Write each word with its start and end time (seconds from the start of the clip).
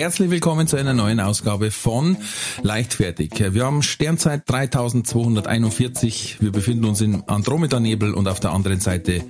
Herzlich 0.00 0.30
willkommen 0.30 0.66
zu 0.66 0.78
einer 0.78 0.94
neuen 0.94 1.20
Ausgabe 1.20 1.70
von 1.70 2.16
Leichtfertig. 2.62 3.32
Wir 3.52 3.66
haben 3.66 3.82
Sternzeit 3.82 4.44
3241. 4.46 6.38
Wir 6.40 6.50
befinden 6.50 6.86
uns 6.86 7.02
im 7.02 7.22
Andromeda-Nebel 7.26 8.14
und 8.14 8.26
auf 8.26 8.40
der 8.40 8.52
anderen 8.52 8.80
Seite 8.80 9.22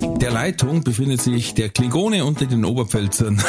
der 0.00 0.32
Leitung 0.32 0.82
befindet 0.82 1.22
sich 1.22 1.54
der 1.54 1.68
Klingone 1.68 2.24
unter 2.24 2.46
den 2.46 2.64
Oberpfälzern. 2.64 3.40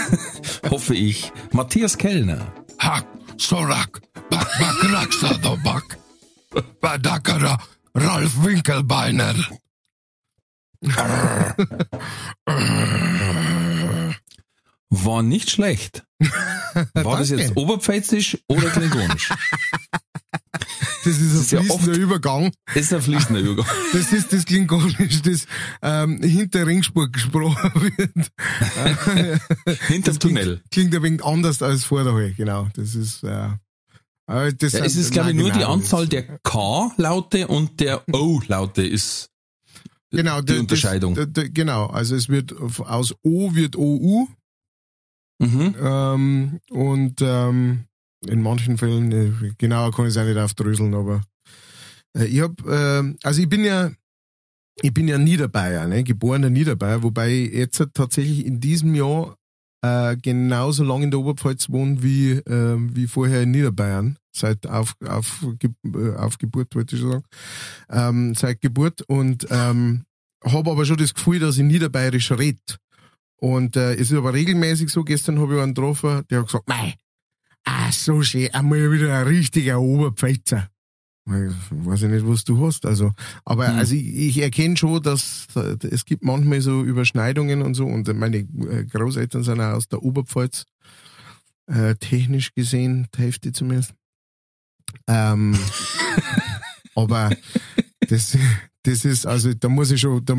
Hoffe 0.70 0.96
ich. 0.96 1.30
Matthias 1.52 1.96
Kellner. 1.96 2.52
Hack, 2.80 3.06
Sorak, 3.36 4.00
Back, 4.28 4.48
Back, 4.58 4.92
Raxada, 4.92 5.54
Back. 5.62 5.98
Badakara, 6.80 7.58
Ralf 7.94 8.44
Winkelbeiner. 8.44 9.36
War 14.90 15.22
nicht 15.22 15.50
schlecht. 15.50 16.04
War 16.94 17.18
das 17.18 17.30
jetzt 17.30 17.56
Oberpfälzisch 17.56 18.38
oder 18.48 18.70
Klingonisch? 18.70 19.30
Das 21.04 21.18
ist 21.18 21.20
ein 21.22 21.34
Das 21.34 21.40
ist 21.42 21.52
ja 21.52 21.60
fließender 21.62 21.98
Übergang. 21.98 22.52
Das 22.74 22.76
ist 22.84 22.92
ein 22.92 23.00
fließender 23.02 23.40
Übergang. 23.40 23.66
Das 23.92 24.12
ist 24.12 24.32
das 24.32 24.44
Klingonisch, 24.44 25.22
das 25.22 25.46
ähm, 25.80 26.20
hinter 26.20 26.66
Ringsburg 26.66 27.12
gesprochen 27.12 27.70
wird. 27.96 28.30
Hinterm 29.86 30.18
Tunnel. 30.18 30.44
Klingt, 30.44 30.70
klingt 30.72 30.94
ein 30.96 31.02
wenig 31.04 31.24
anders 31.24 31.62
als 31.62 31.84
vor 31.84 32.02
der 32.02 32.12
Hall, 32.12 32.32
genau. 32.36 32.68
Das 32.74 32.94
ist, 32.96 33.22
äh, 33.22 33.50
das 34.26 34.72
Ja, 34.72 34.84
es 34.84 34.96
ist, 34.96 35.12
glaube 35.12 35.30
ich, 35.30 35.36
nur 35.36 35.50
die 35.52 35.60
genau, 35.60 35.74
Anzahl 35.74 36.08
das- 36.08 36.10
der 36.26 36.38
K-Laute 36.42 37.46
und 37.48 37.78
der 37.78 38.02
O-Laute 38.12 38.84
ist 38.84 39.30
genau, 40.10 40.40
die 40.40 40.46
das- 40.54 40.58
Unterscheidung. 40.60 41.14
Das, 41.14 41.28
genau, 41.52 41.86
also 41.86 42.16
es 42.16 42.28
wird 42.28 42.52
aus 42.80 43.14
O 43.22 43.54
wird 43.54 43.76
OU 43.76 44.26
mhm. 45.38 45.74
ähm, 45.80 46.60
und 46.70 47.20
ähm, 47.20 47.84
in 48.26 48.42
manchen 48.42 48.78
Fällen, 48.78 49.12
äh, 49.12 49.52
genauer 49.58 49.92
kann 49.92 50.06
ich 50.06 50.10
es 50.10 50.16
auch 50.16 50.24
nicht 50.24 50.38
aufdröseln, 50.38 50.94
aber 50.94 51.22
äh, 52.16 52.24
ich 52.24 52.40
hab, 52.40 52.66
äh, 52.66 53.14
also 53.22 53.40
ich 53.40 53.48
bin 53.48 53.64
ja, 53.64 53.90
ich 54.82 54.92
bin 54.92 55.08
ja 55.08 55.18
Niederbayer, 55.18 55.86
ne, 55.86 56.04
geborener 56.04 56.50
Niederbayer, 56.50 57.02
wobei 57.02 57.30
ich 57.30 57.52
jetzt 57.52 57.82
tatsächlich 57.94 58.44
in 58.44 58.60
diesem 58.60 58.94
Jahr 58.94 59.36
äh, 59.82 60.16
genauso 60.16 60.84
lange 60.84 61.04
in 61.04 61.10
der 61.10 61.20
Oberpfalz 61.20 61.70
wohne 61.70 62.02
wie, 62.02 62.32
äh, 62.32 62.76
wie 62.78 63.06
vorher 63.06 63.42
in 63.42 63.50
Niederbayern, 63.50 64.18
seit 64.34 64.66
auf, 64.66 64.94
auf, 65.06 65.44
äh, 65.62 66.14
auf 66.16 66.38
Geburt, 66.38 66.74
wollte 66.74 66.96
ich 66.96 67.02
schon 67.02 67.12
sagen, 67.12 67.24
ähm, 67.90 68.34
seit 68.34 68.60
Geburt 68.60 69.02
und 69.02 69.46
ähm, 69.50 70.04
habe 70.44 70.70
aber 70.70 70.84
schon 70.84 70.96
das 70.96 71.14
Gefühl, 71.14 71.38
dass 71.38 71.56
ich 71.56 71.64
Niederbayerisch 71.64 72.32
rede. 72.32 72.60
Und 73.38 73.76
äh, 73.76 73.94
es 73.94 74.10
ist 74.10 74.16
aber 74.16 74.32
regelmäßig 74.32 74.88
so, 74.90 75.04
gestern 75.04 75.38
habe 75.38 75.56
ich 75.56 75.62
einen 75.62 75.74
getroffen, 75.74 76.22
der 76.30 76.40
hat 76.40 76.46
gesagt, 76.46 76.68
mei, 76.68 76.94
ah, 77.64 77.92
so 77.92 78.22
schön, 78.22 78.52
einmal 78.54 78.90
wieder 78.90 79.18
ein 79.18 79.26
richtiger 79.26 79.80
Oberpfälzer. 79.80 80.68
Ich 81.28 81.54
weiß 81.70 82.02
ich 82.02 82.10
nicht, 82.10 82.26
was 82.26 82.44
du 82.44 82.64
hast. 82.64 82.86
Also, 82.86 83.12
aber 83.44 83.66
Hm. 83.68 83.78
also 83.78 83.94
ich, 83.96 84.06
ich 84.14 84.38
erkenne 84.38 84.76
schon, 84.76 85.02
dass 85.02 85.48
äh, 85.56 85.76
es 85.88 86.04
gibt 86.04 86.22
manchmal 86.22 86.60
so 86.60 86.84
Überschneidungen 86.84 87.62
und 87.62 87.74
so. 87.74 87.84
Und 87.84 88.06
meine 88.14 88.38
äh, 88.38 88.84
Großeltern 88.84 89.42
sind 89.42 89.60
auch 89.60 89.74
aus 89.74 89.88
der 89.88 90.02
Oberpfalz, 90.04 90.64
äh, 91.66 91.96
technisch 91.96 92.54
gesehen, 92.54 93.08
die 93.16 93.22
Hälfte 93.22 93.52
zumindest. 93.52 93.92
Ähm, 95.08 95.58
aber 96.94 97.30
das, 98.08 98.38
das 98.86 99.04
ist, 99.04 99.26
also 99.26 99.52
da 99.54 99.68
muss 99.68 99.90
ich 99.90 100.00
schon, 100.00 100.24
da, 100.24 100.36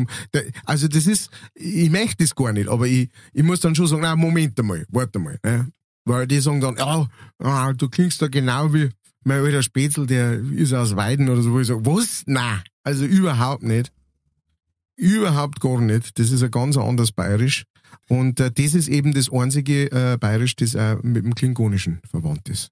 also 0.64 0.88
das 0.88 1.06
ist, 1.06 1.30
ich 1.54 1.90
möchte 1.90 2.16
das 2.24 2.34
gar 2.34 2.52
nicht, 2.52 2.68
aber 2.68 2.86
ich, 2.86 3.10
ich 3.32 3.42
muss 3.42 3.60
dann 3.60 3.74
schon 3.74 3.86
sagen, 3.86 4.02
na 4.02 4.16
Moment 4.16 4.58
einmal, 4.58 4.84
warte 4.88 5.18
mal. 5.18 5.38
Ne? 5.44 5.70
Weil 6.04 6.26
die 6.26 6.40
sagen 6.40 6.60
dann, 6.60 6.76
ja, 6.76 7.06
ah, 7.38 7.72
du 7.72 7.88
klingst 7.88 8.22
da 8.22 8.28
genau 8.28 8.72
wie 8.72 8.88
mein 9.24 9.40
alter 9.40 9.62
Spätzl, 9.62 10.06
der 10.06 10.38
ist 10.38 10.72
aus 10.72 10.96
Weiden 10.96 11.28
oder 11.28 11.42
so, 11.42 11.52
wo 11.52 11.60
ich 11.60 11.66
sage, 11.66 11.84
was? 11.84 12.22
Na, 12.26 12.62
also 12.82 13.04
überhaupt 13.04 13.62
nicht. 13.62 13.92
Überhaupt 14.96 15.60
gar 15.60 15.80
nicht. 15.80 16.18
Das 16.18 16.30
ist 16.30 16.42
ein 16.42 16.50
ganz 16.50 16.76
anderes 16.76 17.12
Bayerisch. 17.12 17.64
Und 18.08 18.40
äh, 18.40 18.50
das 18.50 18.74
ist 18.74 18.88
eben 18.88 19.12
das 19.12 19.30
einzige 19.30 19.92
äh, 19.92 20.16
Bayerisch, 20.16 20.56
das 20.56 20.74
auch 20.74 21.02
mit 21.02 21.24
dem 21.24 21.34
Klingonischen 21.34 22.00
verwandt 22.10 22.48
ist. 22.48 22.70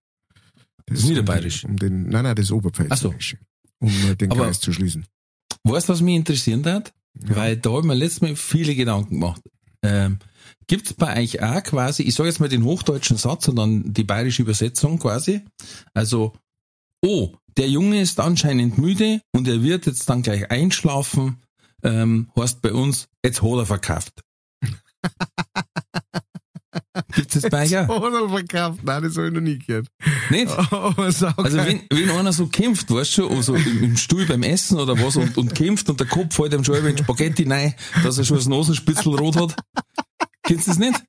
Das 0.86 1.04
Niederbayerisch? 1.04 1.64
Um 1.64 1.76
den, 1.76 1.92
um 1.92 2.02
den, 2.04 2.08
nein, 2.10 2.22
nein, 2.24 2.34
das 2.34 2.50
Oberpfälzerische. 2.50 3.38
Um 3.78 3.90
äh, 4.10 4.16
den 4.16 4.32
Aber- 4.32 4.46
Kreis 4.46 4.60
zu 4.60 4.72
schließen. 4.72 5.04
Weißt 5.68 5.88
du, 5.88 5.92
was 5.92 6.00
mich 6.00 6.16
interessieren 6.16 6.64
hat? 6.64 6.92
Ja. 7.28 7.36
Weil 7.36 7.56
da 7.56 7.70
habe 7.70 7.80
ich 7.80 7.86
mir 7.86 7.94
letztes 7.94 8.20
Mal 8.20 8.36
viele 8.36 8.74
Gedanken 8.74 9.20
gemacht. 9.20 9.42
Ähm, 9.82 10.18
Gibt 10.68 10.86
es 10.86 10.94
bei 10.94 11.22
euch 11.22 11.42
auch 11.42 11.62
quasi, 11.62 12.02
ich 12.02 12.14
sage 12.14 12.28
jetzt 12.28 12.40
mal 12.40 12.48
den 12.48 12.64
hochdeutschen 12.64 13.16
Satz 13.16 13.48
und 13.48 13.56
dann 13.56 13.92
die 13.92 14.04
bayerische 14.04 14.42
Übersetzung 14.42 14.98
quasi. 14.98 15.42
Also, 15.94 16.32
oh, 17.04 17.32
der 17.56 17.68
Junge 17.68 18.00
ist 18.00 18.20
anscheinend 18.20 18.78
müde 18.78 19.20
und 19.32 19.48
er 19.48 19.62
wird 19.62 19.86
jetzt 19.86 20.08
dann 20.08 20.22
gleich 20.22 20.50
einschlafen. 20.50 21.42
Ähm, 21.82 22.30
heißt 22.36 22.62
bei 22.62 22.72
uns, 22.72 23.08
jetzt 23.24 23.42
hat 23.42 23.58
er 23.58 23.66
verkauft. 23.66 24.22
Gibt 27.14 27.34
es 27.34 27.42
das 27.42 27.50
bei 27.50 27.64
euch 27.64 27.76
auch? 27.76 27.88
Oder 27.88 28.28
verkauft. 28.28 28.80
Nein, 28.82 29.02
das 29.02 29.16
habe 29.16 29.28
ich 29.28 29.32
noch 29.32 29.40
nie 29.40 29.58
gehört. 29.58 29.86
Nicht? 30.30 30.48
Aber 30.72 31.12
sag 31.12 31.38
Also 31.38 31.58
wenn, 31.58 31.82
wenn 31.90 32.10
einer 32.10 32.32
so 32.32 32.46
kämpft, 32.46 32.90
weißt 32.90 33.18
du, 33.18 33.28
also 33.28 33.54
im, 33.54 33.96
Stuhl 33.96 34.26
beim 34.26 34.42
Essen 34.42 34.78
oder 34.78 35.00
was 35.00 35.16
und, 35.16 35.36
und 35.36 35.54
kämpft 35.54 35.88
und 35.88 36.00
der 36.00 36.06
Kopf 36.06 36.34
fällt 36.34 36.52
ihm 36.52 36.64
schon 36.64 36.76
über 36.76 36.88
in 36.88 36.98
Spaghetti 36.98 37.44
rein, 37.48 37.74
dass 38.02 38.18
er 38.18 38.24
schon 38.24 38.36
das 38.36 38.46
Nasenspitzel 38.48 39.14
rot 39.14 39.36
hat. 39.36 39.56
Kennst 40.42 40.66
du 40.66 40.70
das 40.70 40.78
nicht? 40.78 41.02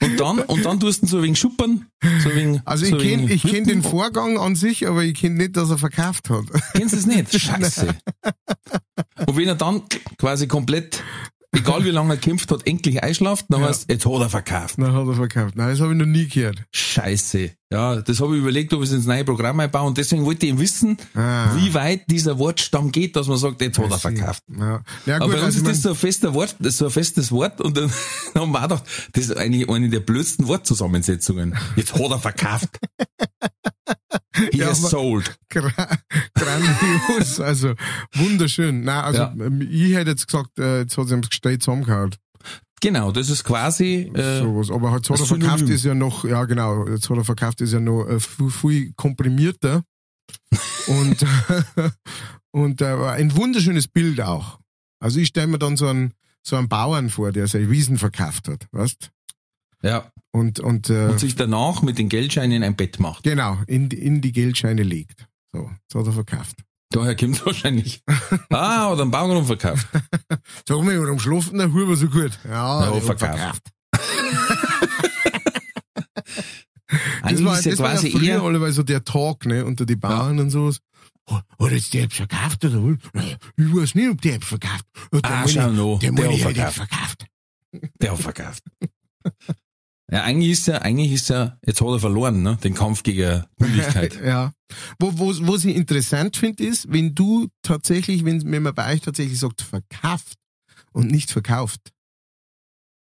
Und 0.00 0.20
dann, 0.20 0.38
und 0.40 0.64
dann 0.64 0.78
tust 0.78 1.02
du 1.02 1.06
ihn 1.06 1.08
so 1.08 1.16
ein 1.16 1.22
wenig 1.24 1.40
schuppern, 1.40 1.86
so 2.22 2.34
wenig, 2.34 2.60
Also 2.64 2.86
so 2.86 2.96
ich 2.96 3.02
kenne 3.02 3.36
kenn 3.36 3.64
den. 3.64 3.82
Vorgang 3.82 4.38
an 4.38 4.54
sich, 4.54 4.86
aber 4.86 5.02
ich 5.02 5.14
kenne 5.14 5.36
nicht, 5.36 5.56
dass 5.56 5.70
er 5.70 5.78
verkauft 5.78 6.30
hat. 6.30 6.44
Kennst 6.72 6.92
du 6.92 6.96
das 6.98 7.06
nicht? 7.06 7.40
Scheiße. 7.40 7.94
Und 9.26 9.36
wenn 9.36 9.48
er 9.48 9.56
dann 9.56 9.82
quasi 10.18 10.46
komplett, 10.46 11.02
egal 11.52 11.84
wie 11.84 11.90
lange 11.90 12.14
er 12.14 12.16
kämpft 12.16 12.50
hat, 12.50 12.66
endlich 12.66 13.02
einschlaft, 13.02 13.46
dann 13.48 13.60
Ja. 13.62 13.68
heißt 13.68 13.90
jetzt 13.90 14.06
hat 14.06 14.12
er 14.20 14.28
verkauft. 14.28 14.74
Dann 14.78 14.92
hat 14.92 15.06
er 15.06 15.14
verkauft. 15.14 15.56
Nein, 15.56 15.70
das 15.70 15.80
habe 15.80 15.92
ich 15.92 15.98
noch 15.98 16.06
nie 16.06 16.26
gehört. 16.28 16.62
Scheiße. 16.72 17.50
Ja, 17.72 17.96
das 17.96 18.20
habe 18.20 18.36
ich 18.36 18.42
überlegt, 18.42 18.72
ob 18.74 18.82
ich 18.82 18.90
es 18.90 18.94
ins 18.94 19.06
neue 19.06 19.24
Programm 19.24 19.58
einbaue 19.58 19.88
und 19.88 19.98
deswegen 19.98 20.24
wollte 20.24 20.46
ich 20.46 20.56
wissen, 20.58 20.96
Ah. 21.14 21.52
wie 21.56 21.74
weit 21.74 22.02
dieser 22.10 22.38
Wortstamm 22.38 22.92
geht, 22.92 23.16
dass 23.16 23.26
man 23.26 23.38
sagt, 23.38 23.60
jetzt 23.60 23.78
hat 23.78 23.90
er 23.90 23.98
verkauft. 23.98 24.42
Ja, 24.56 24.82
ja 25.04 25.16
Aber 25.16 25.26
gut, 25.26 25.34
bei 25.34 25.44
uns 25.44 25.56
also 25.56 25.58
ich 25.62 25.62
ist 25.62 25.66
das 25.66 25.82
so 25.82 25.88
ein 25.90 25.94
fester 25.96 26.34
Wort, 26.34 26.54
das 26.60 26.68
ist 26.74 26.78
so 26.78 26.84
ein 26.84 26.90
festes 26.92 27.32
Wort 27.32 27.60
und 27.60 27.76
dann 27.76 27.90
haben 28.36 28.52
wir 28.52 28.58
auch 28.60 28.62
gedacht, 28.62 28.84
das 29.12 29.24
ist 29.24 29.36
eigentlich 29.36 29.68
eine 29.68 29.88
der 29.88 30.00
blödsten 30.00 30.46
Wortzusammensetzungen. 30.46 31.56
Jetzt 31.74 31.92
hat 31.94 32.00
er 32.02 32.18
verkauft. 32.20 32.78
He 34.34 34.58
Ja, 34.58 34.66
aber- 34.66 34.74
sold. 34.74 35.36
Gra 35.48 35.70
grandios, 36.34 37.40
also 37.40 37.74
wunderschön. 38.14 38.82
Nein, 38.84 39.04
also 39.04 39.18
Ja. 39.22 39.34
ähm, 39.40 39.60
ich 39.62 39.94
hätte 39.94 40.10
jetzt 40.10 40.26
gesagt, 40.26 40.58
äh, 40.58 40.80
jetzt 40.80 40.96
hat 40.96 41.08
sie 41.08 41.14
ihm 41.14 41.22
gestellt 41.22 41.62
zusammengehauen. 41.62 42.14
Genau, 42.80 43.10
das 43.10 43.30
ist 43.30 43.42
quasi, 43.42 44.10
äh, 44.14 44.40
Sowas. 44.40 44.70
Aber 44.70 44.94
jetzt 44.96 45.08
hat 45.10 45.16
ein 45.18 45.22
er 45.22 45.26
verkauft 45.26 45.68
ist 45.70 45.84
ja 45.84 45.94
noch, 45.94 46.24
ja 46.24 46.44
genau, 46.44 46.86
jetzt 46.86 47.08
hat 47.08 47.16
er 47.16 47.24
verkauft 47.24 47.60
ist 47.62 47.72
ja 47.72 47.80
noch 47.80 48.06
äh, 48.06 48.20
viel, 48.20 48.50
viel 48.50 48.92
komprimierter. 48.96 49.82
und 50.86 51.24
und 52.52 52.80
äh, 52.80 52.86
ein 52.86 53.34
wunderschönes 53.36 53.88
Bild 53.88 54.20
auch. 54.20 54.60
Also 55.00 55.18
ich 55.20 55.28
stelle 55.28 55.46
mir 55.48 55.58
dann 55.58 55.76
so 55.76 55.86
einen, 55.88 56.12
so 56.42 56.56
einen 56.56 56.68
Bauern 56.68 57.10
vor, 57.10 57.32
der 57.32 57.48
seine 57.48 57.70
Wiesen 57.70 57.98
verkauft 57.98 58.48
hat, 58.48 58.66
weißt? 58.72 59.10
Ja, 59.82 60.10
Und, 60.32 60.60
und, 60.60 60.90
äh, 60.90 61.06
und 61.08 61.20
sich 61.20 61.34
danach 61.36 61.82
mit 61.82 61.98
den 61.98 62.08
Geldscheinen 62.08 62.62
ein 62.62 62.76
Bett 62.76 62.98
macht. 63.00 63.22
genau, 63.24 63.58
in, 63.66 63.88
die- 63.88 63.98
in 63.98 64.20
die 64.20 64.32
Geldscheine 64.32 64.82
legt. 64.82 65.26
So, 65.52 65.70
das 65.88 66.00
hat 66.00 66.06
er 66.08 66.12
verkauft. 66.12 66.56
Daher 66.90 67.16
kommt 67.16 67.44
wahrscheinlich. 67.44 68.02
Ah, 68.50 68.90
oder 68.92 69.02
einen 69.02 69.10
Bauernhof 69.10 69.46
verkauft. 69.48 69.86
Sag 70.68 70.82
mal, 70.82 71.00
warum 71.00 71.18
schlafen 71.18 71.58
der 71.58 71.72
Huber 71.72 71.96
so 71.96 72.08
gut? 72.08 72.38
Ja, 72.44 72.84
Ja, 72.84 72.90
der 72.90 72.94
hat 73.08 73.18
verkauft. 73.18 73.62
Das 77.22 77.44
war, 77.44 77.56
ja 77.60 77.70
das 77.70 77.78
war 77.80 77.90
quasi 77.92 78.08
ja 78.08 78.18
früher 78.18 78.28
eher, 78.36 78.42
alle 78.42 78.72
so 78.72 78.82
der 78.84 79.02
Tag, 79.04 79.44
ne, 79.46 79.64
unter 79.64 79.84
die 79.86 79.96
Bauern 79.96 80.38
und 80.38 80.50
sowas. 80.50 80.78
Oh, 81.28 81.34
Hat 81.64 81.72
jetzt 81.72 81.92
der 81.92 82.08
verkauft 82.08 82.64
oder 82.64 82.80
was? 82.84 83.24
Ich 83.56 83.74
weiß 83.74 83.94
nicht, 83.96 84.08
ob 84.08 84.20
der 84.22 84.40
verkauft. 84.40 84.84
Der 85.12 85.20
Ah, 85.24 85.48
schau 85.48 85.70
noch, 85.72 85.98
der 85.98 86.12
hat 86.12 86.38
verkauft. 86.38 86.76
verkauft. 86.76 87.26
der 88.00 88.12
hat 88.12 88.18
verkauft. 88.20 88.62
Ja, 90.10 90.22
eigentlich 90.22 90.52
ist 90.52 90.66
ja, 90.68 90.78
eigentlich 90.82 91.12
ist 91.12 91.30
ja, 91.30 91.58
jetzt 91.66 91.80
hat 91.80 91.88
er 91.88 91.98
verloren, 91.98 92.42
ne? 92.42 92.58
Den 92.62 92.74
Kampf 92.74 93.02
gegen 93.02 93.44
Mündigkeit. 93.58 94.14
ja. 94.24 94.52
Wo, 95.00 95.18
wo, 95.18 95.28
was 95.52 95.64
ich 95.64 95.74
interessant 95.74 96.36
finde, 96.36 96.62
ist, 96.64 96.92
wenn 96.92 97.14
du 97.14 97.48
tatsächlich, 97.62 98.24
wenn, 98.24 98.48
wenn 98.50 98.62
man 98.62 98.74
bei 98.74 98.94
euch 98.94 99.00
tatsächlich 99.00 99.38
sagt, 99.40 99.62
verkauft 99.62 100.38
und 100.92 101.10
nicht 101.10 101.32
verkauft, 101.32 101.92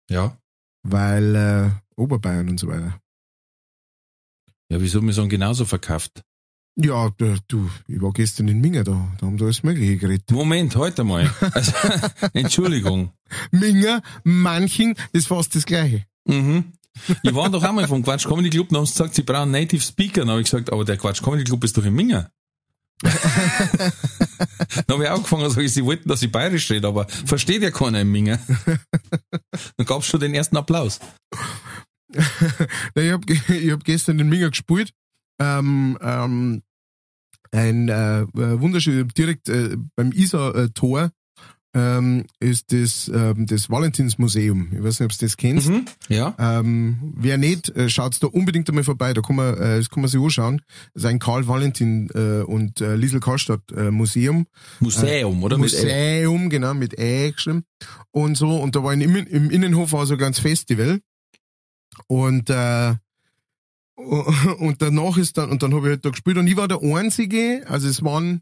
ja. 0.10 0.36
weil 0.84 1.36
äh, 1.36 1.69
Oberbayern 1.96 2.50
und 2.50 2.60
so 2.60 2.68
weiter. 2.68 3.00
Ja, 4.72 4.81
wieso 4.81 5.02
wir 5.02 5.13
sagen 5.13 5.30
genauso 5.30 5.66
verkauft? 5.66 6.24
Ja, 6.78 7.10
du, 7.48 7.69
ich 7.88 8.02
war 8.02 8.12
gestern 8.12 8.48
in 8.50 8.60
Minga 8.60 8.84
da, 8.84 9.16
da 9.19 9.28
haben 9.28 9.38
da 9.38 9.46
alles 9.46 9.63
Mögliche 9.63 9.98
geredet. 9.98 10.30
Moment, 10.31 10.75
heute 10.75 11.04
mal. 11.04 11.34
Also, 11.54 11.72
Entschuldigung. 12.34 13.12
Minga, 13.52 14.02
Manching, 14.24 14.98
ist 15.13 15.28
fast 15.28 15.56
das 15.56 15.66
Gleiche. 15.66 16.06
Mhm. 16.25 16.74
Ich 17.24 17.36
war 17.36 17.50
doch 17.50 17.63
einmal 17.63 17.88
vom 17.88 18.03
Quatsch 18.03 18.25
Comedy 18.25 18.50
Club 18.50 18.71
und 18.71 18.77
haben 18.77 18.86
sie 18.86 18.94
gesagt, 18.94 19.15
sie 19.15 19.24
brauchen 19.24 19.51
Native 19.51 19.81
Speaker. 19.81 20.21
Dann 20.21 20.30
habe 20.31 20.42
ich 20.42 20.50
gesagt, 20.50 20.71
aber 20.71 20.86
der 20.86 20.97
Quatsch 20.97 21.21
Comedy 21.21 21.44
Club 21.44 21.63
ist 21.63 21.77
doch 21.77 21.86
in 21.86 21.94
Minga. 21.94 22.30
dann 23.01 23.12
habe 24.89 25.03
ich 25.03 25.09
angefangen 25.09 25.44
und 25.44 25.51
sage, 25.51 25.68
sie 25.68 25.83
wollten, 25.83 26.07
dass 26.07 26.21
ich 26.21 26.31
bayerisch 26.31 26.71
rede, 26.71 26.88
aber 26.88 27.07
versteht 27.07 27.62
ja 27.62 27.71
keiner 27.71 28.01
in 28.01 28.12
Minga. 28.12 28.39
dann 29.77 29.86
gab 29.86 30.01
es 30.01 30.07
schon 30.07 30.19
den 30.19 30.33
ersten 30.33 30.57
Applaus. 30.57 31.00
Ich 32.95 33.12
habe 33.12 33.25
ich 33.33 33.71
hab 33.71 33.83
gestern 33.83 34.19
in 34.19 34.30
Minga 34.30 34.47
gespielt. 34.47 34.94
Ähm, 35.38 35.97
ähm, 36.01 36.63
ein 37.51 37.89
äh, 37.89 38.21
äh, 38.21 38.62
wunderschön, 38.62 39.07
direkt 39.09 39.50
äh, 39.50 39.75
beim 39.95 40.12
Isar-Tor 40.12 41.12
ähm, 41.75 42.24
ist 42.39 42.72
das, 42.72 43.12
ähm, 43.13 43.45
das 43.48 43.69
Valentinsmuseum. 43.69 44.69
Ich 44.72 44.81
weiß 44.81 45.01
nicht, 45.01 45.12
ob 45.12 45.19
du 45.19 45.25
das 45.25 45.36
kennst. 45.36 45.69
Mhm. 45.69 45.86
Ja. 46.07 46.33
Ähm, 46.39 47.13
wer 47.18 47.38
nicht, 47.38 47.69
äh, 47.75 47.89
schaut's 47.89 48.19
da 48.19 48.27
unbedingt 48.27 48.69
einmal 48.69 48.86
vorbei. 48.86 49.13
Da 49.13 49.22
kann 49.22 49.36
man, 49.36 49.56
äh, 49.57 49.77
das 49.77 49.89
kann 49.89 50.01
man 50.01 50.10
sich 50.10 50.19
anschauen. 50.19 50.62
Das 50.94 51.04
ist 51.04 51.10
ein 51.10 51.19
Karl 51.19 51.48
Valentin 51.48 52.10
äh, 52.16 52.44
und 52.44 52.80
äh, 52.80 52.95
Liesel 52.95 53.19
Karlstadt 53.19 53.60
äh, 53.75 53.92
Museum. 53.92 54.48
Museum, 54.80 55.44
oder? 55.44 55.57
Mit 55.57 55.74
L. 55.74 55.83
Museum, 56.27 56.50
genau, 56.50 56.74
mit 56.74 56.98
Ä 56.98 57.31
geschrieben. 57.31 57.66
Und 58.12 58.38
so, 58.38 58.56
und 58.56 58.75
da 58.78 58.83
war 58.83 58.92
ein, 58.92 59.01
im, 59.01 59.16
im 59.16 59.51
Innenhof 59.51 59.92
war 59.92 60.06
so 60.06 60.13
ein 60.13 60.18
kleines 60.18 60.39
Festival. 60.39 61.01
Und, 62.07 62.50
äh, 62.50 62.95
und 64.60 64.81
danach 64.81 65.18
ist 65.18 65.38
dann, 65.38 65.50
und 65.50 65.62
dann 65.62 65.74
habe 65.74 65.88
ich 65.88 65.92
halt 65.92 66.06
da 66.06 66.10
gespielt 66.10 66.38
und 66.38 66.48
ich 66.48 66.56
war 66.56 66.69
der 66.69 66.81
Einzige, 66.81 67.66
also 67.68 67.88
es 67.88 68.04
waren 68.04 68.42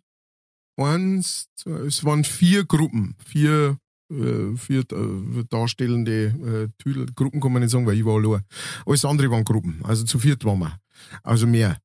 eins, 0.77 1.47
zwei, 1.55 1.71
es 1.85 2.03
waren 2.03 2.23
vier 2.23 2.65
Gruppen, 2.65 3.15
vier, 3.25 3.77
äh, 4.11 4.55
vier 4.57 4.81
äh, 4.81 5.43
darstellende 5.49 6.25
äh, 6.25 6.81
Tüdel, 6.81 7.07
Gruppen 7.15 7.41
kann 7.41 7.53
man 7.53 7.61
nicht 7.61 7.71
sagen, 7.71 7.85
weil 7.85 7.97
ich 7.97 8.05
war 8.05 8.15
allein. 8.15 8.41
Alles 8.85 9.05
andere 9.05 9.29
waren 9.31 9.43
Gruppen, 9.43 9.79
also 9.83 10.03
zu 10.03 10.19
viert 10.19 10.43
waren 10.45 10.59
wir, 10.59 10.79
also 11.23 11.47
mehr. 11.47 11.77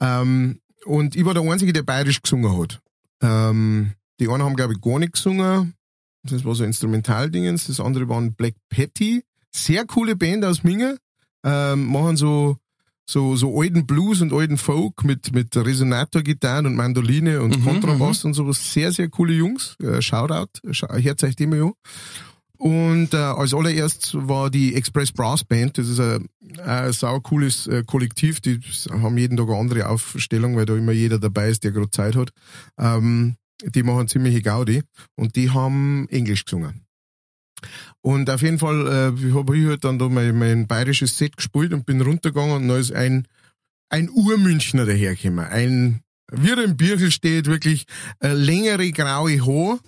Ähm, 0.00 0.60
und 0.84 1.16
ich 1.16 1.24
war 1.24 1.34
der 1.34 1.42
Einzige, 1.42 1.72
der 1.72 1.82
bayerisch 1.82 2.22
gesungen 2.22 2.56
hat. 2.58 2.80
Ähm, 3.20 3.92
die 4.20 4.28
einen 4.28 4.42
haben, 4.42 4.56
glaube 4.56 4.74
ich, 4.74 4.80
gar 4.80 4.98
nicht 4.98 5.12
gesungen. 5.12 5.74
Das 6.22 6.44
war 6.44 6.54
so 6.54 6.64
Instrumentaldingens. 6.64 7.66
Das 7.66 7.80
andere 7.80 8.08
waren 8.08 8.34
Black 8.34 8.54
Patty. 8.68 9.22
Sehr 9.54 9.84
coole 9.86 10.16
Band 10.16 10.44
aus 10.44 10.64
Minga. 10.64 10.96
Ähm, 11.44 11.86
machen 11.86 12.16
so, 12.16 12.56
so, 13.06 13.36
so 13.36 13.60
alten 13.60 13.86
Blues 13.86 14.20
und 14.20 14.32
alten 14.32 14.58
Folk 14.58 15.04
mit, 15.04 15.32
mit 15.32 15.56
Resonator-Gitarren 15.56 16.66
und 16.66 16.74
Mandoline 16.74 17.40
und 17.40 17.58
Mhm, 17.58 17.64
Kontrabass 17.64 18.24
und 18.24 18.34
sowas. 18.34 18.72
Sehr, 18.72 18.90
sehr 18.92 19.08
coole 19.08 19.32
Jungs. 19.32 19.76
Äh, 19.80 20.02
Shoutout. 20.02 20.60
Hört 20.64 21.22
euch 21.22 21.36
die 21.36 21.46
mal 21.46 21.62
an. 21.62 21.72
Und 22.58 23.12
äh, 23.12 23.18
als 23.18 23.52
allererst 23.52 24.14
war 24.14 24.50
die 24.50 24.74
Express 24.74 25.12
Brass 25.12 25.44
Band, 25.44 25.76
das 25.76 25.88
ist 25.88 26.00
ein, 26.00 26.26
ein 26.64 26.92
sau 26.92 27.20
cooles 27.20 27.66
äh, 27.66 27.84
Kollektiv, 27.86 28.40
die 28.40 28.58
haben 28.90 29.18
jeden 29.18 29.36
Tag 29.36 29.48
eine 29.48 29.58
andere 29.58 29.88
Aufstellung, 29.88 30.56
weil 30.56 30.64
da 30.64 30.74
immer 30.74 30.92
jeder 30.92 31.18
dabei 31.18 31.50
ist, 31.50 31.64
der 31.64 31.72
gerade 31.72 31.90
Zeit 31.90 32.16
hat. 32.16 32.30
Ähm, 32.78 33.36
die 33.62 33.82
machen 33.82 34.08
ziemliche 34.08 34.42
Gaudi 34.42 34.82
und 35.16 35.36
die 35.36 35.50
haben 35.50 36.08
Englisch 36.08 36.44
gesungen. 36.44 36.85
Und 38.00 38.30
auf 38.30 38.42
jeden 38.42 38.58
Fall 38.58 38.86
äh, 38.86 39.34
habe 39.34 39.58
ich 39.58 39.66
halt 39.66 39.84
dann 39.84 39.98
da 39.98 40.08
mein, 40.08 40.38
mein 40.38 40.66
bayerisches 40.66 41.16
Set 41.18 41.36
gespielt 41.36 41.72
und 41.72 41.86
bin 41.86 42.00
runtergegangen 42.00 42.56
und 42.56 42.68
da 42.68 42.76
ist 42.76 42.92
ein, 42.92 43.26
ein 43.88 44.08
Urmünchner 44.10 44.86
dahergekommen. 44.86 45.44
Ein, 45.44 46.00
wie 46.32 46.50
er 46.50 46.64
im 46.64 46.76
Birkel 46.76 47.10
steht, 47.10 47.46
wirklich 47.46 47.86
äh, 48.20 48.32
längere 48.32 48.90
graue 48.92 49.44
Haar. 49.44 49.78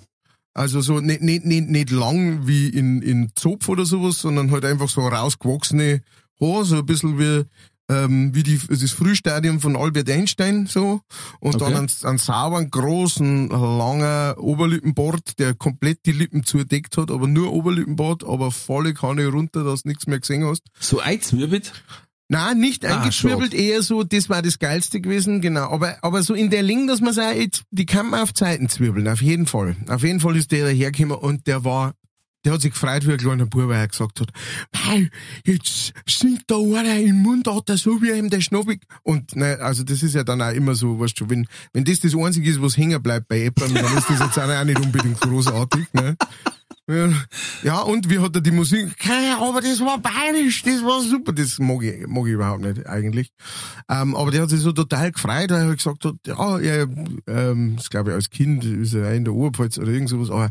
Also 0.54 0.80
so 0.80 1.00
nicht, 1.00 1.22
nicht, 1.22 1.44
nicht, 1.44 1.68
nicht 1.68 1.90
lang 1.90 2.48
wie 2.48 2.68
in, 2.68 3.02
in 3.02 3.30
Zopf 3.36 3.68
oder 3.68 3.84
sowas, 3.84 4.18
sondern 4.18 4.50
halt 4.50 4.64
einfach 4.64 4.88
so 4.88 5.06
rausgewachsene 5.06 6.02
Haar, 6.40 6.64
so 6.64 6.78
ein 6.78 6.86
bisschen 6.86 7.18
wie, 7.18 7.44
ähm, 7.90 8.34
wie 8.34 8.42
die, 8.42 8.58
das 8.68 8.90
Frühstadium 8.92 9.60
von 9.60 9.76
Albert 9.76 10.10
Einstein, 10.10 10.66
so. 10.66 11.00
Und 11.40 11.54
Okay. 11.56 11.64
dann 11.72 11.74
einen, 11.76 11.90
einen 12.04 12.18
sauberen, 12.18 12.70
großen, 12.70 13.48
langen 13.48 14.34
Oberlippenbart, 14.38 15.38
der 15.38 15.54
komplett 15.54 16.04
die 16.06 16.12
Lippen 16.12 16.44
zudeckt 16.44 16.96
hat, 16.98 17.10
aber 17.10 17.26
nur 17.26 17.52
Oberlippenbart, 17.52 18.24
aber 18.24 18.50
volle 18.50 18.94
Kanne 18.94 19.26
runter, 19.28 19.64
dass 19.64 19.82
du 19.82 19.88
nichts 19.88 20.06
mehr 20.06 20.20
gesehen 20.20 20.44
hast. 20.44 20.62
So 20.78 21.00
einzwirbelt? 21.00 21.72
Nein, 22.30 22.58
nicht 22.60 22.84
Ah, 22.84 22.98
eingeschwirbelt, 23.00 23.54
eher 23.54 23.80
so, 23.80 24.02
das 24.04 24.28
war 24.28 24.42
das 24.42 24.58
Geilste 24.58 25.00
gewesen, 25.00 25.40
genau. 25.40 25.70
Aber, 25.70 25.96
aber 26.02 26.22
so 26.22 26.34
in 26.34 26.50
der 26.50 26.62
Länge, 26.62 26.86
dass 26.88 27.00
man 27.00 27.14
sagt, 27.14 27.38
jetzt, 27.38 27.62
die 27.70 27.86
kann 27.86 28.10
man 28.10 28.20
auf 28.20 28.34
Zeiten 28.34 28.68
zwirbeln, 28.68 29.08
auf 29.08 29.22
jeden 29.22 29.46
Fall. 29.46 29.76
Auf 29.88 30.02
jeden 30.02 30.20
Fall 30.20 30.36
ist 30.36 30.52
der 30.52 30.66
dahergekommen 30.66 31.16
und 31.16 31.46
der 31.46 31.64
war, 31.64 31.94
der 32.44 32.52
hat 32.52 32.62
sich 32.62 32.72
gefreut 32.72 33.06
wie 33.06 33.12
ein 33.12 33.18
kleiner 33.18 33.46
Bub, 33.46 33.68
weil 33.68 33.80
er 33.80 33.88
gesagt 33.88 34.20
hat, 34.20 34.30
hey, 34.74 35.10
jetzt 35.44 35.92
singt 36.08 36.44
da 36.46 36.56
einer 36.56 36.98
im 36.98 37.16
Mundart, 37.16 37.68
so 37.76 38.00
wie 38.02 38.10
ihm 38.10 38.30
der 38.30 38.40
Schnobbig. 38.40 38.82
Und, 39.02 39.36
ne, 39.36 39.58
also 39.60 39.82
das 39.82 40.02
ist 40.02 40.14
ja 40.14 40.24
dann 40.24 40.42
auch 40.42 40.52
immer 40.52 40.74
so, 40.74 41.00
weißt 41.00 41.20
du, 41.20 41.30
wenn, 41.30 41.46
wenn 41.72 41.84
das 41.84 42.00
das 42.00 42.14
Einzige 42.14 42.50
ist, 42.50 42.62
was 42.62 42.76
hängen 42.76 43.02
bleibt 43.02 43.28
bei 43.28 43.38
jemandem, 43.38 43.82
dann 43.82 43.98
ist 43.98 44.08
das 44.08 44.20
jetzt 44.20 44.38
auch 44.38 44.64
nicht 44.64 44.80
unbedingt 44.80 45.20
großartig, 45.20 45.86
ne. 45.92 46.16
Ja, 47.62 47.82
und 47.82 48.08
wie 48.08 48.18
hat 48.18 48.34
er 48.34 48.40
die 48.40 48.50
Musik? 48.50 48.96
Keine, 48.98 49.36
aber 49.36 49.60
das 49.60 49.78
war 49.80 49.98
bayerisch, 49.98 50.62
das 50.62 50.82
war 50.82 51.02
super. 51.02 51.34
Das 51.34 51.58
mag 51.58 51.82
ich, 51.82 52.06
mag 52.06 52.26
ich 52.26 52.32
überhaupt 52.32 52.62
nicht 52.62 52.86
eigentlich. 52.86 53.30
Ähm, 53.90 54.16
aber 54.16 54.30
der 54.30 54.42
hat 54.42 54.50
sich 54.50 54.60
so 54.60 54.72
total 54.72 55.12
gefreut, 55.12 55.50
weil 55.50 55.68
er 55.68 55.76
gesagt 55.76 56.06
hat, 56.06 56.14
ja, 56.26 56.58
er, 56.58 56.88
ähm, 57.26 57.74
das 57.76 57.90
glaube 57.90 58.10
ich 58.10 58.14
als 58.14 58.30
Kind 58.30 58.64
ist 58.64 58.94
er 58.94 59.12
in 59.12 59.24
der 59.24 59.34
Oberpfalz 59.34 59.76
oder 59.76 59.88
irgend 59.88 60.08
sowas, 60.08 60.30
aber 60.30 60.50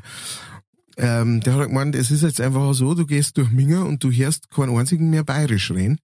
ähm, 0.97 1.41
der 1.41 1.55
hat 1.55 1.67
gemeint, 1.67 1.95
es 1.95 2.11
ist 2.11 2.23
jetzt 2.23 2.41
einfach 2.41 2.73
so, 2.73 2.93
du 2.93 3.05
gehst 3.05 3.37
durch 3.37 3.51
Minger 3.51 3.85
und 3.85 4.03
du 4.03 4.11
hörst 4.11 4.49
keinen 4.49 4.77
einzigen 4.77 5.09
mehr 5.09 5.23
bayerisch 5.23 5.71
reden. 5.71 5.99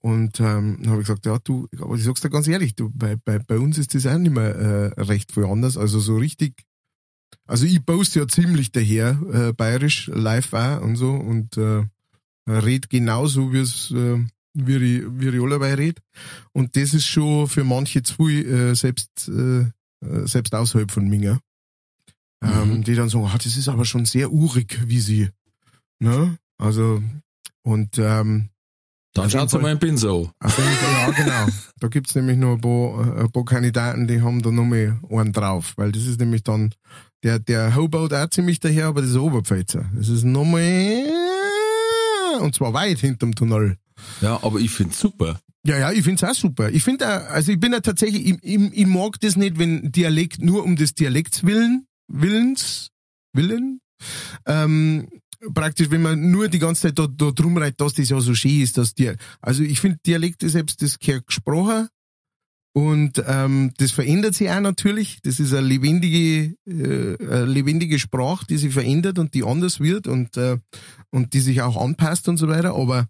Und 0.00 0.40
ähm, 0.40 0.78
dann 0.80 0.90
habe 0.90 1.00
ich 1.00 1.06
gesagt, 1.06 1.26
ja, 1.26 1.38
du, 1.38 1.68
aber 1.80 1.96
ich 1.96 2.04
sag's 2.04 2.20
dir 2.20 2.30
ganz 2.30 2.46
ehrlich, 2.46 2.74
du, 2.74 2.90
bei, 2.94 3.16
bei, 3.16 3.38
bei 3.38 3.58
uns 3.58 3.78
ist 3.78 3.94
das 3.94 4.06
auch 4.06 4.18
nicht 4.18 4.34
mehr 4.34 4.54
äh, 4.54 5.00
recht 5.00 5.32
viel 5.32 5.46
anders. 5.46 5.76
Also 5.76 5.98
so 5.98 6.16
richtig 6.16 6.54
also 7.46 7.64
ich 7.64 7.84
poste 7.84 8.20
ja 8.20 8.28
ziemlich 8.28 8.72
daher, 8.72 9.18
äh, 9.32 9.52
bayerisch, 9.52 10.10
live 10.12 10.52
auch 10.52 10.82
und 10.82 10.96
so 10.96 11.12
und 11.12 11.56
äh, 11.56 11.84
red 12.48 12.90
genauso, 12.90 13.52
wie 13.52 13.60
es 13.60 13.90
äh, 13.92 14.18
wie 14.54 14.76
ich, 14.76 15.04
wie 15.10 15.28
ich 15.28 15.42
allebei 15.42 15.74
red. 15.74 16.00
Und 16.52 16.76
das 16.76 16.94
ist 16.94 17.06
schon 17.06 17.46
für 17.46 17.62
manche 17.62 18.02
zu 18.02 18.28
äh, 18.28 18.74
selbst, 18.74 19.28
äh, 19.28 19.60
äh, 19.60 20.26
selbst 20.26 20.54
außerhalb 20.54 20.90
von 20.90 21.08
Ähm, 22.46 22.70
Mhm. 22.78 22.84
Die 22.84 22.94
dann 22.94 23.08
sagen, 23.08 23.26
ah, 23.32 23.36
das 23.38 23.56
ist 23.56 23.68
aber 23.68 23.84
schon 23.84 24.04
sehr 24.04 24.32
urig, 24.32 24.78
wie 24.86 25.00
sie. 25.00 25.28
Ne? 25.98 26.36
Also, 26.58 27.02
und 27.62 27.98
ähm, 27.98 28.50
Dann 29.14 29.30
Fall. 29.30 29.60
mal 29.62 29.72
in 29.72 29.78
Pinso. 29.78 30.30
auf 30.40 30.58
jeden 30.58 30.70
Fall, 30.70 30.92
ja, 30.92 31.10
genau. 31.10 31.52
Da 31.80 31.88
gibt's 31.88 32.14
nämlich 32.14 32.36
noch 32.36 32.54
ein 32.54 32.60
paar, 32.60 33.18
ein 33.24 33.32
paar 33.32 33.44
Kandidaten, 33.44 34.06
die 34.06 34.20
haben 34.20 34.42
da 34.42 34.50
noch 34.50 34.64
mal 34.64 34.98
einen 35.10 35.32
drauf, 35.32 35.72
weil 35.76 35.90
das 35.92 36.06
ist 36.06 36.20
nämlich 36.20 36.42
dann, 36.44 36.74
der, 37.22 37.38
der 37.38 37.74
Hobout 37.74 38.14
auch 38.14 38.28
ziemlich 38.30 38.60
daher, 38.60 38.86
aber 38.86 39.00
das 39.00 39.10
ist 39.10 39.16
Oberpfälzer. 39.16 39.86
Das 39.94 40.08
ist 40.08 40.24
nochmal, 40.24 41.02
und 42.40 42.54
zwar 42.54 42.72
weit 42.74 42.98
hinterm 42.98 43.34
Tunnel. 43.34 43.76
Ja, 44.20 44.38
aber 44.42 44.58
ich 44.60 44.70
find's 44.70 44.98
super. 45.00 45.40
Ja, 45.66 45.78
ja, 45.78 45.92
ich 45.92 46.04
find's 46.04 46.22
auch 46.22 46.34
super. 46.34 46.70
Ich 46.70 46.84
finde, 46.84 47.06
also 47.28 47.50
ich 47.50 47.58
bin 47.58 47.72
ja 47.72 47.80
tatsächlich, 47.80 48.26
ich, 48.26 48.38
ich, 48.42 48.72
ich 48.72 48.86
mag 48.86 49.18
das 49.20 49.36
nicht, 49.36 49.58
wenn 49.58 49.90
Dialekt 49.90 50.40
nur 50.40 50.62
um 50.64 50.76
des 50.76 50.94
Dialekts 50.94 51.44
willen, 51.44 51.86
Willens, 52.08 52.90
Willen, 53.32 53.80
ähm, 54.46 55.08
praktisch, 55.54 55.90
wenn 55.90 56.02
man 56.02 56.30
nur 56.30 56.48
die 56.48 56.58
ganze 56.58 56.82
Zeit 56.82 56.98
da, 56.98 57.06
da 57.06 57.30
drum 57.30 57.56
reitet, 57.56 57.80
dass 57.80 57.94
das 57.94 58.08
ja 58.08 58.20
so 58.20 58.34
schön 58.34 58.60
ist, 58.60 58.78
dass 58.78 58.94
die, 58.94 59.12
also 59.40 59.62
ich 59.62 59.80
finde 59.80 59.98
Dialekte 60.04 60.48
selbst, 60.48 60.82
das 60.82 60.98
gehört 60.98 61.26
gesprochen 61.26 61.88
und 62.74 63.22
ähm, 63.26 63.72
das 63.78 63.90
verändert 63.90 64.34
sich 64.34 64.50
auch 64.50 64.60
natürlich. 64.60 65.18
Das 65.22 65.40
ist 65.40 65.52
eine 65.54 65.66
lebendige, 65.66 66.56
äh, 66.66 67.16
eine 67.20 67.46
lebendige 67.46 67.98
Sprache, 67.98 68.46
die 68.46 68.58
sich 68.58 68.72
verändert 68.72 69.18
und 69.18 69.34
die 69.34 69.44
anders 69.44 69.80
wird 69.80 70.06
und, 70.06 70.36
äh, 70.36 70.58
und 71.10 71.32
die 71.32 71.40
sich 71.40 71.62
auch 71.62 71.76
anpasst 71.76 72.28
und 72.28 72.36
so 72.36 72.48
weiter, 72.48 72.74
aber 72.74 73.08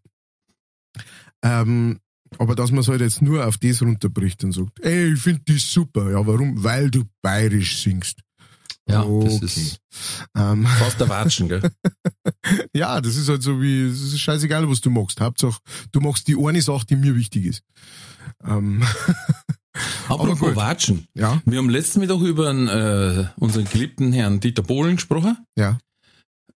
ähm, 1.45 1.99
aber 2.39 2.55
dass 2.55 2.71
man 2.71 2.81
es 2.81 2.89
halt 2.89 3.01
jetzt 3.01 3.23
nur 3.23 3.47
auf 3.47 3.57
das 3.59 3.83
runterbricht 3.83 4.43
und 4.45 4.53
sagt, 4.53 4.81
ey, 4.81 5.13
ich 5.13 5.21
finde 5.21 5.43
das 5.47 5.71
super. 5.71 6.11
Ja, 6.11 6.27
warum? 6.27 6.63
Weil 6.63 6.91
du 6.91 7.05
bayerisch 7.23 7.83
singst. 7.83 8.21
Ja, 8.89 9.03
das 9.05 9.35
Okay. 9.35 9.45
ist 9.45 9.81
Ähm, 10.37 10.67
fast 10.79 11.01
der 11.01 11.09
Watschen, 11.09 11.49
gell? 11.49 11.63
ja, 12.75 13.01
das 13.01 13.17
ist 13.17 13.29
halt 13.29 13.43
so 13.43 13.61
wie, 13.61 13.83
es 13.87 14.01
ist 14.01 14.21
scheißegal, 14.21 14.69
was 14.69 14.81
du 14.81 14.91
magst. 14.91 15.21
Hauptsache, 15.21 15.61
du 15.93 16.01
magst 16.01 16.29
die 16.29 16.37
eine 16.37 16.63
Sache, 16.63 16.87
die 16.87 16.97
mir 16.97 17.15
wichtig 17.17 17.47
ist. 17.47 17.63
Ähm, 18.45 18.83
Apropos. 20.09 20.57
Watschen. 20.57 21.07
ja, 21.15 21.43
Wir 21.45 21.59
haben 21.59 21.69
letzten 21.69 22.01
Mittag 22.01 22.21
über 22.21 22.49
einen, 22.49 22.69
äh, 22.69 23.27
unseren 23.39 23.65
geliebten 23.67 24.13
Herrn 24.13 24.41
Dieter 24.41 24.63
Bohlen 24.63 24.97
gesprochen. 24.97 25.37
ja. 25.57 25.79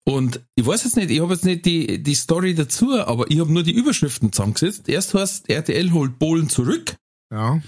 Und 0.05 0.41
ich 0.55 0.65
weiß 0.65 0.85
jetzt 0.85 0.97
nicht, 0.97 1.11
ich 1.11 1.21
habe 1.21 1.35
jetzt 1.35 1.45
nicht 1.45 1.67
die, 1.67 2.03
die 2.03 2.15
Story 2.15 2.55
dazu, 2.55 2.99
aber 2.99 3.31
ich 3.31 3.41
habe 3.41 3.53
nur 3.53 3.63
die 3.63 3.73
Überschriften 3.75 4.33
zusammengesetzt. 4.33 4.89
Erst 4.89 5.13
heißt 5.13 5.51
RTL 5.51 5.93
holt 5.93 6.19
Bohlen 6.19 6.49
zurück 6.49 6.97
Ja. 7.31 7.61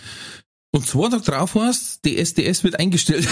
Und 0.73 0.87
zwei 0.87 1.09
Tage 1.09 1.23
drauf 1.23 1.55
heißt, 1.55 2.05
die 2.05 2.19
SDS 2.19 2.65
wird 2.65 2.79
eingestellt. 2.79 3.27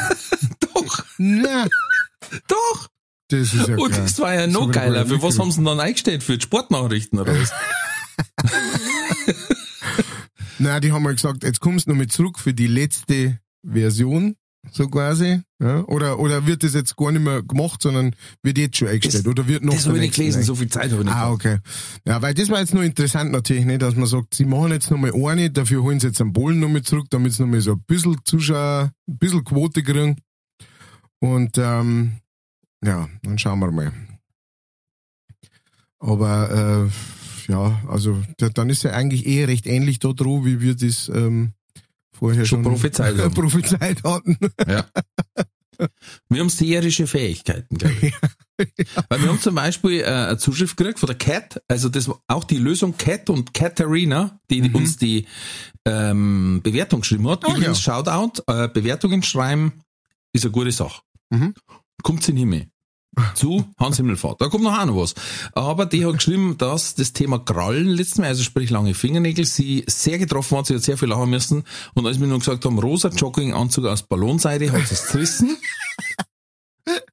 doch, 0.60 1.04
Na, 1.18 1.66
doch. 2.48 2.88
das 3.28 3.54
ist 3.54 3.68
ja 3.68 3.76
und 3.76 3.96
das 3.96 4.18
war 4.18 4.34
ja 4.34 4.46
noch 4.46 4.70
geiler. 4.70 5.06
Für 5.06 5.22
was 5.22 5.38
haben 5.38 5.50
sie 5.50 5.56
denn 5.58 5.66
dann 5.66 5.80
eingestellt? 5.80 6.22
Für 6.22 6.36
die 6.36 6.42
Sportnachrichten 6.42 7.18
oder 7.18 7.34
was? 7.40 7.52
Nein, 10.58 10.80
die 10.82 10.92
haben 10.92 11.02
mal 11.02 11.14
gesagt, 11.14 11.42
jetzt 11.42 11.60
kommst 11.60 11.86
du 11.86 11.90
nochmal 11.90 12.06
zurück 12.06 12.38
für 12.38 12.54
die 12.54 12.66
letzte 12.66 13.38
Version, 13.66 14.36
so 14.72 14.88
quasi. 14.88 15.40
Ja? 15.60 15.84
Oder, 15.84 16.18
oder 16.18 16.46
wird 16.46 16.62
das 16.62 16.74
jetzt 16.74 16.96
gar 16.96 17.12
nicht 17.12 17.22
mehr 17.22 17.42
gemacht, 17.42 17.80
sondern 17.82 18.14
wird 18.42 18.58
jetzt 18.58 18.76
schon 18.76 18.88
eingestellt? 18.88 19.24
Das- 19.26 19.30
oder 19.30 19.46
wird 19.48 19.62
noch 19.64 19.74
das 19.74 19.86
habe 19.86 19.96
ich 19.96 20.02
nicht 20.02 20.14
gelesen, 20.14 20.42
so 20.42 20.54
viel 20.54 20.68
Zeit 20.68 20.90
habe 20.90 21.02
ich 21.02 21.06
nicht. 21.06 21.14
Ah, 21.16 21.30
okay. 21.30 21.58
Ja, 22.06 22.20
weil 22.22 22.34
das 22.34 22.48
war 22.48 22.60
jetzt 22.60 22.74
noch 22.74 22.82
interessant 22.82 23.32
natürlich, 23.32 23.64
nicht, 23.64 23.82
dass 23.82 23.94
man 23.96 24.06
sagt, 24.06 24.34
sie 24.34 24.44
machen 24.44 24.72
jetzt 24.72 24.90
nochmal 24.90 25.12
eine, 25.14 25.50
dafür 25.50 25.82
holen 25.82 26.00
sie 26.00 26.08
jetzt 26.08 26.20
einen 26.20 26.32
Bohlen 26.32 26.58
nochmal 26.60 26.82
zurück, 26.82 27.06
damit 27.10 27.32
sie 27.32 27.42
nochmal 27.42 27.60
so 27.60 27.72
ein 27.72 27.82
bisschen 27.86 28.16
Zuschauer, 28.24 28.90
ein 29.08 29.18
bisschen 29.18 29.44
Quote 29.44 29.82
kriegen. 29.82 30.16
Und 31.20 31.56
ähm, 31.58 32.14
ja, 32.84 33.08
dann 33.22 33.38
schauen 33.38 33.60
wir 33.60 33.70
mal. 33.70 33.92
Aber 35.98 36.90
äh, 36.90 37.52
ja, 37.52 37.80
also 37.88 38.22
da, 38.38 38.48
dann 38.48 38.68
ist 38.70 38.82
ja 38.84 38.90
eigentlich 38.92 39.26
eh 39.26 39.44
recht 39.44 39.66
ähnlich 39.66 39.98
da 39.98 40.12
dran, 40.12 40.44
wie 40.44 40.60
wir 40.60 40.74
das 40.74 41.08
ähm, 41.08 41.52
vorher 42.14 42.44
Schon 42.46 42.62
schon, 42.64 42.72
prophezeit 42.72 43.18
haben. 43.18 43.34
prophezeit 43.34 44.02
hatten. 44.04 44.38
Ja. 44.66 44.86
Wir 46.28 46.40
haben 46.40 46.48
seherische 46.50 47.06
Fähigkeiten, 47.08 47.76
glaube 47.76 47.94
ich. 48.00 48.14
Weil 49.08 49.22
wir 49.22 49.28
haben 49.28 49.40
zum 49.40 49.56
Beispiel 49.56 50.00
äh, 50.02 50.04
eine 50.04 50.38
Zuschrift 50.38 50.76
gekriegt 50.76 51.00
von 51.00 51.08
der 51.08 51.16
Cat, 51.18 51.60
also 51.66 51.88
das 51.88 52.06
war 52.06 52.20
auch 52.28 52.44
die 52.44 52.58
Lösung 52.58 52.96
Cat 52.96 53.28
und 53.28 53.52
Katharina, 53.54 54.38
die 54.50 54.62
Mhm. 54.62 54.74
uns 54.76 54.96
die 54.96 55.26
ähm, 55.84 56.60
Bewertung 56.62 57.00
geschrieben 57.00 57.28
hat. 57.28 57.44
Ah, 57.44 57.48
Übrigens, 57.50 57.80
Shoutout, 57.80 58.42
äh, 58.46 58.68
Bewertungen 58.68 59.22
schreiben 59.24 59.72
ist 60.32 60.44
eine 60.44 60.52
gute 60.52 60.70
Sache. 60.70 61.02
Mhm. 61.30 61.54
Kommt 62.04 62.28
in 62.28 62.36
den 62.36 62.38
Himmel. 62.40 62.66
Zu 63.34 63.64
Hans 63.78 63.96
Himmelfahrt. 63.96 64.40
Da 64.40 64.48
kommt 64.48 64.64
noch 64.64 64.78
auch 64.78 64.86
noch 64.86 64.96
was. 64.96 65.14
Aber 65.52 65.86
die 65.86 66.04
hat 66.04 66.14
geschrieben, 66.14 66.56
dass 66.58 66.94
das 66.94 67.12
Thema 67.12 67.38
Krallen 67.38 67.88
letztes 67.88 68.18
Mal, 68.18 68.28
also 68.28 68.42
sprich 68.42 68.70
lange 68.70 68.94
Fingernägel, 68.94 69.44
sie 69.44 69.84
sehr 69.86 70.18
getroffen 70.18 70.58
hat, 70.58 70.66
sie 70.66 70.74
hat 70.74 70.82
sehr 70.82 70.98
viel 70.98 71.08
lachen 71.08 71.30
müssen. 71.30 71.64
Und 71.94 72.06
als 72.06 72.20
wir 72.20 72.26
nur 72.26 72.38
gesagt 72.38 72.64
haben, 72.64 72.78
rosa 72.78 73.08
Jogginganzug 73.08 73.86
aus 73.86 74.02
Ballonseide, 74.02 74.72
hat 74.72 74.86
sie 74.86 74.94
es 74.94 75.06
zerrissen. 75.08 75.56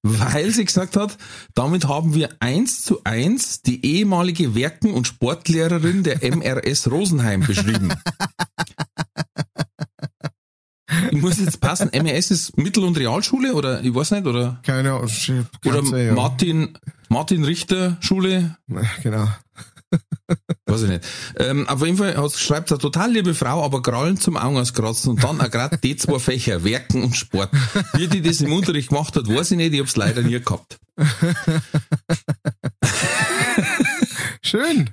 weil 0.04 0.52
sie 0.52 0.66
gesagt 0.66 0.98
hat, 0.98 1.18
damit 1.54 1.88
haben 1.88 2.14
wir 2.14 2.30
eins 2.40 2.84
zu 2.84 3.02
eins 3.04 3.62
die 3.62 3.86
ehemalige 3.86 4.56
Werken- 4.56 4.94
und 4.94 5.08
Sportlehrerin 5.08 6.04
der 6.04 6.24
MRS 6.24 6.90
Rosenheim 6.92 7.42
beschrieben. 7.42 7.94
Ich 11.12 11.22
muss 11.22 11.40
jetzt 11.40 11.60
passen, 11.62 11.90
MRS 11.94 12.32
ist 12.32 12.58
Mittel- 12.58 12.84
und 12.84 12.98
Realschule 12.98 13.54
oder 13.54 13.84
ich 13.84 13.94
weiß 13.94 14.12
nicht, 14.12 14.26
oder, 14.28 14.60
Keine 14.66 14.94
Ahnung. 14.94 15.10
oder 15.66 15.98
ja. 15.98 16.14
Martin, 16.14 16.78
Martin 17.10 17.44
Richter 17.44 17.98
Schule, 18.02 18.58
Genau. 19.04 19.28
weiß 20.66 20.84
ich 20.84 20.90
nicht. 20.90 21.04
Ähm, 21.38 21.68
auf 21.68 21.84
jeden 21.86 21.98
Fall 21.98 22.30
schreibt 22.30 22.72
eine 22.72 22.80
total 22.80 23.12
liebe 23.12 23.34
Frau, 23.34 23.64
aber 23.64 23.82
Krallen 23.82 24.18
zum 24.18 24.38
Augen 24.38 24.58
auskratzen 24.58 25.12
und 25.12 25.24
dann 25.24 25.42
auch 25.42 25.52
gerade 25.52 25.78
die 25.78 25.98
zwei 25.98 26.20
Fächer, 26.20 26.64
Werken 26.64 27.04
und 27.04 27.16
Sport. 27.18 27.50
Wie 27.94 28.08
die 28.08 28.22
das 28.22 28.40
im 28.40 28.54
Unterricht 28.54 28.90
gemacht 28.90 29.16
hat, 29.18 29.28
weiß 29.28 29.52
ich 29.52 29.58
nicht, 29.58 29.74
ich 29.74 29.82
hab's 29.82 29.98
leider 29.98 30.22
nie 30.22 30.40
gehabt. 30.40 30.80
Schön. 34.42 34.90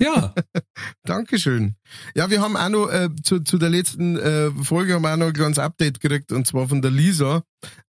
Ja, 0.00 0.34
Dankeschön. 1.04 1.74
Ja, 2.14 2.30
wir 2.30 2.40
haben 2.40 2.56
auch 2.56 2.68
noch 2.68 2.88
äh, 2.88 3.08
zu, 3.22 3.40
zu 3.40 3.58
der 3.58 3.70
letzten 3.70 4.16
äh, 4.18 4.50
Folge 4.62 4.94
haben 4.94 5.02
wir 5.02 5.12
auch 5.12 5.16
noch 5.16 5.26
ein 5.28 5.32
kleines 5.32 5.58
Update 5.58 6.00
gekriegt 6.00 6.32
und 6.32 6.46
zwar 6.46 6.68
von 6.68 6.82
der 6.82 6.90
Lisa. 6.90 7.42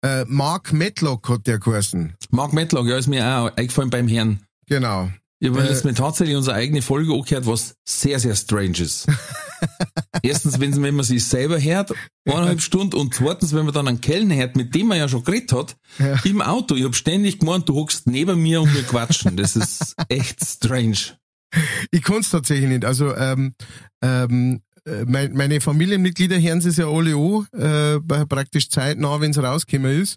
Äh, 0.03 0.25
Mark 0.27 0.73
Matlock 0.73 1.29
hat 1.29 1.47
der 1.47 1.59
geheißen. 1.59 2.15
Mark 2.31 2.53
Metlock, 2.53 2.87
ja, 2.87 2.97
ist 2.97 3.09
mir 3.09 3.27
auch 3.27 3.57
eingefallen 3.57 3.91
beim 3.91 4.09
Herrn. 4.09 4.41
Genau. 4.67 5.11
Ich 5.43 5.49
habe 5.49 5.63
Äh, 5.63 5.69
jetzt 5.71 5.85
mir 5.87 5.95
tatsächlich 5.95 6.37
unsere 6.37 6.55
eigene 6.57 6.83
Folge 6.83 7.13
angehört, 7.15 7.47
was 7.47 7.75
sehr, 7.89 8.19
sehr 8.21 8.37
strange 8.37 8.79
ist. 8.79 9.07
Erstens, 10.23 10.61
wenn, 10.61 10.83
wenn 10.83 10.95
man 10.95 11.05
sich 11.05 11.27
selber 11.27 11.61
hört, 11.61 11.93
eineinhalb 12.27 12.61
Stunden, 12.61 12.97
und 12.97 13.15
zweitens, 13.15 13.55
wenn 13.55 13.65
man 13.65 13.73
dann 13.75 13.89
einen 13.89 14.01
Kellner 14.01 14.35
hört, 14.37 14.57
mit 14.57 14.75
dem 14.75 14.89
man 14.89 14.99
ja 14.99 15.09
schon 15.09 15.25
geredet 15.25 15.53
hat, 15.53 15.77
Ja. 15.99 16.19
im 16.25 16.43
Auto. 16.43 16.75
Ich 16.75 16.85
habe 16.85 16.95
ständig 16.95 17.39
gemeint, 17.39 17.69
du 17.69 17.75
hockst 17.75 18.07
neben 18.07 18.41
mir 18.43 18.61
und 18.61 18.75
wir 18.75 18.83
quatschen. 18.83 19.37
Das 19.37 19.57
ist 19.57 19.95
echt 20.09 20.45
strange. 20.47 20.97
Ich 21.91 22.03
kann's 22.03 22.31
tatsächlich 22.31 22.69
nicht. 22.69 22.85
Also 22.85 23.15
ähm, 23.17 23.53
ähm, 24.03 24.63
äh, 24.87 25.05
mein, 25.07 25.33
meine 25.35 25.61
Familienmitglieder 25.61 26.41
hören 26.41 26.59
es 26.59 26.77
ja 26.77 26.87
alle 26.87 27.17
an, 27.17 27.45
äh, 27.53 28.01
praktisch 28.27 28.69
zeitnah, 28.71 29.21
wenn 29.21 29.33
es 29.33 29.43
rausgekommen 29.43 30.01
ist. 30.01 30.17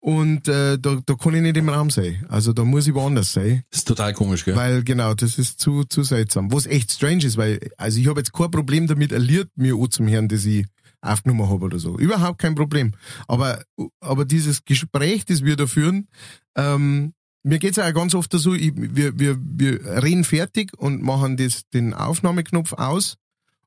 Und 0.00 0.46
äh, 0.46 0.78
da, 0.78 1.00
da 1.04 1.14
kann 1.14 1.34
ich 1.34 1.42
nicht 1.42 1.56
im 1.56 1.68
Raum 1.68 1.90
sein. 1.90 2.24
Also 2.28 2.52
da 2.52 2.64
muss 2.64 2.86
ich 2.86 2.94
woanders 2.94 3.32
sein. 3.32 3.64
Das 3.70 3.80
ist 3.80 3.88
total 3.88 4.14
komisch, 4.14 4.44
gell? 4.44 4.54
Weil 4.54 4.84
genau, 4.84 5.14
das 5.14 5.38
ist 5.38 5.58
zu, 5.58 5.84
zu 5.84 6.04
seltsam. 6.04 6.52
Was 6.52 6.66
echt 6.66 6.92
strange 6.92 7.24
ist, 7.24 7.36
weil, 7.36 7.58
also 7.76 7.98
ich 7.98 8.06
habe 8.06 8.20
jetzt 8.20 8.32
kein 8.32 8.50
Problem 8.50 8.86
damit, 8.86 9.10
Lied 9.10 9.48
mir 9.56 9.76
an 9.76 9.90
zum 9.90 10.06
Hören, 10.06 10.28
das 10.28 10.44
ich 10.44 10.66
aufgenommen 11.00 11.48
habe 11.48 11.64
oder 11.64 11.78
so. 11.78 11.98
Überhaupt 11.98 12.38
kein 12.38 12.54
Problem. 12.54 12.92
Aber, 13.26 13.62
aber 14.00 14.24
dieses 14.24 14.64
Gespräch, 14.64 15.24
das 15.24 15.44
wir 15.44 15.56
da 15.56 15.66
führen, 15.66 16.08
ähm, 16.56 17.12
mir 17.42 17.58
geht's 17.58 17.78
auch 17.78 17.92
ganz 17.92 18.14
oft 18.14 18.32
so, 18.32 18.54
ich, 18.54 18.72
wir, 18.74 19.18
wir, 19.18 19.38
wir 19.40 20.02
reden 20.02 20.24
fertig 20.24 20.72
und 20.76 21.02
machen 21.02 21.36
das, 21.36 21.68
den 21.72 21.94
Aufnahmeknopf 21.94 22.72
aus 22.74 23.16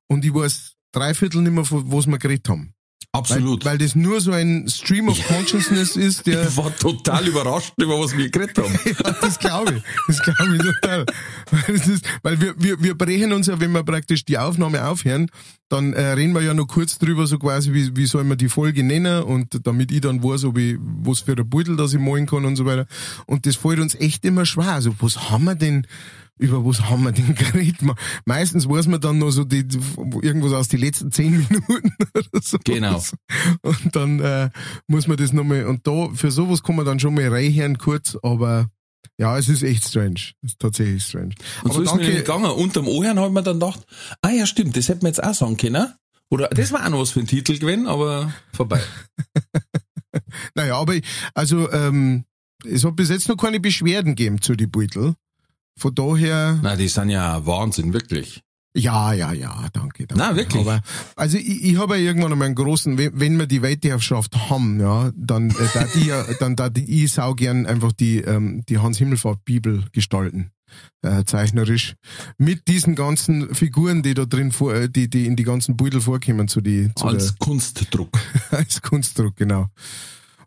und 0.08 0.25
ich 0.25 0.34
weiß 0.34 0.74
drei 0.92 1.13
Viertel 1.13 1.42
nicht 1.42 1.54
mehr, 1.54 1.66
von 1.66 1.92
was 1.92 2.08
wir 2.08 2.18
geredet 2.18 2.50
haben. 2.50 2.74
Absolut. 3.13 3.65
Weil, 3.65 3.74
weil 3.74 3.77
das 3.79 3.96
nur 3.96 4.22
so 4.22 4.31
ein 4.31 4.67
Stream 4.70 5.10
of 5.10 5.22
Consciousness 5.27 5.96
ist, 5.96 6.25
der, 6.27 6.48
ich 6.48 6.58
war 6.58 6.75
total 6.77 7.27
überrascht 7.27 7.74
über 7.77 8.00
was 8.00 8.15
wir 8.15 8.29
geredet 8.29 8.58
haben. 8.58 8.72
Ja, 8.86 9.12
das 9.22 9.39
glaube 9.39 9.75
ich. 9.75 9.84
Das 10.08 10.22
glaube 10.24 10.55
ich 10.55 10.62
total. 10.62 11.05
Weil, 11.51 11.75
ist, 11.75 12.05
weil 12.24 12.41
wir, 12.41 12.53
wir, 12.58 12.81
wir 12.81 12.98
brechen 12.98 13.34
uns 13.34 13.48
ja, 13.48 13.60
wenn 13.60 13.72
wir 13.72 13.84
praktisch 13.84 14.24
die 14.24 14.38
Aufnahme 14.38 14.88
aufhören, 14.88 15.29
dann 15.70 15.93
äh, 15.93 16.01
reden 16.12 16.34
wir 16.34 16.41
ja 16.41 16.53
noch 16.53 16.67
kurz 16.67 16.98
drüber, 16.98 17.27
so 17.27 17.38
quasi, 17.38 17.74
wie, 17.74 17.96
wie 17.96 18.05
soll 18.05 18.24
man 18.24 18.38
die 18.38 18.50
Folge 18.50 18.84
nennen 18.84 19.24
und 19.24 19.65
damit 19.65 19.91
ich 19.91 20.01
dann 20.01 20.24
weiß, 20.24 20.46
ob 20.46 20.58
ich, 20.58 20.77
was 20.79 21.22
für 21.22 21.34
ein 21.34 21.50
Beutel, 21.50 21.77
das 21.77 21.93
ich 21.93 22.00
malen 22.00 22.25
kann 22.25 22.46
und 22.46 22.55
so 22.55 22.65
weiter. 22.65 22.88
Und 23.25 23.46
das 23.46 23.55
fällt 23.55 23.79
uns 23.79 23.96
echt 23.96 24.25
immer 24.25 24.46
schwer. 24.46 24.74
Also, 24.74 24.96
was 25.00 25.29
haben 25.29 25.46
wir 25.46 25.55
denn, 25.55 25.88
über 26.42 26.66
was 26.66 26.82
haben 26.90 27.04
wir 27.04 27.12
denn 27.12 27.36
geredet? 27.36 27.82
Me- 27.82 27.96
Meistens 28.26 28.68
weiß 28.68 28.88
man 28.88 29.00
dann 29.00 29.20
noch 29.20 29.32
so 29.32 29.44
die, 29.44 29.66
irgendwas 30.22 30.54
aus 30.54 30.68
den 30.68 30.80
letzten 30.82 31.12
zehn 31.12 31.32
Minuten 31.50 31.94
oder 32.14 32.42
so. 32.42 32.58
Genau. 32.64 33.02
Und 33.62 33.96
dann 33.96 34.20
äh, 34.20 34.50
muss 34.88 35.08
man 35.08 35.18
das 35.18 35.32
nochmal, 35.34 35.66
und 35.68 35.86
da, 35.88 36.10
für 36.14 36.32
sowas 36.32 36.64
kann 36.64 36.76
man 36.76 36.86
dann 36.86 37.00
schon 37.00 37.14
mal 37.14 37.28
reinhören 37.30 37.78
kurz, 37.78 38.18
aber 38.24 38.70
ja, 39.18 39.38
es 39.38 39.50
ist 39.50 39.62
echt 39.64 39.86
strange. 39.88 40.16
Es 40.42 40.52
ist 40.54 40.60
tatsächlich 40.60 41.04
strange. 41.04 41.36
Und 41.64 41.74
so 41.74 41.78
aber 41.80 41.84
ist 41.84 41.96
mir 41.96 42.02
nämlich 42.02 42.18
gegangen. 42.18 42.52
Unterm 42.52 42.88
Ohren 42.88 43.18
ich 43.18 43.30
mir 43.32 43.44
dann 43.44 43.60
gedacht, 43.60 43.82
ah 44.22 44.30
ja, 44.32 44.46
stimmt, 44.48 44.76
das 44.76 44.90
hätten 44.90 45.04
wir 45.04 45.10
jetzt 45.10 45.24
auch 45.24 45.34
sagen 45.34 45.58
können. 45.58 45.94
Oder 46.30 46.48
das 46.48 46.72
war 46.72 46.86
auch 46.86 46.90
noch 46.90 47.00
was 47.02 47.12
für 47.12 47.20
ein 47.20 47.28
Titel 47.28 47.58
gewesen, 47.60 47.88
aber 47.88 48.34
vorbei. 48.54 48.82
Naja, 50.56 50.76
aber 50.78 50.96
ich- 50.96 51.04
also 51.34 51.72
ähm, 51.72 52.26
es 52.66 52.84
hat 52.84 52.96
bis 52.96 53.10
jetzt 53.10 53.28
noch 53.30 53.38
keine 53.38 53.60
Beschwerden 53.60 54.16
gegeben 54.16 54.42
zu 54.42 54.56
die 54.56 54.68
Beutel. 54.68 55.16
Von 55.78 55.96
daher, 55.96 56.60
Na, 56.62 56.75
die 56.75 56.88
sind 56.88 57.10
ja 57.10 57.46
Wahnsinn, 57.46 57.94
wirklich. 57.94 58.42
ja, 58.75 59.13
ja, 59.13 59.34
ja, 59.34 59.68
danke. 59.74 60.08
danke. 60.08 60.16
Na, 60.16 60.36
wirklich? 60.36 60.62
Aber, 60.62 60.82
also 61.16 61.38
ich, 61.38 61.63
ich 61.63 61.78
habe 61.78 61.98
ja 61.98 62.04
irgendwann 62.04 62.32
einmal 62.32 62.46
einen 62.48 62.56
großen, 62.56 62.98
wenn, 62.98 63.20
wenn 63.20 63.38
wir 63.40 63.48
die 63.48 63.62
Weltherrschaft 63.62 64.50
haben, 64.50 64.80
ja, 64.80 65.12
dann 65.16 65.50
äh, 65.50 65.54
da 65.74 65.86
die 65.96 66.06
ja, 66.06 66.24
dann 66.40 66.56
da 66.56 66.70
die 66.70 67.04
ich 67.04 67.12
sau 67.13 67.34
gern 67.36 67.66
einfach 67.66 67.92
die 67.92 68.18
ähm, 68.20 68.63
die 68.70 68.78
Hans 68.78 68.98
Himmelfahrt 68.98 69.44
Bibel 69.46 69.86
gestalten. 69.92 70.51
Äh, 71.01 71.25
zeichnerisch 71.25 71.96
mit 72.38 72.70
diesen 72.70 72.96
ganzen 72.96 73.54
Figuren, 73.54 74.04
die 74.04 74.13
da 74.13 74.24
drin 74.24 74.54
vor, 74.54 74.74
äh, 74.74 74.90
die 74.90 75.10
die 75.10 75.25
in 75.25 75.36
die 75.36 75.44
ganzen 75.44 75.75
Beutel 75.75 76.00
vorkommen 76.00 76.48
zu 76.48 76.62
die 76.62 76.92
zu 76.96 77.08
der, 77.08 77.16
Als 77.16 77.38
Kunstdruck. 77.40 78.18
als 78.51 78.82
Kunstdruck, 78.82 79.36
genau. 79.36 79.68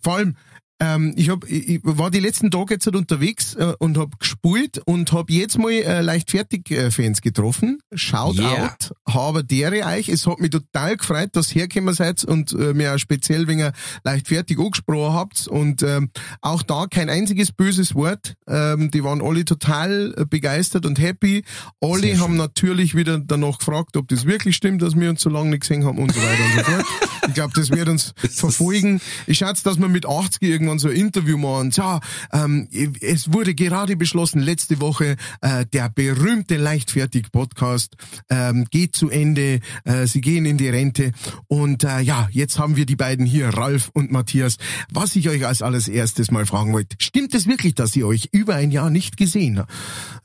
Vor 0.00 0.14
allem, 0.14 0.36
Ähm, 0.80 1.12
ich, 1.16 1.28
hab, 1.30 1.48
ich, 1.48 1.68
ich 1.68 1.80
war 1.82 2.10
die 2.10 2.18
letzten 2.20 2.50
Tage 2.50 2.74
jetzt 2.74 2.86
halt 2.86 2.96
unterwegs 2.96 3.54
äh, 3.54 3.74
und 3.78 3.96
hab 3.96 4.18
gespielt 4.18 4.80
und 4.84 5.12
hab 5.12 5.30
jetzt 5.30 5.58
mal 5.58 5.70
äh, 5.70 6.00
Leichtfertig-Fans 6.00 7.20
getroffen. 7.20 7.78
Shout 7.94 8.34
Yeah. 8.34 8.64
out, 8.64 8.92
habe 9.08 9.44
dere 9.44 9.84
euch. 9.86 10.08
Es 10.08 10.26
hat 10.26 10.40
mich 10.40 10.50
total 10.50 10.96
gefreut, 10.96 11.30
dass 11.32 11.54
ihr 11.54 11.62
hergekommen 11.62 11.94
seid 11.94 12.24
und 12.24 12.52
äh, 12.52 12.74
mir 12.74 12.94
auch 12.94 12.98
speziell 12.98 13.46
wegen 13.46 13.70
Leichtfertig 14.02 14.58
angesprochen 14.58 15.14
habt. 15.14 15.46
Und 15.46 15.82
ähm, 15.82 16.10
auch 16.40 16.62
da 16.62 16.86
kein 16.86 17.08
einziges 17.08 17.52
böses 17.52 17.94
Wort. 17.94 18.34
Ähm, 18.48 18.90
die 18.90 19.04
waren 19.04 19.22
alle 19.22 19.44
total 19.44 20.14
äh, 20.16 20.24
begeistert 20.24 20.86
und 20.86 20.98
happy. 20.98 21.44
Alle 21.80 22.00
Sehr 22.00 22.18
haben 22.20 22.36
natürlich 22.36 22.94
wieder 22.96 23.18
danach 23.20 23.58
gefragt, 23.58 23.96
ob 23.96 24.08
das 24.08 24.24
wirklich 24.26 24.56
stimmt, 24.56 24.82
dass 24.82 24.96
wir 24.96 25.08
uns 25.10 25.20
so 25.20 25.30
lange 25.30 25.50
nicht 25.50 25.60
gesehen 25.60 25.84
haben 25.84 25.98
und 25.98 26.12
so 26.12 26.20
weiter 26.20 26.44
und 26.44 26.52
so 26.56 26.72
fort. 26.72 26.84
Ich 27.26 27.32
glaube, 27.32 27.54
das 27.56 27.70
wird 27.70 27.88
uns 27.88 28.12
verfolgen. 28.18 29.00
Ich 29.26 29.38
schätze, 29.38 29.64
dass 29.64 29.78
wir 29.78 29.88
mit 29.88 30.04
80 30.04 30.42
irgendwann 30.64 30.78
so 30.78 30.88
ein 30.88 30.96
Interview 30.96 31.38
machen. 31.38 31.70
Ja, 31.74 32.00
ähm, 32.32 32.68
es 33.00 33.32
wurde 33.32 33.54
gerade 33.54 33.96
beschlossen, 33.96 34.40
letzte 34.40 34.80
Woche, 34.80 35.16
äh, 35.40 35.66
der 35.72 35.90
berühmte 35.90 36.56
Leichtfertig-Podcast 36.56 37.96
ähm, 38.30 38.66
geht 38.70 38.96
zu 38.96 39.10
Ende. 39.10 39.60
Äh, 39.84 40.06
sie 40.06 40.20
gehen 40.20 40.46
in 40.46 40.56
die 40.56 40.68
Rente. 40.68 41.12
Und 41.48 41.84
äh, 41.84 42.00
ja, 42.00 42.28
jetzt 42.32 42.58
haben 42.58 42.76
wir 42.76 42.86
die 42.86 42.96
beiden 42.96 43.26
hier, 43.26 43.48
Ralf 43.48 43.90
und 43.92 44.10
Matthias. 44.10 44.56
Was 44.90 45.14
ich 45.16 45.28
euch 45.28 45.46
als 45.46 45.62
alles 45.62 45.88
erstes 45.88 46.30
mal 46.30 46.46
fragen 46.46 46.72
wollte, 46.72 46.96
stimmt 46.98 47.34
es 47.34 47.46
wirklich, 47.46 47.74
dass 47.74 47.94
ihr 47.96 48.06
euch 48.06 48.30
über 48.32 48.54
ein 48.54 48.70
Jahr 48.70 48.90
nicht 48.90 49.16
gesehen 49.16 49.58
habt? 49.58 49.70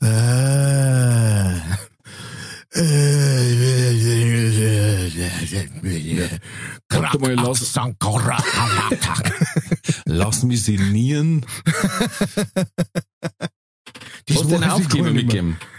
Äh, 0.02 1.60
mal, 7.20 7.34
lass- 7.34 7.72
Lass 10.04 10.42
mich 10.44 10.62
sinnieren. 10.64 11.44
Das 14.26 14.36
Hast 14.36 14.50
du 14.50 14.56
ich 14.56 14.64
Aufkleber? 14.66 15.10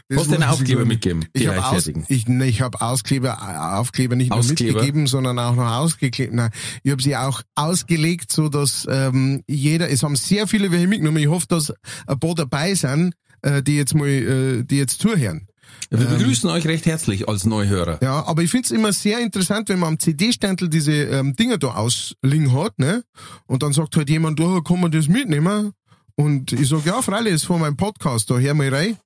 Das 0.10 0.20
Hast 0.20 0.28
du 0.28 0.32
den 0.36 0.44
Aufkleber? 0.44 0.84
Die 0.86 1.30
Ich 1.34 1.48
habe 1.48 1.66
aus, 1.66 1.88
ich, 1.88 2.28
ne, 2.28 2.46
ich 2.48 2.62
hab 2.62 2.82
Auskleber, 2.82 3.38
äh, 3.42 3.78
Aufkleber 3.78 4.18
nicht 4.18 4.30
nur 4.32 4.40
Auskleber? 4.40 4.74
mitgegeben, 4.74 5.08
sondern 5.08 5.40
auch 5.40 5.56
noch 5.56 5.72
ausgeklebt. 5.72 6.34
Nein, 6.34 6.50
ich 6.84 6.92
habe 6.92 7.02
sie 7.02 7.16
auch 7.16 7.42
ausgelegt, 7.56 8.32
so 8.34 8.50
dass 8.50 8.86
ähm, 8.90 9.44
jeder, 9.48 9.90
es 9.90 10.04
haben 10.04 10.18
sehr 10.18 10.48
viele 10.48 10.72
welche 10.72 10.88
mitgenommen. 10.88 11.18
Ich 11.20 11.28
hoffe, 11.30 11.46
dass 11.48 11.72
ein 12.08 12.20
paar 12.20 12.36
dabei 12.36 12.74
sind, 12.76 13.14
äh, 13.44 13.64
die 13.64 13.78
jetzt 13.78 13.96
mal, 13.96 14.08
äh, 14.10 14.64
die 14.66 14.78
jetzt 14.78 15.00
zuhören. 15.00 15.48
Wir 15.94 16.08
begrüßen 16.08 16.50
euch 16.50 16.66
recht 16.68 16.86
herzlich 16.86 17.28
als 17.28 17.46
Neuhörer. 17.46 18.00
Ja, 18.02 18.26
aber 18.26 18.44
ich 18.44 18.50
find's 18.50 18.72
immer 18.72 18.94
sehr 18.94 19.20
interessant, 19.20 19.68
wenn 19.68 19.80
man 19.80 19.90
am 19.90 20.00
CD-Stempel 20.00 20.70
diese 20.70 20.94
ähm, 20.94 21.36
Dinger 21.36 21.58
da 21.58 21.74
ausliegen 21.74 22.54
hat, 22.54 22.80
ne? 22.80 23.04
Und 23.46 23.62
dann 23.62 23.74
sagt 23.74 23.98
halt 23.98 24.10
jemand, 24.10 24.40
oh, 24.40 24.62
kann 24.62 24.80
man 24.80 24.92
das 24.92 25.10
mitnehmen? 25.10 25.74
Und 26.16 26.54
ich 26.54 26.70
sag, 26.70 26.86
ja, 26.86 27.02
freilich, 27.02 27.34
ist 27.34 27.44
von 27.44 27.60
meinem 27.60 27.76
Podcast, 27.76 28.30
da 28.30 28.38
hör 28.38 28.54
mal 28.54 28.74
rein. 28.74 28.98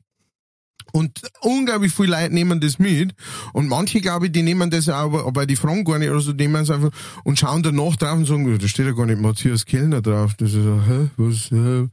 Und 0.91 1.21
unglaublich 1.41 1.91
viele 1.91 2.11
Leute 2.11 2.31
nehmen 2.31 2.61
das 2.61 2.77
mit. 2.77 3.15
Und 3.53 3.67
manche, 3.67 3.99
glaube 3.99 4.27
ich, 4.27 4.31
die 4.31 4.43
nehmen 4.43 4.69
das 4.69 4.87
aber, 4.87 5.25
aber 5.25 5.47
die 5.47 5.55
fragen 5.55 5.85
gar 5.85 5.97
nicht, 5.97 6.11
oder 6.11 6.19
so, 6.19 6.33
nehmen 6.33 6.61
es 6.61 6.69
einfach 6.69 6.91
und 7.23 7.39
schauen 7.39 7.63
danach 7.63 7.95
drauf 7.95 8.15
und 8.15 8.25
sagen, 8.25 8.59
da 8.59 8.67
steht 8.67 8.85
ja 8.85 8.91
gar 8.91 9.07
nicht 9.07 9.19
Matthias 9.19 9.65
Kellner 9.65 10.03
drauf. 10.03 10.35
Das 10.35 10.49
ist 10.53 10.63
so, 10.63 10.79
hä, 10.87 11.09
was, 11.17 11.49
hä? 11.49 11.87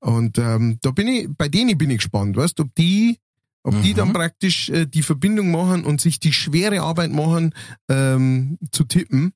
Und 0.00 0.38
ähm, 0.38 0.78
da 0.82 0.90
bin 0.90 1.06
ich, 1.06 1.28
bei 1.38 1.48
denen 1.48 1.78
bin 1.78 1.90
ich 1.90 1.98
gespannt, 1.98 2.36
weißt 2.36 2.58
ob 2.58 2.74
die, 2.74 3.18
ob 3.64 3.80
die 3.82 3.94
dann 3.94 4.12
praktisch 4.12 4.68
äh, 4.68 4.86
die 4.86 5.02
Verbindung 5.02 5.50
machen 5.50 5.84
und 5.84 6.00
sich 6.00 6.20
die 6.20 6.32
schwere 6.32 6.82
Arbeit 6.82 7.10
machen, 7.10 7.54
ähm, 7.88 8.58
zu 8.70 8.84
tippen. 8.84 9.32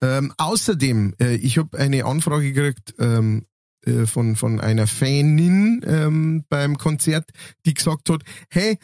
Ähm, 0.00 0.32
außerdem, 0.38 1.14
äh, 1.20 1.36
ich 1.36 1.58
habe 1.58 1.78
eine 1.78 2.04
Anfrage 2.04 2.52
gekriegt 2.52 2.94
ähm, 2.98 3.44
äh, 3.84 4.06
von, 4.06 4.36
von 4.36 4.60
einer 4.60 4.86
Fanin 4.86 5.82
ähm, 5.86 6.44
beim 6.48 6.78
Konzert, 6.78 7.30
die 7.66 7.74
gesagt 7.74 8.08
hat, 8.08 8.22
hey, 8.48 8.78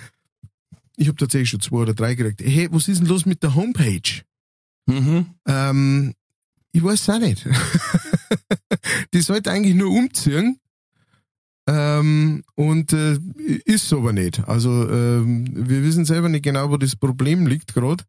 ich 0.97 1.09
habe 1.09 1.17
tatsächlich 1.17 1.49
schon 1.49 1.61
zwei 1.61 1.79
oder 1.79 1.95
drei 1.95 2.15
gekriegt, 2.15 2.43
hey, 2.45 2.69
was 2.71 2.87
ist 2.87 3.01
denn 3.01 3.09
los 3.09 3.27
mit 3.27 3.43
der 3.43 3.55
Homepage? 3.55 4.23
Mhm. 4.87 5.35
Ähm, 5.47 6.15
ich 6.73 6.85
weiß 6.85 7.09
auch 7.11 7.21
nicht. 7.21 7.49
die 9.15 9.21
sollte 9.21 9.51
eigentlich 9.51 9.77
nur 9.77 9.91
umziehen. 9.91 10.59
Ähm, 11.67 12.45
und 12.57 12.93
äh, 12.93 13.19
ist 13.65 13.93
aber 13.93 14.13
nicht. 14.13 14.47
Also 14.49 14.71
ähm, 14.91 15.47
wir 15.69 15.83
wissen 15.83 16.05
selber 16.05 16.29
nicht 16.29 16.43
genau, 16.45 16.71
wo 16.71 16.77
das 16.77 16.95
Problem 16.97 17.47
liegt 17.47 17.73
gerade. 17.75 18.05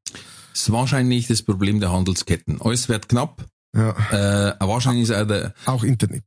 ist 0.54 0.72
wahrscheinlich 0.72 1.28
das 1.28 1.42
Problem 1.42 1.80
der 1.80 1.92
Handelsketten. 1.92 2.62
Alles 2.62 2.90
wird 2.90 3.08
knapp. 3.08 3.46
Ja, 3.76 3.90
Äh, 4.12 4.56
wahrscheinlich 4.60 5.04
ist 5.10 5.16
auch 5.16 5.26
der, 5.28 5.54
auch 5.66 5.84
Internet. 5.84 6.24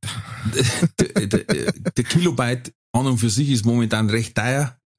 der, 0.99 1.27
der, 1.27 1.73
der 1.97 2.05
Kilobyte 2.05 2.73
an 2.93 3.07
und 3.07 3.19
für 3.19 3.31
sich 3.31 3.51
ist 3.51 3.65
momentan 3.67 4.09
recht 4.11 4.35
teuer. 4.35 4.77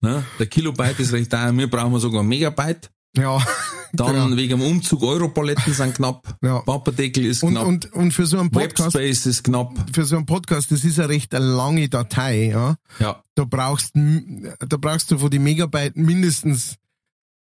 ne? 0.00 0.24
Der 0.38 0.46
Kilobyte 0.46 1.00
ist 1.00 1.12
recht 1.12 1.30
teuer. 1.30 1.52
Wir 1.56 1.68
brauchen 1.68 1.98
sogar 1.98 2.22
Megabyte. 2.22 2.90
Ja, 3.16 3.44
Dann 3.92 4.12
Genau. 4.14 4.36
wegen 4.36 4.50
dem 4.50 4.62
Umzug 4.62 5.02
Europaletten 5.02 5.72
sind 5.74 5.96
knapp. 5.96 6.36
Ja. 6.42 6.60
Papperdeckel 6.60 7.24
ist 7.26 7.42
und, 7.42 7.54
knapp. 7.54 7.66
und, 7.66 7.92
und 7.92 8.12
für 8.12 8.24
so 8.26 8.38
einen 8.38 8.50
Podcast, 8.50 8.94
Webspace 8.94 9.26
ist 9.26 9.42
knapp. 9.44 9.74
für 9.92 10.04
so 10.04 10.16
einen 10.16 10.26
Podcast, 10.26 10.70
das 10.70 10.84
ist 10.84 10.98
ja 10.98 11.06
recht 11.06 11.34
eine 11.34 11.44
lange 11.44 11.88
Datei, 11.88 12.50
ja. 12.50 12.76
Ja. 13.00 13.22
Da 13.34 13.44
brauchst, 13.44 13.92
da 13.94 14.76
brauchst 14.76 15.10
du 15.10 15.18
von 15.18 15.28
den 15.30 15.42
Megabyte 15.42 15.96
mindestens 15.96 16.76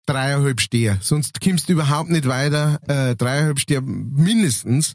dreieinhalb 0.08 0.60
Steher. 0.60 0.98
Sonst 1.02 1.40
kommst 1.40 1.70
du 1.70 1.74
überhaupt 1.74 2.10
nicht 2.10 2.28
weiter. 2.28 2.80
Äh, 2.88 3.16
dreieinhalb 3.16 3.60
Steher 3.60 3.82
mindestens. 3.82 4.94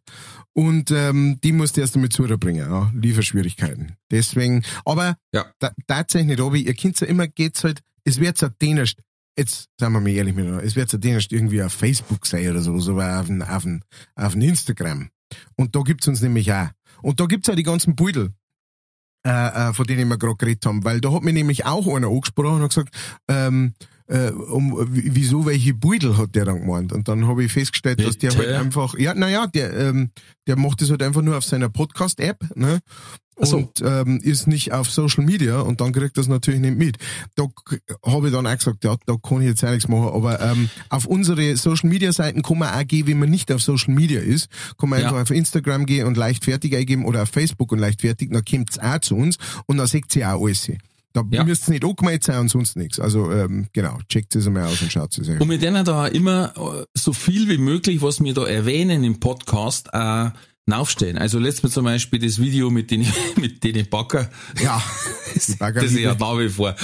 Und 0.54 0.90
ähm, 0.90 1.38
die 1.44 1.52
musst 1.52 1.76
du 1.76 1.82
erst 1.82 1.94
einmal 1.94 2.08
zubringen, 2.10 2.68
ja. 2.68 2.90
Lieferschwierigkeiten. 2.94 3.96
Deswegen, 4.10 4.64
aber 4.84 5.16
Ja. 5.32 5.46
da, 5.60 5.70
tatsächlich 5.86 6.30
nicht, 6.36 6.40
aber 6.40 6.56
ihr 6.56 6.74
könnt 6.74 6.98
ja 7.00 7.06
immer, 7.06 7.28
geht's 7.28 7.62
halt, 7.62 7.80
es 8.04 8.18
wird 8.18 8.40
ja 8.40 8.48
dänisch, 8.60 8.96
jetzt 9.38 9.68
sagen 9.78 9.92
wir 9.94 10.00
mal 10.00 10.10
ehrlich 10.10 10.34
miteinander, 10.34 10.64
es 10.64 10.76
wird 10.76 10.92
ja 10.92 10.98
dänisch 10.98 11.28
irgendwie 11.30 11.62
auf 11.62 11.72
Facebook 11.72 12.26
sein 12.26 12.50
oder 12.50 12.60
so, 12.60 12.78
so 12.78 13.00
auf 13.00 13.28
ein, 13.28 13.42
auf 13.42 13.64
ein, 13.64 13.82
auf 14.14 14.34
ein 14.34 14.42
Instagram. 14.42 15.10
Und 15.56 15.74
da 15.74 15.80
gibt's 15.80 16.08
uns 16.08 16.20
nämlich 16.20 16.52
auch. 16.52 16.68
Und 17.02 17.20
da 17.20 17.26
gibt's 17.26 17.48
auch 17.48 17.54
die 17.54 17.62
ganzen 17.62 17.96
Beutel, 17.96 18.32
äh, 19.26 19.30
äh, 19.70 19.72
von 19.72 19.86
denen 19.86 20.08
wir 20.08 20.18
gerade 20.18 20.36
geredet 20.36 20.64
haben, 20.66 20.84
weil 20.84 21.00
da 21.00 21.12
hat 21.12 21.22
mir 21.22 21.32
nämlich 21.32 21.66
auch 21.66 21.86
einer 21.86 22.08
angesprochen 22.08 22.56
und 22.56 22.62
hat 22.62 22.70
gesagt, 22.70 22.94
ähm, 23.28 23.74
äh, 24.06 24.30
um, 24.30 24.76
wieso 24.90 25.46
welche 25.46 25.72
Beutel 25.72 26.18
hat 26.18 26.34
der 26.34 26.44
dann 26.44 26.60
gemeint? 26.60 26.92
Und 26.92 27.08
dann 27.08 27.26
habe 27.26 27.44
ich 27.44 27.52
festgestellt, 27.52 28.04
dass 28.04 28.18
der 28.18 28.30
Bitte? 28.30 28.48
halt 28.48 28.66
einfach, 28.66 28.94
ja, 28.98 29.14
naja, 29.14 29.46
der, 29.46 29.74
ähm, 29.74 30.10
der 30.46 30.56
macht 30.56 30.82
das 30.82 30.90
halt 30.90 31.02
einfach 31.02 31.22
nur 31.22 31.38
auf 31.38 31.44
seiner 31.44 31.70
Podcast-App, 31.70 32.54
ne? 32.54 32.80
So. 33.40 33.56
Und 33.58 33.82
ähm, 33.84 34.20
ist 34.22 34.46
nicht 34.46 34.72
auf 34.72 34.90
Social 34.90 35.24
Media 35.24 35.60
und 35.60 35.80
dann 35.80 35.92
kriegt 35.92 36.16
das 36.16 36.28
natürlich 36.28 36.60
nicht 36.60 36.76
mit. 36.76 36.98
Da 37.34 37.46
habe 38.06 38.28
ich 38.28 38.32
dann 38.32 38.46
auch 38.46 38.56
gesagt, 38.56 38.84
ja, 38.84 38.96
da 39.06 39.16
kann 39.22 39.40
ich 39.42 39.48
jetzt 39.48 39.64
auch 39.64 39.70
nichts 39.70 39.88
machen. 39.88 40.08
Aber 40.08 40.40
ähm, 40.40 40.68
auf 40.88 41.06
unsere 41.06 41.56
Social 41.56 41.88
Media 41.90 42.12
Seiten 42.12 42.42
kann 42.42 42.58
man 42.58 42.72
auch 42.72 42.86
gehen, 42.86 43.06
wenn 43.08 43.18
man 43.18 43.30
nicht 43.30 43.50
auf 43.50 43.60
Social 43.62 43.92
Media 43.94 44.20
ist. 44.20 44.48
Kann 44.78 44.88
man 44.90 45.00
Ja. 45.00 45.06
einfach 45.08 45.22
auf 45.22 45.30
Instagram 45.30 45.84
gehen 45.86 46.06
und 46.06 46.16
leichtfertig 46.16 46.76
eingeben 46.76 47.04
oder 47.04 47.22
auf 47.22 47.28
Facebook 47.30 47.72
und 47.72 47.78
leichtfertig, 47.80 48.30
dann 48.30 48.44
kommt's 48.44 48.78
auch 48.78 48.98
zu 49.00 49.16
uns 49.16 49.36
und 49.66 49.78
dann 49.78 49.86
seht 49.88 50.14
ihr 50.16 50.32
auch 50.32 50.40
alles. 50.44 50.70
Da 51.12 51.22
Ja. 51.30 51.44
müsst 51.44 51.68
ihr 51.68 51.72
nicht 51.74 51.84
angemeldet 51.84 52.24
sein 52.24 52.40
und 52.40 52.48
sonst 52.48 52.76
nichts. 52.76 52.98
Also 52.98 53.30
ähm, 53.32 53.68
genau, 53.72 53.98
checkt 54.08 54.34
es 54.36 54.46
einmal 54.48 54.64
aus 54.66 54.82
und 54.82 54.90
schaut 54.90 55.16
es 55.16 55.28
euch 55.28 55.40
Und 55.40 55.48
wir 55.48 55.58
denen 55.58 55.84
da 55.84 56.06
immer 56.08 56.52
äh, 56.56 56.84
so 56.94 57.12
viel 57.12 57.48
wie 57.48 57.58
möglich, 57.58 58.02
was 58.02 58.22
wir 58.22 58.34
da 58.34 58.44
erwähnen 58.46 59.04
im 59.04 59.20
Podcast, 59.20 59.88
äh, 59.92 60.30
aufstellen. 60.70 61.18
Also 61.18 61.38
letztes 61.38 61.62
Mal 61.62 61.70
zum 61.70 61.84
Beispiel 61.84 62.18
das 62.18 62.38
Video 62.38 62.70
mit 62.70 62.90
den, 62.90 63.06
mit 63.40 63.62
den 63.62 63.88
Backer. 63.88 64.30
Ja, 64.62 64.82
Das, 65.34 65.56
das 65.58 65.84
ist 65.84 65.98
ja 65.98 66.14
nach 66.14 66.38
wie 66.38 66.48
vor, 66.48 66.74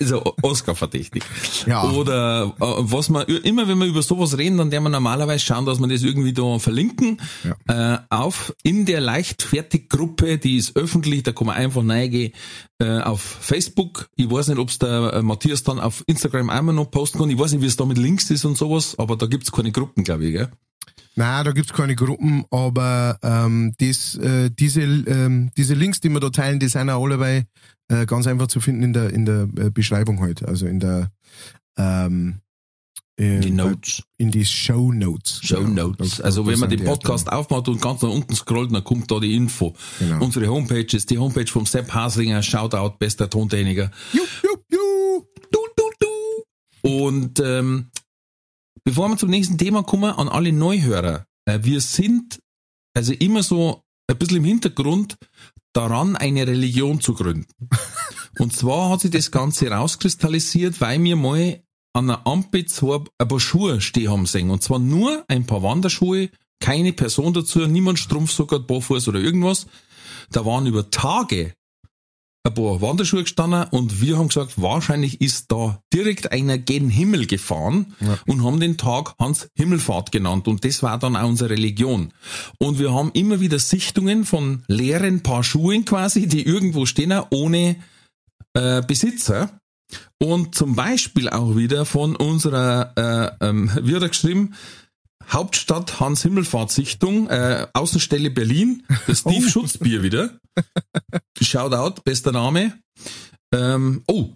also 0.00 0.34
Oscar-verdächtig. 0.42 1.22
Ja. 1.66 1.90
Oder 1.90 2.54
äh, 2.58 2.62
was 2.78 3.10
man, 3.10 3.26
immer 3.26 3.68
wenn 3.68 3.78
wir 3.78 3.86
über 3.86 4.02
sowas 4.02 4.38
reden, 4.38 4.56
dann 4.56 4.70
werden 4.70 4.84
wir 4.84 4.90
normalerweise 4.90 5.44
schauen, 5.44 5.66
dass 5.66 5.80
wir 5.80 5.88
das 5.88 6.02
irgendwie 6.02 6.32
da 6.32 6.58
verlinken. 6.58 7.20
Äh, 7.68 7.98
auf 8.08 8.54
in 8.62 8.86
der 8.86 9.00
Leichtfertig-Gruppe, 9.00 10.38
die 10.38 10.56
ist 10.56 10.76
öffentlich, 10.76 11.22
da 11.22 11.32
kann 11.32 11.46
man 11.46 11.56
einfach 11.56 11.86
reingehen 11.86 12.32
äh, 12.78 13.00
auf 13.00 13.20
Facebook. 13.20 14.08
Ich 14.16 14.30
weiß 14.30 14.48
nicht, 14.48 14.58
ob 14.58 14.70
es 14.70 14.78
der 14.78 15.12
äh, 15.14 15.22
Matthias 15.22 15.62
dann 15.62 15.78
auf 15.78 16.02
Instagram 16.06 16.48
einmal 16.48 16.74
noch 16.74 16.90
posten 16.90 17.18
kann. 17.18 17.30
Ich 17.30 17.38
weiß 17.38 17.52
nicht, 17.52 17.62
wie 17.62 17.66
es 17.66 17.76
da 17.76 17.84
mit 17.84 17.98
Links 17.98 18.30
ist 18.30 18.44
und 18.44 18.56
sowas, 18.56 18.94
aber 18.98 19.16
da 19.16 19.26
gibt's 19.26 19.52
keine 19.52 19.72
Gruppen, 19.72 20.04
glaube 20.04 20.24
ich, 20.24 20.32
gell? 20.32 20.50
Nein, 21.16 21.44
da 21.44 21.52
gibt's 21.52 21.72
keine 21.72 21.96
Gruppen, 21.96 22.44
aber 22.50 23.18
ähm, 23.22 23.72
das, 23.78 24.14
äh, 24.16 24.50
diese, 24.50 24.82
ähm, 24.82 25.50
diese 25.56 25.74
Links, 25.74 26.00
die 26.00 26.08
wir 26.08 26.20
da 26.20 26.30
teilen, 26.30 26.60
die 26.60 26.68
sind 26.68 26.88
auch 26.88 27.04
alle 27.04 27.18
bei 27.18 27.46
äh, 27.88 28.06
ganz 28.06 28.26
einfach 28.26 28.46
zu 28.46 28.60
finden 28.60 28.82
in 28.84 28.92
der, 28.92 29.10
in 29.10 29.26
der 29.26 29.48
äh, 29.56 29.70
Beschreibung 29.70 30.20
heute, 30.20 30.46
also 30.48 30.66
in 30.66 30.78
der 30.80 31.10
ähm, 31.76 32.40
äh, 33.16 33.40
Die 33.40 33.50
Notes. 33.50 34.02
in 34.18 34.30
die 34.30 34.44
Show 34.46 34.92
Notes. 34.92 35.40
Show 35.42 35.64
Genau. 35.64 35.88
Notes. 35.88 36.20
Also 36.20 36.46
wenn 36.46 36.58
man 36.58 36.70
den 36.70 36.78
die 36.78 36.84
Podcast 36.84 37.30
aufmacht 37.30 37.68
und 37.68 37.82
ganz 37.82 38.00
nach 38.02 38.08
unten 38.10 38.34
scrollt, 38.34 38.72
dann 38.72 38.84
kommt 38.84 39.10
da 39.10 39.18
die 39.18 39.34
Info. 39.34 39.74
Genau. 39.98 40.24
Unsere 40.24 40.46
Homepage 40.48 40.86
ist 40.96 41.10
die 41.10 41.18
Homepage 41.18 41.46
vom 41.46 41.66
Sepp 41.66 41.92
Haslinger, 41.92 42.42
Shoutout, 42.42 42.96
bester 42.98 43.28
Tontechniker. 43.28 43.90
Jup, 44.12 44.28
jup, 44.42 44.64
jup. 44.70 45.26
Du, 45.50 45.58
du, 45.76 45.82
du. 46.00 47.04
Und 47.04 47.40
ähm, 47.44 47.90
bevor 48.90 49.08
wir 49.08 49.16
zum 49.16 49.30
nächsten 49.30 49.56
Thema 49.56 49.84
kommen, 49.84 50.10
an 50.10 50.28
alle 50.28 50.52
Neuhörer, 50.52 51.24
äh, 51.44 51.60
wir 51.62 51.80
sind 51.80 52.40
also 52.92 53.12
immer 53.12 53.44
so 53.44 53.84
ein 54.08 54.18
bisschen 54.18 54.38
im 54.38 54.44
Hintergrund 54.44 55.16
daran, 55.72 56.16
eine 56.16 56.44
Religion 56.44 57.00
zu 57.00 57.14
gründen. 57.14 57.46
Und 58.40 58.52
zwar 58.52 58.90
hat 58.90 59.02
sich 59.02 59.12
das 59.12 59.30
Ganze 59.30 59.70
rauskristallisiert, 59.70 60.80
weil 60.80 61.00
wir 61.04 61.14
mal 61.14 61.62
an 61.92 62.08
der 62.08 62.26
Ampel 62.26 62.66
zwei, 62.66 63.04
ein 63.18 63.28
paar 63.28 63.38
Schuhe 63.38 63.80
stehen 63.80 64.10
haben 64.10 64.26
sehen. 64.26 64.50
Und 64.50 64.64
zwar 64.64 64.80
nur 64.80 65.24
ein 65.28 65.46
paar 65.46 65.62
Wanderschuhe, 65.62 66.28
keine 66.58 66.92
Person 66.92 67.32
dazu, 67.32 67.60
niemand 67.60 68.00
Strumpfsocker, 68.00 68.58
Barfuß 68.58 69.06
oder 69.06 69.20
irgendwas. 69.20 69.68
Da 70.32 70.44
waren 70.44 70.66
über 70.66 70.90
Tage 70.90 71.54
ein 72.42 72.54
paar 72.54 72.80
Wanderschuhe 72.80 73.22
gestanden 73.22 73.64
und 73.70 74.00
wir 74.00 74.16
haben 74.16 74.28
gesagt, 74.28 74.60
wahrscheinlich 74.60 75.20
ist 75.20 75.52
da 75.52 75.82
direkt 75.92 76.32
einer 76.32 76.56
gen 76.56 76.88
Himmel 76.88 77.26
gefahren 77.26 77.94
Ja. 78.00 78.18
und 78.26 78.42
haben 78.42 78.60
den 78.60 78.78
Tag 78.78 79.14
Hans 79.18 79.48
Himmelfahrt 79.54 80.10
genannt 80.10 80.48
und 80.48 80.64
das 80.64 80.82
war 80.82 80.98
dann 80.98 81.16
auch 81.16 81.28
unsere 81.28 81.50
Religion. 81.50 82.12
Und 82.58 82.78
wir 82.78 82.94
haben 82.94 83.10
immer 83.12 83.40
wieder 83.40 83.58
Sichtungen 83.58 84.24
von 84.24 84.62
leeren 84.68 85.22
Paar 85.22 85.44
Schuhen 85.44 85.84
quasi, 85.84 86.26
die 86.26 86.42
irgendwo 86.46 86.86
stehen, 86.86 87.12
ohne 87.30 87.76
äh, 88.54 88.80
Besitzer. 88.86 89.50
Und 90.18 90.54
zum 90.54 90.76
Beispiel 90.76 91.28
auch 91.28 91.56
wieder 91.56 91.84
von 91.84 92.14
unserer, 92.14 92.92
äh, 93.40 93.46
ähm, 93.48 93.70
wie 93.82 93.94
hat 93.96 94.02
er 94.02 94.08
geschrieben, 94.08 94.54
Hauptstadt 95.28 96.00
Hans 96.00 96.22
Himmelfahrt 96.22 96.70
Sichtung, 96.70 97.28
äh, 97.28 97.66
Außenstelle 97.72 98.30
Berlin, 98.30 98.84
das 99.06 99.20
Steve 99.20 99.44
Oh. 99.46 99.48
Schutzbier 99.48 100.02
wieder. 100.02 100.38
Shoutout, 101.40 102.02
bester 102.02 102.32
Name. 102.32 102.78
Ähm, 103.54 104.02
oh, 104.06 104.30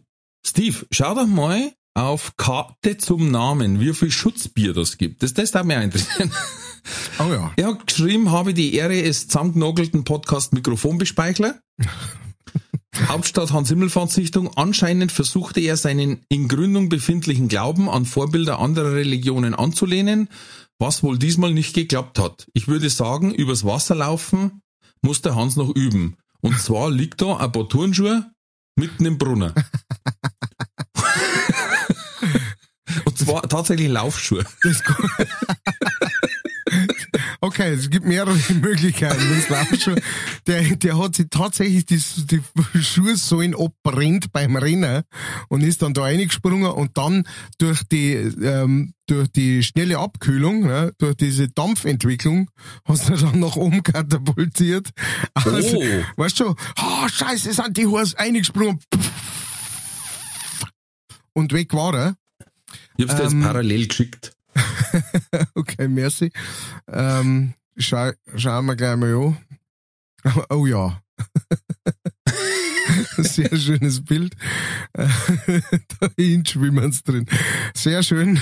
Steve, 0.46 0.86
schau 0.90 1.14
doch 1.14 1.26
mal 1.26 1.72
auf 1.94 2.36
Karte 2.36 2.96
zum 2.98 3.30
Namen, 3.30 3.80
wie 3.80 3.94
viel 3.94 4.10
Schutzbier 4.10 4.72
das 4.72 4.98
gibt. 4.98 5.22
Das, 5.22 5.32
das 5.34 5.52
darf 5.52 5.64
mich 5.64 5.76
auch 5.76 5.82
interessieren. 5.82 6.30
Oh 7.18 7.32
ja. 7.32 7.50
Er 7.56 7.68
hat 7.68 7.86
geschrieben, 7.86 8.30
habe 8.30 8.52
die 8.52 8.74
Ehre, 8.74 9.00
es 9.00 9.26
zusammengenogelten 9.26 10.04
Podcast 10.04 10.52
Mikrofonbespeichler. 10.52 11.58
Hauptstadt 13.08 13.52
Hans 13.52 13.70
Himmelfahrt 13.70 14.10
Sichtung. 14.10 14.50
Anscheinend 14.56 15.10
versuchte 15.10 15.60
er 15.60 15.78
seinen 15.78 16.20
in 16.28 16.46
Gründung 16.46 16.90
befindlichen 16.90 17.48
Glauben 17.48 17.88
an 17.88 18.04
Vorbilder 18.04 18.60
anderer 18.60 18.92
Religionen 18.92 19.54
anzulehnen, 19.54 20.28
was 20.78 21.02
wohl 21.02 21.18
diesmal 21.18 21.52
nicht 21.52 21.74
geklappt 21.74 22.18
hat. 22.18 22.46
Ich 22.52 22.68
würde 22.68 22.90
sagen, 22.90 23.34
übers 23.34 23.64
Wasser 23.64 23.94
laufen 23.94 24.62
muss 25.02 25.22
der 25.22 25.34
Hans 25.34 25.56
noch 25.56 25.74
üben. 25.74 26.16
Und 26.40 26.58
zwar 26.60 26.90
liegt 26.90 27.22
da 27.22 27.36
ein 27.36 27.52
paar 27.52 27.68
Turnschuhe 27.68 28.30
mitten 28.76 29.06
im 29.06 29.18
Brunnen. 29.18 29.52
Und 33.04 33.18
zwar 33.18 33.42
tatsächlich 33.42 33.88
Laufschuhe. 33.88 34.44
Das 34.62 34.82
okay, 37.54 37.72
es 37.72 37.88
gibt 37.90 38.04
mehrere 38.06 38.34
Möglichkeiten. 38.60 39.20
Der, 40.46 40.62
der 40.76 40.98
hat 40.98 41.14
sich 41.14 41.26
tatsächlich 41.30 41.86
die, 41.86 42.02
die 42.26 42.42
Schuhsohlen 42.82 43.54
abbrennt 43.54 44.32
beim 44.32 44.56
Rennen 44.56 45.02
und 45.48 45.62
ist 45.62 45.82
dann 45.82 45.94
da 45.94 46.02
reingesprungen 46.02 46.70
und 46.72 46.96
dann 46.98 47.24
durch 47.58 47.82
die, 47.84 48.12
ähm, 48.14 48.94
durch 49.06 49.28
die 49.28 49.62
schnelle 49.62 49.98
Abkühlung, 49.98 50.66
ne, 50.66 50.92
durch 50.98 51.14
diese 51.16 51.48
Dampfentwicklung, 51.48 52.50
hast 52.84 53.08
du 53.08 53.14
dann 53.16 53.38
nach 53.40 53.56
oben 53.56 53.82
katapultiert. 53.82 54.90
Also, 55.34 55.78
Oh. 55.78 55.82
Weißt 56.16 56.40
du, 56.40 56.54
oh, 56.54 57.08
scheiße, 57.08 57.52
sind 57.52 57.76
die 57.76 57.86
Hose 57.86 58.18
eingesprungen. 58.18 58.80
Und 61.32 61.52
weg 61.52 61.72
war 61.72 61.94
er. 61.94 62.16
Ich 62.96 63.04
hab's 63.08 63.16
dir 63.16 63.24
Ähm, 63.24 63.38
jetzt 63.38 63.46
parallel 63.46 63.86
geschickt. 63.88 64.32
Okay, 65.54 65.88
merci. 65.88 66.30
Ähm, 66.88 67.54
schau, 67.76 68.10
schauen 68.36 68.66
wir 68.66 68.76
gleich 68.76 68.96
mal 68.96 69.14
an. 69.14 69.36
Oh 70.50 70.66
ja. 70.66 71.00
Sehr 73.18 73.56
schönes 73.56 74.04
Bild. 74.04 74.34
da 74.94 76.08
hinschwimmen 76.16 76.92
sie 76.92 77.02
drin. 77.02 77.26
Sehr 77.74 78.02
schön. 78.02 78.40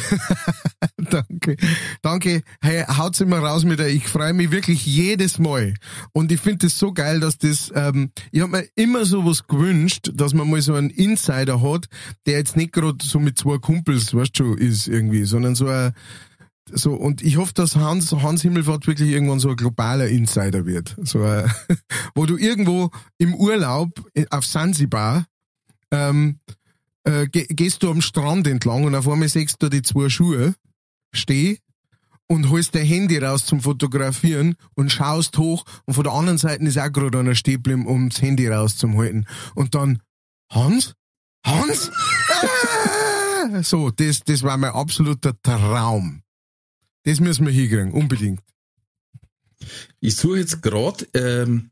Danke. 0.97 1.57
Danke. 2.01 2.43
Hey, 2.61 2.85
haut's 2.85 3.21
immer 3.21 3.39
raus 3.39 3.65
mit 3.65 3.79
der. 3.79 3.89
Ich 3.89 4.09
freue 4.09 4.33
mich 4.33 4.51
wirklich 4.51 4.87
jedes 4.87 5.39
Mal. 5.39 5.75
Und 6.13 6.33
ich 6.33 6.41
finde 6.41 6.67
es 6.69 6.79
so 6.79 6.93
geil, 6.93 7.21
dass 7.21 7.39
das, 7.39 7.71
ähm, 7.75 8.13
ich 8.31 8.41
habe 8.41 8.53
mir 8.53 8.69
immer 8.75 9.05
sowas 9.05 9.47
gewünscht, 9.47 10.11
dass 10.15 10.33
man 10.33 10.49
mal 10.49 10.63
so 10.63 10.75
einen 10.75 10.91
Insider 10.91 11.61
hat, 11.61 11.87
der 12.27 12.39
jetzt 12.39 12.57
nicht 12.57 12.73
gerade 12.73 12.99
so 13.03 13.19
mit 13.19 13.39
zwei 13.39 13.59
Kumpels, 13.59 14.15
weißt 14.15 14.39
du, 14.39 14.55
ist 14.55 14.89
irgendwie, 14.89 15.25
sondern 15.25 15.55
so 15.55 15.69
ein, 15.69 15.93
so, 16.71 16.95
und 16.95 17.23
ich 17.23 17.37
hoffe, 17.37 17.53
dass 17.55 17.77
Hans, 17.77 18.13
Hans 18.13 18.43
Himmelfahrt 18.43 18.87
wirklich 18.87 19.11
irgendwann 19.11 19.41
so 19.41 19.51
ein 19.51 19.57
globaler 19.57 20.09
Insider 20.09 20.65
wird. 20.65 20.95
So, 21.03 21.23
äh, 21.25 21.47
wo 22.15 22.27
du 22.27 22.37
irgendwo 22.37 22.91
im 23.19 23.35
Urlaub 23.35 23.91
in- 24.15 24.31
auf 24.31 24.45
Sansibar, 24.47 25.27
ähm, 25.91 26.39
äh, 27.05 27.27
ge 27.27 27.47
gehst 27.49 27.83
du 27.83 27.91
am 27.91 28.01
Strand 28.01 28.47
entlang 28.47 28.85
und 28.85 28.95
auf 28.95 29.09
einmal 29.09 29.29
siehst 29.29 29.63
du 29.63 29.69
die 29.69 29.83
zwei 29.83 30.09
Schuhe 30.09 30.55
stehen 31.13 31.59
und 32.29 32.49
holst 32.49 32.75
dein 32.75 32.87
Handy 32.87 33.19
raus 33.19 33.45
zum 33.45 33.61
Fotografieren 33.61 34.55
und 34.75 34.91
schaust 34.93 35.37
hoch 35.39 35.65
und 35.85 35.95
von 35.95 36.05
der 36.05 36.13
anderen 36.13 36.39
Seite 36.39 36.65
ist 36.65 36.79
auch 36.79 36.91
gerade 36.93 37.19
einer 37.19 37.35
stehen 37.35 37.85
um 37.87 38.09
das 38.09 38.23
Handy 38.23 38.47
rauszuhalten. 38.49 39.27
Und 39.55 39.75
dann, 39.75 40.01
Hans? 40.51 40.95
Hans? 41.45 41.91
Ah! 43.45 43.63
so, 43.63 43.91
das, 43.91 44.21
das 44.21 44.43
war 44.43 44.57
mein 44.57 44.71
absoluter 44.71 45.35
Traum. 45.43 46.22
Das 47.05 47.21
müssen 47.21 47.47
wir 47.47 47.53
hinkriegen, 47.53 47.93
unbedingt. 47.93 48.41
Ich 50.01 50.17
suche 50.17 50.39
jetzt 50.39 50.63
gerade 50.63 51.07
ähm, 51.15 51.71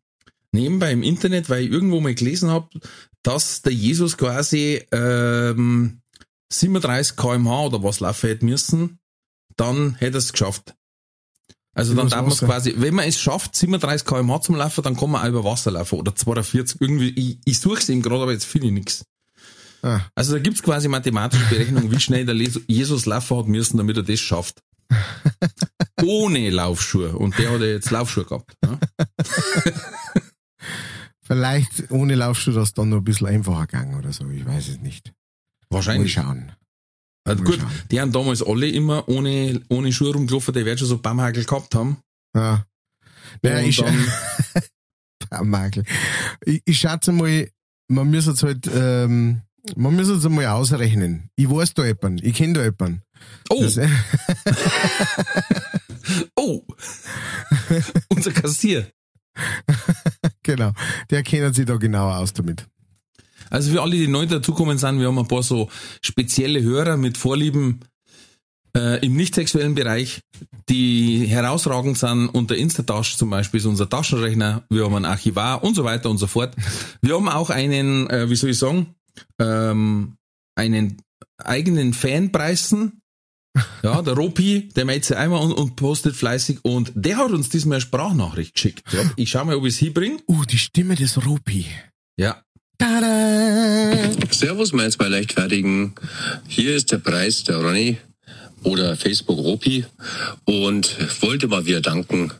nebenbei 0.53 0.93
im 0.93 1.03
Internet, 1.03 1.49
weil 1.49 1.65
ich 1.65 1.71
irgendwo 1.71 2.01
mal 2.01 2.15
gelesen 2.15 2.51
habe, 2.51 2.69
dass 3.23 3.63
der 3.63 3.73
Jesus 3.73 4.17
quasi 4.17 4.85
ähm, 4.93 6.01
37 6.53 7.17
kmh 7.17 7.67
oder 7.67 7.83
was 7.83 8.01
laufen 8.01 8.29
hätte 8.29 8.45
müssen, 8.45 8.99
dann 9.57 9.95
hätte 9.97 10.17
er 10.17 10.19
es 10.19 10.33
geschafft. 10.33 10.75
Also 11.73 11.95
dann 11.95 12.09
darf 12.09 12.23
man 12.23 12.33
es 12.33 12.41
quasi, 12.41 12.75
wenn 12.79 12.95
man 12.95 13.07
es 13.07 13.21
schafft, 13.21 13.55
37 13.55 14.07
kmh 14.07 14.41
zum 14.41 14.57
Laufen, 14.57 14.83
dann 14.83 14.97
kann 14.97 15.11
man 15.11 15.23
auch 15.23 15.29
über 15.29 15.45
Wasser 15.45 15.71
laufen 15.71 15.99
oder 15.99 16.15
42, 16.15 16.81
irgendwie, 16.81 17.11
ich, 17.11 17.39
ich 17.45 17.61
suche 17.61 17.79
es 17.79 17.89
eben 17.89 18.03
gerade, 18.03 18.23
aber 18.23 18.33
jetzt 18.33 18.45
finde 18.45 18.67
ich 18.69 18.73
nichts. 18.73 19.05
Ah. 19.83 20.01
Also 20.15 20.33
da 20.33 20.41
gibt's 20.41 20.63
quasi 20.63 20.89
mathematische 20.89 21.45
Berechnungen, 21.49 21.91
wie 21.91 22.01
schnell 22.01 22.27
der 22.27 22.35
Jesus 22.35 23.07
laufen 23.07 23.39
hat 23.39 23.47
müssen, 23.47 23.77
damit 23.77 23.97
er 23.97 24.03
das 24.03 24.21
schafft. 24.21 24.63
Ohne 26.03 26.51
Laufschuhe. 26.51 27.17
Und 27.17 27.39
der 27.39 27.51
hat 27.53 27.61
ja 27.61 27.67
jetzt 27.67 27.91
Laufschuhe 27.91 28.25
gehabt. 28.25 28.55
ne? 28.65 28.79
Vielleicht 31.23 31.91
ohne 31.93 32.17
Laufschuh 32.17 32.51
das 32.51 32.73
dann 32.75 32.89
noch 32.89 32.97
ein 32.99 33.05
bisschen 33.05 33.29
einfacher 33.29 33.67
gegangen 33.69 33.95
oder 33.95 34.13
so, 34.13 34.29
ich 34.31 34.45
weiß 34.45 34.67
es 34.69 34.81
nicht. 34.81 35.13
Mal 35.71 35.77
Wahrscheinlich. 35.77 36.13
schauen. 36.13 36.51
Also 37.25 37.45
Mal 37.45 37.51
gut, 37.53 37.61
schauen. 37.61 37.71
die 37.91 38.01
haben 38.01 38.11
damals 38.11 38.43
alle 38.43 38.69
immer 38.69 39.09
ohne, 39.09 39.63
ohne 39.69 39.93
Schuhe 39.93 40.13
rumgelaufen, 40.13 40.53
die 40.55 40.65
werden 40.65 40.79
schon 40.79 40.89
so 40.89 40.99
Baumhagel 40.99 41.45
gehabt 41.45 41.73
haben. 41.77 41.99
Ja. 42.35 42.67
Naja, 43.43 43.61
ich, 43.61 43.81
Makel. 45.43 45.85
ich, 46.45 46.63
ich 46.65 46.79
schätze 46.79 47.13
mal, 47.13 47.49
man 47.87 48.11
muss 48.11 48.27
jetzt 48.27 48.43
halt, 48.43 48.69
ähm, 48.75 49.43
man 49.77 49.95
muss 49.95 50.09
jetzt 50.09 50.27
einmal 50.27 50.47
ausrechnen. 50.47 51.31
Ich 51.37 51.49
weiß 51.49 51.75
da 51.75 51.85
jemanden, 51.87 52.27
ich 52.27 52.35
kenne 52.35 52.55
da 52.55 52.65
jemanden. 52.65 53.03
Oh, 53.49 53.65
oh, 56.37 56.63
unser 58.09 58.33
Kassier. 58.33 58.91
genau, 60.43 60.73
der 61.11 61.23
kennt 61.23 61.55
sich 61.55 61.67
da 61.67 61.77
genauer 61.77 62.17
aus 62.17 62.33
damit. 62.33 62.67
Also 63.49 63.73
für 63.73 63.83
alle, 63.83 63.97
die 63.97 64.07
neu 64.07 64.27
dazukommen 64.27 64.79
sind, 64.79 65.01
wir 65.01 65.09
haben 65.09 65.19
ein 65.19 65.29
paar 65.29 65.43
so 65.43 65.69
spezielle 66.03 66.63
Hörer 66.63 66.97
mit 66.97 67.19
Vorlieben 67.19 67.81
äh, 68.77 69.05
im 69.05 69.17
nicht 69.17 69.35
sexuellen 69.35 69.75
Bereich, 69.75 70.21
die 70.69 71.27
herausragend 71.27 71.99
sind. 71.99 72.29
Und 72.29 72.51
der 72.51 72.59
Instatasch 72.59 73.17
zum 73.17 73.31
Beispiel 73.31 73.59
ist 73.59 73.67
unser 73.67 73.89
Taschenrechner. 73.89 74.63
Wir 74.69 74.85
haben 74.85 74.95
ein 74.95 75.05
Archivar 75.05 75.65
und 75.65 75.75
so 75.75 75.85
weiter 75.85 76.11
und 76.11 76.19
so 76.19 76.27
fort. 76.27 76.55
Wir 77.03 77.17
haben 77.17 77.29
auch 77.29 77.51
einen, 77.51 78.09
äh, 78.09 78.31
wie 78.31 78.37
soll 78.37 78.51
ich 78.51 78.59
sagen, 78.59 78.95
ähm, 79.41 80.17
einen 80.55 81.03
eigenen 81.39 81.93
Fanpreisen. 81.93 83.01
Ja, 83.83 84.01
der 84.03 84.15
Ropi, 84.15 84.69
der 84.77 84.85
meldet 84.85 85.07
sich 85.07 85.17
einmal 85.17 85.43
und, 85.43 85.53
und 85.53 85.75
postet 85.77 86.15
fleißig 86.15 86.59
und 86.63 86.93
der 86.95 87.17
hat 87.17 87.33
uns 87.33 87.49
diesmal 87.49 87.77
eine 87.77 87.81
Sprachnachricht 87.81 88.55
geschickt. 88.55 88.85
Ja, 88.93 89.01
ich 89.17 89.31
schau 89.31 89.45
mal, 89.45 89.57
ob 89.57 89.65
ich 89.65 89.75
es 89.75 89.79
hinbringe. 89.79 90.19
Uh, 90.29 90.45
die 90.45 90.59
Stimme 90.59 90.95
des 90.95 91.27
Rupi. 91.27 91.67
Ja, 92.17 92.43
Tada! 92.81 94.11
Servus, 94.31 94.73
meine 94.73 94.91
zwei 94.91 95.09
Leichtfertigen. 95.09 95.95
Hier 96.49 96.75
ist 96.75 96.91
der 96.91 96.97
Preis 96.97 97.45
der 97.45 97.59
Ronny 97.59 97.99
oder 98.63 98.97
Facebook 98.97 99.37
Ropi 99.37 99.85
und 100.47 100.97
wollte 101.21 101.47
mal 101.49 101.67
wieder 101.67 101.83
danken, 101.83 102.33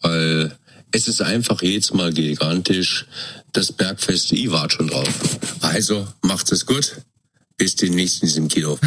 weil 0.00 0.56
es 0.92 1.08
ist 1.08 1.20
einfach 1.20 1.60
jedes 1.62 1.92
Mal 1.92 2.12
gigantisch. 2.12 3.06
Das 3.52 3.72
Bergfest, 3.72 4.30
ich 4.30 4.52
wart 4.52 4.72
schon 4.72 4.86
drauf. 4.86 5.08
Also, 5.60 6.06
macht 6.22 6.52
es 6.52 6.66
gut. 6.66 7.02
Bis 7.56 7.74
demnächst 7.74 8.22
in 8.22 8.28
diesem 8.28 8.48
Kino. 8.48 8.78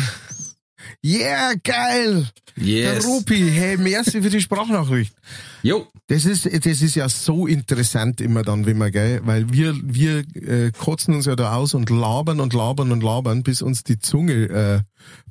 Yeah, 1.03 1.53
geil! 1.63 2.27
Der 2.55 2.95
Yes. 2.95 3.05
Rupi, 3.05 3.49
hey, 3.51 3.77
merci 3.77 4.21
für 4.21 4.29
die 4.29 4.41
Sprachnachricht. 4.41 5.13
Jo. 5.63 5.87
Das 6.07 6.25
ist, 6.25 6.45
das 6.45 6.81
ist 6.81 6.95
ja 6.95 7.07
so 7.07 7.47
interessant 7.47 8.19
immer 8.19 8.43
dann, 8.43 8.65
wenn 8.65 8.77
man, 8.77 8.91
gell, 8.91 9.21
weil 9.23 9.53
wir, 9.53 9.73
wir 9.81 10.25
äh, 10.35 10.71
kotzen 10.77 11.15
uns 11.15 11.25
ja 11.25 11.37
da 11.37 11.55
aus 11.55 11.73
und 11.73 11.89
labern 11.89 12.41
und 12.41 12.53
labern 12.53 12.91
und 12.91 13.01
labern, 13.01 13.43
bis 13.43 13.61
uns 13.61 13.85
die 13.85 13.97
Zunge 13.97 14.49
äh, 14.49 14.81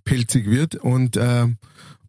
pelzig 0.04 0.48
wird 0.48 0.76
und 0.76 1.18
äh, 1.18 1.48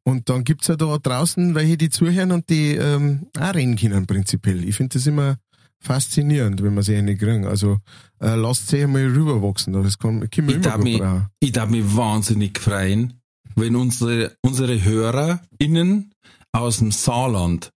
und 0.03 0.29
dann 0.29 0.45
gibt's 0.45 0.67
ja 0.67 0.77
da 0.77 0.97
draußen 0.97 1.53
welche, 1.56 1.77
die 1.77 1.89
zuhören 1.89 2.32
und 2.32 2.49
die 2.49 2.75
ähm, 2.75 3.27
auch 3.38 3.53
reden 3.53 3.75
können 3.75 4.06
prinzipiell. 4.06 4.63
Ich 4.67 4.75
finde 4.75 4.97
das 4.97 5.08
immer 5.08 5.38
faszinierend, 5.79 6.63
wenn 6.63 6.73
man 6.73 6.84
sie 6.84 7.01
nicht 7.01 7.19
kriegen. 7.19 7.45
Also 7.45 7.79
äh, 8.19 8.36
lasst 8.36 8.69
sie 8.69 8.84
einmal 8.84 9.06
rüberwachsen. 9.06 9.73
da. 9.73 9.82
Das 9.82 9.97
kann, 9.97 10.29
kann 10.29 10.45
man 10.45 10.56
Ich 10.56 10.62
darf 10.62 10.82
mich, 10.82 11.01
ich 11.39 11.51
darf 11.51 11.69
mich 11.69 11.95
wahnsinnig 11.95 12.58
freuen, 12.60 13.13
wenn 13.55 13.75
unsere, 13.75 14.35
unsere 14.41 14.83
HörerInnen 14.83 16.11
aus 16.51 16.77
dem 16.79 16.91
Saarland 16.91 17.69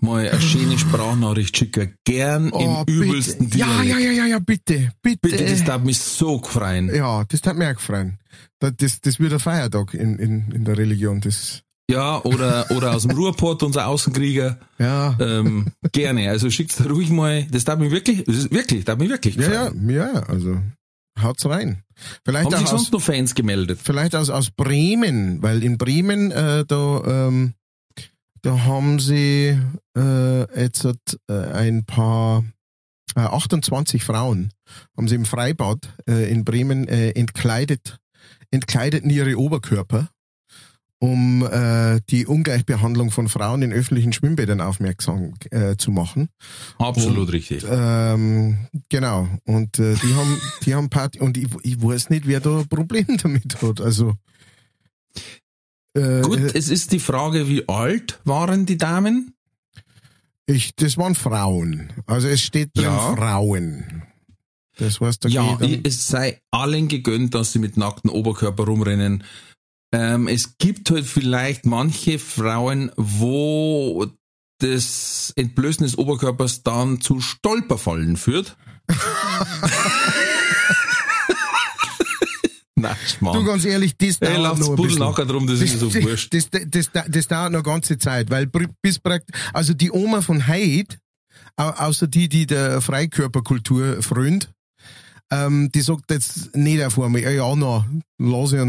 mal 0.00 0.28
eine 0.28 0.40
schöne 0.40 0.78
Sprachnachricht 0.78 1.56
schicken. 1.56 1.94
Gern 2.04 2.50
Oh, 2.52 2.84
im 2.86 2.94
übelsten 2.94 3.46
bitte. 3.46 3.58
Ja, 3.58 3.66
Dialekt. 3.82 3.88
ja, 3.90 3.98
ja, 3.98 4.10
ja, 4.12 4.26
ja, 4.26 4.38
bitte, 4.38 4.92
bitte. 5.02 5.18
Bitte, 5.22 5.44
das 5.46 5.64
darf 5.64 5.82
mich 5.82 5.98
so 5.98 6.42
freuen. 6.42 6.94
Ja, 6.94 7.24
das 7.24 7.40
hat 7.44 7.56
mich 7.56 7.68
auch 7.68 7.74
gefreut. 7.74 8.12
Das, 8.58 8.72
das, 8.76 9.00
das 9.00 9.18
wird 9.20 9.32
ein 9.32 9.40
Feiertag 9.40 9.94
in, 9.94 10.18
in, 10.18 10.50
in 10.52 10.64
der 10.64 10.76
Religion. 10.76 11.20
Das, 11.20 11.62
Ja, 11.90 12.20
oder, 12.22 12.70
oder 12.70 12.94
aus 12.94 13.02
dem 13.02 13.10
Ruhrpott, 13.16 13.62
unser 13.62 13.86
Außenkrieger. 13.86 14.58
ja. 14.78 15.16
Ähm, 15.20 15.66
gerne. 15.92 16.28
Also 16.28 16.50
schickt's 16.50 16.76
da 16.76 16.84
ruhig 16.84 17.08
mal. 17.10 17.46
Das 17.50 17.64
darf 17.64 17.78
mich 17.78 17.90
wirklich, 17.90 18.26
wirklich, 18.26 18.84
darf 18.84 18.98
mich 18.98 19.08
wirklich 19.08 19.36
ja, 19.36 19.50
ja, 19.52 19.66
freuen. 19.70 19.90
ja, 19.90 20.12
also 20.24 20.58
haut's 21.24 21.46
rein. 21.46 21.82
Vielleicht 22.24 22.46
Haben 22.52 22.58
sich 22.58 22.68
sonst 22.68 22.92
noch 22.92 23.02
Fans 23.02 23.34
gemeldet? 23.34 23.80
vielleicht 23.82 24.14
aus, 24.14 24.30
aus 24.30 24.50
Bremen, 24.50 25.42
weil 25.42 25.62
in 25.64 25.78
Bremen, 25.78 26.30
äh, 26.30 26.64
da, 26.66 27.28
ähm, 27.28 27.54
da 28.42 28.64
haben 28.64 28.98
sie 28.98 29.58
äh, 29.96 30.60
jetzt 30.60 30.84
äh, 30.84 31.32
ein 31.32 31.84
paar, 31.84 32.44
äh, 33.16 33.20
28 33.20 34.04
Frauen, 34.04 34.50
haben 34.96 35.08
sie 35.08 35.14
im 35.14 35.24
Freibad 35.24 35.78
äh, 36.08 36.30
in 36.30 36.44
Bremen 36.44 36.86
äh, 36.88 37.10
entkleidet, 37.10 37.98
entkleideten 38.50 39.10
ihre 39.10 39.36
Oberkörper, 39.38 40.08
um 41.04 41.46
äh, 41.46 42.00
die 42.08 42.24
Ungleichbehandlung 42.24 43.10
von 43.10 43.28
Frauen 43.28 43.60
in 43.60 43.74
öffentlichen 43.74 44.14
Schwimmbädern 44.14 44.62
aufmerksam 44.62 45.34
äh, 45.50 45.76
zu 45.76 45.90
machen. 45.90 46.30
Absolut 46.78 47.30
richtig. 47.30 47.62
Ähm, 47.68 48.68
genau. 48.88 49.28
Und 49.44 49.78
äh, 49.78 49.96
die 49.96 50.14
haben, 50.14 50.40
die 50.64 50.74
haben 50.74 50.88
Party 50.88 51.20
und 51.20 51.36
ich, 51.36 51.48
ich 51.62 51.82
weiß 51.82 52.08
nicht, 52.08 52.26
wer 52.26 52.40
da 52.40 52.60
ein 52.60 52.68
Problem 52.68 53.18
damit 53.22 53.60
hat. 53.60 53.82
Also 53.82 54.14
äh, 55.94 56.22
Gut, 56.22 56.38
äh, 56.38 56.52
es 56.54 56.70
ist 56.70 56.92
die 56.92 57.00
Frage, 57.00 57.48
wie 57.48 57.68
alt 57.68 58.18
waren 58.24 58.64
die 58.64 58.78
Damen? 58.78 59.34
ich, 60.46 60.74
das 60.74 60.96
waren 60.96 61.14
Frauen. 61.14 61.92
Also 62.06 62.28
es 62.28 62.40
steht 62.40 62.70
drin 62.74 62.84
Ja. 62.86 63.14
Frauen. 63.14 64.04
Das 64.78 65.00
heißt, 65.00 65.24
da 65.24 65.28
Ja, 65.28 65.58
es 65.84 66.08
sei 66.08 66.40
allen 66.50 66.88
gegönnt, 66.88 67.34
dass 67.34 67.52
sie 67.52 67.58
mit 67.58 67.76
nacktem 67.76 68.10
Oberkörper 68.10 68.64
rumrennen. 68.64 69.22
Ähm, 69.96 70.26
es 70.28 70.58
gibt 70.58 70.90
halt 70.90 71.06
vielleicht 71.06 71.66
manche 71.66 72.18
Frauen, 72.18 72.90
wo 72.96 74.06
das 74.58 75.32
Entblößen 75.36 75.84
des 75.86 75.96
Oberkörpers 75.98 76.62
dann 76.64 77.00
zu 77.00 77.20
Stolperfallen 77.20 78.16
führt. 78.16 78.56
Nein, 82.76 82.96
du 83.02 83.08
Schmarrn. 83.08 83.44
ganz 83.46 83.64
ehrlich, 83.64 83.96
das 83.96 84.18
dauert 84.18 84.58
noch 84.58 84.70
ein 84.70 84.76
bisschen. 84.76 84.98
nachher 84.98 85.24
drum, 85.26 85.46
das 85.46 85.60
ist 85.60 85.74
mir 85.74 85.78
so 85.78 85.88
das, 85.90 86.02
wurscht. 86.02 86.34
das, 86.34 86.50
das, 86.50 86.90
das, 86.92 87.04
das 87.08 87.28
dauert 87.28 87.52
noch 87.52 87.60
eine 87.60 87.62
ganze 87.62 87.98
Zeit, 87.98 88.30
weil 88.30 88.46
bis 88.82 88.98
praktisch, 88.98 89.40
also 89.52 89.74
die 89.74 89.92
Oma 89.92 90.22
von 90.22 90.46
Heid, 90.48 90.98
au- 91.56 91.70
außer 91.70 92.08
die, 92.08 92.28
die 92.28 92.46
der 92.46 92.80
Freikörperkultur 92.80 94.02
frönt, 94.02 94.50
ähm, 95.30 95.70
die 95.72 95.80
sagt 95.82 96.10
jetzt 96.10 96.54
nicht 96.56 96.82
auf 96.82 96.98
einmal, 96.98 97.22
ja, 97.22 97.30
ja, 97.30 97.54
na, 97.54 97.86
lass 98.18 98.52
ich 98.52 98.60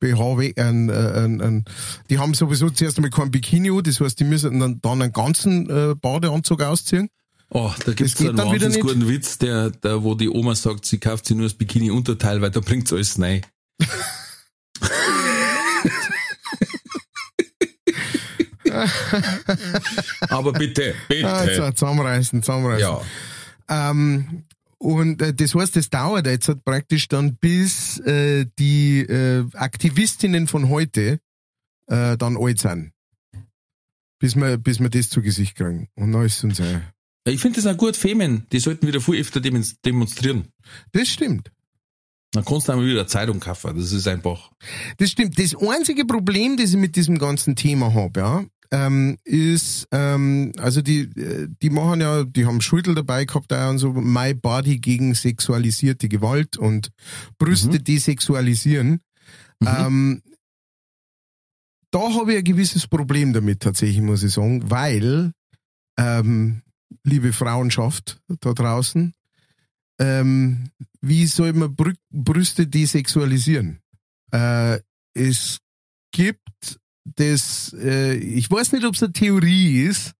einen 0.00 0.14
BH 0.14 0.38
weg, 0.38 0.60
ein, 0.60 0.90
ein, 0.90 1.40
ein, 1.40 1.64
die 2.10 2.18
haben 2.18 2.34
sowieso 2.34 2.70
zuerst 2.70 2.98
einmal 2.98 3.10
kein 3.10 3.30
Bikini, 3.30 3.70
das 3.82 4.00
heißt, 4.00 4.18
die 4.20 4.24
müssen 4.24 4.60
dann, 4.60 4.80
dann 4.80 5.02
einen 5.02 5.12
ganzen 5.12 5.68
äh, 5.70 5.94
Badeanzug 5.94 6.62
ausziehen. 6.62 7.08
Oh, 7.50 7.72
da 7.84 7.92
gibt's 7.92 8.14
geht 8.14 8.28
einen 8.28 8.38
wahnsinnig 8.38 8.80
guten 8.80 9.08
Witz, 9.08 9.38
der, 9.38 9.70
der, 9.70 10.02
wo 10.02 10.14
die 10.14 10.28
Oma 10.28 10.54
sagt, 10.54 10.84
sie 10.84 10.98
kauft 10.98 11.26
sich 11.26 11.36
nur 11.36 11.46
das 11.46 11.54
Bikini-Unterteil, 11.54 12.42
weil 12.42 12.50
da 12.50 12.60
bringt's 12.60 12.92
alles 12.92 13.20
rein. 13.20 13.42
Aber 20.28 20.52
bitte, 20.52 20.94
bitte. 21.08 21.28
Also, 21.28 21.72
zusammenreißen, 21.72 22.42
zusammenreißen. 22.42 22.80
ja. 22.80 23.90
Ähm, 23.90 24.44
und 24.78 25.20
äh, 25.22 25.34
das 25.34 25.54
heißt, 25.54 25.76
das 25.76 25.90
dauert 25.90 26.26
jetzt 26.26 26.48
halt 26.48 26.64
praktisch 26.64 27.08
dann, 27.08 27.36
bis 27.36 27.98
äh, 28.00 28.46
die 28.58 29.00
äh, 29.00 29.44
Aktivistinnen 29.54 30.46
von 30.46 30.68
heute 30.68 31.20
äh, 31.86 32.16
dann 32.16 32.36
alt 32.36 32.60
sind. 32.60 32.92
Bis 34.20 34.34
wir, 34.36 34.56
bis 34.58 34.80
wir 34.80 34.88
das 34.90 35.10
zu 35.10 35.22
Gesicht 35.22 35.56
kriegen. 35.56 35.88
Und 35.94 36.12
dann 36.12 36.24
ist 36.24 36.38
es 36.38 36.44
uns 36.44 36.60
äh, 36.60 36.80
Ich 37.24 37.40
finde 37.40 37.60
das 37.60 37.72
auch 37.72 37.76
gut, 37.78 37.96
Femen, 37.96 38.46
die 38.52 38.58
sollten 38.58 38.86
wieder 38.86 39.00
viel 39.00 39.20
öfter 39.20 39.40
demon- 39.40 39.64
demonstrieren. 39.84 40.48
Das 40.92 41.08
stimmt. 41.08 41.52
Dann 42.32 42.44
kannst 42.44 42.68
du 42.68 42.72
einmal 42.72 42.86
wieder 42.86 43.00
eine 43.00 43.06
Zeitung 43.06 43.40
kaufen. 43.40 43.76
Das 43.76 43.92
ist 43.92 44.06
einfach. 44.06 44.50
Das 44.98 45.10
stimmt. 45.10 45.38
Das 45.38 45.54
einzige 45.56 46.04
Problem, 46.04 46.56
das 46.56 46.70
ich 46.70 46.76
mit 46.76 46.94
diesem 46.94 47.18
ganzen 47.18 47.56
Thema 47.56 47.94
habe, 47.94 48.20
ja, 48.20 48.44
ähm, 48.70 49.16
ist, 49.24 49.88
ähm, 49.92 50.52
also 50.58 50.82
die, 50.82 51.00
äh, 51.00 51.48
die 51.62 51.70
machen 51.70 52.00
ja, 52.00 52.24
die 52.24 52.46
haben 52.46 52.60
Schultel 52.60 52.94
dabei 52.94 53.24
gehabt 53.24 53.52
auch 53.52 53.70
und 53.70 53.78
so, 53.78 53.92
My 53.92 54.34
Body 54.34 54.78
gegen 54.78 55.14
sexualisierte 55.14 56.08
Gewalt 56.08 56.56
und 56.56 56.90
Brüste 57.38 57.80
desexualisieren. 57.80 59.00
Ähm, 59.64 60.22
da 61.90 62.00
habe 62.14 62.32
ich 62.32 62.38
ein 62.38 62.44
gewisses 62.44 62.86
Problem 62.86 63.32
damit 63.32 63.60
tatsächlich, 63.60 64.00
muss 64.00 64.22
ich 64.22 64.32
sagen, 64.32 64.70
weil, 64.70 65.32
ähm, 65.98 66.62
liebe 67.04 67.32
Frauenschaft 67.32 68.20
da 68.40 68.52
draußen, 68.52 69.14
ähm, 69.98 70.70
wie 71.00 71.26
soll 71.26 71.52
man 71.54 71.74
Brü 71.74 71.94
Brüste 72.10 72.66
desexualisieren? 72.66 73.80
Äh, 74.32 74.80
es 75.14 75.58
gibt 76.12 76.78
das, 77.16 77.74
äh, 77.78 78.14
ich 78.14 78.50
weiß 78.50 78.72
nicht, 78.72 78.84
ob 78.84 78.94
es 78.94 79.02
eine 79.02 79.12
Theorie 79.12 79.82
ist 79.82 80.12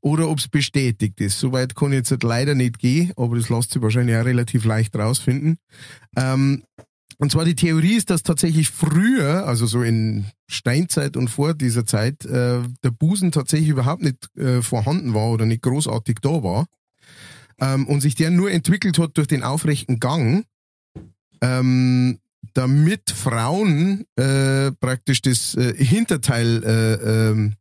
oder 0.00 0.28
ob 0.28 0.38
es 0.38 0.48
bestätigt 0.48 1.20
ist. 1.20 1.40
Soweit 1.40 1.74
kann 1.74 1.92
ich 1.92 1.98
jetzt 1.98 2.10
halt 2.10 2.22
leider 2.22 2.54
nicht 2.54 2.78
gehen, 2.78 3.12
aber 3.16 3.36
das 3.36 3.48
lässt 3.48 3.72
sich 3.72 3.82
wahrscheinlich 3.82 4.16
auch 4.16 4.24
relativ 4.24 4.64
leicht 4.64 4.94
rausfinden. 4.96 5.58
Ähm, 6.16 6.62
und 7.18 7.32
zwar 7.32 7.44
die 7.44 7.56
Theorie 7.56 7.96
ist, 7.96 8.10
dass 8.10 8.22
tatsächlich 8.22 8.70
früher, 8.70 9.46
also 9.46 9.66
so 9.66 9.82
in 9.82 10.26
Steinzeit 10.48 11.16
und 11.16 11.28
vor 11.28 11.52
dieser 11.52 11.84
Zeit, 11.84 12.24
äh, 12.24 12.60
der 12.84 12.90
Busen 12.90 13.32
tatsächlich 13.32 13.70
überhaupt 13.70 14.02
nicht 14.02 14.34
äh, 14.36 14.62
vorhanden 14.62 15.14
war 15.14 15.30
oder 15.30 15.44
nicht 15.44 15.62
großartig 15.62 16.18
da 16.22 16.42
war. 16.44 16.66
Ähm, 17.60 17.88
und 17.88 18.02
sich 18.02 18.14
der 18.14 18.30
nur 18.30 18.52
entwickelt 18.52 18.98
hat 19.00 19.16
durch 19.16 19.26
den 19.26 19.42
aufrechten 19.42 19.98
Gang, 19.98 20.44
ähm, 21.40 22.20
damit 22.54 23.10
Frauen 23.10 24.04
äh, 24.16 24.70
praktisch 24.72 25.22
das 25.22 25.54
äh, 25.54 25.74
Hinterteil 25.76 26.62
äh, 26.64 27.30
ähm, 27.30 27.54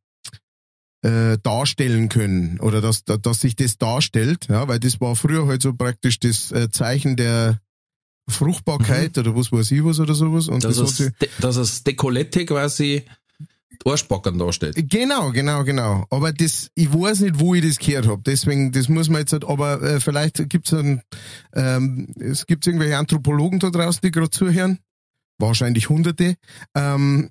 äh, 1.04 1.38
darstellen 1.44 2.10
können 2.10 2.60
oder 2.60 2.82
dass, 2.82 3.04
da- 3.04 3.18
dass 3.18 3.42
sich 3.42 3.56
das 3.56 3.78
darstellt, 3.78 4.48
ja, 4.50 4.68
weil 4.68 4.80
das 4.80 5.00
war 5.00 5.16
früher 5.16 5.48
halt 5.48 5.62
so 5.62 5.74
praktisch 5.74 6.20
das 6.20 6.52
äh, 6.52 6.70
Zeichen 6.72 7.16
der 7.16 7.60
Fruchtbarkeit 8.30 9.18
oder 9.18 9.36
was 9.36 9.52
weiß 9.52 9.72
ich 9.72 9.84
was 9.86 10.00
oder 10.00 10.14
sowas. 10.14 10.48
Und 10.50 10.64
Dass 10.64 10.78
das 10.78 10.98
das, 10.98 11.30
dass 11.40 11.56
das 11.56 11.84
Dekolette 11.84 12.46
quasi 12.46 13.04
Arschbackern 13.86 14.38
darstellt. 14.38 14.76
Genau, 14.90 15.32
genau, 15.32 15.64
genau. 15.64 16.06
Aber 16.10 16.32
das, 16.32 16.70
ich 16.76 16.94
weiß 16.94 17.22
nicht, 17.22 17.40
wo 17.40 17.56
ich 17.56 17.64
das 17.66 17.78
gehört 17.80 18.08
habe. 18.08 18.22
Deswegen, 18.26 18.72
das 18.72 18.90
muss 18.90 19.10
man 19.10 19.22
jetzt 19.22 19.34
halt, 19.34 19.46
aber 19.46 19.82
äh, 19.82 20.00
vielleicht 20.00 20.50
gibt's 20.50 20.74
einen, 20.74 21.02
ähm, 21.56 22.14
es 22.20 22.46
gibt 22.46 22.66
irgendwelche 22.68 22.98
Anthropologen 22.98 23.60
da 23.60 23.70
draußen, 23.70 24.02
die 24.04 24.12
gerade 24.12 24.30
zuhören. 24.30 24.80
Wahrscheinlich 25.40 25.88
hunderte. 25.90 26.36
Ähm, 26.74 27.30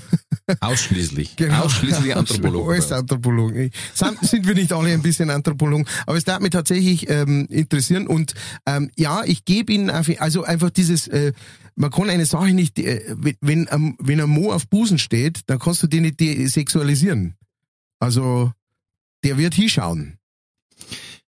Ausschließlich. 0.60 1.36
Genau. 1.36 1.64
Ausschließlich 1.64 2.14
Anthropologen. 2.14 2.72
Alles 2.72 2.92
Anthropologen. 2.92 3.70
Sind, 3.94 4.18
sind 4.20 4.46
wir 4.46 4.54
nicht 4.54 4.72
alle 4.72 4.92
ein 4.92 5.00
bisschen 5.00 5.30
Anthropologen? 5.30 5.86
Aber 6.06 6.18
es 6.18 6.24
darf 6.24 6.40
mich 6.40 6.50
tatsächlich 6.50 7.08
ähm, 7.08 7.46
interessieren. 7.48 8.06
Und 8.06 8.34
ähm, 8.66 8.90
ja, 8.96 9.24
ich 9.24 9.46
gebe 9.46 9.72
Ihnen 9.72 9.88
einfach, 9.88 10.20
also 10.20 10.44
einfach 10.44 10.68
dieses, 10.68 11.08
äh, 11.08 11.32
man 11.78 11.90
kann 11.90 12.10
eine 12.10 12.26
Sache 12.26 12.52
nicht, 12.52 12.78
äh, 12.78 13.14
wenn, 13.16 13.36
wenn, 13.40 13.68
ähm, 13.70 13.96
wenn 14.00 14.20
ein 14.20 14.28
Mo 14.28 14.52
auf 14.52 14.68
Busen 14.68 14.98
steht, 14.98 15.42
dann 15.46 15.58
kannst 15.58 15.82
du 15.82 15.86
den 15.86 16.02
nicht 16.02 16.20
sexualisieren. 16.52 17.36
Also, 18.00 18.52
der 19.24 19.38
wird 19.38 19.54
hinschauen. 19.54 20.18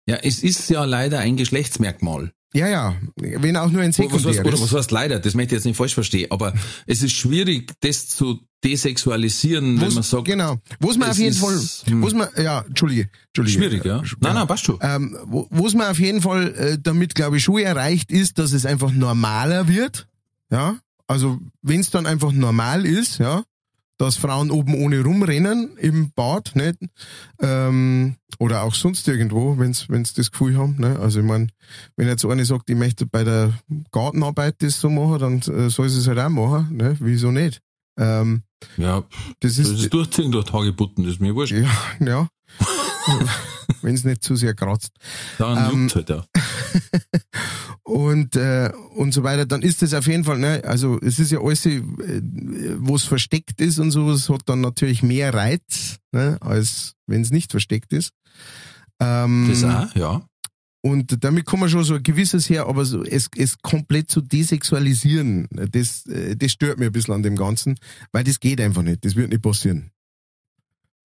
Ja, 0.07 0.17
es 0.17 0.43
ist 0.43 0.69
ja 0.71 0.85
leider 0.85 1.21
ein 1.21 1.37
Geschlechtsmerkmal. 1.37 2.33
Ja, 2.55 2.67
ja, 2.67 2.97
wenn 3.17 3.59
auch 3.59 3.71
nur 3.71 3.83
ein 3.83 3.93
Oder 3.93 4.11
was, 4.11 4.25
heißt, 4.25 4.41
oder 4.41 4.59
was 4.59 4.73
heißt 4.73 4.91
leider, 4.91 5.19
das 5.19 5.35
möchte 5.35 5.55
ich 5.55 5.59
jetzt 5.59 5.67
nicht 5.67 5.77
falsch 5.77 5.93
verstehen, 5.93 6.31
aber 6.31 6.55
es 6.87 7.03
ist 7.03 7.13
schwierig, 7.13 7.73
das 7.81 8.09
zu 8.09 8.41
desexualisieren, 8.65 9.79
wenn 9.83 9.93
man 9.93 10.03
sagt, 10.03 10.25
genau. 10.25 10.59
Wo 10.81 10.91
man 10.95 11.11
auf 11.11 11.19
jeden 11.19 11.33
ist, 11.33 11.41
Fall, 11.41 11.61
hm. 11.93 12.03
wo 12.03 12.09
man, 12.17 12.29
ja, 12.43 12.63
Entschuldige, 12.63 13.11
Entschuldige. 13.27 13.59
schwierig, 13.59 13.85
ja. 13.85 14.03
Nein, 14.21 14.35
nein, 14.35 14.47
passt 14.47 14.65
schon. 14.65 14.79
Ähm, 14.81 15.15
wo 15.27 15.47
wo's 15.51 15.75
man 15.75 15.89
auf 15.89 15.99
jeden 15.99 16.23
Fall 16.23 16.55
äh, 16.55 16.79
damit, 16.83 17.15
glaube 17.15 17.37
ich, 17.37 17.45
schon 17.45 17.59
erreicht 17.59 18.11
ist, 18.11 18.39
dass 18.39 18.53
es 18.53 18.65
einfach 18.65 18.93
normaler 18.93 19.69
wird. 19.69 20.09
Ja, 20.51 20.77
also 21.07 21.39
wenn 21.63 21.81
es 21.81 21.91
dann 21.91 22.07
einfach 22.07 22.33
normal 22.33 22.87
ist, 22.87 23.19
ja, 23.19 23.43
dass 23.99 24.17
Frauen 24.17 24.51
oben 24.51 24.75
ohne 24.75 25.03
rumrennen 25.03 25.77
im 25.77 26.13
Bad, 26.13 26.55
nicht? 26.55 26.79
Ähm, 27.41 28.15
oder 28.39 28.63
auch 28.63 28.75
sonst 28.75 29.09
irgendwo, 29.09 29.59
wenn's 29.59 29.89
wenn's 29.89 30.15
das 30.15 30.31
Gefühl 30.31 30.57
haben. 30.57 30.77
Ne? 30.79 30.99
Also 31.01 31.21
ich 31.21 31.27
meine, 31.27 31.49
wenn 31.97 32.07
jetzt 32.07 32.25
eine 32.25 32.45
sagt, 32.45 32.71
ich 32.71 32.77
möchte 32.77 33.07
bei 33.07 33.25
der 33.25 33.53
Gartenarbeit 33.91 34.63
das 34.63 34.79
so 34.81 34.89
machen, 34.89 35.19
dann 35.19 35.57
äh, 35.57 35.69
soll 35.71 35.89
sie 35.89 35.99
es 35.99 36.07
halt 36.07 36.19
auch 36.21 36.29
machen. 36.29 36.77
Ne? 36.77 36.97
Wieso 37.01 37.33
nicht? 37.33 37.61
Ähm, 37.99 38.43
Ja, 38.77 39.01
das 39.41 39.57
das 39.57 39.59
ist 39.59 39.81
ist 39.83 39.93
durchziehen 39.93 40.31
durch 40.31 40.53
Hagebutten, 40.53 41.03
das 41.05 41.15
ist 41.15 41.21
mir 41.21 41.35
wurscht. 41.35 41.53
ja, 41.53 41.69
ja. 41.99 42.29
wenn 43.83 43.95
es 43.95 44.05
nicht 44.05 44.23
zu 44.23 44.37
sehr 44.37 44.55
kratzt. 44.55 44.93
Dann 45.39 45.73
Ähm, 45.73 45.91
halt, 45.95 46.09
ja. 46.09 46.25
und 47.83 48.37
äh, 48.37 48.71
und 48.97 49.13
so 49.13 49.23
weiter, 49.23 49.47
dann 49.47 49.63
ist 49.63 49.83
das 49.83 49.95
auf 49.95 50.07
jeden 50.07 50.25
Fall, 50.25 50.39
ne, 50.39 50.63
also 50.65 50.99
es 51.01 51.19
ist 51.19 51.31
ja 51.33 51.41
alles, 51.41 51.65
äh, 51.67 51.83
wo 52.79 52.97
es 52.97 53.05
versteckt 53.05 53.61
ist 53.61 53.79
und 53.79 53.91
so, 53.91 54.11
es 54.11 54.29
hat 54.29 54.43
dann 54.47 54.61
natürlich 54.61 55.03
mehr 55.03 55.33
Reiz, 55.35 55.97
ne, 56.13 56.37
als 56.41 56.95
wenn 57.07 57.23
es 57.23 57.31
nicht 57.31 57.51
versteckt 57.51 57.93
ist. 57.93 58.13
Ähm, 59.01 59.47
Das 59.49 59.65
auch, 59.65 59.95
ja. 59.95 60.23
und 60.83 61.23
damit 61.25 61.47
kann 61.47 61.61
man 61.61 61.69
schon 61.71 61.85
so 61.85 61.95
ein 61.95 62.03
gewisses 62.03 62.51
her, 62.51 62.67
aber 62.67 62.85
so, 62.85 63.05
es, 63.05 63.29
es 63.37 63.59
komplett 63.59 64.11
zu 64.11 64.21
desexualisieren, 64.21 65.47
das, 65.51 66.05
äh, 66.07 66.37
das 66.37 66.53
stört 66.53 66.79
mir 66.79 66.87
ein 66.87 66.93
bisschen 66.93 67.15
an 67.15 67.23
dem 67.23 67.37
Ganzen, 67.37 67.77
weil 68.13 68.25
das 68.25 68.41
geht 68.41 68.61
einfach 68.61 68.83
nicht, 68.83 69.05
das 69.05 69.15
wird 69.17 69.31
nicht 69.31 69.43
passieren. 69.43 69.91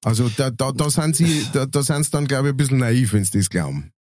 Also 0.04 0.30
da, 0.36 0.50
da, 0.52 0.72
da 0.72 0.90
sind 0.90 1.16
sie, 1.16 1.46
da, 1.54 1.66
da 1.66 1.82
sind 1.84 2.04
sie 2.04 2.12
dann, 2.12 2.28
glaube 2.28 2.50
ich, 2.50 2.54
ein 2.54 2.58
bisschen 2.58 2.78
naiv, 2.80 3.14
wenn 3.14 3.24
sie 3.24 3.38
das 3.38 3.50
glauben. 3.50 3.92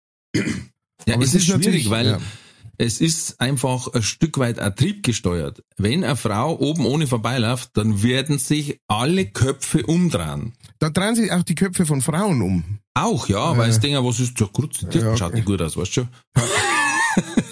Ja, 1.06 1.14
Aber 1.14 1.24
es 1.24 1.34
ist 1.34 1.44
schwierig, 1.46 1.58
natürlich- 1.64 1.90
weil 1.90 2.06
ja. 2.06 2.18
es 2.78 3.00
ist 3.00 3.40
einfach 3.40 3.88
ein 3.92 4.02
Stück 4.02 4.38
weit 4.38 4.58
Ertrieb 4.58 5.02
gesteuert. 5.04 5.62
Wenn 5.76 6.04
eine 6.04 6.16
Frau 6.16 6.58
oben 6.58 6.86
ohne 6.86 7.06
vorbeiläuft, 7.06 7.70
dann 7.74 8.02
werden 8.02 8.38
sich 8.38 8.78
alle 8.88 9.26
Köpfe 9.26 9.84
umdrehen. 9.86 10.54
Da 10.78 10.90
drehen 10.90 11.14
sich 11.14 11.30
auch 11.32 11.42
die 11.42 11.54
Köpfe 11.54 11.86
von 11.86 12.00
Frauen 12.02 12.42
um. 12.42 12.78
Auch, 12.94 13.28
ja, 13.28 13.56
weil 13.56 13.70
es 13.70 13.80
denken, 13.80 14.04
was 14.04 14.20
ist 14.20 14.36
so 14.36 14.46
kurz, 14.48 14.78
die 14.80 14.98
Ja, 14.98 15.08
okay. 15.08 15.16
schaut 15.18 15.34
nicht 15.34 15.46
gut 15.46 15.62
aus, 15.62 15.76
weißt 15.76 15.96
du 15.96 16.00
schon. 16.02 16.08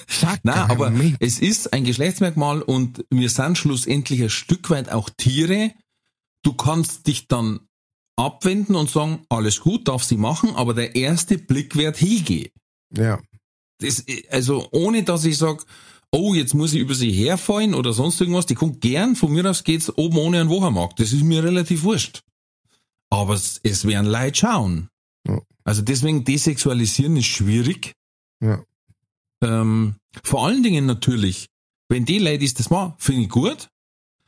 Sag 0.08 0.40
Nein, 0.44 0.58
aber 0.70 0.90
Moment. 0.90 1.16
es 1.20 1.38
ist 1.38 1.72
ein 1.72 1.84
Geschlechtsmerkmal 1.84 2.62
und 2.62 3.04
wir 3.10 3.30
sind 3.30 3.56
schlussendlich 3.58 4.22
ein 4.22 4.30
Stück 4.30 4.70
weit 4.70 4.90
auch 4.90 5.08
Tiere. 5.16 5.72
Du 6.42 6.54
kannst 6.54 7.06
dich 7.06 7.28
dann 7.28 7.60
abwenden 8.20 8.76
und 8.76 8.90
sagen, 8.90 9.24
alles 9.30 9.60
gut, 9.60 9.88
darf 9.88 10.04
sie 10.04 10.18
machen, 10.18 10.50
aber 10.54 10.74
der 10.74 10.94
erste 10.94 11.38
Blick 11.38 11.74
wird 11.74 11.96
hingehen. 11.96 12.50
Ja. 12.94 13.18
Das, 13.78 14.04
also 14.30 14.68
ohne 14.72 15.02
dass 15.04 15.24
ich 15.24 15.38
sag, 15.38 15.64
oh, 16.12 16.34
jetzt 16.34 16.54
muss 16.54 16.74
ich 16.74 16.80
über 16.80 16.94
sie 16.94 17.12
herfallen 17.12 17.74
oder 17.74 17.94
sonst 17.94 18.20
irgendwas, 18.20 18.44
die 18.44 18.54
kommt 18.54 18.82
gern, 18.82 19.16
von 19.16 19.32
mir 19.32 19.48
aus 19.48 19.64
geht's 19.64 19.96
oben 19.96 20.18
ohne 20.18 20.40
einen 20.40 20.50
Wochenmarkt. 20.50 21.00
Das 21.00 21.12
ist 21.12 21.22
mir 21.22 21.42
relativ 21.42 21.82
wurscht. 21.82 22.22
Aber 23.08 23.34
es, 23.34 23.58
es 23.62 23.86
werden 23.86 24.10
Leute 24.10 24.38
schauen. 24.38 24.88
Ja. 25.26 25.40
Also 25.64 25.80
deswegen 25.80 26.24
desexualisieren 26.24 27.16
ist 27.16 27.26
schwierig. 27.26 27.94
Ja. 28.42 28.62
Ähm, 29.42 29.96
vor 30.22 30.46
allen 30.46 30.62
Dingen 30.62 30.84
natürlich, 30.84 31.46
wenn 31.88 32.04
die 32.04 32.18
Ladies 32.18 32.52
das 32.52 32.68
machen, 32.68 32.94
finde 32.98 33.22
ich 33.22 33.28
gut. 33.30 33.68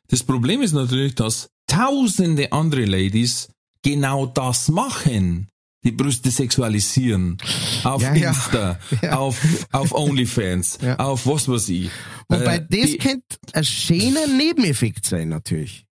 Das 0.08 0.22
Problem 0.22 0.62
ist 0.62 0.72
natürlich, 0.72 1.14
dass 1.14 1.50
tausende 1.66 2.52
andere 2.52 2.86
Ladies 2.86 3.48
genau 3.82 4.26
das 4.26 4.68
machen. 4.68 5.48
Die 5.84 5.90
Brüste 5.92 6.30
sexualisieren. 6.30 7.38
Auf 7.82 8.02
Ja. 8.02 8.12
Insta, 8.14 8.78
Ja. 9.02 9.16
auf, 9.18 9.40
auf 9.72 9.92
OnlyFans, 9.92 10.78
Ja. 10.82 10.96
auf 11.00 11.26
was 11.26 11.48
weiß 11.48 11.68
ich. 11.70 11.90
Wobei 12.28 12.56
Äh, 12.58 12.66
das 12.68 12.90
die- 12.90 12.98
könnte 12.98 13.36
ein 13.52 13.64
schöner 13.64 14.26
Nebeneffekt 14.28 15.04
sein, 15.06 15.28
natürlich. 15.28 15.84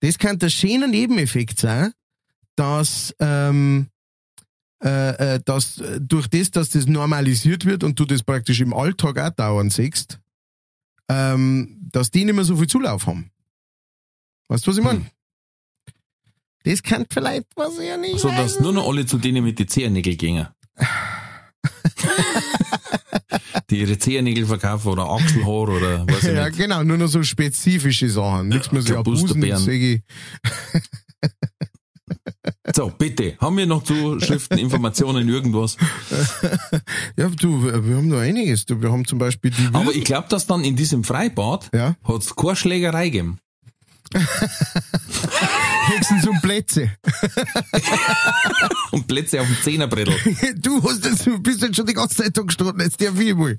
Das 0.00 0.18
könnte 0.18 0.46
ein 0.46 0.50
schöner 0.50 0.86
Nebeneffekt 0.88 1.58
sein, 1.58 1.92
dass, 2.54 3.14
ähm, 3.18 3.88
äh, 4.84 5.36
äh, 5.36 5.40
dass 5.44 5.82
durch 6.00 6.28
das, 6.28 6.50
dass 6.50 6.68
das 6.70 6.86
normalisiert 6.86 7.64
wird 7.64 7.82
und 7.84 7.98
du 7.98 8.04
das 8.04 8.22
praktisch 8.22 8.60
im 8.60 8.74
Alltag 8.74 9.18
auch 9.18 9.30
dauernd 9.30 9.72
siehst, 9.72 10.20
ähm, 11.08 11.78
dass 11.92 12.10
die 12.10 12.24
nicht 12.26 12.34
mehr 12.34 12.44
so 12.44 12.56
viel 12.58 12.66
Zulauf 12.68 13.06
haben. 13.06 13.30
Weißt 14.48 14.66
du, 14.66 14.70
was 14.70 14.78
ich 14.78 14.84
meine? 14.84 14.98
Hm. 15.00 15.06
Das 16.70 16.82
kann 16.82 17.06
vielleicht 17.10 17.46
was 17.56 17.78
ja 17.82 17.96
nicht. 17.96 18.18
So, 18.18 18.28
dass 18.28 18.60
nur 18.60 18.72
noch 18.74 18.86
alle 18.86 19.06
zu 19.06 19.16
denen 19.18 19.42
mit 19.44 19.58
den 19.58 19.68
Zehennägeln 19.68 20.16
gehen. 20.18 20.46
die 23.70 23.80
ihre 23.80 23.98
Zehennägel 23.98 24.46
verkaufen 24.46 24.88
oder 24.88 25.08
Achselhaar 25.10 25.68
oder 25.68 26.06
was 26.06 26.22
ich 26.24 26.34
Ja, 26.34 26.46
nicht. 26.46 26.58
genau, 26.58 26.82
nur 26.84 26.96
noch 26.98 27.08
so 27.08 27.22
spezifische 27.22 28.08
Sachen. 28.10 28.48
Nichts 28.48 28.70
mehr 28.72 28.82
so 28.82 28.94
ja, 28.94 29.02
Busen, 29.02 29.26
Kapustenbeeren. 29.26 29.62
Säge. 29.64 30.02
So, 32.74 32.90
bitte, 32.96 33.36
haben 33.40 33.56
wir 33.56 33.66
noch 33.66 33.82
Zuschriften, 33.82 34.58
Informationen, 34.58 35.28
irgendwas? 35.28 35.76
Ja, 37.16 37.28
du, 37.28 37.64
wir 37.64 37.96
haben 37.96 38.08
noch 38.08 38.18
einiges. 38.18 38.66
Du, 38.66 38.80
wir 38.80 38.92
haben 38.92 39.06
zum 39.06 39.18
Beispiel 39.18 39.50
die 39.50 39.68
Aber 39.72 39.92
ich 39.94 40.04
glaube, 40.04 40.28
dass 40.28 40.46
dann 40.46 40.62
in 40.64 40.76
diesem 40.76 41.02
Freibad 41.02 41.70
Ja. 41.74 41.96
hat's 42.04 42.36
keine 42.36 42.56
Schlägerei 42.56 43.08
gegeben. 43.08 43.38
höchstens 45.88 46.26
um 46.26 46.40
Plätze. 46.40 46.90
Und 48.92 49.06
Plätze 49.06 49.40
auf 49.40 49.46
dem 49.46 49.56
Zehnerbrettel. 49.62 50.14
Du 50.56 50.82
hast 50.82 51.04
jetzt, 51.04 51.28
bist 51.42 51.62
jetzt 51.62 51.76
schon 51.76 51.86
die 51.86 51.94
ganze 51.94 52.16
Zeit 52.22 52.36
da 52.36 52.42
gestanden, 52.42 52.80
jetzt 52.80 53.00
der 53.00 53.12
mal. 53.12 53.56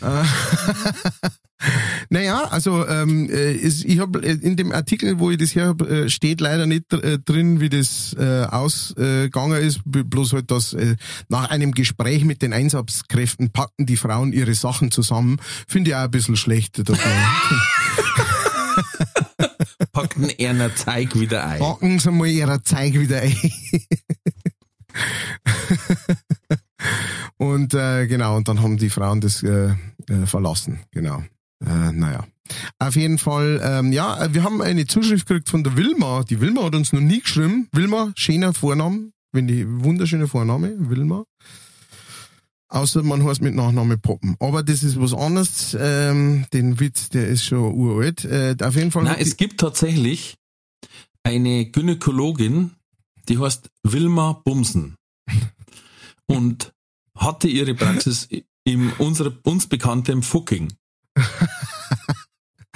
Äh, 0.00 0.24
naja, 2.10 2.44
also 2.44 2.86
ähm, 2.86 3.30
äh, 3.30 3.52
ich 3.52 3.98
habe 3.98 4.18
in 4.20 4.56
dem 4.56 4.72
Artikel, 4.72 5.18
wo 5.18 5.30
ich 5.30 5.38
das 5.38 5.54
her 5.54 5.68
hab, 5.68 5.82
äh, 5.82 6.10
steht 6.10 6.40
leider 6.40 6.66
nicht 6.66 6.92
äh, 6.92 7.18
drin, 7.18 7.60
wie 7.60 7.70
das 7.70 8.14
äh, 8.18 8.44
ausgegangen 8.44 9.62
ist, 9.62 9.80
bloß 9.84 10.34
halt, 10.34 10.50
dass 10.50 10.74
äh, 10.74 10.96
nach 11.28 11.50
einem 11.50 11.72
Gespräch 11.72 12.24
mit 12.24 12.42
den 12.42 12.52
Einsatzkräften 12.52 13.50
packten 13.50 13.86
die 13.86 13.96
Frauen 13.96 14.32
ihre 14.32 14.54
Sachen 14.54 14.90
zusammen. 14.90 15.40
Finde 15.66 15.90
ich 15.90 15.96
auch 15.96 16.00
ein 16.00 16.10
bisschen 16.10 16.36
schlecht. 16.36 16.88
Dass 16.88 16.98
man, 16.98 17.14
Packten 19.96 20.28
einer 20.38 20.74
Zeig 20.74 21.18
wieder 21.18 21.46
ein. 21.46 21.58
packen 21.58 21.98
sie 21.98 22.10
mal 22.10 22.26
ihrer 22.26 22.62
Zeug 22.62 22.92
wieder 23.00 23.22
ein. 23.22 23.34
und 27.38 27.72
äh, 27.72 28.06
genau, 28.06 28.36
und 28.36 28.46
dann 28.46 28.60
haben 28.60 28.76
die 28.76 28.90
Frauen 28.90 29.22
das 29.22 29.42
äh, 29.42 29.70
äh, 30.10 30.26
verlassen. 30.26 30.80
Genau. 30.90 31.24
Äh, 31.64 31.92
naja. 31.92 32.26
Auf 32.78 32.94
jeden 32.94 33.16
Fall, 33.16 33.58
ähm, 33.64 33.90
ja, 33.90 34.34
wir 34.34 34.44
haben 34.44 34.60
eine 34.60 34.86
Zuschrift 34.86 35.26
gekriegt 35.26 35.48
von 35.48 35.64
der 35.64 35.78
Wilma. 35.78 36.24
Die 36.24 36.42
Wilma 36.42 36.64
hat 36.64 36.74
uns 36.74 36.92
noch 36.92 37.00
nie 37.00 37.22
geschrieben. 37.22 37.68
Wilma, 37.72 38.12
schöner 38.16 38.52
Vorname, 38.52 39.12
wenn 39.32 39.46
die 39.46 39.66
wunderschöne 39.66 40.28
Vorname, 40.28 40.74
Wilma. 40.78 41.24
Außer 42.68 43.02
man 43.02 43.24
heißt 43.24 43.42
mit 43.42 43.54
Nachname 43.54 43.96
Poppen. 43.96 44.36
Aber 44.40 44.62
das 44.62 44.82
ist 44.82 45.00
was 45.00 45.14
anderes. 45.14 45.76
Ähm, 45.78 46.46
den 46.52 46.80
Witz, 46.80 47.08
der 47.08 47.28
ist 47.28 47.44
schon 47.44 47.74
uralt. 47.74 48.24
Äh, 48.24 48.56
auf 48.60 48.74
jeden 48.74 48.90
Fall. 48.90 49.04
Nein, 49.04 49.18
es 49.20 49.36
gibt 49.36 49.60
tatsächlich 49.60 50.36
eine 51.22 51.66
Gynäkologin, 51.66 52.72
die 53.28 53.38
heißt 53.38 53.70
Wilma 53.84 54.40
Bumsen. 54.44 54.96
Und 56.26 56.72
hatte 57.16 57.48
ihre 57.48 57.74
Praxis 57.74 58.28
im 58.64 58.92
unsere, 58.98 59.30
uns 59.44 59.68
bekanntem 59.68 60.22
Fucking. 60.22 60.72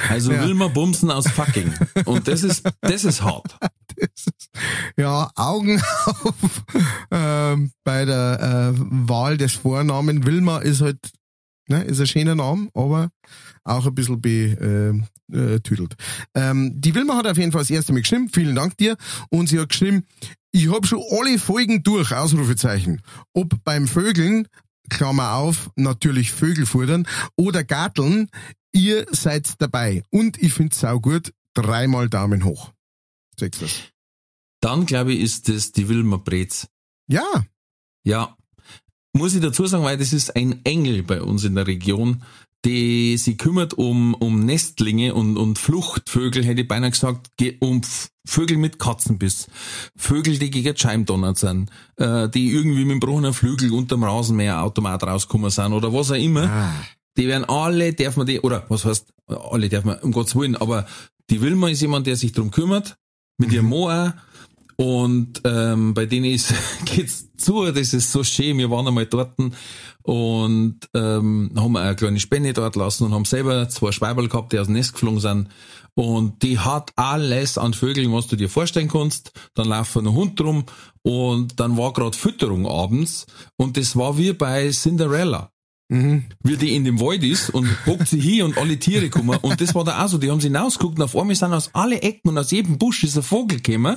Also 0.08 0.32
Ja. 0.32 0.44
Wilma 0.44 0.68
Bumsen 0.68 1.10
aus 1.10 1.28
Fucking. 1.28 1.72
Und 2.04 2.26
das 2.28 2.42
ist, 2.42 2.62
das 2.80 3.04
ist 3.04 3.22
hart. 3.22 3.56
Das 3.96 4.08
ist, 4.28 4.48
ja, 4.96 5.30
Augen 5.34 5.82
auf 6.06 6.64
ähm, 7.10 7.70
bei 7.84 8.06
der 8.06 8.72
äh, 8.74 8.80
Wahl 9.08 9.36
des 9.36 9.52
Vornamen. 9.52 10.24
Wilma 10.24 10.58
ist 10.58 10.80
halt, 10.80 10.96
ne, 11.68 11.82
ist 11.84 12.00
ein 12.00 12.06
schöner 12.06 12.34
Name, 12.34 12.68
aber 12.72 13.10
auch 13.64 13.84
ein 13.86 13.94
bisschen 13.94 14.18
betüdelt. 14.22 15.04
Äh, 15.32 15.60
tüdelt. 15.60 15.96
ähm, 16.34 16.72
die 16.80 16.94
Wilma 16.94 17.16
hat 17.16 17.26
auf 17.26 17.36
jeden 17.36 17.52
Fall 17.52 17.60
das 17.60 17.70
erste 17.70 17.92
Mal 17.92 18.00
geschrieben, 18.00 18.30
vielen 18.32 18.54
Dank 18.54 18.78
dir. 18.78 18.96
Und 19.28 19.48
sie 19.50 19.60
hat 19.60 19.68
geschrieben, 19.68 20.06
ich 20.50 20.72
habe 20.72 20.86
schon 20.86 21.02
alle 21.10 21.38
Folgen 21.38 21.82
durch, 21.82 22.12
Ausrufezeichen. 22.12 23.02
Ob 23.34 23.62
beim 23.64 23.86
Vögeln, 23.86 24.48
Klammer 24.88 25.34
auf, 25.34 25.70
natürlich 25.76 26.32
Vögel 26.32 26.64
fordern, 26.64 27.06
oder 27.36 27.64
Garteln, 27.64 28.28
ihr 28.72 29.06
seid 29.10 29.60
dabei. 29.60 30.02
Und 30.10 30.40
ich 30.42 30.52
find's 30.52 30.80
sau 30.80 31.00
gut, 31.00 31.32
dreimal 31.54 32.08
Daumen 32.08 32.44
hoch. 32.44 32.72
Sagst 33.38 33.62
das? 33.62 33.72
Dann, 34.60 34.86
glaube 34.86 35.12
ich, 35.14 35.20
ist 35.20 35.48
das 35.48 35.72
die 35.72 35.88
Wilma 35.88 36.16
Brez. 36.18 36.68
Ja, 37.08 37.44
Ja. 38.04 38.36
muss 39.12 39.34
ich 39.34 39.40
dazu 39.40 39.66
sagen, 39.66 39.84
weil 39.84 39.98
das 39.98 40.12
ist 40.12 40.36
ein 40.36 40.64
Engel 40.64 41.02
bei 41.02 41.22
uns 41.22 41.44
in 41.44 41.54
der 41.54 41.66
Region, 41.66 42.22
die 42.64 43.16
sich 43.16 43.38
kümmert 43.38 43.72
um, 43.74 44.12
um 44.14 44.44
Nestlinge 44.44 45.14
und, 45.14 45.36
und 45.38 45.58
Fluchtvögel, 45.58 46.44
hätte 46.44 46.60
ich 46.60 46.68
beinahe 46.68 46.90
gesagt, 46.90 47.34
ge- 47.38 47.56
um 47.60 47.80
Vögel 48.26 48.58
mit 48.58 48.78
Katzenbiss. 48.78 49.48
Vögel, 49.96 50.38
die 50.38 50.50
gegen 50.50 51.06
donnert 51.06 51.38
sind, 51.38 51.70
äh, 51.96 52.28
die 52.28 52.52
irgendwie 52.52 52.84
mit 52.84 52.90
dem 52.92 53.00
gebrochenen 53.00 53.32
Flügel 53.32 53.72
unterm 53.72 54.04
Rasenmäherautomat 54.04 55.02
rausgekommen 55.04 55.50
sind 55.50 55.72
oder 55.72 55.92
was 55.92 56.10
auch 56.10 56.16
immer. 56.16 56.74
Die 57.20 57.28
werden 57.28 57.44
alle, 57.44 57.92
darf 57.92 58.16
man 58.16 58.26
die, 58.26 58.40
oder 58.40 58.64
was 58.70 58.86
heißt, 58.86 59.12
alle 59.26 59.68
darf 59.68 59.84
man, 59.84 59.98
um 59.98 60.10
Gottes 60.10 60.34
Willen, 60.34 60.56
aber 60.56 60.86
die 61.28 61.42
Wilma 61.42 61.68
ist 61.68 61.82
jemand, 61.82 62.06
der 62.06 62.16
sich 62.16 62.32
drum 62.32 62.50
kümmert, 62.50 62.96
mit 63.36 63.52
ihrem 63.52 63.66
Mo 63.66 63.90
auch. 63.90 64.12
Und 64.76 65.42
ähm, 65.44 65.92
bei 65.92 66.06
denen 66.06 66.24
ist, 66.24 66.54
geht's 66.86 67.28
zu, 67.36 67.70
das 67.72 67.92
ist 67.92 68.10
so 68.10 68.24
schön. 68.24 68.56
Wir 68.56 68.70
waren 68.70 68.88
einmal 68.88 69.04
dort 69.04 69.38
und 70.02 70.78
ähm, 70.94 71.50
haben 71.54 71.76
eine 71.76 71.94
kleine 71.94 72.20
Spende 72.20 72.54
dort 72.54 72.74
lassen 72.76 73.04
und 73.04 73.12
haben 73.12 73.26
selber 73.26 73.68
zwei 73.68 73.92
Schweiberl 73.92 74.28
gehabt, 74.28 74.54
die 74.54 74.58
aus 74.58 74.68
dem 74.68 74.76
Nest 74.76 74.94
geflogen 74.94 75.20
sind. 75.20 75.48
Und 75.94 76.42
die 76.42 76.58
hat 76.58 76.92
alles 76.96 77.58
an 77.58 77.74
Vögeln, 77.74 78.14
was 78.14 78.28
du 78.28 78.36
dir 78.36 78.48
vorstellen 78.48 78.88
kannst. 78.88 79.32
Dann 79.52 79.68
laufen 79.68 80.06
ein 80.06 80.14
Hund 80.14 80.40
rum 80.40 80.64
und 81.02 81.60
dann 81.60 81.76
war 81.76 81.92
gerade 81.92 82.16
Fütterung 82.16 82.66
abends 82.66 83.26
und 83.58 83.76
das 83.76 83.94
war 83.94 84.16
wie 84.16 84.32
bei 84.32 84.70
Cinderella 84.70 85.52
wie 85.90 86.56
die 86.56 86.76
in 86.76 86.84
dem 86.84 87.00
Wald 87.00 87.24
ist 87.24 87.50
und 87.50 87.68
hockt 87.84 88.08
sie 88.08 88.20
hier 88.20 88.44
und 88.44 88.56
alle 88.56 88.78
Tiere 88.78 89.10
kommen. 89.10 89.36
Und 89.38 89.60
das 89.60 89.74
war 89.74 89.84
da 89.84 90.04
auch 90.04 90.08
so, 90.08 90.18
die 90.18 90.30
haben 90.30 90.40
sie 90.40 90.46
hinausgeguckt 90.46 90.98
und 90.98 91.04
auf 91.04 91.16
einmal 91.16 91.34
sind 91.34 91.52
aus 91.52 91.70
alle 91.72 92.00
Ecken 92.00 92.30
und 92.30 92.38
aus 92.38 92.52
jedem 92.52 92.78
Busch 92.78 93.02
ist 93.02 93.16
ein 93.16 93.24
Vogel 93.24 93.60
gekommen. 93.60 93.96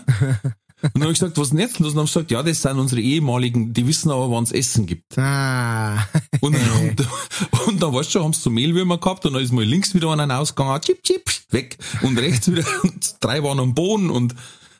Und 0.84 0.96
dann 0.96 1.04
habe 1.04 1.14
ich 1.14 1.20
gesagt, 1.20 1.38
was 1.38 1.46
ist 1.46 1.52
denn 1.52 1.60
jetzt 1.60 1.80
los? 1.80 1.90
Und 1.90 1.96
dann 1.96 2.00
haben 2.00 2.06
gesagt, 2.08 2.32
ja, 2.32 2.44
das 2.44 2.62
sind 2.62 2.78
unsere 2.78 3.00
ehemaligen, 3.00 3.74
die 3.74 3.88
wissen 3.88 4.12
aber, 4.12 4.30
wann 4.32 4.44
es 4.44 4.52
Essen 4.52 4.86
gibt. 4.86 5.18
Ah. 5.18 6.06
Und, 6.42 6.56
und, 6.56 7.08
und 7.68 7.82
dann 7.82 7.94
weißt 7.94 8.10
du 8.10 8.12
schon, 8.12 8.24
haben 8.24 8.34
sie 8.34 8.42
so 8.42 8.50
Mehlwürmer 8.50 8.98
gehabt 8.98 9.26
und 9.26 9.34
dann 9.34 9.42
ist 9.42 9.54
mal 9.54 9.64
links 9.64 9.94
wieder 9.94 10.12
einer 10.12 10.40
ausgegangen, 10.40 10.82
chip, 10.82 11.02
chip, 11.04 11.24
weg. 11.52 11.78
Und 12.02 12.20
rechts 12.20 12.52
wieder, 12.52 12.66
und 12.84 13.16
drei 13.22 13.44
waren 13.44 13.60
am 13.60 13.74
Boden 13.74 14.10
und 14.10 14.36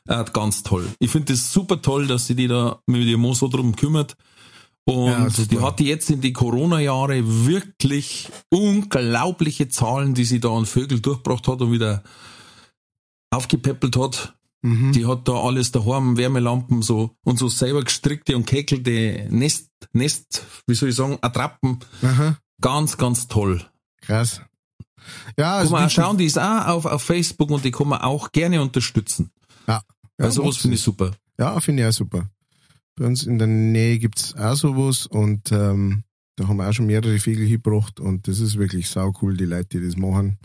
äh, 0.06 0.24
ganz 0.30 0.62
toll. 0.62 0.86
Ich 0.98 1.10
finde 1.10 1.32
das 1.32 1.52
super 1.52 1.80
toll, 1.80 2.06
dass 2.06 2.26
sie 2.26 2.34
die 2.34 2.48
da 2.48 2.80
mit 2.86 3.08
dem 3.08 3.20
Mo 3.20 3.32
so 3.32 3.48
drum 3.48 3.74
kümmert. 3.74 4.14
Und 4.86 5.06
Ja, 5.08 5.28
die 5.28 5.60
hatte 5.60 5.84
jetzt 5.84 6.10
in 6.10 6.20
die 6.20 6.34
Corona-Jahre 6.34 7.46
wirklich 7.46 8.28
unglaubliche 8.50 9.68
Zahlen, 9.68 10.12
die 10.14 10.24
sie 10.24 10.40
da 10.40 10.50
an 10.50 10.66
Vögel 10.66 11.00
durchgebracht 11.00 11.48
hat 11.48 11.62
und 11.62 11.72
wieder 11.72 12.02
aufgepäppelt 13.30 13.96
hat. 13.96 14.34
Mhm. 14.62 14.92
Die 14.92 15.06
hat 15.06 15.28
da 15.28 15.32
alles 15.32 15.72
daheim, 15.72 16.16
Wärmelampen 16.16 16.82
so 16.82 17.16
und 17.24 17.38
so 17.38 17.48
selber 17.48 17.82
gestrickte 17.82 18.36
und 18.36 18.46
käkelte 18.46 19.26
Nest, 19.30 19.70
Nest, 19.92 20.44
wie 20.66 20.74
soll 20.74 20.90
ich 20.90 20.94
sagen, 20.94 21.18
Attrappen. 21.20 21.80
Aha. 22.02 22.38
Ganz, 22.60 22.96
ganz 22.96 23.28
toll. 23.28 23.62
Krass. 24.00 24.40
Ja, 25.38 25.44
Kann 25.44 25.60
also 25.60 25.72
man 25.72 25.84
auch 25.84 25.90
schauen, 25.90 26.16
die 26.16 26.24
ist 26.24 26.38
auch 26.38 26.66
auf, 26.66 26.86
auf 26.86 27.02
Facebook 27.02 27.50
und 27.50 27.64
die 27.64 27.70
kann 27.70 27.88
man 27.88 28.00
auch 28.00 28.32
gerne 28.32 28.60
unterstützen. 28.62 29.30
Ja. 29.66 29.82
Ja, 30.18 30.30
sowas 30.30 30.54
macht 30.54 30.62
finde 30.62 30.76
ich 30.76 30.82
super. 30.82 31.10
Ja, 31.38 31.60
finde 31.60 31.82
ich 31.82 31.88
auch 31.88 31.92
super. 31.92 32.30
Bei 32.96 33.06
uns 33.06 33.24
in 33.24 33.38
der 33.38 33.48
Nähe 33.48 33.98
gibt's 33.98 34.34
auch 34.36 34.54
sowas 34.54 35.06
und 35.06 35.50
ähm, 35.50 36.04
da 36.36 36.46
haben 36.46 36.56
wir 36.56 36.68
auch 36.68 36.72
schon 36.72 36.86
mehrere 36.86 37.18
Vögel 37.18 37.44
hingebracht 37.46 37.98
und 37.98 38.28
das 38.28 38.38
ist 38.40 38.56
wirklich 38.58 38.88
sau 38.88 39.12
cool, 39.20 39.36
die 39.36 39.44
Leute, 39.44 39.80
die 39.80 39.86
das 39.86 39.96
machen. 39.96 40.38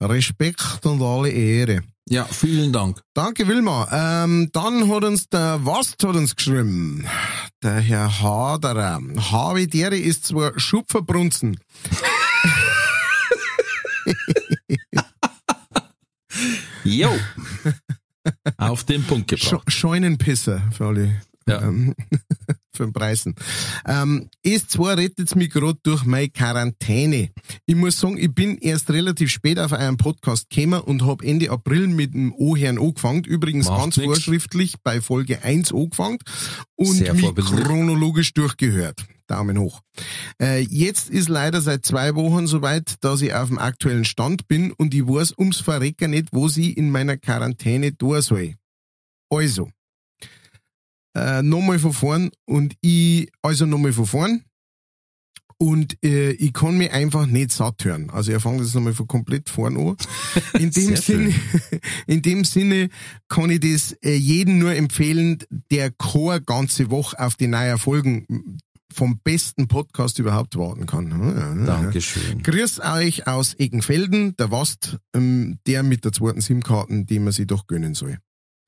Respekt 0.00 0.84
und 0.84 1.02
alle 1.02 1.30
Ehre. 1.30 1.82
Ja, 2.10 2.24
vielen 2.24 2.72
Dank. 2.72 3.02
Danke, 3.12 3.46
Wilma. 3.48 3.88
Ähm, 4.24 4.48
dann 4.52 4.88
hat 4.88 5.04
uns 5.04 5.28
der 5.28 5.64
Wast 5.64 6.02
hat 6.02 6.16
uns 6.16 6.34
geschrieben. 6.34 7.06
Der 7.62 7.80
Herr 7.80 8.22
Haderer. 8.22 9.00
Havidere 9.30 9.98
ist 9.98 10.26
zwar 10.26 10.58
Schupferbrunzen. 10.58 11.58
Jo. 16.84 17.10
auf 18.56 18.84
den 18.84 19.02
Punkt 19.04 19.30
Sch 19.38 19.50
gebracht. 19.50 19.70
Scheunenpisser 19.70 20.62
für 20.72 20.86
alle. 20.86 21.20
Ja. 21.48 21.62
Ähm, 21.62 21.94
für 22.78 22.84
den 22.84 22.92
Preisen. 22.92 23.34
Ähm, 23.86 24.30
ist 24.42 24.70
zwar 24.70 24.96
rettet's 24.96 25.34
mich 25.34 25.50
gerade 25.50 25.78
durch 25.82 26.04
meine 26.04 26.30
Quarantäne. 26.30 27.30
Ich 27.66 27.74
muss 27.74 27.98
sagen, 27.98 28.16
ich 28.16 28.32
bin 28.32 28.56
erst 28.58 28.90
relativ 28.90 29.30
spät 29.30 29.58
auf 29.58 29.72
euren 29.72 29.96
Podcast 29.96 30.48
gekommen 30.48 30.80
und 30.80 31.04
habe 31.04 31.26
Ende 31.26 31.50
April 31.50 31.88
mit 31.88 32.14
dem 32.14 32.32
O-Herrn 32.32 32.78
angefangen. 32.78 33.24
Übrigens 33.24 33.66
Macht 33.66 33.80
ganz 33.80 33.96
nix. 33.96 34.06
vorschriftlich 34.06 34.74
bei 34.82 35.00
Folge 35.00 35.42
1 35.42 35.72
angefangen 35.72 36.18
und 36.76 36.96
Sehr 36.96 37.14
mich 37.14 37.34
chronologisch 37.34 38.32
durchgehört. 38.32 39.04
Daumen 39.26 39.58
hoch. 39.58 39.82
Äh, 40.40 40.60
jetzt 40.60 41.10
ist 41.10 41.28
leider 41.28 41.60
seit 41.60 41.84
zwei 41.84 42.14
Wochen 42.14 42.46
soweit, 42.46 42.96
dass 43.02 43.20
ich 43.20 43.34
auf 43.34 43.48
dem 43.48 43.58
aktuellen 43.58 44.06
Stand 44.06 44.48
bin 44.48 44.72
und 44.72 44.94
ich 44.94 45.06
weiß 45.06 45.34
ums 45.38 45.58
Verrecker 45.58 46.08
nicht, 46.08 46.28
wo 46.32 46.48
sie 46.48 46.72
in 46.72 46.90
meiner 46.90 47.18
Quarantäne 47.18 47.94
tun 47.94 48.22
soll. 48.22 48.54
Also, 49.30 49.70
äh, 51.18 51.42
nochmal 51.42 51.78
von 51.78 51.92
vorn 51.92 52.30
und 52.46 52.74
ich, 52.80 53.30
also 53.42 53.66
nochmal 53.66 53.92
von 53.92 54.06
vorn 54.06 54.44
und 55.58 55.98
äh, 56.04 56.30
ich 56.30 56.52
kann 56.52 56.78
mich 56.78 56.92
einfach 56.92 57.26
nicht 57.26 57.50
satt 57.50 57.84
hören. 57.84 58.10
Also 58.10 58.32
ich 58.32 58.40
fange 58.40 58.62
das 58.62 58.74
nochmal 58.74 58.94
von 58.94 59.08
komplett 59.08 59.48
vorn 59.48 59.76
an. 59.76 59.96
In 60.58 60.70
dem, 60.70 60.96
Sinne, 60.96 61.34
in 62.06 62.22
dem 62.22 62.44
Sinne 62.44 62.88
kann 63.28 63.50
ich 63.50 63.60
das 63.60 63.92
äh, 64.04 64.14
jedem 64.14 64.58
nur 64.58 64.74
empfehlen, 64.74 65.38
der 65.70 65.90
keine 65.90 66.40
ganze 66.42 66.90
Woche 66.90 67.18
auf 67.18 67.34
die 67.34 67.48
neuen 67.48 67.78
Folgen 67.78 68.58
vom 68.92 69.20
besten 69.22 69.68
Podcast 69.68 70.18
überhaupt 70.18 70.56
warten 70.56 70.86
kann. 70.86 71.10
Ja. 71.10 71.66
Dankeschön. 71.66 72.42
Grüß 72.42 72.80
euch 72.80 73.26
aus 73.26 73.58
Eggenfelden, 73.58 74.36
der 74.36 74.50
Wast, 74.50 74.98
ähm, 75.14 75.58
der 75.66 75.82
mit 75.82 76.04
der 76.04 76.12
zweiten 76.12 76.40
SIM-Karten, 76.40 77.06
die 77.06 77.18
man 77.18 77.32
sich 77.32 77.46
doch 77.46 77.66
gönnen 77.66 77.94
soll. 77.94 78.18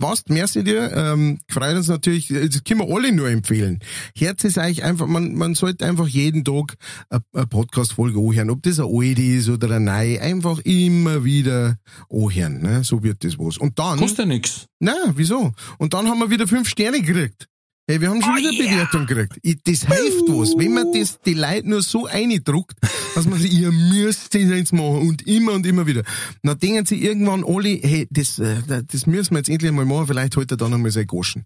Wast, 0.01 0.31
merci 0.31 0.65
dir, 0.65 0.91
ähm, 0.97 1.39
freut 1.49 1.77
uns 1.77 1.89
natürlich, 1.89 2.29
das 2.29 2.65
können 2.65 2.81
wir 2.81 2.95
alle 2.95 3.13
nur 3.13 3.29
empfehlen. 3.29 3.81
Herz 4.17 4.45
ist 4.45 4.57
eigentlich 4.57 4.83
einfach, 4.83 5.07
man, 5.07 5.35
man 5.35 5.55
sollte 5.55 5.85
einfach 5.85 6.09
jeden 6.09 6.43
Tag 6.43 6.77
eine, 7.11 7.47
Podcast-Folge 7.47 8.19
anhören, 8.19 8.49
ob 8.51 8.63
das 8.63 8.81
eine 8.81 8.89
alte 8.89 9.23
ist 9.23 9.51
oder 9.51 9.71
eine 9.71 9.85
neue, 9.85 10.21
einfach 10.23 10.59
immer 10.61 11.25
wieder 11.25 11.77
anhören, 12.09 12.63
ne? 12.63 12.83
so 12.83 13.03
wird 13.03 13.25
das 13.25 13.39
was. 13.39 13.59
Und 13.59 13.79
dann, 13.79 13.99
Kostet 13.99 14.21
ja 14.21 14.27
nix. 14.27 14.67
na, 14.79 14.95
wieso? 15.15 15.53
Und 15.79 15.93
dann 15.93 16.09
haben 16.09 16.21
wir 16.21 16.31
wieder 16.31 16.49
fünf 16.49 16.69
Sterne 16.69 17.03
gekriegt. 17.03 17.50
Hey, 17.91 18.01
wir 18.01 18.11
haben 18.11 18.23
schon 18.23 18.37
wieder 18.37 18.53
Bewertung 18.53 19.05
gekriegt. 19.05 19.41
Ich, 19.43 19.57
das 19.65 19.85
hilft 19.85 20.29
was. 20.29 20.57
Wenn 20.57 20.75
man 20.75 20.93
das, 20.93 21.19
die 21.23 21.35
Leute 21.35 21.69
nur 21.69 21.83
so 21.83 22.07
eindruckt, 22.07 22.79
dass 23.17 23.27
man 23.27 23.41
sich, 23.41 23.53
ihr 23.53 23.73
müsst 23.73 24.33
das 24.33 24.43
jetzt 24.43 24.73
machen 24.73 25.09
und 25.09 25.27
immer 25.27 25.55
und 25.55 25.67
immer 25.67 25.89
wieder. 25.89 26.05
Dann 26.45 26.57
denken 26.57 26.87
sie 26.87 27.05
irgendwann 27.05 27.43
alle, 27.43 27.71
hey, 27.71 28.07
das, 28.09 28.39
äh, 28.39 28.85
das 28.87 29.09
müssen 29.09 29.33
wir 29.33 29.39
jetzt 29.39 29.49
endlich 29.49 29.73
mal 29.73 29.87
machen, 29.87 30.07
vielleicht 30.07 30.37
heute 30.37 30.57
dann 30.57 30.73
einmal 30.73 30.93
sein 30.93 31.09
Goschen. 31.09 31.45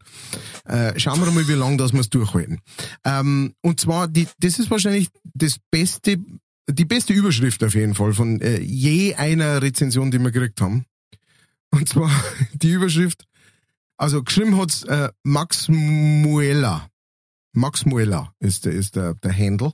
Äh, 0.67 1.01
schauen 1.01 1.19
wir 1.25 1.33
mal, 1.33 1.49
wie 1.49 1.55
lange 1.55 1.79
das 1.79 1.95
wir 1.95 2.01
es 2.01 2.11
durchhalten. 2.11 2.61
Ähm, 3.07 3.55
und 3.63 3.81
zwar, 3.81 4.07
die, 4.07 4.29
das 4.39 4.59
ist 4.59 4.71
wahrscheinlich 4.71 5.09
das 5.33 5.57
beste, 5.71 6.19
die 6.69 6.85
beste 6.85 7.15
Überschrift 7.15 7.65
auf 7.65 7.75
jeden 7.75 7.95
Fall 7.95 8.13
von 8.13 8.43
äh, 8.43 8.61
je 8.61 9.15
einer 9.15 9.63
Rezension, 9.63 10.11
die 10.11 10.19
wir 10.19 10.31
gekriegt 10.31 10.61
haben. 10.61 10.85
Und 11.71 11.89
zwar 11.89 12.11
die 12.53 12.73
Überschrift, 12.73 13.25
also 13.97 14.23
geschrieben 14.23 14.59
hat's 14.59 14.83
äh, 14.85 15.11
Max 15.23 15.69
Muella. 15.69 16.89
Max 17.53 17.87
Muella 17.87 18.33
ist 18.41 18.65
der, 18.65 18.73
ist 18.73 18.97
der, 18.97 19.15
der 19.15 19.37
Handle. 19.37 19.73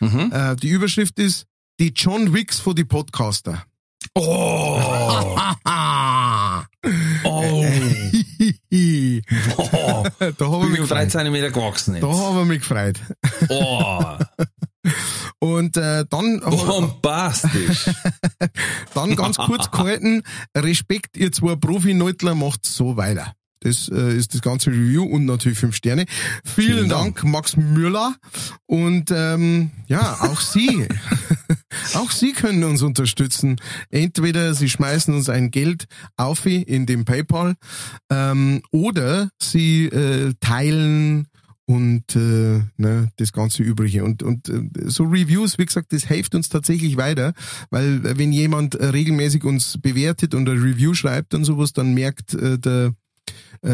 Mhm. 0.00 0.30
Äh, 0.32 0.56
die 0.56 0.68
Überschrift 0.68 1.18
ist 1.18 1.46
die 1.80 1.92
John 1.94 2.32
Wicks 2.32 2.60
für 2.60 2.74
die 2.74 2.84
Podcaster. 2.84 3.64
Oh. 4.14 4.80
oh. 7.24 7.64
oh. 7.64 7.64
da 10.18 10.24
haben 10.28 10.38
wir 10.38 10.60
Bin 10.60 10.70
mich 10.70 10.80
gefreut. 10.80 11.10
Zentimeter 11.10 11.50
gewachsen 11.50 11.94
jetzt. 11.94 12.04
Da 12.04 12.08
haben 12.08 12.36
wir 12.36 12.44
mich 12.44 12.60
gefreut. 12.60 13.00
Oh. 13.48 14.16
Und 15.40 15.76
äh, 15.76 16.04
dann, 16.08 16.40
Bombastisch. 16.40 17.90
dann 18.94 19.16
ganz 19.16 19.36
kurz 19.36 19.70
gehalten, 19.70 20.22
Respekt, 20.56 21.16
ihr 21.16 21.32
zwei 21.32 21.56
Profi-Neutler 21.56 22.34
macht 22.34 22.64
so 22.64 22.96
weiter. 22.96 23.34
Das 23.60 23.88
äh, 23.88 24.16
ist 24.16 24.34
das 24.34 24.42
ganze 24.42 24.70
Review 24.70 25.04
und 25.04 25.24
natürlich 25.24 25.58
fünf 25.58 25.76
Sterne. 25.76 26.06
Vielen, 26.44 26.74
Vielen 26.76 26.88
Dank, 26.88 27.24
Max 27.24 27.56
Müller. 27.56 28.14
Und 28.66 29.10
ähm, 29.10 29.70
ja, 29.86 30.18
auch 30.20 30.40
Sie, 30.40 30.86
auch 31.94 32.10
Sie 32.10 32.32
können 32.32 32.64
uns 32.64 32.82
unterstützen. 32.82 33.56
Entweder 33.90 34.54
Sie 34.54 34.68
schmeißen 34.68 35.14
uns 35.14 35.28
ein 35.28 35.50
Geld 35.50 35.86
auf 36.16 36.44
in 36.46 36.86
dem 36.86 37.04
PayPal 37.04 37.54
ähm, 38.10 38.62
oder 38.70 39.30
Sie 39.40 39.86
äh, 39.86 40.34
teilen 40.40 41.26
und 41.66 42.14
äh, 42.14 42.62
ne, 42.76 43.10
das 43.16 43.32
ganze 43.32 43.62
Übrige. 43.62 44.04
Und, 44.04 44.22
und 44.22 44.48
äh, 44.48 44.62
so 44.84 45.04
Reviews, 45.04 45.58
wie 45.58 45.66
gesagt, 45.66 45.92
das 45.92 46.04
hilft 46.04 46.34
uns 46.34 46.48
tatsächlich 46.48 46.96
weiter, 46.96 47.34
weil 47.70 48.06
äh, 48.06 48.18
wenn 48.18 48.32
jemand 48.32 48.76
äh, 48.76 48.86
regelmäßig 48.86 49.44
uns 49.44 49.78
bewertet 49.80 50.34
und 50.34 50.48
ein 50.48 50.58
Review 50.58 50.94
schreibt 50.94 51.34
und 51.34 51.44
sowas, 51.44 51.72
dann 51.72 51.94
merkt 51.94 52.34
äh, 52.34 52.58
der 52.58 52.94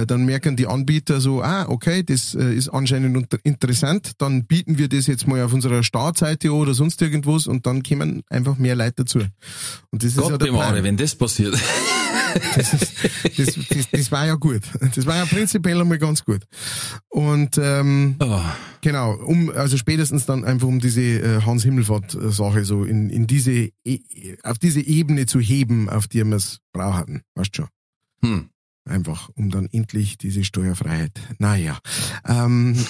dann 0.07 0.24
merken 0.24 0.57
die 0.57 0.66
Anbieter 0.66 1.20
so, 1.20 1.43
ah, 1.43 1.68
okay, 1.68 2.03
das 2.03 2.34
äh, 2.34 2.55
ist 2.55 2.68
anscheinend 2.68 3.34
interessant, 3.45 4.12
dann 4.18 4.47
bieten 4.47 4.78
wir 4.78 4.88
das 4.88 5.07
jetzt 5.07 5.26
mal 5.26 5.43
auf 5.43 5.53
unserer 5.53 5.82
Startseite 5.82 6.53
oder 6.53 6.74
sonst 6.74 7.03
irgendwas 7.03 7.47
und 7.47 7.66
dann 7.66 7.82
kommen 7.82 8.22
einfach 8.28 8.59
mehr 8.59 8.74
Leute 8.74 9.05
dazu. 9.05 9.18
Und 9.90 10.03
das 10.03 10.11
ist 10.11 10.16
ja 10.16 10.22
Gott 10.22 10.40
der 10.40 10.47
Plan. 10.47 10.82
wenn 10.82 10.97
das 10.97 11.14
passiert. 11.14 11.55
Das, 12.57 12.72
ist, 12.72 12.95
das, 13.36 13.59
das, 13.68 13.90
das 13.90 14.11
war 14.11 14.26
ja 14.26 14.36
gut. 14.36 14.62
Das 14.95 15.05
war 15.05 15.16
ja 15.16 15.26
prinzipiell 15.26 15.78
einmal 15.78 15.99
ganz 15.99 16.24
gut. 16.24 16.40
Und 17.11 17.59
ähm, 17.59 18.16
Oh, 18.20 18.40
Genau, 18.82 19.12
um 19.12 19.51
also 19.51 19.76
spätestens 19.76 20.26
dann 20.26 20.45
einfach 20.45 20.66
um 20.66 20.80
diese 20.80 21.03
äh, 21.03 21.43
Hans 21.43 21.62
Himmelfahrt 21.62 22.14
äh, 22.14 22.32
Sache 22.32 22.64
so 22.64 22.84
in 22.84 23.11
in 23.11 23.26
diese 23.26 23.70
e 23.84 24.01
auf 24.43 24.59
diese 24.59 24.80
Ebene 24.80 25.26
zu 25.26 25.38
heben, 25.38 25.88
auf 25.88 26.09
die 26.09 26.24
wir 26.24 26.36
es 26.36 26.59
brauchen, 26.72 27.22
weißt 27.34 27.57
schon. 27.57 27.68
hm. 28.22 28.49
Einfach, 28.84 29.28
um 29.36 29.50
dann 29.50 29.68
endlich 29.70 30.18
diese 30.18 30.42
Steuerfreiheit. 30.44 31.12
Naja. 31.38 31.78
Ähm, 32.26 32.76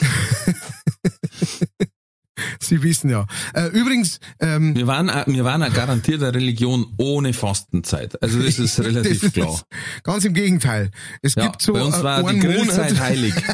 Sie 2.60 2.82
wissen 2.82 3.10
ja. 3.10 3.26
Äh, 3.52 3.66
übrigens, 3.68 4.18
ähm, 4.40 4.74
Wir 4.74 4.86
waren, 4.86 5.10
auch- 5.10 5.26
wir 5.26 5.44
waren 5.44 5.62
eine 5.62 5.72
garantierte 5.74 6.32
Religion 6.34 6.86
ohne 6.96 7.34
Fastenzeit. 7.34 8.20
Also 8.22 8.42
das 8.42 8.58
ist 8.58 8.80
relativ 8.84 9.20
das 9.20 9.28
ist 9.28 9.34
klar. 9.34 9.60
ganz 10.02 10.24
im 10.24 10.32
Gegenteil. 10.32 10.90
Es 11.20 11.34
Ja, 11.34 11.42
gibt 11.48 11.60
so 11.62 11.74
bei 11.74 11.82
uns 11.82 11.98
äh, 11.98 12.02
war 12.02 12.22
die 12.32 12.38
Grillzeit 12.38 12.92
Monat, 12.92 13.00
heilig. 13.00 13.34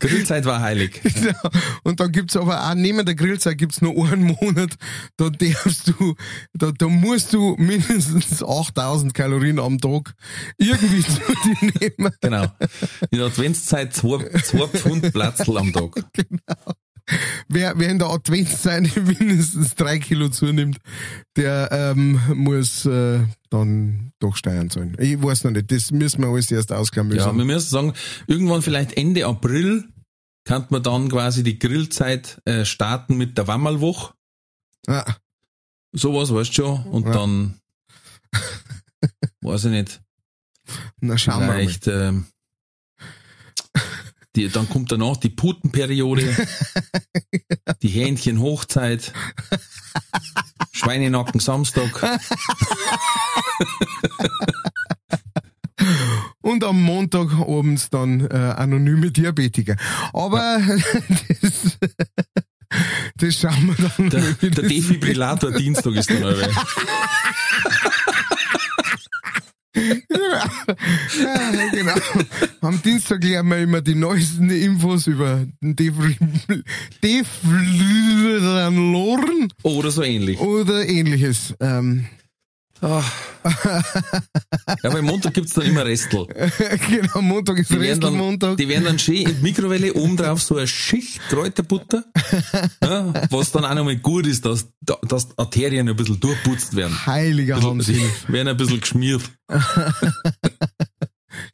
Grillzeit 0.00 0.44
war 0.44 0.60
heilig. 0.60 1.00
Genau. 1.14 1.50
Und 1.84 2.00
dann 2.00 2.12
gibt's 2.12 2.36
aber 2.36 2.68
auch 2.68 2.74
neben 2.74 3.04
der 3.06 3.14
Grillzeit 3.14 3.56
gibt's 3.56 3.80
noch 3.80 3.94
einen 4.10 4.36
Monat, 4.40 4.74
da 5.16 5.30
darfst 5.30 5.88
du, 5.88 6.14
da, 6.52 6.72
da 6.72 6.88
musst 6.88 7.32
du 7.32 7.54
mindestens 7.56 8.42
8000 8.42 9.14
Kalorien 9.14 9.58
am 9.58 9.80
Tag 9.80 10.14
irgendwie 10.58 11.02
zu 11.02 11.20
dir 11.44 11.72
nehmen. 11.80 12.12
Genau. 12.20 12.46
In 13.10 13.18
der 13.18 13.28
Adventszeit 13.28 13.94
zwei, 13.94 14.28
zwei 14.42 14.66
Pfund 14.66 15.12
Platzl 15.12 15.56
am 15.56 15.72
Tag. 15.72 16.04
Wer, 17.48 17.74
wer 17.78 17.90
in 17.90 17.98
der 17.98 18.08
Adventszeit 18.08 18.96
mindestens 19.18 19.74
drei 19.74 19.98
Kilo 19.98 20.30
zunimmt, 20.30 20.78
der 21.36 21.68
ähm, 21.70 22.18
muss 22.34 22.86
äh, 22.86 23.20
dann 23.50 24.12
doch 24.20 24.36
Steuern 24.36 24.70
zahlen. 24.70 24.96
Ich 24.98 25.22
weiß 25.22 25.44
noch 25.44 25.50
nicht, 25.50 25.70
das 25.70 25.90
müssen 25.90 26.22
wir 26.22 26.28
alles 26.28 26.50
erst 26.50 26.72
ausklammern. 26.72 27.16
Ja, 27.18 27.32
wir 27.36 27.44
müssen 27.44 27.68
sagen, 27.68 27.92
irgendwann 28.26 28.62
vielleicht 28.62 28.96
Ende 28.96 29.26
April 29.26 29.84
kann 30.44 30.66
man 30.70 30.82
dann 30.82 31.08
quasi 31.10 31.42
die 31.42 31.58
Grillzeit 31.58 32.40
äh, 32.46 32.64
starten 32.64 33.16
mit 33.18 33.36
der 33.36 33.46
Wammerlwoche. 33.48 34.14
ah, 34.86 35.14
Sowas, 35.92 36.32
weißt 36.32 36.50
du 36.50 36.54
schon. 36.54 36.82
Und 36.86 37.06
Ja. 37.06 37.12
dann, 37.12 37.60
weiß 39.42 39.66
ich 39.66 39.70
nicht, 39.70 40.02
na 41.00 41.16
schauen 41.18 41.40
wir 41.40 41.46
mal. 41.48 41.56
vielleicht, 41.60 41.86
ähm, 41.86 42.26
die, 44.36 44.48
dann 44.48 44.68
kommt 44.68 44.90
danach 44.90 45.16
die 45.16 45.28
Putenperiode, 45.28 46.34
die 47.82 47.88
Hähnchen 47.88 48.40
Hochzeit, 48.40 49.12
Schweinenacken 50.72 51.40
Samstag. 51.40 52.18
Und 56.40 56.64
am 56.64 56.82
Montag 56.82 57.32
abends 57.32 57.90
dann 57.90 58.20
äh, 58.28 58.34
anonyme 58.34 59.10
Diabetiker. 59.10 59.76
Aber 60.12 60.60
das, 61.40 61.78
das 63.16 63.34
schauen 63.34 63.76
wir 63.76 63.90
dann. 63.96 64.10
Der, 64.10 64.50
der 64.50 64.64
Defibrillator 64.64 65.52
Dienstag 65.52 65.94
ist 65.94 66.10
dann 66.10 66.22
aber. 66.22 66.48
Ja, 69.74 70.44
genau. 71.72 71.94
Am 72.60 72.80
Dienstag 72.82 73.24
lernen 73.24 73.48
wir 73.50 73.58
immer 73.58 73.80
die 73.80 73.94
neuesten 73.96 74.50
Infos 74.50 75.06
über 75.06 75.46
den 75.60 75.74
Defibrilloren 77.02 79.52
Oder 79.62 79.90
so 79.90 80.02
ähnlich. 80.02 80.38
oder 80.40 80.86
ähnliches. 80.88 81.54
Ähm, 81.60 82.06
Ah. 82.80 83.02
Ja, 84.82 84.92
weil 84.92 85.02
Montag 85.02 85.34
gibt's 85.34 85.52
dann 85.54 85.64
immer 85.66 85.84
Restel. 85.84 86.26
genau, 86.88 87.20
Montag 87.20 87.58
ist 87.58 87.70
Restelmontag. 87.72 88.56
die 88.56 88.68
werden 88.68 88.84
dann 88.84 88.98
schön 88.98 89.16
in 89.16 89.36
die 89.36 89.42
Mikrowelle 89.42 89.92
oben 89.94 90.16
drauf 90.16 90.42
so 90.42 90.56
eine 90.56 90.66
Schicht 90.66 91.20
Kräuterbutter, 91.28 92.04
ja, 92.82 93.12
was 93.30 93.52
dann 93.52 93.64
auch 93.64 93.74
nochmal 93.74 93.96
gut 93.96 94.26
ist, 94.26 94.44
dass, 94.46 94.68
dass 94.80 95.28
die 95.28 95.38
Arterien 95.38 95.88
ein 95.88 95.96
bisschen 95.96 96.20
durchputzt 96.20 96.74
werden. 96.76 97.06
Heiliger 97.06 97.62
Hans. 97.62 97.88
Werden 98.28 98.48
ein 98.48 98.56
bisschen 98.56 98.80
geschmiert. 98.80 99.22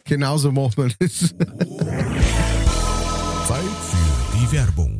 Genauso 0.05 0.53
macht 0.53 0.79
man 0.79 0.93
das. 0.99 1.21
Zeit 1.21 1.35
für 3.49 4.39
die 4.39 4.53
Werbung. 4.53 5.00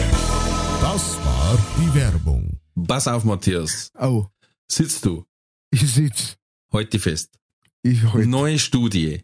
Das 0.93 1.15
war 1.23 1.57
die 1.79 1.95
Werbung. 1.95 2.59
Pass 2.85 3.07
auf, 3.07 3.23
Matthias. 3.23 3.93
Oh, 3.97 4.25
Sitzt 4.69 5.05
du 5.05 5.23
ich 5.73 5.89
sitz. 5.89 6.35
heute 6.73 6.99
fest. 6.99 7.29
Ich 7.81 8.03
halt. 8.11 8.27
Neue 8.27 8.59
Studie. 8.59 9.21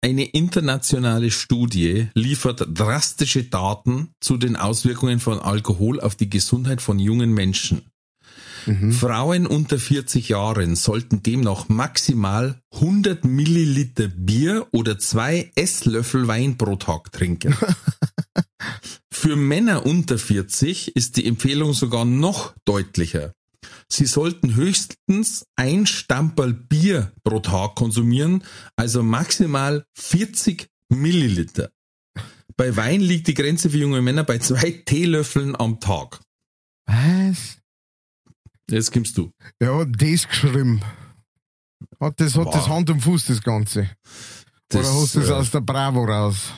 Eine 0.00 0.24
internationale 0.24 1.30
Studie 1.30 2.08
liefert 2.14 2.66
drastische 2.72 3.44
Daten 3.44 4.12
zu 4.18 4.38
den 4.38 4.56
Auswirkungen 4.56 5.20
von 5.20 5.40
Alkohol 5.40 6.00
auf 6.00 6.14
die 6.14 6.30
Gesundheit 6.30 6.80
von 6.80 6.98
jungen 6.98 7.34
Menschen. 7.34 7.82
Frauen 8.92 9.46
unter 9.46 9.78
40 9.78 10.30
Jahren 10.30 10.74
sollten 10.74 11.22
demnach 11.22 11.68
maximal 11.68 12.62
100 12.72 13.26
Milliliter 13.26 14.08
Bier 14.08 14.68
oder 14.72 14.98
zwei 14.98 15.52
Esslöffel 15.54 16.28
Wein 16.28 16.56
pro 16.56 16.76
Tag 16.76 17.12
trinken. 17.12 17.54
Für 19.24 19.36
Männer 19.36 19.86
unter 19.86 20.18
40 20.18 20.96
ist 20.96 21.16
die 21.16 21.24
Empfehlung 21.24 21.72
sogar 21.72 22.04
noch 22.04 22.54
deutlicher. 22.66 23.32
Sie 23.88 24.04
sollten 24.04 24.54
höchstens 24.54 25.46
ein 25.56 25.86
Stamperl 25.86 26.52
Bier 26.52 27.10
pro 27.22 27.40
Tag 27.40 27.74
konsumieren, 27.74 28.44
also 28.76 29.02
maximal 29.02 29.86
40 29.94 30.68
Milliliter. 30.90 31.70
Bei 32.58 32.76
Wein 32.76 33.00
liegt 33.00 33.26
die 33.26 33.32
Grenze 33.32 33.70
für 33.70 33.78
junge 33.78 34.02
Männer 34.02 34.24
bei 34.24 34.36
zwei 34.40 34.82
Teelöffeln 34.84 35.56
am 35.56 35.80
Tag. 35.80 36.20
Was? 36.84 37.56
Jetzt 38.68 38.92
kommst 38.92 39.16
du. 39.16 39.32
Ja, 39.58 39.86
das 39.86 40.28
geschrieben. 40.28 40.82
Hat 41.98 42.20
das, 42.20 42.36
hat 42.36 42.44
Wow. 42.44 42.54
das 42.54 42.68
Hand 42.68 42.90
und 42.90 43.00
Fuß, 43.00 43.24
das 43.24 43.42
Ganze. 43.42 43.88
Das, 44.68 44.82
Oder 44.86 45.00
hast 45.00 45.14
du 45.14 45.20
das 45.20 45.30
äh, 45.30 45.32
aus 45.32 45.50
der 45.50 45.62
Bravo 45.62 46.04
raus? 46.04 46.52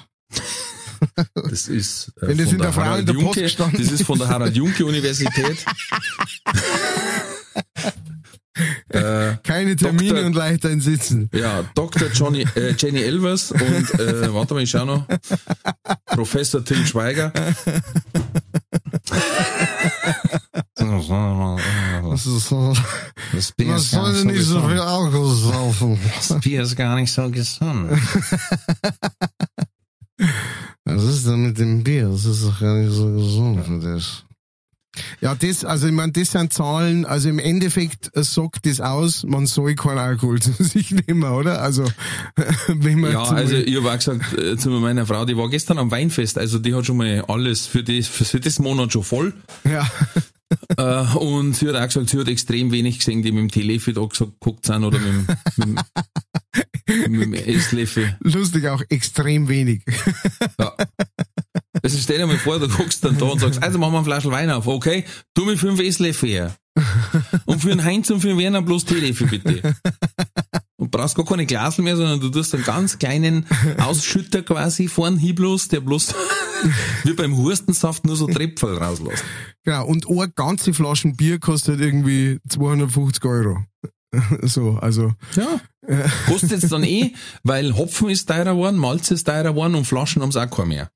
Das 1.34 1.68
ist 1.68 2.12
äh, 2.20 2.28
Wenn 2.28 2.38
das 2.38 2.46
von 2.48 2.54
in 2.56 2.58
der 2.62 2.68
in 2.70 2.76
Harald 2.76 3.08
der 3.08 3.12
Post 3.14 3.24
Junke, 3.24 3.42
gestanden 3.42 3.82
das 3.82 3.92
ist 3.92 4.04
von 4.04 4.18
der 4.18 4.28
Harald 4.28 4.56
Junke 4.56 4.84
Universität. 4.84 5.64
äh, 8.88 9.36
Keine 9.42 9.76
Termine 9.76 10.08
Doktor- 10.10 10.26
und 10.26 10.34
leicht 10.34 10.62
Sitzen. 10.82 11.28
Ja, 11.32 11.62
Dr. 11.74 12.08
Johnny, 12.12 12.46
äh, 12.54 12.74
Jenny 12.78 13.00
Elvers 13.02 13.52
und, 13.52 14.00
äh, 14.00 14.32
warte 14.32 14.54
mal, 14.54 14.62
ich 14.62 14.70
schau 14.70 14.84
noch, 14.84 15.06
Professor 16.06 16.64
Tim 16.64 16.84
Schweiger. 16.86 17.32
Das 20.74 22.26
ist 22.26 22.48
so, 22.48 22.74
Das 23.32 23.52
Bier 23.52 23.76
ist 23.76 23.92
gar 23.92 24.04
soll 24.06 24.24
nicht 24.24 24.36
nicht 24.36 24.46
so 24.46 24.60
viel 24.66 24.80
Alkohol 24.80 25.34
saufen. 25.34 25.98
Das 26.16 26.40
Bier 26.40 26.62
ist 26.62 26.76
gar 26.76 26.96
nicht 26.96 27.12
so 27.12 27.30
gesund. 27.30 28.00
Was 30.86 31.04
ist 31.04 31.26
denn 31.26 31.42
mit 31.46 31.58
dem 31.58 31.82
Bier? 31.84 32.08
Das 32.08 32.24
ist 32.24 32.44
doch 32.44 32.60
gar 32.60 32.76
nicht 32.76 32.92
so 32.92 33.12
gesund 33.12 33.64
für 33.66 33.78
das. 33.80 34.22
Ja, 35.20 35.34
das, 35.34 35.62
also 35.62 35.88
ich 35.88 35.92
meine, 35.92 36.12
das 36.12 36.30
sind 36.30 36.54
Zahlen, 36.54 37.04
also 37.04 37.28
im 37.28 37.38
Endeffekt 37.38 38.10
sagt 38.14 38.64
das 38.64 38.80
aus, 38.80 39.24
man 39.24 39.46
soll 39.46 39.74
keinen 39.74 39.98
Alkohol 39.98 40.40
zu 40.40 40.52
sich 40.62 40.90
nehmen, 40.90 41.24
oder? 41.24 41.60
Also, 41.60 41.84
wenn 42.68 43.00
man 43.00 43.12
Ja, 43.12 43.24
also 43.24 43.56
ich 43.56 43.76
habe 43.76 43.90
auch 43.90 43.94
gesagt 43.96 44.38
äh, 44.38 44.56
zu 44.56 44.70
meiner 44.70 45.04
Frau, 45.04 45.26
die 45.26 45.36
war 45.36 45.50
gestern 45.50 45.76
am 45.78 45.90
Weinfest, 45.90 46.38
also 46.38 46.58
die 46.58 46.72
hat 46.74 46.86
schon 46.86 46.96
mal 46.96 47.22
alles 47.28 47.66
für 47.66 47.82
das, 47.82 48.06
für, 48.06 48.24
für 48.24 48.40
das 48.40 48.58
Monat 48.58 48.92
schon 48.92 49.02
voll. 49.04 49.34
ja, 49.64 49.86
Äh, 50.76 51.02
und 51.16 51.54
sie 51.56 51.66
hat 51.68 51.74
auch 51.74 51.84
gesagt, 51.86 52.08
sie 52.08 52.20
hat 52.20 52.28
extrem 52.28 52.70
wenig 52.70 52.98
gesehen, 53.00 53.20
die 53.20 53.32
mit 53.32 53.40
dem 53.42 53.50
Telefi 53.50 53.92
da 53.92 54.04
gesagt, 54.04 54.30
geguckt 54.40 54.64
sind 54.64 54.84
oder 54.84 54.96
mit, 55.00 55.08
dem- 55.08 55.26
mit, 55.56 55.66
dem- 55.66 55.78
mit 56.86 57.22
dem 57.22 57.34
Esslöffel. 57.34 58.16
Lustig 58.20 58.66
auch 58.66 58.82
extrem 58.88 59.48
wenig. 59.48 59.82
Ja. 60.58 60.74
Also 61.82 61.98
stell 61.98 62.18
dir 62.18 62.26
mal 62.26 62.38
vor, 62.38 62.58
du 62.58 62.68
guckst 62.68 63.04
dann 63.04 63.18
da 63.18 63.26
und 63.26 63.40
sagst, 63.40 63.62
also 63.62 63.78
machen 63.78 63.92
wir 63.92 63.98
eine 63.98 64.04
Flasche 64.04 64.30
Wein 64.30 64.50
auf, 64.50 64.66
okay? 64.66 65.04
Tu 65.34 65.44
mir 65.44 65.56
fünf 65.56 65.80
Esslöffel 65.80 66.28
her. 66.30 66.56
Und 67.46 67.60
für 67.62 67.68
den 67.68 67.84
Heinz 67.84 68.10
und 68.10 68.20
für 68.20 68.28
den 68.28 68.38
Werner 68.38 68.62
bloß 68.62 68.84
Teelöffel 68.84 69.26
bitte. 69.28 69.74
Und 70.76 70.90
brauchst 70.90 71.14
gar 71.16 71.24
keine 71.24 71.46
Glasel 71.46 71.84
mehr, 71.84 71.96
sondern 71.96 72.20
du 72.20 72.28
tust 72.28 72.54
einen 72.54 72.64
ganz 72.64 72.98
kleinen 72.98 73.46
Ausschütter 73.78 74.42
quasi 74.42 74.88
vorn 74.88 75.16
hin 75.16 75.34
bloß, 75.34 75.68
der 75.68 75.80
bloß 75.80 76.14
wie 77.04 77.14
beim 77.14 77.36
Hurstensaft 77.36 78.04
nur 78.04 78.16
so 78.16 78.26
Tröpfel 78.26 78.76
rauslässt. 78.76 79.24
Genau, 79.64 79.86
und 79.86 80.08
eine 80.08 80.30
ganze 80.30 80.74
Flaschen 80.74 81.16
Bier 81.16 81.38
kostet 81.38 81.80
irgendwie 81.80 82.40
250 82.48 83.24
Euro. 83.24 83.64
So, 84.42 84.78
also, 84.80 85.12
Ja. 85.34 85.60
Kostet 86.26 86.50
jetzt 86.50 86.72
dann 86.72 86.82
eh, 86.84 87.12
weil 87.42 87.76
Hopfen 87.76 88.08
ist 88.10 88.26
teurer 88.28 88.52
geworden, 88.54 88.76
Malz 88.76 89.10
ist 89.10 89.24
teurer 89.24 89.50
geworden 89.50 89.74
und 89.74 89.84
Flaschen 89.86 90.22
haben's 90.22 90.36
auch 90.36 90.50
keine 90.50 90.68
mehr. 90.68 90.90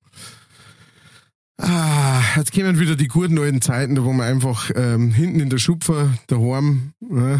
ah, 1.58 2.22
jetzt 2.36 2.52
kommen 2.52 2.78
wieder 2.78 2.96
die 2.96 3.08
guten 3.08 3.38
alten 3.38 3.60
Zeiten, 3.60 3.94
da 3.94 4.04
wo 4.04 4.12
man 4.12 4.26
einfach 4.26 4.70
ähm, 4.74 5.10
hinten 5.12 5.40
in 5.40 5.50
der 5.50 5.58
Schupfer 5.58 6.08
daheim, 6.26 6.92
äh, 7.10 7.34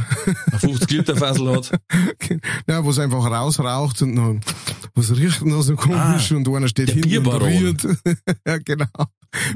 Ein 0.53 0.59
50 0.59 0.91
Liter 0.91 1.17
Fassel 1.17 1.51
hat. 1.57 1.73
ja, 2.69 2.85
wo 2.85 2.91
es 2.91 2.99
einfach 2.99 3.25
rausraucht 3.25 4.03
und 4.03 4.17
dann, 4.17 4.41
was 4.95 5.17
riecht 5.17 5.41
denn 5.41 5.51
da 5.51 5.63
so 5.63 5.75
komisch 5.77 6.33
Ah, 6.33 6.37
und 6.37 6.49
einer 6.49 6.69
steht 6.69 6.91
hinten 6.91 7.05
und 7.05 7.11
Bierbaron. 7.25 7.49
rührt. 7.49 7.83
ja, 8.47 8.59
genau. 8.59 8.87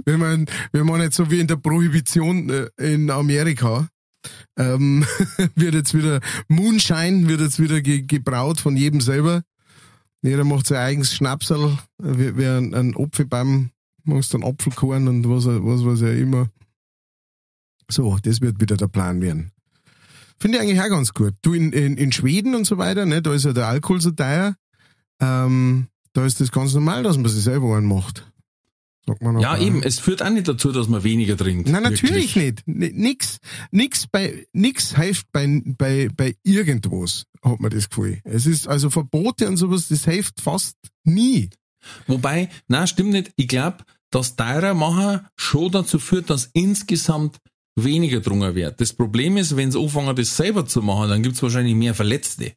Wenn 0.06 0.20
man, 0.20 0.46
wenn 0.72 0.86
man 0.86 1.00
nicht 1.00 1.12
so 1.14 1.30
wie 1.30 1.40
in 1.40 1.46
der 1.46 1.56
Prohibition 1.56 2.48
äh, 2.48 2.68
in 2.78 3.10
Amerika, 3.10 3.88
ähm, 4.56 5.04
wird 5.54 5.74
jetzt 5.74 5.94
wieder 5.94 6.20
Moonshine, 6.48 7.28
wird 7.28 7.40
jetzt 7.40 7.58
wieder 7.58 7.80
ge 7.80 8.02
gebraut 8.02 8.60
von 8.60 8.76
jedem 8.76 9.00
selber. 9.00 9.42
Jeder 10.22 10.44
macht 10.44 10.66
sein 10.66 10.78
eigenes 10.78 11.14
Schnapsel, 11.14 11.76
wie, 11.98 12.36
wie 12.36 12.46
ein, 12.46 12.74
ein 12.74 12.96
Apfelbaum, 12.96 13.70
machst 14.04 14.32
dann 14.32 14.42
Apfelkorn 14.42 15.06
und 15.08 15.28
was, 15.28 15.46
was 15.46 15.84
weiß 15.84 16.02
ich 16.02 16.20
immer. 16.20 16.48
So, 17.90 18.18
das 18.22 18.40
wird 18.40 18.60
wieder 18.60 18.76
der 18.76 18.88
Plan 18.88 19.20
werden. 19.20 19.50
Finde 20.40 20.58
ich 20.58 20.62
eigentlich 20.62 20.80
auch 20.80 20.88
ganz 20.88 21.12
gut. 21.12 21.34
Du, 21.42 21.52
in, 21.52 21.72
in, 21.72 21.96
in 21.96 22.12
Schweden 22.12 22.54
und 22.54 22.64
so 22.64 22.78
weiter, 22.78 23.06
ne, 23.06 23.22
da 23.22 23.34
ist 23.34 23.44
ja 23.44 23.52
der 23.52 23.68
Alkohol 23.68 24.00
so 24.00 24.10
teuer. 24.10 24.56
Ähm, 25.20 25.88
da 26.12 26.24
ist 26.24 26.40
das 26.40 26.50
ganz 26.50 26.74
normal, 26.74 27.02
dass 27.02 27.16
man 27.16 27.28
sich 27.28 27.42
selber 27.42 27.76
einen 27.76 27.86
macht. 27.86 28.30
Sagt 29.06 29.22
man 29.22 29.38
Ja, 29.38 29.58
eben, 29.58 29.82
es 29.82 29.98
führt 29.98 30.22
auch 30.22 30.30
nicht 30.30 30.48
dazu, 30.48 30.72
dass 30.72 30.88
man 30.88 31.04
weniger 31.04 31.36
trinkt. 31.36 31.68
Nein, 31.68 31.82
natürlich 31.82 32.34
Wirklich. 32.36 32.64
nicht. 32.66 32.96
Nix, 32.96 33.38
nix 33.70 34.06
bei, 34.06 34.46
nix 34.52 34.96
hilft 34.96 35.30
bei, 35.32 35.62
bei, 35.64 36.08
bei 36.14 36.36
irgendwas, 36.42 37.24
hat 37.42 37.60
man 37.60 37.70
das 37.70 37.90
Gefühl. 37.90 38.20
Es 38.24 38.46
ist 38.46 38.66
also 38.66 38.90
Verbote 38.90 39.46
und 39.46 39.56
sowas, 39.56 39.88
das 39.88 40.04
hilft 40.04 40.40
fast 40.40 40.76
nie. 41.04 41.50
Wobei, 42.06 42.48
na 42.66 42.86
stimmt 42.86 43.10
nicht. 43.10 43.32
Ich 43.36 43.48
glaube, 43.48 43.84
dass 44.10 44.36
teurer 44.36 44.74
machen 44.74 45.26
schon 45.36 45.70
dazu 45.70 45.98
führt, 45.98 46.30
dass 46.30 46.48
insgesamt 46.52 47.38
weniger 47.76 48.20
drungen 48.20 48.54
wird. 48.54 48.80
Das 48.80 48.92
Problem 48.92 49.36
ist, 49.36 49.56
wenn 49.56 49.72
sie 49.72 49.80
anfangen, 49.80 50.14
das 50.16 50.36
selber 50.36 50.64
zu 50.66 50.80
machen, 50.80 51.10
dann 51.10 51.22
gibt's 51.22 51.42
wahrscheinlich 51.42 51.74
mehr 51.74 51.94
Verletzte. 51.94 52.54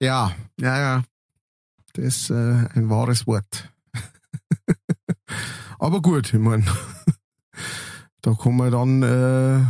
Ja, 0.00 0.34
ja, 0.60 0.78
ja. 0.78 1.04
Das 1.94 2.04
ist 2.04 2.30
äh, 2.30 2.34
ein 2.34 2.88
wahres 2.88 3.26
Wort. 3.26 3.71
Aber 5.82 6.00
gut, 6.00 6.32
ich 6.32 6.38
meine, 6.38 6.64
da 8.22 8.34
kann 8.34 8.56
man 8.56 8.70
dann, 8.70 9.02
äh, 9.02 9.64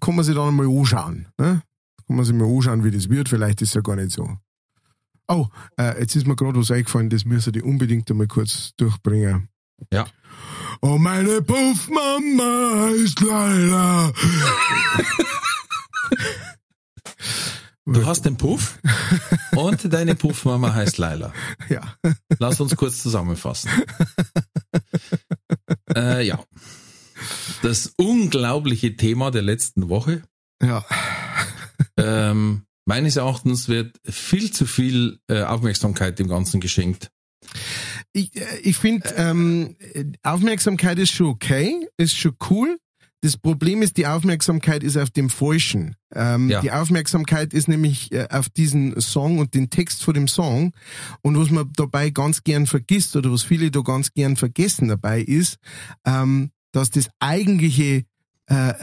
kann 0.00 0.16
man 0.16 0.24
sich 0.24 0.34
dann 0.34 0.56
mal 0.56 0.66
anschauen. 0.66 1.28
Ne? 1.38 1.62
Kann 2.08 2.16
man 2.16 2.24
sich 2.24 2.34
mal 2.34 2.52
anschauen, 2.52 2.82
wie 2.82 2.90
das 2.90 3.08
wird. 3.08 3.28
Vielleicht 3.28 3.62
ist 3.62 3.68
es 3.68 3.74
ja 3.74 3.80
gar 3.80 3.94
nicht 3.94 4.10
so. 4.10 4.36
Oh, 5.28 5.46
äh, 5.78 6.00
jetzt 6.00 6.16
ist 6.16 6.26
mir 6.26 6.34
gerade 6.34 6.58
was 6.58 6.72
eingefallen, 6.72 7.08
das 7.08 7.24
müssen 7.24 7.52
die 7.52 7.62
unbedingt 7.62 8.10
einmal 8.10 8.26
kurz 8.26 8.72
durchbringen. 8.78 9.48
Ja. 9.92 10.06
Oh, 10.80 10.98
meine 10.98 11.40
Puffmama 11.40 12.88
ist 12.96 13.20
Leila. 13.20 14.12
Du 17.90 18.04
hast 18.04 18.26
den 18.26 18.36
Puff 18.36 18.78
und 19.56 19.90
deine 19.92 20.14
Puffmama 20.14 20.74
heißt 20.74 20.98
Laila. 20.98 21.32
Ja. 21.70 21.80
Lass 22.38 22.60
uns 22.60 22.76
kurz 22.76 23.02
zusammenfassen. 23.02 23.70
Äh, 25.98 26.22
ja. 26.22 26.42
Das 27.62 27.92
unglaubliche 27.96 28.96
Thema 28.96 29.30
der 29.30 29.42
letzten 29.42 29.88
Woche. 29.88 30.22
Ja. 30.62 30.84
Ähm, 31.96 32.62
meines 32.86 33.16
Erachtens 33.16 33.68
wird 33.68 33.96
viel 34.04 34.52
zu 34.52 34.66
viel 34.66 35.18
äh, 35.28 35.42
Aufmerksamkeit 35.42 36.18
dem 36.18 36.28
Ganzen 36.28 36.60
geschenkt. 36.60 37.10
Ich, 38.12 38.34
äh, 38.36 38.58
ich 38.62 38.76
finde, 38.76 39.08
ähm, 39.16 39.76
Aufmerksamkeit 40.22 40.98
ist 40.98 41.12
schon 41.12 41.26
okay, 41.26 41.88
ist 41.96 42.16
schon 42.16 42.36
cool. 42.50 42.78
Das 43.20 43.36
Problem 43.36 43.82
ist, 43.82 43.96
die 43.96 44.06
Aufmerksamkeit 44.06 44.84
ist 44.84 44.96
auf 44.96 45.10
dem 45.10 45.28
Falschen. 45.28 45.96
Ähm, 46.14 46.48
Ja. 46.48 46.60
Die 46.60 46.70
Aufmerksamkeit 46.70 47.52
ist 47.52 47.66
nämlich 47.66 48.12
äh, 48.12 48.28
auf 48.30 48.48
diesen 48.48 49.00
Song 49.00 49.38
und 49.38 49.54
den 49.54 49.70
Text 49.70 50.04
von 50.04 50.14
dem 50.14 50.28
Song. 50.28 50.72
Und 51.22 51.36
was 51.36 51.50
man 51.50 51.70
dabei 51.76 52.10
ganz 52.10 52.44
gern 52.44 52.66
vergisst 52.66 53.16
oder 53.16 53.32
was 53.32 53.42
viele 53.42 53.70
da 53.70 53.80
ganz 53.80 54.12
gern 54.12 54.36
vergessen 54.36 54.88
dabei 54.88 55.20
ist, 55.20 55.56
ähm, 56.04 56.50
dass 56.70 56.90
das 56.90 57.08
eigentliche 57.18 58.04
äh, 58.46 58.74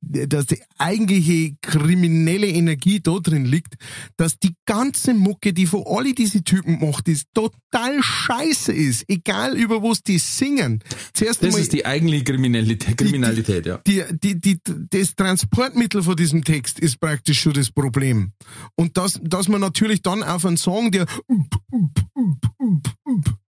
dass 0.00 0.46
die 0.46 0.60
eigentliche 0.78 1.56
kriminelle 1.60 2.46
Energie 2.46 3.00
da 3.00 3.18
drin 3.18 3.44
liegt, 3.44 3.74
dass 4.16 4.38
die 4.38 4.54
ganze 4.66 5.14
Mucke, 5.14 5.52
die 5.52 5.66
von 5.66 5.84
alle 5.86 6.14
diese 6.14 6.42
Typen 6.42 6.78
macht, 6.80 7.08
ist 7.08 7.26
total 7.34 8.02
scheiße 8.02 8.72
ist. 8.72 9.04
Egal 9.08 9.56
über 9.56 9.82
was 9.82 10.02
die 10.02 10.18
singen. 10.18 10.82
Zuerst 11.12 11.42
Das 11.42 11.48
einmal 11.48 11.60
ist 11.60 11.72
die 11.72 11.84
eigentliche 11.84 12.24
Kriminalität, 12.24 12.96
Kriminalität 12.96 13.66
ja. 13.66 13.78
die, 13.86 14.02
die, 14.12 14.40
die, 14.40 14.58
das 14.90 15.14
Transportmittel 15.14 16.02
von 16.02 16.16
diesem 16.16 16.44
Text 16.44 16.78
ist 16.78 17.00
praktisch 17.00 17.40
schon 17.40 17.52
das 17.52 17.70
Problem. 17.70 18.32
Und 18.76 18.96
dass, 18.96 19.20
dass 19.22 19.48
man 19.48 19.60
natürlich 19.60 20.02
dann 20.02 20.22
auf 20.22 20.44
einen 20.44 20.56
Song, 20.56 20.90
der 20.90 21.06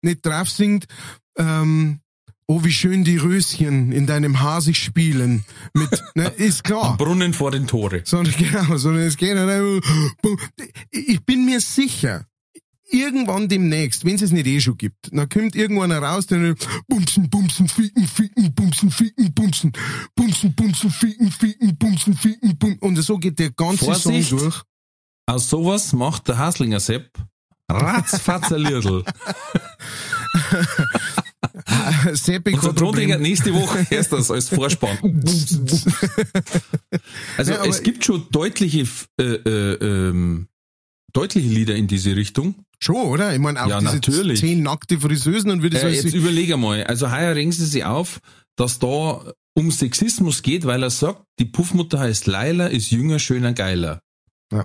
nicht 0.02 0.24
drauf 0.24 0.50
singt, 0.50 0.86
ähm, 1.38 2.00
oh, 2.50 2.64
wie 2.64 2.72
schön 2.72 3.04
die 3.04 3.16
Röschen 3.16 3.92
in 3.92 4.06
deinem 4.06 4.40
Haar 4.40 4.60
sich 4.60 4.78
spielen, 4.78 5.44
mit, 5.72 6.02
ne, 6.16 6.26
ist 6.36 6.64
klar. 6.64 6.96
Brunnen 6.96 7.32
vor 7.32 7.52
den 7.52 7.68
Tore. 7.68 8.02
Sondern 8.04 8.34
genau, 8.36 8.76
sondern 8.76 9.04
es 9.04 9.16
geht 9.16 9.36
halt 9.36 9.84
ich 10.90 11.24
bin 11.24 11.44
mir 11.44 11.60
sicher, 11.60 12.26
irgendwann 12.90 13.48
demnächst, 13.48 14.04
wenn 14.04 14.16
es 14.16 14.22
es 14.22 14.32
nicht 14.32 14.48
eh 14.48 14.60
schon 14.60 14.76
gibt, 14.76 15.10
dann 15.12 15.28
kommt 15.28 15.54
irgendwann 15.54 15.92
raus, 15.92 16.26
der 16.26 16.56
bumsen, 16.88 17.30
bumsen, 17.30 17.68
ficken, 17.68 18.08
ficken, 18.08 18.52
bumsen, 18.52 18.90
ficken, 18.90 19.32
bumsen, 19.32 19.72
bumsen, 20.16 20.52
bumsen, 20.54 20.90
ficken, 20.90 21.30
ficken, 21.30 21.76
bumsen, 21.76 22.14
ficken, 22.14 22.58
bum 22.58 22.76
und 22.80 22.96
so 22.96 23.18
geht 23.18 23.38
der 23.38 23.52
ganze 23.52 23.84
Vorsicht. 23.84 24.30
Song 24.30 24.40
durch. 24.40 24.62
Aus 25.26 25.48
sowas 25.48 25.92
macht 25.92 26.26
der 26.26 26.38
Haslinger 26.38 26.80
Sepp 26.80 27.12
ratzfatz 27.70 28.52
ein 28.52 28.62
Liedl. 28.62 29.04
Seppi 32.12 32.54
Unser 32.54 32.72
Problem. 32.72 33.20
nächste 33.20 33.52
Woche 33.54 33.86
erst 33.90 34.12
das 34.12 34.30
als 34.30 34.48
Vorspann. 34.48 34.98
Also 37.36 37.52
Ja, 37.52 37.64
es 37.64 37.82
gibt 37.82 38.04
schon 38.04 38.26
deutliche, 38.30 38.86
äh, 39.18 39.22
äh, 39.24 39.74
ähm, 39.80 40.48
deutliche 41.12 41.48
Lieder 41.48 41.74
in 41.76 41.86
diese 41.86 42.14
Richtung. 42.16 42.54
Schon, 42.82 42.96
oder? 43.06 43.32
Ich 43.32 43.38
meine, 43.38 43.62
auch 43.64 43.68
Ja, 43.68 43.80
diese 43.80 43.94
natürlich. 43.94 44.40
zehn 44.40 44.62
nackte 44.62 44.98
Friseusen 45.00 45.50
und 45.50 45.62
das 45.72 45.82
Äh, 45.82 45.90
jetzt 45.90 46.14
überlege 46.14 46.56
mal, 46.56 46.84
also 46.84 47.10
heuer 47.10 47.34
regen 47.34 47.52
sie 47.52 47.66
sich 47.66 47.84
auf, 47.84 48.20
dass 48.56 48.78
da 48.78 49.32
um 49.54 49.70
Sexismus 49.70 50.42
geht, 50.42 50.64
weil 50.64 50.82
er 50.82 50.90
sagt, 50.90 51.22
die 51.38 51.44
Puffmutter 51.44 51.98
heißt 51.98 52.26
Leila, 52.26 52.66
ist 52.68 52.90
jünger, 52.90 53.18
schöner, 53.18 53.52
geiler. 53.52 54.00
Ja. 54.52 54.64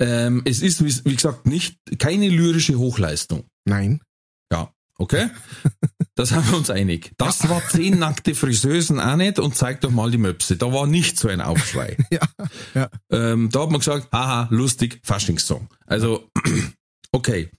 Ähm, 0.00 0.42
es 0.44 0.62
ist, 0.62 0.84
wie, 0.84 1.10
wie 1.10 1.14
gesagt, 1.16 1.46
nicht 1.46 1.76
keine 1.98 2.28
lyrische 2.28 2.78
Hochleistung. 2.78 3.44
Nein. 3.64 4.00
Ja, 5.02 5.18
okay? 5.26 5.30
Das 6.14 6.32
haben 6.32 6.46
wir 6.50 6.58
uns 6.58 6.68
einig. 6.68 7.12
Das 7.16 7.48
war 7.48 7.66
zehn 7.68 7.98
nackte 7.98 8.34
Friseusen 8.34 9.00
auch 9.00 9.16
nicht 9.16 9.38
und 9.38 9.56
zeig 9.56 9.80
doch 9.80 9.90
mal 9.90 10.10
die 10.10 10.18
Möpse. 10.18 10.58
Da 10.58 10.70
war 10.70 10.86
nicht 10.86 11.18
so 11.18 11.28
ein 11.28 11.40
Aufschrei. 11.40 11.96
Ja, 12.10 12.20
ja. 12.74 12.90
Ähm, 13.10 13.48
da 13.50 13.62
hat 13.62 13.70
man 13.70 13.78
gesagt, 13.78 14.12
haha, 14.12 14.46
lustig, 14.50 15.00
Faschingssong. 15.04 15.68
Also, 15.86 16.30
okay. 17.12 17.50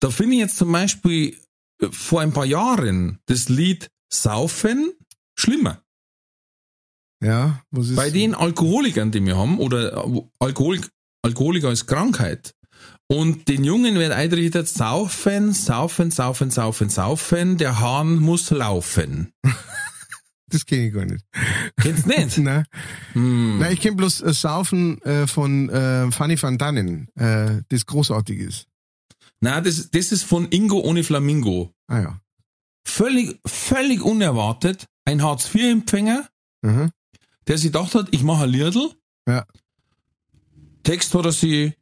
Da 0.00 0.08
finde 0.08 0.36
ich 0.36 0.40
jetzt 0.40 0.56
zum 0.56 0.72
Beispiel 0.72 1.36
äh, 1.82 1.88
vor 1.90 2.22
ein 2.22 2.32
paar 2.32 2.46
Jahren 2.46 3.18
das 3.26 3.50
Lied 3.50 3.90
Saufen 4.10 4.92
schlimmer. 5.38 5.82
Ja, 7.22 7.62
was 7.70 7.90
ist 7.90 7.96
Bei 7.96 8.10
den 8.10 8.34
Alkoholikern, 8.34 9.12
die 9.12 9.24
wir 9.24 9.36
haben, 9.36 9.58
oder 9.58 10.06
äh, 10.06 10.22
Alkohol, 10.38 10.80
Alkoholiker 11.22 11.68
als 11.68 11.86
Krankheit, 11.86 12.54
und 13.12 13.48
den 13.48 13.62
Jungen 13.64 13.94
wird 13.96 14.12
eingerichtet, 14.12 14.68
saufen, 14.68 15.52
saufen, 15.52 16.10
saufen, 16.10 16.50
saufen, 16.50 16.88
saufen, 16.88 17.58
der 17.58 17.78
Hahn 17.80 18.16
muss 18.16 18.50
laufen. 18.50 19.32
Das 20.48 20.66
kenne 20.66 20.88
ich 20.88 20.92
gar 20.92 21.06
nicht. 21.06 21.24
Kennst 21.80 22.06
nicht? 22.06 22.36
Nein, 22.38 22.66
Hm. 23.14 23.58
Nein 23.58 23.72
ich 23.72 23.80
kenne 23.80 23.96
bloß 23.96 24.20
äh, 24.20 24.34
Saufen 24.34 25.00
äh, 25.00 25.26
von 25.26 25.70
äh, 25.70 26.10
Fanny 26.12 26.36
van 26.42 26.58
Dannen, 26.58 27.08
äh, 27.14 27.62
das 27.70 27.86
großartig 27.86 28.38
ist. 28.38 28.66
Nein, 29.40 29.64
das, 29.64 29.90
das 29.90 30.12
ist 30.12 30.24
von 30.24 30.46
Ingo 30.50 30.80
ohne 30.80 31.04
Flamingo. 31.04 31.72
Ah 31.86 32.00
ja. 32.00 32.20
Völlig, 32.84 33.40
völlig 33.46 34.02
unerwartet. 34.02 34.84
Ein 35.06 35.22
Hartz-IV-Empfänger, 35.22 36.28
Mhm. 36.60 36.90
der 37.46 37.56
sich 37.56 37.72
gedacht 37.72 37.94
hat, 37.94 38.08
ich 38.10 38.22
mache 38.22 38.44
ein 38.44 38.50
Liedl. 38.50 38.90
Ja. 39.26 39.46
Text 40.82 41.14
hat 41.14 41.24
er 41.24 41.32
sich, 41.32 41.72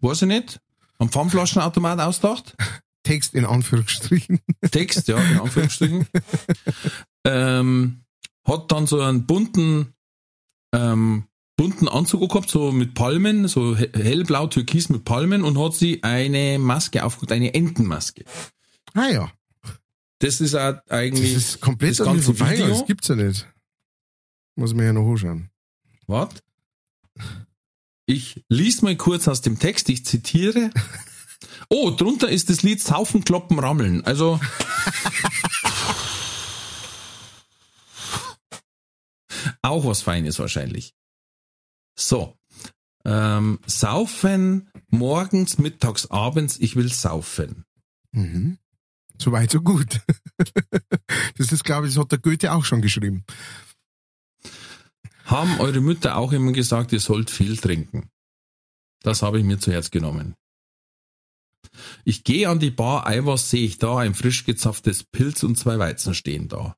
weiß 0.00 0.22
ich 0.22 0.28
nicht, 0.28 0.60
am 0.98 1.08
Pfandflaschenautomat 1.10 2.00
ausgedacht. 2.00 2.56
Text 3.04 3.34
in 3.34 3.44
Anführungsstrichen. 3.46 4.40
Text, 4.70 5.08
ja, 5.08 5.16
in 5.18 5.38
Anführungsstrichen. 5.40 6.06
ähm, 7.24 8.00
hat 8.44 8.70
dann 8.72 8.86
so 8.86 9.00
einen 9.00 9.26
bunten, 9.26 9.94
ähm, 10.74 11.24
bunten 11.56 11.88
Anzug 11.88 12.28
gehabt, 12.30 12.50
so 12.50 12.72
mit 12.72 12.94
Palmen, 12.94 13.48
so 13.48 13.76
he- 13.76 13.90
hellblau 13.94 14.46
türkis 14.48 14.88
mit 14.88 15.04
Palmen 15.04 15.42
und 15.44 15.58
hat 15.58 15.74
sie 15.74 16.02
eine 16.02 16.58
Maske 16.58 17.04
aufgeholt, 17.04 17.32
eine 17.32 17.54
Entenmaske. 17.54 18.24
Ah 18.94 19.08
ja. 19.08 19.32
Das 20.20 20.40
ist 20.40 20.54
auch 20.54 20.72
Das 20.72 20.90
eigentlich, 20.90 21.34
ist 21.34 21.60
komplett 21.60 21.98
das 21.98 22.04
ganze 22.06 22.34
vorbeigegangen. 22.34 22.66
Video? 22.72 22.78
Das 22.80 22.86
gibt's 22.86 23.08
ja 23.08 23.14
nicht. 23.14 23.46
Muss 24.56 24.74
man 24.74 24.84
ja 24.86 24.92
noch 24.92 25.08
anschauen. 25.08 25.50
Wart. 26.08 26.42
Ich 28.10 28.42
lies 28.48 28.80
mal 28.80 28.96
kurz 28.96 29.28
aus 29.28 29.42
dem 29.42 29.58
Text, 29.58 29.90
ich 29.90 30.06
zitiere. 30.06 30.70
Oh, 31.70 31.90
drunter 31.90 32.30
ist 32.30 32.48
das 32.48 32.62
Lied 32.62 32.82
Saufen, 32.82 33.24
Kloppen, 33.24 33.58
Rammeln. 33.58 34.02
Also. 34.04 34.40
Auch 39.62 39.84
was 39.84 40.00
Feines 40.00 40.38
wahrscheinlich. 40.38 40.94
So. 41.94 42.34
Ähm, 43.04 43.58
saufen, 43.66 44.70
morgens, 44.88 45.58
mittags, 45.58 46.10
abends, 46.10 46.56
ich 46.58 46.74
will 46.74 46.90
saufen. 46.90 47.66
Mhm. 48.12 48.56
So 49.18 49.30
weit, 49.30 49.50
so 49.50 49.60
gut. 49.60 50.00
das 51.36 51.52
ist, 51.52 51.64
glaube 51.64 51.86
ich, 51.86 51.94
das 51.94 52.02
hat 52.02 52.12
der 52.12 52.18
Goethe 52.18 52.52
auch 52.52 52.64
schon 52.64 52.80
geschrieben. 52.80 53.26
Haben 55.28 55.60
eure 55.60 55.82
Mütter 55.82 56.16
auch 56.16 56.32
immer 56.32 56.52
gesagt, 56.52 56.90
ihr 56.92 57.00
sollt 57.00 57.30
viel 57.30 57.58
trinken? 57.58 58.08
Das 59.02 59.22
habe 59.22 59.38
ich 59.38 59.44
mir 59.44 59.58
zu 59.58 59.70
Herz 59.70 59.90
genommen. 59.90 60.34
Ich 62.04 62.24
gehe 62.24 62.48
an 62.48 62.58
die 62.58 62.70
Bar, 62.70 63.06
ei, 63.06 63.26
was 63.26 63.50
sehe 63.50 63.64
ich 63.64 63.76
da? 63.76 63.98
Ein 63.98 64.14
frisch 64.14 64.44
gezapftes 64.44 65.04
Pilz 65.04 65.42
und 65.42 65.56
zwei 65.56 65.78
Weizen 65.78 66.14
stehen 66.14 66.48
da. 66.48 66.76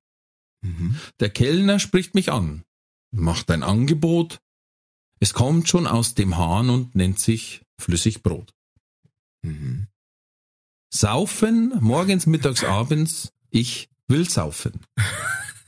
Der 1.20 1.30
Kellner 1.30 1.78
spricht 1.78 2.14
mich 2.14 2.32
an, 2.32 2.64
macht 3.12 3.50
ein 3.52 3.62
Angebot. 3.62 4.40
Es 5.20 5.32
kommt 5.32 5.68
schon 5.68 5.86
aus 5.86 6.14
dem 6.14 6.36
Hahn 6.36 6.70
und 6.70 6.94
nennt 6.96 7.20
sich 7.20 7.62
Flüssigbrot. 7.78 8.52
Mhm. 9.42 9.86
Saufen, 10.92 11.72
morgens, 11.80 12.26
mittags, 12.26 12.64
abends, 12.64 13.32
ich 13.50 13.90
will 14.08 14.28
saufen. 14.28 14.84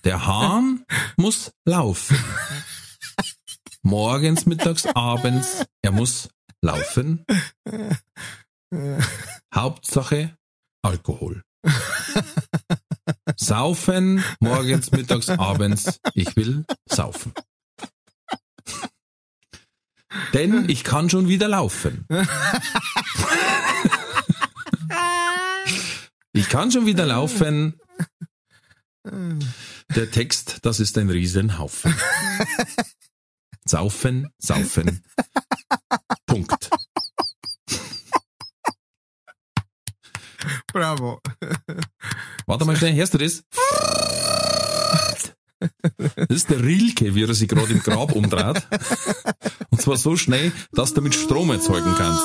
Der 0.05 0.27
Hahn 0.27 0.85
muss 1.17 1.53
laufen. 1.65 2.19
Morgens, 3.83 4.47
mittags, 4.47 4.87
abends, 4.87 5.65
er 5.83 5.91
muss 5.91 6.29
laufen. 6.63 7.25
Hauptsache 9.55 10.37
Alkohol. 10.83 11.43
Saufen, 13.37 14.25
morgens, 14.41 14.91
mittags, 14.93 15.29
abends, 15.29 16.01
ich 16.15 16.37
will 16.37 16.65
saufen. 16.89 17.33
Denn 20.33 20.69
ich 20.69 20.85
kann 20.85 21.11
schon 21.11 21.27
wieder 21.29 21.49
laufen. 21.49 22.07
Ich 26.33 26.49
kann 26.49 26.71
schon 26.71 26.87
wieder 26.87 27.07
laufen. 27.07 27.81
Der 29.05 30.11
Text, 30.11 30.59
das 30.63 30.81
ist 30.81 30.97
ein 30.99 31.11
Riesenhaufen. 31.11 31.95
Saufen, 33.65 34.29
saufen. 34.39 35.05
Punkt. 36.27 36.71
Bravo. 40.73 41.21
Warte 42.47 42.65
mal 42.65 42.77
schnell, 42.77 42.95
hörst 42.95 43.15
du 43.15 43.19
das? 43.19 43.45
Das 46.17 46.29
ist 46.29 46.51
der 46.51 46.63
Rilke, 46.63 47.15
wie 47.15 47.23
er 47.23 47.35
sich 47.35 47.49
gerade 47.49 47.73
im 47.73 47.81
Grab 47.81 48.13
umdreht. 48.13 48.67
Und 49.71 49.81
zwar 49.81 49.97
so 49.97 50.17
schnell, 50.17 50.53
dass 50.73 50.91
du 50.91 50.97
damit 50.97 51.15
Strom 51.15 51.51
erzeugen 51.51 51.95
kannst. 51.97 52.23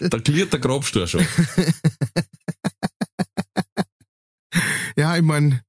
Da 0.00 0.18
klirrt 0.18 0.52
der 0.52 0.60
Grabstor 0.60 1.06
schon. 1.08 1.26
Ja, 4.96 5.16
ich 5.16 5.22
mein, 5.22 5.62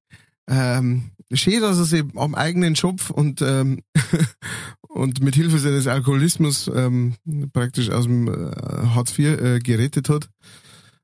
ähm, 0.47 1.11
schön, 1.33 1.61
dass 1.61 1.77
er 1.77 1.85
sich 1.85 2.03
am 2.15 2.35
eigenen 2.35 2.75
Schopf 2.75 3.09
und, 3.09 3.41
ähm, 3.41 3.81
und 4.87 5.21
mit 5.21 5.35
Hilfe 5.35 5.59
seines 5.59 5.87
Alkoholismus 5.87 6.69
ähm, 6.73 7.15
praktisch 7.53 7.89
aus 7.89 8.05
dem 8.05 8.27
äh, 8.27 8.55
Hartz 8.87 9.17
IV 9.17 9.39
äh, 9.41 9.59
gerettet 9.59 10.09
hat. 10.09 10.29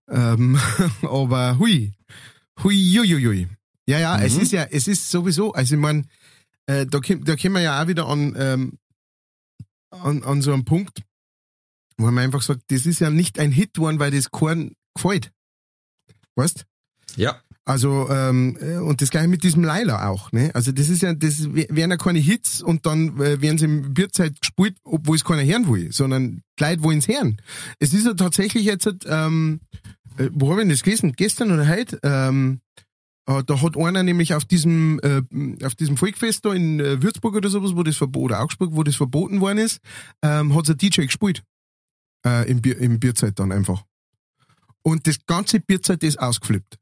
Ähm, 0.10 0.60
aber 1.02 1.58
hui, 1.60 1.94
hui, 2.64 2.76
hui, 2.98 3.08
hui, 3.08 3.24
hui. 3.26 3.48
Ja, 3.88 4.00
ja, 4.00 4.20
es 4.22 4.36
Mhm. 4.36 4.42
ist 4.42 4.52
ja, 4.52 4.64
es 4.70 4.88
ist 4.88 5.10
sowieso, 5.10 5.54
also 5.54 5.76
ich 5.76 5.82
mein, 5.82 6.08
äh, 6.68 6.86
da, 6.86 7.00
da 7.00 7.36
kommen 7.36 7.56
wir 7.56 7.62
ja 7.62 7.82
auch 7.82 7.88
wieder 7.88 8.08
an, 8.08 8.36
ähm, 8.38 8.78
an, 9.90 10.24
an 10.24 10.42
so 10.42 10.54
einen 10.54 10.66
Punkt, 10.66 11.02
wo 11.98 12.06
man 12.06 12.20
einfach 12.20 12.42
sagt, 12.44 12.62
das 12.68 12.86
ist 12.86 13.00
ja 13.00 13.10
nicht 13.10 13.40
ein 13.40 13.52
Hit 13.52 13.74
geworden, 13.74 14.00
weil 14.00 14.12
das 14.12 14.30
keinen 14.32 14.76
gefällt. 14.96 15.32
Weißt? 16.36 16.66
Ja. 17.16 17.42
Also, 17.70 18.10
ähm, 18.10 18.58
äh, 18.60 18.78
und 18.78 19.00
das 19.00 19.12
gleiche 19.12 19.28
mit 19.28 19.44
diesem 19.44 19.64
Laila 19.64 20.08
auch, 20.10 20.32
ne? 20.32 20.50
Also, 20.56 20.72
das 20.72 20.90
ist 20.90 21.04
ja, 21.04 21.14
das 21.14 21.54
w- 21.54 21.68
wären 21.70 21.92
ja 21.92 21.98
keine 21.98 22.18
Hits 22.18 22.64
und 22.64 22.88
dann 22.88 23.20
äh, 23.22 23.40
werden 23.44 23.60
sie 23.60 23.66
im 23.66 23.94
Bierzeit 23.94 24.42
gespielt, 24.42 24.76
obwohl 24.84 25.16
es 25.18 25.24
keiner 25.24 25.44
hören 25.44 25.72
will, 25.72 25.92
sondern 25.92 26.42
Leute 26.60 26.82
wollen 26.82 26.98
es 26.98 27.08
hören. 27.08 27.38
Es 27.78 27.94
ist 27.94 28.08
ja 28.08 28.16
tatsächlich 28.16 28.66
jetzt, 28.66 28.90
ähm, 29.06 29.60
äh, 30.18 30.30
wo 30.34 30.50
habe 30.50 30.62
ich 30.62 30.64
denn 30.64 30.70
das 30.70 30.82
gelesen? 30.82 31.14
Gestern 31.16 31.52
oder 31.52 31.68
heute? 31.68 32.00
Ähm, 32.02 32.62
äh, 33.28 33.44
da 33.46 33.62
hat 33.62 33.78
einer 33.78 34.02
nämlich 34.02 34.34
auf 34.34 34.46
diesem, 34.46 35.00
äh, 35.04 35.22
auf 35.64 35.76
diesem 35.76 35.96
Volkfest 35.96 36.46
da 36.46 36.54
in 36.56 36.80
äh, 36.80 37.04
Würzburg 37.04 37.36
oder 37.36 37.50
sowas, 37.50 37.76
wo 37.76 37.84
das 37.84 37.98
verboten, 37.98 38.26
oder 38.26 38.42
Augsburg, 38.42 38.72
wo 38.74 38.82
das 38.82 38.96
verboten 38.96 39.42
worden 39.42 39.60
ist, 39.60 39.80
ähm, 40.24 40.56
hat 40.56 40.68
ein 40.68 40.78
DJ 40.78 41.04
gespielt. 41.04 41.44
Äh, 42.26 42.50
im, 42.50 42.62
Bier, 42.64 42.80
im 42.80 43.00
Bierzeit 43.00 43.38
dann 43.38 43.52
einfach. 43.52 43.84
Und 44.82 45.06
das 45.06 45.24
ganze 45.28 45.60
Bierzeit 45.60 46.02
ist 46.02 46.20
ausgeflippt. 46.20 46.80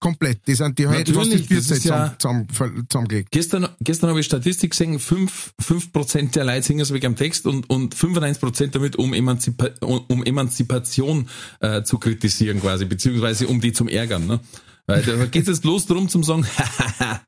Komplett. 0.00 0.46
Die 0.46 0.54
sind 0.54 0.78
die 0.78 0.86
heute 0.86 1.14
fast 1.14 1.32
das 1.32 1.42
Bierzeit 1.42 1.84
ja- 1.84 2.14
zusammen, 2.18 2.48
zusammen, 2.48 2.86
zusammengelegt. 2.88 3.30
Gestern, 3.30 3.68
gestern 3.80 4.10
habe 4.10 4.20
ich 4.20 4.26
Statistik 4.26 4.70
gesehen, 4.72 4.98
5, 4.98 5.54
5% 5.62 6.32
der 6.32 6.44
Leute 6.44 6.62
singen 6.62 6.80
es 6.80 6.92
wegen 6.92 7.06
am 7.06 7.16
Text 7.16 7.46
und, 7.46 7.70
und 7.70 7.94
95% 7.94 8.68
damit, 8.72 8.96
um, 8.96 9.14
Emanzipa 9.14 9.70
um 9.80 10.22
Emanzipation 10.24 11.28
äh, 11.60 11.82
zu 11.84 11.98
kritisieren 11.98 12.60
quasi, 12.60 12.84
beziehungsweise 12.84 13.46
um 13.46 13.60
die 13.60 13.72
zum 13.72 13.88
Ärgern. 13.88 14.26
Ne? 14.26 14.40
Weil 14.86 15.02
da 15.02 15.24
geht 15.26 15.48
es 15.48 15.64
los 15.64 15.86
darum 15.86 16.08
zum 16.08 16.22
sagen, 16.22 16.46
hahaha, 16.58 17.22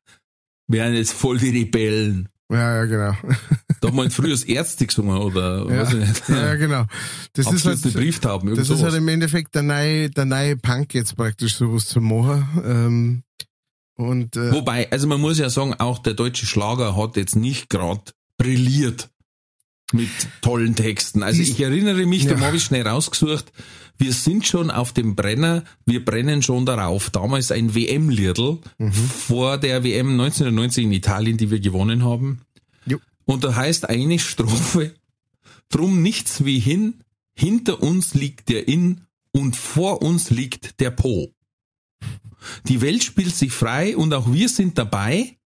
wir 0.68 0.84
sind 0.84 0.94
jetzt 0.94 1.12
voll 1.12 1.38
die 1.38 1.50
Rebellen. 1.50 2.28
Ja, 2.50 2.76
ja, 2.76 2.84
genau. 2.84 3.16
Da 3.81 3.89
haben 3.89 3.97
wir 3.97 4.11
früher 4.11 4.31
das 4.31 4.45
Ärzte 4.45 4.87
gesungen 4.87 5.16
oder 5.18 5.68
Ja, 5.70 5.83
weiß 5.83 5.93
ich 5.95 5.99
nicht. 6.09 6.29
ja, 6.29 6.55
genau. 6.55 6.85
Das 7.35 7.51
ist 7.53 7.64
halt, 7.66 7.83
Brieftauben, 7.93 8.49
irgend 8.49 8.61
das 8.61 8.70
ist 8.70 8.79
sowas. 8.79 8.93
halt 8.93 9.03
im 9.03 9.09
Endeffekt 9.09 9.55
der 9.55 9.62
neue, 9.62 10.11
der 10.11 10.24
neue 10.24 10.57
Punk 10.57 10.95
jetzt 10.95 11.16
praktisch 11.16 11.55
sowas 11.57 11.87
zu 11.87 12.01
machen. 12.01 12.49
Ähm, 12.64 13.22
und 13.97 14.37
äh, 14.37 14.53
Wobei, 14.53 14.91
also 14.91 15.07
man 15.07 15.20
muss 15.20 15.39
ja 15.39 15.49
sagen, 15.51 15.74
auch 15.74 15.99
der 15.99 16.14
deutsche 16.14 16.47
Schlager 16.47 16.97
hat 16.97 17.16
jetzt 17.16 17.37
nicht 17.37 17.70
gerade 17.70 18.03
brilliert 18.39 19.09
mit 19.93 20.09
tollen 20.43 20.74
Texten. 20.74 21.22
Also 21.22 21.41
ich 21.43 21.59
erinnere 21.61 22.07
mich, 22.07 22.27
da 22.27 22.35
Ja. 22.35 22.41
habe 22.41 22.57
ich 22.57 22.64
schnell 22.64 22.87
rausgesucht, 22.87 23.53
wir 23.99 24.12
sind 24.12 24.47
schon 24.47 24.70
auf 24.70 24.93
dem 24.93 25.14
Brenner, 25.14 25.62
wir 25.87 26.05
brennen 26.05 26.43
schon 26.43 26.66
darauf. 26.66 27.09
Damals 27.09 27.51
ein 27.53 27.74
WM-Liedl 27.74 28.59
Mhm. 28.79 28.93
vor 28.93 29.57
der 29.59 29.85
WM 29.85 30.09
1990 30.20 30.85
in 30.85 30.93
Italien, 30.93 31.37
die 31.39 31.51
wir 31.51 31.61
gewonnen 31.61 32.05
haben. 32.05 32.43
Und 33.27 33.45
da 33.45 33.55
heißt 33.55 33.89
eine 33.89 34.18
Strophe, 34.18 34.95
drum 35.68 36.01
nichts 36.01 36.45
wie 36.45 36.61
hin, 36.61 37.03
hinter 37.35 37.83
uns 37.83 38.14
liegt 38.14 38.49
der 38.49 38.66
In 38.66 39.03
und 39.33 39.57
vor 39.57 40.01
uns 40.01 40.31
liegt 40.31 40.81
der 40.81 40.91
Po. 40.91 41.35
Die 42.68 42.81
Welt 42.81 43.03
spielt 43.03 43.35
sich 43.35 43.53
frei 43.53 43.97
und 43.97 44.14
auch 44.14 44.33
wir 44.33 44.49
sind 44.49 44.79
dabei. 44.79 45.37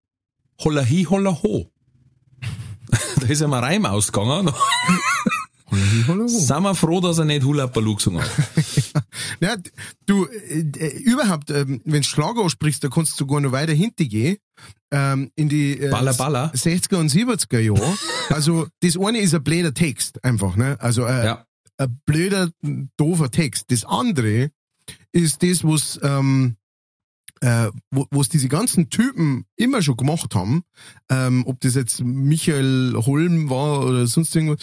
Holla 0.63 0.85
hi, 0.85 1.05
holla 1.05 1.43
ho. 1.43 1.71
da 3.21 3.27
ist 3.27 3.41
ja 3.41 3.49
mal 3.49 3.61
Reim 3.61 3.87
ausgegangen. 3.87 4.53
hallo. 6.07 6.29
Sind 6.29 6.63
wir 6.63 6.75
froh, 6.75 7.01
dass 7.01 7.19
er 7.19 7.25
nicht 7.25 7.45
Hula 7.45 7.67
gesungen 7.67 8.23
hat. 8.23 8.31
Ja, 9.41 9.57
du, 10.07 10.27
äh, 10.27 10.61
äh, 10.79 10.99
überhaupt, 11.03 11.51
ähm, 11.51 11.81
wenn 11.85 12.03
du 12.03 12.07
Schlager 12.09 12.43
aussprichst, 12.43 12.85
da 12.85 12.89
kannst 12.89 13.13
du 13.13 13.17
sogar 13.17 13.41
noch 13.41 13.53
weiter 13.53 13.73
hinten 13.73 14.09
gehen. 14.09 14.37
Ähm, 14.91 15.31
in 15.37 15.49
die 15.49 15.79
äh, 15.79 15.91
Baller, 15.91 16.13
baller. 16.15 16.53
60er 16.55 16.97
und 16.97 17.11
70er 17.11 17.59
Jahre. 17.61 17.97
also, 18.29 18.67
das 18.81 18.99
eine 18.99 19.19
ist 19.21 19.35
ein 19.35 19.43
blöder 19.43 19.73
Text, 19.73 20.23
einfach, 20.25 20.57
ne? 20.57 20.77
Also, 20.81 21.05
äh, 21.07 21.25
Ja. 21.25 21.47
ein 21.79 22.01
blöder, 22.05 22.51
doofer 22.97 23.31
Text. 23.31 23.67
Das 23.71 23.85
andere 23.85 24.51
ist 25.13 25.43
das, 25.43 25.65
was, 25.65 25.99
ähm, 26.03 26.57
äh, 27.41 27.71
wo 27.91 28.07
was 28.11 28.29
diese 28.29 28.49
ganzen 28.49 28.91
Typen 28.91 29.47
immer 29.57 29.81
schon 29.81 29.97
gemacht 29.97 30.35
haben, 30.35 30.63
ähm, 31.09 31.45
ob 31.47 31.61
das 31.61 31.75
jetzt 31.75 32.03
Michael 32.03 32.95
Holm 32.97 33.49
war 33.49 33.87
oder 33.87 34.07
sonst 34.07 34.35
irgendwas. 34.37 34.59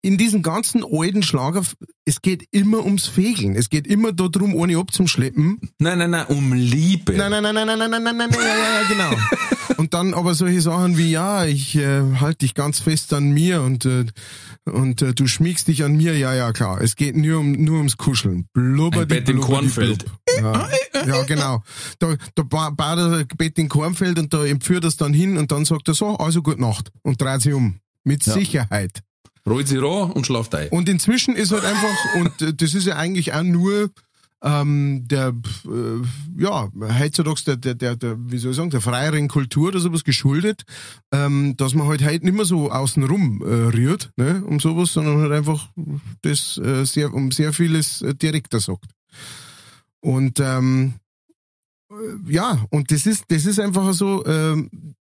In 0.00 0.16
diesen 0.16 0.42
ganzen 0.42 0.84
alten 0.88 1.24
Schlager, 1.24 1.62
es 2.04 2.22
geht 2.22 2.44
immer 2.52 2.84
ums 2.84 3.06
Fegeln. 3.06 3.56
Es 3.56 3.68
geht 3.68 3.86
immer 3.86 4.12
darum, 4.12 4.54
ohne 4.54 4.78
abzuschleppen. 4.78 5.58
Nein, 5.80 5.98
nein, 5.98 6.10
nein, 6.10 6.26
um 6.26 6.52
Liebe. 6.52 7.14
Nein, 7.14 7.30
nein, 7.32 7.42
nein, 7.42 7.54
nein, 7.54 7.66
nein, 7.66 7.78
nein, 7.78 7.90
nein, 7.90 8.02
nein, 8.04 8.16
nein, 8.16 8.30
ja, 8.32 8.38
ja, 8.46 8.80
ja, 8.82 8.88
genau. 8.88 9.10
Und 9.76 9.94
dann 9.94 10.14
aber 10.14 10.34
solche 10.34 10.60
Sachen 10.60 10.96
wie, 10.98 11.10
ja, 11.10 11.44
ich 11.44 11.76
äh, 11.76 12.00
halte 12.20 12.38
dich 12.38 12.54
ganz 12.54 12.80
fest 12.80 13.12
an 13.12 13.30
mir 13.30 13.62
und, 13.62 13.84
äh, 13.84 14.06
und 14.64 15.02
äh, 15.02 15.14
du 15.14 15.28
schmiegst 15.28 15.68
dich 15.68 15.84
an 15.84 15.96
mir, 15.96 16.18
ja, 16.18 16.34
ja, 16.34 16.52
klar. 16.52 16.80
Es 16.80 16.96
geht 16.96 17.16
nur, 17.16 17.38
um, 17.38 17.52
nur 17.52 17.76
ums 17.76 17.96
Kuscheln. 17.96 18.48
Blubber 18.52 19.02
Ein 19.02 19.08
Bett 19.08 19.28
im 19.28 19.40
Kornfeld. 19.40 20.04
Ja, 20.36 20.68
ja, 21.06 21.22
genau. 21.24 21.62
Da, 22.00 22.16
da 22.34 22.42
ba- 22.42 22.70
baut 22.70 22.98
er 22.98 23.24
Bett 23.36 23.56
in 23.58 23.68
Kornfeld 23.68 24.18
und 24.18 24.34
da 24.34 24.44
empführt 24.44 24.82
er 24.84 24.88
es 24.88 24.96
dann 24.96 25.12
hin 25.12 25.36
und 25.36 25.52
dann 25.52 25.64
sagt 25.64 25.86
er 25.86 25.94
so, 25.94 26.16
also 26.16 26.42
gut 26.42 26.58
Nacht 26.58 26.90
und 27.02 27.20
dreht 27.20 27.42
sich 27.42 27.52
um. 27.52 27.78
Mit 28.02 28.26
Ja. 28.26 28.32
Sicherheit. 28.32 29.02
Rollt 29.48 29.68
sie 29.68 29.78
ran 29.78 30.12
und 30.12 30.26
schlaft 30.26 30.54
ein. 30.54 30.68
Und 30.68 30.88
inzwischen 30.88 31.36
ist 31.36 31.52
halt 31.52 31.64
einfach, 31.64 32.14
und 32.16 32.60
das 32.60 32.74
ist 32.74 32.86
ja 32.86 32.96
eigentlich 32.96 33.34
auch 33.34 33.42
nur 33.42 33.90
ähm, 34.42 35.06
der, 35.08 35.34
äh, 35.64 36.40
ja, 36.40 36.68
heutzutage 36.98 37.42
der, 37.44 37.56
der, 37.56 37.74
der, 37.74 37.96
der, 37.96 38.16
wie 38.30 38.38
soll 38.38 38.52
ich 38.52 38.56
sagen, 38.56 38.70
der 38.70 38.80
freieren 38.80 39.28
Kultur 39.28 39.68
oder 39.68 39.80
sowas 39.80 40.04
geschuldet, 40.04 40.62
ähm, 41.12 41.56
dass 41.56 41.74
man 41.74 41.88
halt 41.88 42.04
heute 42.04 42.24
nicht 42.24 42.34
mehr 42.34 42.44
so 42.44 42.70
außenrum 42.70 43.42
äh, 43.42 43.76
rührt, 43.76 44.12
ne, 44.16 44.44
um 44.44 44.60
sowas, 44.60 44.92
sondern 44.92 45.20
halt 45.20 45.32
einfach 45.32 45.68
das 46.22 46.58
äh, 46.58 46.84
sehr, 46.84 47.12
um 47.12 47.32
sehr 47.32 47.52
vieles 47.52 48.02
äh, 48.02 48.14
direkter 48.14 48.60
sagt. 48.60 48.90
Und 50.00 50.38
ähm, 50.38 50.94
äh, 51.90 52.32
ja, 52.32 52.64
und 52.70 52.92
das 52.92 53.06
ist, 53.06 53.24
das 53.28 53.44
ist 53.44 53.58
einfach 53.58 53.92
so, 53.92 54.24
ähm, 54.24 54.94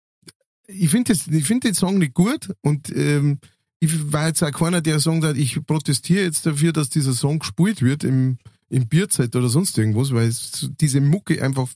ich 0.68 0.90
finde 0.90 1.14
das, 1.14 1.28
ich 1.28 1.46
finde 1.46 1.68
den 1.68 1.76
Song 1.76 1.98
nicht 1.98 2.14
gut 2.14 2.50
und 2.62 2.90
ähm, 2.96 3.40
ich 3.80 4.12
war 4.12 4.28
jetzt 4.28 4.44
auch 4.44 4.52
keiner, 4.52 4.82
der 4.82 5.00
sagen 5.00 5.24
hat, 5.24 5.38
ich 5.38 5.64
protestiere 5.66 6.24
jetzt 6.24 6.46
dafür, 6.46 6.74
dass 6.74 6.90
dieser 6.90 7.14
Song 7.14 7.40
gespielt 7.40 7.82
wird 7.82 8.04
im, 8.04 8.38
im 8.70 8.88
Bierzeit 8.88 9.36
oder 9.36 9.50
sonst 9.50 9.78
irgendwas, 9.78 10.14
weil 10.14 10.28
es, 10.28 10.70
diese 10.80 11.02
Mucke 11.02 11.44
einfach 11.44 11.68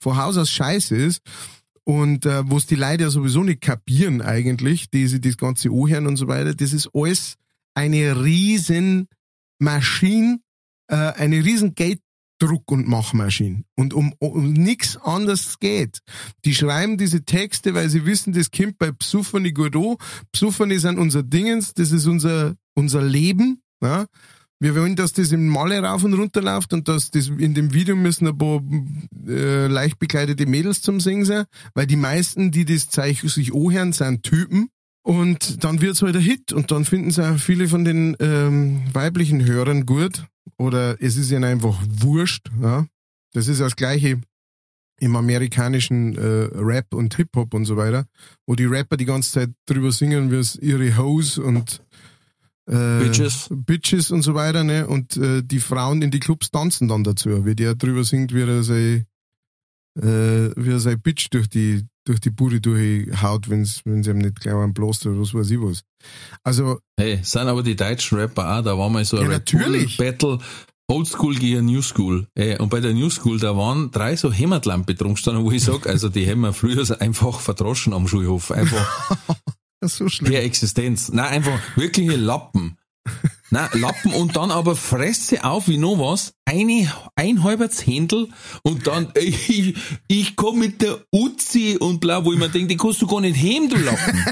von 0.00 0.16
Haus 0.16 0.36
aus 0.36 0.50
scheiße 0.50 0.96
ist. 0.96 1.22
Und 1.84 2.26
äh, 2.26 2.42
was 2.50 2.66
die 2.66 2.74
Leute 2.74 3.04
ja 3.04 3.10
sowieso 3.10 3.42
nicht 3.42 3.62
kapieren 3.62 4.20
eigentlich, 4.20 4.90
die 4.90 5.06
sie 5.06 5.20
das 5.20 5.38
ganze 5.38 5.70
anhören 5.70 6.06
und 6.06 6.16
so 6.16 6.28
weiter, 6.28 6.54
das 6.54 6.72
ist 6.72 6.90
alles 6.92 7.36
eine 7.74 8.24
riesen 8.24 9.08
Maschine, 9.58 10.40
äh, 10.88 10.96
eine 10.96 11.44
riesen 11.44 11.74
Gelddruck- 12.38 12.70
und 12.70 12.88
Machmaschine. 12.88 13.64
Und 13.76 13.94
um, 13.94 14.14
um 14.18 14.52
nichts 14.52 14.96
anderes 14.96 15.58
geht. 15.58 16.00
Die 16.44 16.54
schreiben 16.54 16.96
diese 16.96 17.24
Texte, 17.24 17.74
weil 17.74 17.88
sie 17.88 18.06
wissen, 18.06 18.32
das 18.32 18.50
kommt 18.50 18.78
bei 18.78 18.92
Psuffani 18.92 19.52
gut 19.52 19.76
an. 19.76 19.96
Sind 20.34 20.98
unser 20.98 21.22
Dingens, 21.22 21.74
das 21.74 21.92
ist 21.92 22.06
unser, 22.06 22.54
unser 22.74 23.02
Leben. 23.02 23.60
Ja? 23.82 24.06
Wir 24.60 24.74
wollen, 24.74 24.96
dass 24.96 25.12
das 25.12 25.30
im 25.30 25.48
Malle 25.48 25.80
rauf 25.82 26.02
und 26.02 26.14
runter 26.14 26.42
läuft 26.42 26.72
und 26.72 26.88
dass 26.88 27.10
das 27.10 27.28
in 27.28 27.54
dem 27.54 27.72
Video 27.72 27.94
müssen 27.94 28.26
ein 28.26 28.38
paar 28.38 28.60
äh, 29.26 29.68
leicht 29.68 29.98
bekleidete 29.98 30.46
Mädels 30.46 30.82
zum 30.82 30.98
Singen 31.00 31.24
sein, 31.24 31.44
weil 31.74 31.86
die 31.86 31.96
meisten, 31.96 32.50
die 32.50 32.64
das 32.64 32.88
Zeichen 32.88 33.28
sich 33.28 33.54
anhören, 33.54 33.92
sind 33.92 34.22
Typen. 34.24 34.68
Und 35.02 35.64
dann 35.64 35.80
wird's 35.80 36.02
halt 36.02 36.16
ein 36.16 36.22
Hit 36.22 36.52
und 36.52 36.70
dann 36.70 36.84
finden 36.84 37.10
es 37.10 37.18
auch 37.18 37.38
viele 37.38 37.68
von 37.68 37.84
den 37.84 38.16
ähm, 38.20 38.82
weiblichen 38.92 39.44
Hörern 39.46 39.86
gut. 39.86 40.26
Oder 40.56 41.00
es 41.00 41.16
ist 41.16 41.30
ihnen 41.30 41.44
einfach 41.44 41.80
wurscht. 41.88 42.50
Ja? 42.60 42.86
Das 43.32 43.48
ist 43.48 43.60
das 43.60 43.76
Gleiche 43.76 44.20
im 45.00 45.16
amerikanischen 45.16 46.16
äh, 46.16 46.48
Rap 46.54 46.92
und 46.92 47.14
Hip-Hop 47.14 47.54
und 47.54 47.64
so 47.64 47.76
weiter, 47.76 48.06
wo 48.46 48.54
die 48.54 48.64
Rapper 48.64 48.96
die 48.96 49.04
ganze 49.04 49.32
Zeit 49.32 49.50
drüber 49.66 49.92
singen, 49.92 50.30
wie 50.30 50.36
es 50.36 50.56
ihre 50.56 50.96
Hoes 50.96 51.38
und 51.38 51.82
äh, 52.68 53.04
Bitches. 53.04 53.48
Bitches 53.50 54.10
und 54.10 54.22
so 54.22 54.34
weiter, 54.34 54.64
ne? 54.64 54.86
Und 54.86 55.16
äh, 55.16 55.42
die 55.42 55.60
Frauen 55.60 56.02
in 56.02 56.10
die 56.10 56.20
Clubs 56.20 56.50
tanzen 56.50 56.88
dann 56.88 57.04
dazu, 57.04 57.46
wie 57.46 57.54
der 57.54 57.74
drüber 57.74 58.04
singt, 58.04 58.34
wie 58.34 58.42
er 58.42 58.62
sei, 58.62 59.06
äh, 59.96 60.50
wie 60.56 60.70
er 60.70 60.80
sein 60.80 61.00
Bitch 61.00 61.28
durch 61.30 61.48
die 61.48 61.84
durch 62.08 62.20
die 62.20 62.30
Bude 62.30 62.60
durchhaut, 62.60 63.48
wenn 63.48 63.64
sie 63.64 63.82
ihm 63.86 64.18
nicht 64.18 64.40
gleich 64.40 64.54
einen 64.54 64.74
bloßt 64.74 65.06
oder 65.06 65.20
was 65.20 65.34
weiß 65.34 65.50
ich 65.50 65.60
was. 65.60 65.84
Also 66.42 66.80
Hey, 66.98 67.20
sind 67.22 67.48
aber 67.48 67.62
die 67.62 67.76
deutschen 67.76 68.18
Rapper 68.18 68.58
auch, 68.58 68.62
da 68.64 68.76
war 68.78 68.88
mal 68.88 69.04
so 69.04 69.18
ein 69.18 69.24
Ja, 69.24 69.28
natürlich. 69.28 69.96
Battle, 69.96 70.38
Oldschool 70.90 71.34
gegen 71.34 71.66
New 71.66 71.82
School. 71.82 72.26
Ey, 72.34 72.58
und 72.58 72.70
bei 72.70 72.80
der 72.80 72.94
New 72.94 73.10
School, 73.10 73.38
da 73.38 73.56
waren 73.56 73.90
drei 73.90 74.16
so 74.16 74.32
Hämmertlampe 74.32 74.94
drum 74.94 75.14
gestanden, 75.14 75.44
wo 75.44 75.50
ich 75.52 75.62
sag, 75.62 75.86
also 75.86 76.08
die 76.08 76.28
haben 76.28 76.40
wir 76.40 76.52
früher 76.54 76.84
einfach 77.00 77.40
verdroschen 77.40 77.92
am 77.92 78.08
Schulhof. 78.08 78.50
Einfach 78.50 79.10
so 79.84 80.08
schlimm. 80.08 80.32
per 80.32 80.42
Existenz. 80.42 81.10
Nein, 81.10 81.26
einfach 81.26 81.60
wirkliche 81.76 82.16
Lappen. 82.16 82.78
Nein, 83.50 83.68
Lappen 83.74 84.12
und 84.12 84.36
dann 84.36 84.50
aber 84.50 84.76
Fresse 84.76 85.42
auf 85.44 85.68
wie 85.68 85.78
noch 85.78 85.98
was, 85.98 86.34
eine, 86.44 86.92
ein 87.16 87.42
halber 87.42 87.70
Zehntel 87.70 88.28
und 88.62 88.86
dann, 88.86 89.10
ich, 89.18 89.74
ich 90.06 90.36
komm 90.36 90.58
mit 90.58 90.82
der 90.82 90.98
Uzi 91.12 91.76
und 91.80 92.00
bla, 92.00 92.24
wo 92.24 92.32
ich 92.32 92.38
mir 92.38 92.50
denke, 92.50 92.68
die 92.68 92.76
kannst 92.76 93.00
du 93.00 93.06
gar 93.06 93.20
nicht 93.22 93.36
heben, 93.36 93.68
du 93.70 93.76
Lappen. 93.76 94.24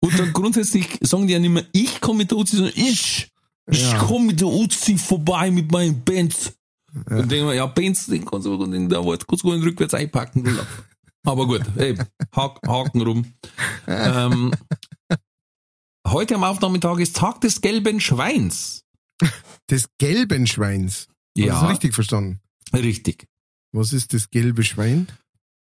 und 0.00 0.18
dann 0.18 0.32
grundsätzlich 0.32 0.86
sagen 1.00 1.26
die 1.26 1.32
ja 1.32 1.38
nicht 1.38 1.50
mehr, 1.50 1.66
ich 1.72 2.00
komm 2.00 2.18
mit 2.18 2.30
der 2.30 2.38
Uzi, 2.38 2.56
sondern 2.56 2.74
ich. 2.76 3.28
Ich 3.68 3.82
Ja. 3.90 3.98
komm 3.98 4.26
mit 4.26 4.40
der 4.40 4.46
Uzi 4.46 4.96
vorbei 4.96 5.50
mit 5.50 5.72
meinen 5.72 6.02
Benz. 6.04 6.52
Und 7.10 7.30
denke 7.30 7.46
mir, 7.46 7.54
ja, 7.54 7.66
Benz, 7.66 8.06
den 8.06 8.24
kannst 8.24 8.46
du 8.46 8.54
aber 8.54 8.72
in 8.72 8.88
der 8.88 9.02
Wort, 9.04 9.26
kannst 9.26 9.42
du 9.42 9.48
gar 9.48 9.56
nicht 9.56 9.66
rückwärts 9.66 9.92
einpacken, 9.94 10.44
du 10.44 10.50
Lappen. 10.52 10.84
Aber 11.24 11.46
gut, 11.46 11.62
ey, 11.76 11.96
Hak, 12.34 12.60
Haken 12.66 13.02
rum. 13.02 13.24
Ähm, 13.88 14.50
heute 16.06 16.34
am 16.34 16.44
Aufnahmetag 16.44 16.98
ist 16.98 17.16
Tag 17.16 17.40
des 17.40 17.60
gelben 17.60 18.00
Schweins. 18.00 18.82
Des 19.70 19.88
gelben 19.98 20.46
Schweins. 20.46 21.08
Ja. 21.36 21.60
das 21.60 21.70
richtig 21.70 21.94
verstanden? 21.94 22.40
Richtig. 22.72 23.26
Was 23.72 23.92
ist 23.92 24.12
das 24.14 24.30
gelbe 24.30 24.62
Schwein? 24.62 25.08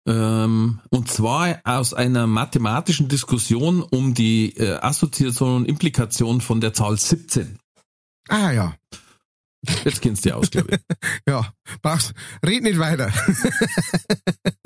Ähm, 0.08 0.80
und 0.90 1.10
zwar 1.10 1.60
aus 1.64 1.94
einer 1.94 2.28
mathematischen 2.28 3.08
Diskussion 3.08 3.82
um 3.82 4.14
die 4.14 4.56
äh, 4.58 4.76
Assoziation 4.76 5.56
und 5.56 5.66
Implikation 5.66 6.42
von 6.42 6.62
der 6.62 6.74
Zahl 6.74 6.98
17. 6.98 7.58
Ah 8.30 8.52
ja. 8.52 8.76
Jetzt 9.84 10.02
kennst 10.02 10.24
du 10.26 10.30
die 10.30 10.34
aus, 10.34 10.52
glaube 10.52 10.76
ich. 10.76 10.80
Ja. 11.28 11.52
Brauchst, 11.82 12.14
red 12.46 12.64
nicht 12.64 12.80
weiter. 12.80 13.12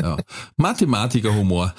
Ja. 0.01 0.17
Mathematiker-Humor. 0.57 1.75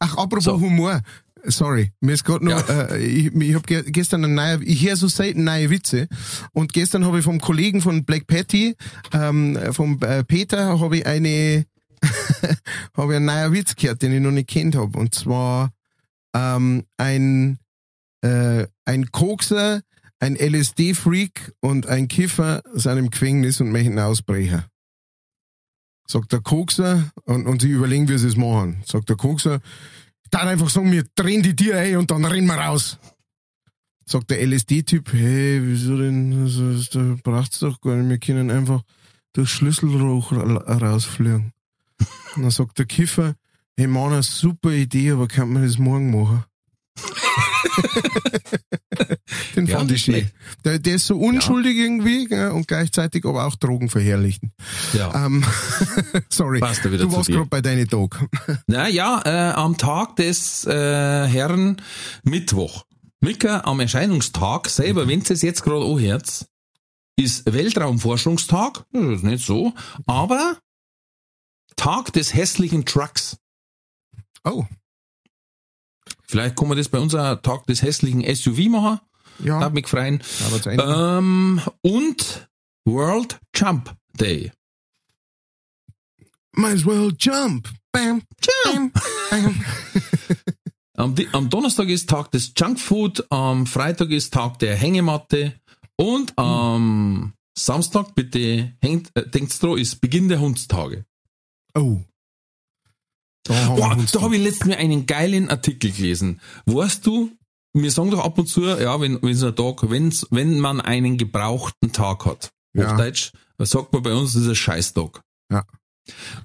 Ach, 0.00 0.16
apropos 0.16 0.44
So. 0.44 0.60
Humor. 0.60 1.00
Sorry, 1.48 1.92
mir 2.00 2.12
ist 2.14 2.24
gerade 2.24 2.44
noch, 2.44 2.68
Ja. 2.68 2.84
äh, 2.92 2.98
ich, 2.98 3.34
ich 3.34 3.54
habe 3.54 3.64
ge 3.66 3.82
gestern 3.90 4.24
ein 4.24 4.34
neuer, 4.34 4.60
ich 4.62 4.86
höre 4.86 4.96
so 4.96 5.08
selten 5.08 5.44
neue 5.44 5.70
Witze 5.70 6.08
und 6.52 6.72
gestern 6.72 7.04
habe 7.04 7.18
ich 7.18 7.24
vom 7.24 7.40
Kollegen 7.40 7.80
von 7.80 8.04
Black 8.04 8.26
Patty, 8.26 8.76
ähm, 9.12 9.58
vom 9.72 9.98
äh, 10.02 10.24
Peter, 10.24 10.78
habe 10.78 10.98
ich 10.98 11.06
eine, 11.06 11.64
habe 12.96 13.12
ich 13.12 13.16
einen 13.16 13.26
neuen 13.26 13.52
Witz 13.52 13.74
gehört, 13.76 14.02
den 14.02 14.12
ich 14.12 14.20
noch 14.20 14.30
nicht 14.30 14.48
kennt 14.48 14.76
habe 14.76 14.98
und 14.98 15.14
zwar 15.14 15.72
ähm, 16.34 16.84
ein 16.96 17.58
äh, 18.22 18.66
ein 18.84 19.10
Kokser, 19.12 19.82
ein 20.20 20.34
LSD-Freak 20.36 21.52
und 21.60 21.86
ein 21.86 22.08
Kiffer 22.08 22.62
sind 22.74 22.98
im 22.98 23.10
Gefängnis 23.10 23.60
und 23.60 23.70
möchten 23.70 23.98
ausbrechen. 23.98 24.64
Sagt 26.10 26.32
der 26.32 26.40
Kokser, 26.40 27.10
und, 27.24 27.46
und 27.46 27.62
sie 27.62 27.68
überlegen, 27.70 28.08
wie 28.08 28.18
sie 28.18 28.28
es 28.28 28.36
machen. 28.36 28.82
Sagt 28.86 29.08
der 29.10 29.16
Kokser, 29.16 29.60
dann 30.30 30.48
einfach 30.48 30.68
sagen, 30.70 30.92
wir 30.92 31.04
drehen 31.14 31.42
die 31.42 31.56
Tür 31.56 31.76
ein 31.78 31.96
und 31.96 32.10
dann 32.10 32.24
rennen 32.24 32.46
wir 32.46 32.54
raus. 32.54 32.98
Sagt 34.06 34.30
der 34.30 34.40
LSD-Typ, 34.46 35.12
hey, 35.12 35.60
wieso 35.62 35.98
denn? 35.98 36.42
Also, 36.42 36.72
da 36.98 37.16
braucht's 37.22 37.58
doch 37.58 37.80
gar 37.80 37.96
nicht. 37.96 38.08
Wir 38.08 38.18
können 38.18 38.50
einfach 38.50 38.82
durch 39.34 39.50
Schlüsselroch 39.50 40.32
ra- 40.32 40.78
rausfliegen. 40.78 41.52
Und 42.36 42.42
dann 42.42 42.50
sagt 42.50 42.78
der 42.78 42.86
Kiffer, 42.86 43.34
hey 43.76 43.86
Mann, 43.86 44.12
eine 44.12 44.22
super 44.22 44.70
Idee, 44.70 45.10
aber 45.12 45.28
kann 45.28 45.52
man 45.52 45.62
das 45.64 45.78
morgen 45.78 46.10
machen? 46.10 46.44
Den 49.56 49.66
Ja, 49.66 49.78
fand 49.78 49.92
ich 49.92 50.02
schlecht. 50.02 50.34
Der, 50.64 50.78
der 50.78 50.96
ist 50.96 51.06
so 51.06 51.18
unschuldig 51.18 51.76
irgendwie 51.76 52.26
gell, 52.26 52.50
und 52.50 52.68
gleichzeitig 52.68 53.24
aber 53.24 53.46
auch 53.46 53.56
Drogen 53.56 53.88
verherrlichen. 53.88 54.52
Ja. 54.92 55.26
Ähm, 55.26 55.44
sorry, 56.28 56.60
Passt 56.60 56.84
er 56.84 56.92
wieder 56.92 57.04
du 57.04 57.12
warst 57.12 57.28
gerade 57.28 57.46
bei 57.46 57.60
deinen 57.60 57.88
Tag. 57.88 58.26
Na 58.66 58.88
ja, 58.88 59.22
äh, 59.24 59.52
am 59.52 59.76
Tag 59.76 60.16
des 60.16 60.64
äh, 60.66 60.72
Herrn 61.26 61.80
Mittwoch. 62.22 62.84
Mika, 63.20 63.62
am 63.64 63.80
Erscheinungstag 63.80 64.68
selber, 64.68 65.08
wenn 65.08 65.20
ihr 65.20 65.30
es 65.30 65.42
jetzt 65.42 65.62
gerade 65.62 65.84
anhört, 65.84 66.46
ist 67.16 67.52
Weltraumforschungstag, 67.52 68.84
das 68.92 69.16
ist 69.16 69.24
nicht 69.24 69.44
so, 69.44 69.74
aber 70.06 70.58
Tag 71.74 72.12
des 72.12 72.32
hässlichen 72.32 72.84
Trucks. 72.84 73.38
Oh, 74.44 74.64
Vielleicht 76.28 76.56
kann 76.56 76.68
man 76.68 76.76
das 76.76 76.90
bei 76.90 76.98
unser 76.98 77.40
Tag 77.40 77.66
des 77.66 77.82
hässlichen 77.82 78.22
SUV 78.22 78.68
machen. 78.68 79.00
Ja. 79.38 79.60
Hat 79.60 79.74
mich 79.74 79.86
freuen. 79.86 80.22
Ähm, 80.66 81.60
und 81.82 82.48
World 82.84 83.38
Jump 83.54 83.94
Day. 84.18 84.52
Might 86.52 86.74
as 86.74 86.86
well 86.86 87.12
jump. 87.16 87.68
Bam, 87.92 88.22
jump. 88.40 89.00
Bam. 89.30 89.64
Am, 90.98 91.14
Di- 91.14 91.28
am 91.30 91.48
Donnerstag 91.48 91.88
ist 91.88 92.10
Tag 92.10 92.32
des 92.32 92.52
Junkfood, 92.56 93.30
am 93.30 93.66
Freitag 93.68 94.10
ist 94.10 94.34
Tag 94.34 94.58
der 94.58 94.74
Hängematte 94.74 95.54
und 95.94 96.36
am 96.36 97.34
Samstag, 97.56 98.16
bitte 98.16 98.72
hängt, 98.80 99.14
äh, 99.14 99.24
denkt's 99.28 99.60
dran, 99.60 99.78
ist 99.78 100.00
Beginn 100.00 100.28
der 100.28 100.40
Hundstage. 100.40 101.04
Oh. 101.76 102.00
Da 103.44 103.76
Boah, 103.76 103.96
da 104.12 104.20
habe 104.20 104.36
ich 104.36 104.42
letztens 104.42 104.74
einen 104.74 105.06
geilen 105.06 105.48
Artikel 105.50 105.92
gelesen. 105.92 106.40
Weißt 106.66 107.06
du, 107.06 107.30
wir 107.82 107.90
sagen 107.90 108.10
doch 108.10 108.24
ab 108.24 108.38
und 108.38 108.46
zu, 108.46 108.64
ja, 108.64 109.00
wenn, 109.00 109.20
wenn 109.22 109.34
so 109.34 109.48
ein 109.48 109.56
Tag, 109.56 109.90
wenn's, 109.90 110.26
wenn 110.30 110.58
man 110.60 110.80
einen 110.80 111.16
gebrauchten 111.18 111.92
Tag 111.92 112.24
hat, 112.26 112.50
Ja. 112.74 112.92
Hochdeutsch, 112.92 113.32
sagt 113.58 113.92
man 113.92 114.02
bei 114.02 114.14
uns, 114.14 114.32
das 114.34 114.42
ist 114.42 114.48
ein 114.48 114.54
Scheißtag. 114.54 115.20
Ja. 115.52 115.64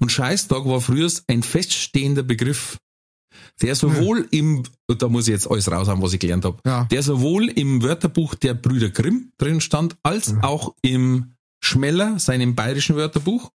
Und 0.00 0.10
Scheißtag 0.12 0.64
war 0.66 0.80
früher 0.80 1.10
ein 1.28 1.42
feststehender 1.42 2.22
Begriff, 2.22 2.76
der 3.62 3.74
sowohl 3.74 4.26
im, 4.30 4.64
und 4.88 5.02
da 5.02 5.08
muss 5.08 5.26
ich 5.28 5.32
jetzt 5.32 5.50
alles 5.50 5.70
raushauen, 5.70 6.02
was 6.02 6.12
ich 6.12 6.20
gelernt 6.20 6.44
habe, 6.44 6.58
Ja. 6.66 6.84
der 6.84 7.02
sowohl 7.02 7.48
im 7.48 7.82
Wörterbuch 7.82 8.34
der 8.34 8.54
Brüder 8.54 8.90
Grimm 8.90 9.32
drin 9.38 9.60
stand, 9.60 9.96
als 10.02 10.32
Mhm. 10.32 10.40
auch 10.42 10.74
im 10.82 11.34
Schmeller, 11.62 12.18
seinem 12.18 12.54
bayerischen 12.54 12.96
Wörterbuch. 12.96 13.50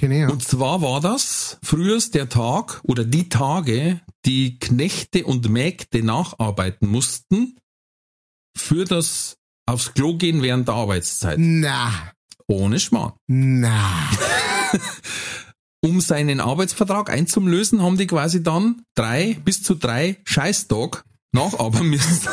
Ja. 0.00 0.28
Und 0.28 0.42
zwar 0.42 0.82
war 0.82 1.00
das 1.00 1.58
früher 1.62 1.98
der 2.14 2.28
Tag 2.28 2.80
oder 2.84 3.04
die 3.04 3.28
Tage, 3.28 4.00
die 4.24 4.58
Knechte 4.58 5.24
und 5.24 5.48
Mägde 5.48 6.02
nacharbeiten 6.02 6.88
mussten 6.88 7.58
für 8.56 8.84
das 8.84 9.36
aufs 9.66 9.94
Klo 9.94 10.16
gehen 10.16 10.42
während 10.42 10.68
der 10.68 10.74
Arbeitszeit. 10.74 11.38
Na, 11.38 11.92
Ohne 12.46 12.80
Schmarrn. 12.80 13.12
na. 13.26 14.10
Um 15.80 16.00
seinen 16.00 16.40
Arbeitsvertrag 16.40 17.08
einzulösen, 17.08 17.82
haben 17.82 17.96
die 17.96 18.08
quasi 18.08 18.42
dann 18.42 18.82
drei 18.96 19.38
bis 19.44 19.62
zu 19.62 19.76
drei 19.76 20.16
Scheißtag 20.24 21.04
nacharbeiten 21.32 21.88
müssen. 21.90 22.28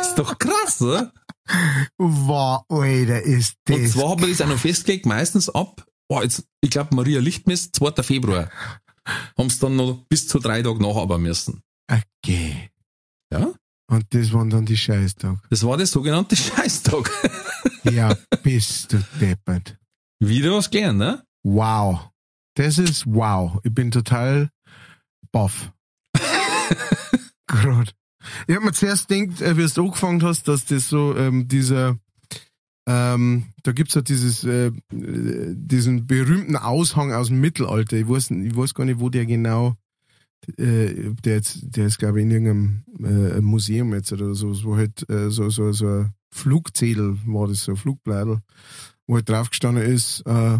ist 0.00 0.14
krass, 0.76 0.82
oder? 0.82 1.12
Wow, 1.98 2.64
Alter, 2.68 3.22
ist 3.22 3.56
das. 3.64 3.76
Und 3.76 3.88
zwar 3.88 4.10
haben 4.10 4.22
wir 4.22 4.28
das 4.28 4.40
auch 4.40 4.48
noch 4.48 4.58
festgelegt, 4.58 5.06
meistens 5.06 5.48
ab, 5.48 5.86
oh, 6.08 6.20
jetzt, 6.22 6.46
ich 6.60 6.70
glaube 6.70 6.94
Maria 6.94 7.20
Lichtmess, 7.20 7.70
2. 7.72 8.02
Februar, 8.02 8.50
haben 9.38 9.46
es 9.46 9.58
dann 9.58 9.76
noch 9.76 10.04
bis 10.08 10.26
zu 10.26 10.38
drei 10.38 10.62
Tage 10.62 10.82
nacharbeiten 10.82 11.22
müssen. 11.22 11.62
Okay. 11.90 12.70
Ja? 13.32 13.52
Und 13.88 14.04
das 14.10 14.32
waren 14.32 14.50
dann 14.50 14.66
die 14.66 14.76
Scheißtag. 14.76 15.38
Das 15.48 15.64
war 15.64 15.76
der 15.76 15.86
sogenannte 15.86 16.34
Scheißtag. 16.36 17.10
Ja, 17.84 18.16
bist 18.42 18.92
du 18.92 19.04
deppert. 19.20 19.78
Wieder 20.18 20.52
was 20.52 20.70
gelernt, 20.70 20.98
ne? 20.98 21.24
Wow. 21.44 22.10
Das 22.54 22.78
ist 22.78 23.06
wow. 23.06 23.60
Ich 23.62 23.72
bin 23.72 23.90
total 23.90 24.50
baff. 25.30 25.72
Gerade. 27.46 27.92
Ich 28.46 28.56
hab 28.56 28.62
mir 28.62 28.72
zuerst 28.72 29.08
gedacht, 29.08 29.40
äh, 29.40 29.56
wie 29.56 29.66
du 29.66 29.84
angefangen 29.84 30.22
hast, 30.22 30.48
dass 30.48 30.64
das 30.64 30.88
so 30.88 31.16
ähm, 31.16 31.48
dieser 31.48 31.98
ähm, 32.88 33.46
da 33.64 33.72
gibt's 33.72 33.94
ja 33.94 34.00
dieses 34.00 34.44
äh, 34.44 34.66
äh, 34.66 34.72
diesen 34.92 36.06
berühmten 36.06 36.56
Aushang 36.56 37.12
aus 37.12 37.28
dem 37.28 37.40
Mittelalter. 37.40 37.96
Ich 37.96 38.08
weiß, 38.08 38.30
ich 38.30 38.56
weiß 38.56 38.74
gar 38.74 38.84
nicht, 38.84 39.00
wo 39.00 39.08
der 39.10 39.26
genau 39.26 39.74
äh, 40.56 41.12
der 41.24 41.34
jetzt, 41.34 41.58
der 41.62 41.86
ist 41.86 41.98
glaube 41.98 42.20
ich 42.20 42.26
in 42.26 42.30
irgendeinem 42.30 42.84
äh, 43.02 43.40
Museum 43.40 43.92
jetzt 43.92 44.12
oder 44.12 44.34
so, 44.34 44.54
wo 44.64 44.76
halt 44.76 45.08
äh, 45.10 45.30
so 45.30 45.50
so 45.50 45.72
so 45.72 45.86
ein 45.88 46.12
Flugzettel 46.30 47.18
war 47.26 47.48
das 47.48 47.64
so 47.64 47.72
ein 47.72 47.76
Flugbladel, 47.76 48.40
wo 49.08 49.16
halt 49.16 49.28
drauf 49.28 49.50
gestanden 49.50 49.84
ist, 49.84 50.20
äh, 50.26 50.58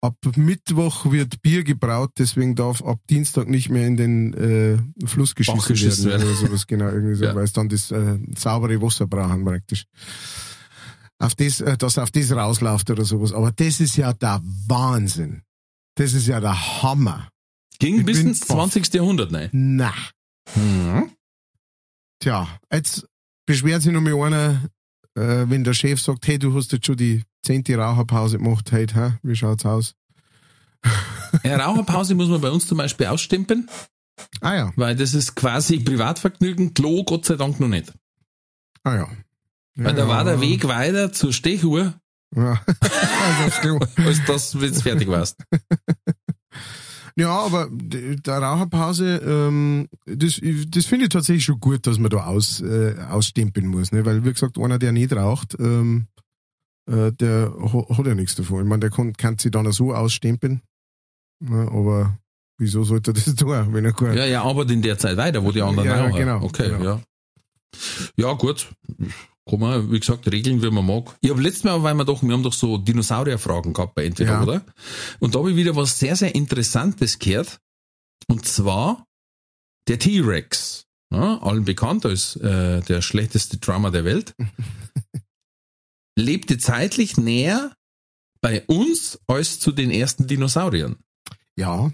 ab 0.00 0.16
Mittwoch 0.36 1.10
wird 1.10 1.42
Bier 1.42 1.64
gebraut, 1.64 2.12
deswegen 2.18 2.54
darf 2.54 2.82
ab 2.82 3.00
Dienstag 3.10 3.48
nicht 3.48 3.68
mehr 3.68 3.86
in 3.86 3.96
den 3.96 4.34
äh, 4.34 5.06
Fluss 5.06 5.34
geschissen, 5.34 5.60
geschissen 5.66 6.04
werden, 6.06 6.22
werden. 6.22 6.38
oder 6.38 6.46
sowas, 6.48 6.66
genau, 6.66 6.88
irgendwie 6.88 7.14
so, 7.16 7.24
Ja. 7.24 7.34
weil 7.34 7.44
es 7.44 7.52
dann 7.52 7.68
das 7.68 7.90
äh, 7.90 8.18
saubere 8.36 8.80
Wasser 8.80 9.06
brauchen 9.06 9.44
praktisch. 9.44 9.84
Auf 11.18 11.34
das, 11.34 11.60
äh, 11.60 11.76
dass 11.76 11.98
auf 11.98 12.10
das 12.12 12.30
rausläuft 12.30 12.90
oder 12.90 13.04
sowas. 13.04 13.32
Aber 13.32 13.50
das 13.50 13.80
ist 13.80 13.96
ja 13.96 14.12
der 14.12 14.40
Wahnsinn. 14.68 15.42
Das 15.96 16.12
ist 16.12 16.28
ja 16.28 16.38
der 16.40 16.82
Hammer. 16.82 17.28
Ging 17.80 17.98
Ich 18.00 18.06
bis 18.06 18.20
ins 18.20 18.40
baff. 18.40 18.56
20. 18.70 18.94
Jahrhundert, 18.94 19.32
ne? 19.32 19.48
Na. 19.52 19.92
Mhm. 20.54 21.10
Tja, 22.20 22.48
jetzt 22.72 23.06
beschwert 23.46 23.82
sich 23.82 23.92
noch 23.92 24.00
mal 24.00 24.14
einer, 24.14 24.62
äh, 25.18 25.50
wenn 25.50 25.64
der 25.64 25.74
Chef 25.74 26.00
sagt, 26.00 26.26
hey, 26.26 26.38
du 26.38 26.54
hast 26.54 26.72
jetzt 26.72 26.86
schon 26.86 26.96
die 26.96 27.22
zehnte 27.42 27.76
Raucherpause 27.76 28.38
gemacht, 28.38 28.70
hey, 28.72 28.86
hä? 28.86 29.14
wie 29.22 29.36
schaut's 29.36 29.66
aus? 29.66 29.94
Eine 31.42 31.58
Raucherpause 31.62 32.14
muss 32.14 32.28
man 32.28 32.40
bei 32.40 32.50
uns 32.50 32.66
zum 32.66 32.78
Beispiel 32.78 33.06
ausstempeln, 33.06 33.68
Ah 34.40 34.54
ja, 34.54 34.72
weil 34.76 34.96
das 34.96 35.14
ist 35.14 35.34
quasi 35.36 35.78
Privatvergnügen, 35.80 36.74
Klo 36.74 37.04
Gott 37.04 37.24
sei 37.24 37.36
Dank 37.36 37.60
noch 37.60 37.68
nicht. 37.68 37.92
ah 38.84 38.94
ja. 38.96 39.08
Weil 39.76 39.94
da 39.94 40.08
war 40.08 40.24
der 40.24 40.40
Weg 40.40 40.66
weiter 40.66 41.12
zur 41.12 41.32
Stechuhr, 41.32 41.94
Ja. 42.34 42.60
also, 42.80 43.78
als 43.96 44.24
das, 44.26 44.60
wenn 44.60 44.72
du 44.72 44.80
fertig 44.80 45.08
warst. 45.08 45.36
ja, 47.18 47.30
aber 47.38 47.68
der 47.72 48.38
Raucherpause, 48.38 49.16
ähm, 49.18 49.88
das, 50.06 50.40
das 50.68 50.86
finde 50.86 51.04
ich 51.06 51.08
tatsächlich 51.10 51.44
schon 51.44 51.58
gut, 51.60 51.86
dass 51.86 51.98
man 51.98 52.10
da 52.10 52.26
aus, 52.26 52.60
äh, 52.60 52.94
ausstempeln 53.10 53.66
muss. 53.66 53.92
Ne? 53.92 54.04
Weil, 54.06 54.24
wie 54.24 54.32
gesagt, 54.32 54.56
einer, 54.58 54.78
der 54.78 54.92
nicht 54.92 55.12
raucht, 55.12 55.56
ähm, 55.58 56.06
äh, 56.90 57.12
der 57.12 57.52
ha- 57.72 57.96
hat 57.98 58.06
ja 58.06 58.14
nichts 58.14 58.34
davon. 58.36 58.62
Ich 58.62 58.68
meine, 58.68 58.80
der 58.80 58.90
kann, 58.90 59.12
kann 59.14 59.36
sich 59.36 59.50
dann 59.50 59.66
auch 59.66 59.72
so 59.72 59.92
ausstempeln. 59.94 60.62
Ne? 61.40 61.68
Aber 61.70 62.18
wieso 62.58 62.84
sollte 62.84 63.10
er 63.10 63.14
das 63.14 63.34
tun, 63.36 63.72
wenn 63.72 63.84
er 63.84 63.92
gut 63.92 64.14
Ja, 64.14 64.24
ja, 64.24 64.42
aber 64.42 64.68
in 64.68 64.82
der 64.82 64.96
Zeit 64.98 65.16
weiter, 65.16 65.44
wo 65.44 65.52
die 65.52 65.60
anderen 65.62 65.88
Ja, 65.88 66.04
rauchen. 66.06 66.16
genau, 66.18 66.42
Okay, 66.42 66.70
genau. 66.70 66.82
ja. 66.84 67.00
Ja, 68.16 68.32
gut. 68.32 68.70
Kann 69.48 69.60
man, 69.60 69.90
wie 69.90 69.98
gesagt, 70.00 70.30
regeln, 70.30 70.62
wie 70.62 70.70
man 70.70 70.84
mag. 70.86 71.16
Ich 71.20 71.30
habe 71.30 71.40
letztes 71.42 71.64
Mal, 71.64 71.82
weil 71.82 71.94
wir 71.94 72.04
doch, 72.04 72.22
wir 72.22 72.32
haben 72.32 72.42
doch 72.42 72.52
so 72.52 72.76
Dinosaurierfragen 72.78 73.72
gehabt 73.72 73.94
bei 73.94 74.04
Entweder, 74.04 74.32
Ja. 74.32 74.42
oder? 74.42 74.64
Und 75.20 75.34
da 75.34 75.38
habe 75.40 75.50
ich 75.50 75.56
wieder 75.56 75.74
was 75.76 75.98
sehr, 75.98 76.16
sehr 76.16 76.34
Interessantes 76.34 77.18
gehört. 77.18 77.58
Und 78.28 78.44
zwar 78.46 79.06
der 79.88 79.98
T-Rex. 79.98 80.84
Ja, 81.10 81.38
allen 81.38 81.64
bekannt 81.64 82.04
als 82.04 82.36
äh, 82.36 82.82
der 82.82 83.00
schlechteste 83.00 83.56
Drummer 83.56 83.90
der 83.90 84.04
Welt. 84.04 84.34
lebte 86.18 86.58
zeitlich 86.58 87.16
näher 87.16 87.72
bei 88.40 88.62
uns 88.66 89.18
als 89.26 89.58
zu 89.60 89.72
den 89.72 89.90
ersten 89.90 90.26
Dinosauriern. 90.26 90.96
ja, 91.56 91.90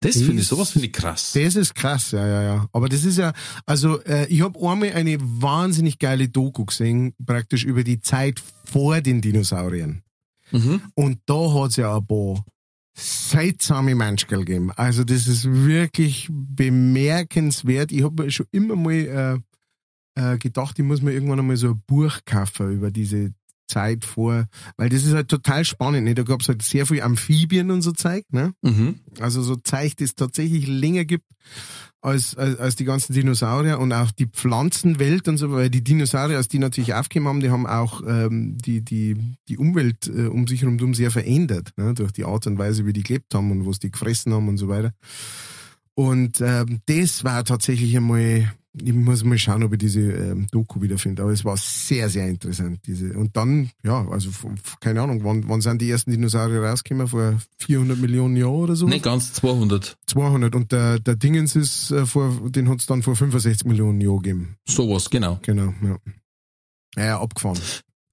Das 0.00 0.14
finde 0.16 0.34
ich, 0.34 0.38
Das- 0.40 0.48
sowas 0.48 0.70
finde 0.70 0.86
ich 0.86 0.92
krass. 0.92 1.32
Das 1.34 1.56
ist 1.56 1.74
krass, 1.74 2.12
ja, 2.12 2.24
ja, 2.26 2.42
ja. 2.42 2.68
Aber 2.72 2.88
das 2.88 3.04
ist 3.04 3.18
ja, 3.18 3.32
also 3.66 4.00
äh, 4.04 4.26
ich 4.28 4.42
habe 4.42 4.58
einmal 4.60 4.92
eine 4.92 5.18
wahnsinnig 5.20 5.98
geile 5.98 6.28
Doku 6.28 6.64
gesehen, 6.66 7.14
praktisch 7.26 7.64
über 7.64 7.82
die 7.82 8.00
Zeit 8.00 8.40
vor 8.64 9.00
den 9.00 9.20
Dinosauriern. 9.20 10.02
Mhm. 10.52 10.80
Und 10.94 11.18
da 11.26 11.52
hat's 11.52 11.76
ja 11.76 11.96
ein 11.96 12.06
paar 12.06 12.44
seltsame 12.96 13.94
Menschen 13.94 14.28
gegeben. 14.28 14.70
Also 14.72 15.04
das 15.04 15.26
ist 15.26 15.44
wirklich 15.50 16.28
bemerkenswert. 16.30 17.92
Ich 17.92 18.02
habe 18.02 18.30
schon 18.30 18.46
immer 18.50 18.76
mal 18.76 19.42
äh, 20.16 20.32
äh, 20.34 20.38
gedacht, 20.38 20.78
ich 20.78 20.84
muss 20.84 21.02
mir 21.02 21.12
irgendwann 21.12 21.38
einmal 21.40 21.56
so 21.56 21.68
ein 21.70 21.82
Buch 21.86 22.18
kaufen 22.24 22.72
über 22.72 22.90
diese 22.90 23.32
Zeit 23.68 24.04
vor, 24.04 24.46
weil 24.76 24.88
das 24.88 25.04
ist 25.04 25.14
halt 25.14 25.28
total 25.28 25.64
spannend. 25.64 26.04
Ne? 26.04 26.14
Da 26.14 26.22
gab's 26.22 26.48
halt 26.48 26.62
sehr 26.62 26.86
viel 26.86 27.02
Amphibien 27.02 27.70
und 27.70 27.82
so 27.82 27.92
Zeug, 27.92 28.24
ne? 28.30 28.52
Mhm. 28.62 29.00
Also 29.20 29.42
so 29.42 29.56
Zeug, 29.56 29.96
das 29.96 30.14
tatsächlich 30.14 30.66
länger 30.66 31.04
gibt 31.04 31.26
als, 32.00 32.36
als, 32.36 32.58
als 32.58 32.76
die 32.76 32.84
ganzen 32.84 33.12
Dinosaurier 33.12 33.78
und 33.78 33.92
auch 33.92 34.10
die 34.10 34.26
Pflanzenwelt 34.26 35.28
und 35.28 35.36
so, 35.36 35.50
weil 35.52 35.70
die 35.70 35.82
Dinosaurier, 35.82 36.36
als 36.36 36.48
die 36.48 36.58
natürlich 36.58 36.94
aufgekommen 36.94 37.28
haben, 37.28 37.40
die 37.40 37.50
haben 37.50 37.66
auch 37.66 38.02
ähm, 38.06 38.56
die, 38.58 38.82
die, 38.82 39.16
die 39.48 39.58
Umwelt 39.58 40.06
äh, 40.06 40.26
um 40.26 40.46
sich 40.46 40.62
herum 40.62 40.94
sehr 40.94 41.10
verändert, 41.10 41.72
ne? 41.76 41.94
durch 41.94 42.12
die 42.12 42.24
Art 42.24 42.46
und 42.46 42.58
Weise, 42.58 42.86
wie 42.86 42.92
die 42.92 43.02
gelebt 43.02 43.34
haben 43.34 43.50
und 43.50 43.66
was 43.66 43.78
die 43.78 43.90
gefressen 43.90 44.32
haben 44.32 44.48
und 44.48 44.58
so 44.58 44.68
weiter. 44.68 44.92
Und 45.94 46.40
ähm, 46.40 46.80
das 46.86 47.24
war 47.24 47.44
tatsächlich 47.44 47.96
einmal 47.96 48.52
ich 48.74 48.92
muss 48.92 49.24
mal 49.24 49.38
schauen, 49.38 49.62
ob 49.62 49.72
ich 49.72 49.78
diese 49.78 50.00
ähm, 50.00 50.46
Doku 50.50 50.80
wiederfinde. 50.80 51.22
Aber 51.22 51.32
es 51.32 51.44
war 51.44 51.56
sehr, 51.56 52.08
sehr 52.08 52.28
interessant. 52.28 52.80
Diese. 52.86 53.12
Und 53.14 53.36
dann, 53.36 53.70
ja, 53.82 54.06
also 54.08 54.30
keine 54.80 55.02
Ahnung, 55.02 55.24
wann, 55.24 55.48
wann 55.48 55.60
sind 55.60 55.80
die 55.80 55.90
ersten 55.90 56.10
Dinosaurier 56.10 56.62
rausgekommen? 56.62 57.08
Vor 57.08 57.38
400 57.58 57.98
Millionen 57.98 58.36
Jahren 58.36 58.54
oder 58.54 58.76
so? 58.76 58.86
Nicht 58.86 59.04
ganz 59.04 59.32
200. 59.34 59.96
200. 60.06 60.54
Und 60.54 60.72
der, 60.72 60.98
der 60.98 61.16
Dingens 61.16 61.56
ist, 61.56 61.90
äh, 61.90 62.06
vor, 62.06 62.50
den 62.50 62.68
hat 62.68 62.80
es 62.80 62.86
dann 62.86 63.02
vor 63.02 63.16
65 63.16 63.66
Millionen 63.66 64.00
Jahren 64.00 64.22
gegeben. 64.22 64.56
Sowas, 64.66 65.10
genau. 65.10 65.38
Genau, 65.42 65.72
ja. 65.82 65.96
Ja, 66.96 67.20
abgefahren. 67.20 67.58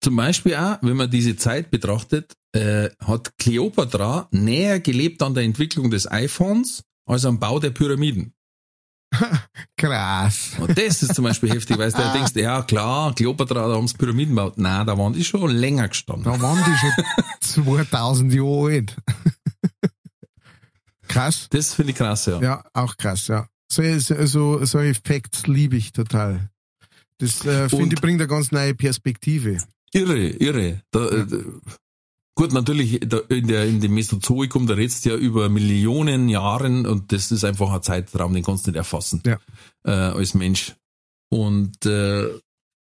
Zum 0.01 0.15
Beispiel 0.15 0.55
auch, 0.55 0.77
wenn 0.81 0.97
man 0.97 1.09
diese 1.09 1.35
Zeit 1.35 1.71
betrachtet, 1.71 2.33
äh, 2.51 2.89
hat 2.99 3.37
Kleopatra 3.37 4.27
näher 4.31 4.79
gelebt 4.79 5.23
an 5.23 5.33
der 5.33 5.43
Entwicklung 5.43 5.89
des 5.89 6.09
iPhones 6.09 6.83
als 7.07 7.25
am 7.25 7.39
Bau 7.39 7.59
der 7.59 7.71
Pyramiden. 7.71 8.34
Krass. 9.77 10.51
Und 10.59 10.77
das 10.77 11.03
ist 11.03 11.15
zum 11.15 11.25
Beispiel 11.25 11.51
heftig, 11.51 11.77
weil 11.77 11.91
du 11.91 11.97
dir 11.97 12.13
denkst, 12.13 12.31
ja 12.35 12.61
klar, 12.61 13.13
Kleopatra, 13.13 13.67
da 13.67 13.75
haben 13.75 13.87
sie 13.87 13.97
Pyramiden 13.97 14.35
gebaut. 14.35 14.57
Nein, 14.57 14.85
da 14.85 14.97
waren 14.97 15.13
die 15.13 15.23
schon 15.23 15.49
länger 15.51 15.87
gestanden. 15.87 16.23
Da 16.25 16.41
waren 16.41 16.57
die 16.57 16.77
schon 16.77 17.65
2000 17.65 18.33
Jahre 18.33 18.73
alt. 18.73 18.95
krass. 21.07 21.47
Das 21.49 21.73
finde 21.73 21.91
ich 21.91 21.97
krass, 21.97 22.25
ja. 22.25 22.41
Ja, 22.41 22.63
auch 22.73 22.97
krass, 22.97 23.27
ja. 23.27 23.47
So, 23.71 23.83
so, 23.99 24.63
so, 24.65 24.79
Effekte 24.79 25.51
liebe 25.51 25.75
ich 25.75 25.91
total. 25.91 26.49
Das 27.17 27.45
äh, 27.45 27.69
finde 27.69 27.95
ich 27.95 28.01
bringt 28.01 28.21
eine 28.21 28.27
ganz 28.27 28.51
neue 28.51 28.75
Perspektive. 28.75 29.57
Irre, 29.91 30.27
irre. 30.27 30.81
Da, 30.91 31.07
äh, 31.07 31.25
gut, 32.35 32.51
natürlich, 32.53 33.01
in, 33.01 33.47
der, 33.47 33.65
in 33.65 33.79
dem 33.81 33.93
Mesozoikum, 33.93 34.67
da 34.67 34.73
redst 34.75 35.05
du 35.05 35.09
ja 35.09 35.15
über 35.15 35.49
Millionen 35.49 36.29
Jahren 36.29 36.85
und 36.85 37.11
das 37.11 37.31
ist 37.31 37.43
einfach 37.43 37.71
ein 37.71 37.81
Zeitraum, 37.83 38.33
den 38.33 38.43
kannst 38.43 38.67
du 38.67 38.71
nicht 38.71 38.77
erfassen 38.77 39.21
Ja. 39.25 39.39
äh, 39.85 39.91
als 39.91 40.33
Mensch. 40.33 40.75
Und 41.29 41.85
äh, 41.85 42.29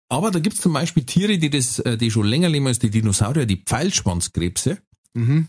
aber 0.09 0.29
da 0.31 0.39
gibt's 0.39 0.61
zum 0.61 0.73
Beispiel 0.73 1.03
Tiere, 1.03 1.37
die 1.39 1.49
das, 1.49 1.79
äh, 1.79 1.97
die 1.97 2.11
schon 2.11 2.27
länger 2.27 2.47
leben 2.49 2.67
als 2.67 2.79
die 2.79 2.91
Dinosaurier, 2.91 3.45
die 3.45 3.57
Pfeilschwanzkrebse, 3.65 4.77
Mhm. 5.15 5.47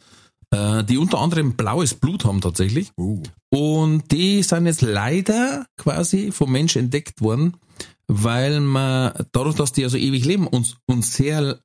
äh, 0.50 0.82
die 0.84 0.96
unter 0.98 1.18
anderem 1.18 1.54
blaues 1.56 1.94
Blut 1.94 2.24
haben 2.24 2.40
tatsächlich. 2.40 2.90
Oh. 2.96 3.22
Und 3.50 4.10
die 4.12 4.42
sind 4.42 4.66
jetzt 4.66 4.82
leider 4.82 5.66
quasi 5.76 6.30
vom 6.32 6.52
Mensch 6.52 6.76
entdeckt 6.76 7.20
worden, 7.20 7.56
weil 8.06 8.60
man 8.60 9.12
dadurch, 9.32 9.56
dass 9.56 9.72
die 9.72 9.82
ja 9.82 9.88
so 9.88 9.96
ewig 9.98 10.24
leben 10.24 10.46
und, 10.46 10.76
und 10.86 11.04
sehr 11.04 11.58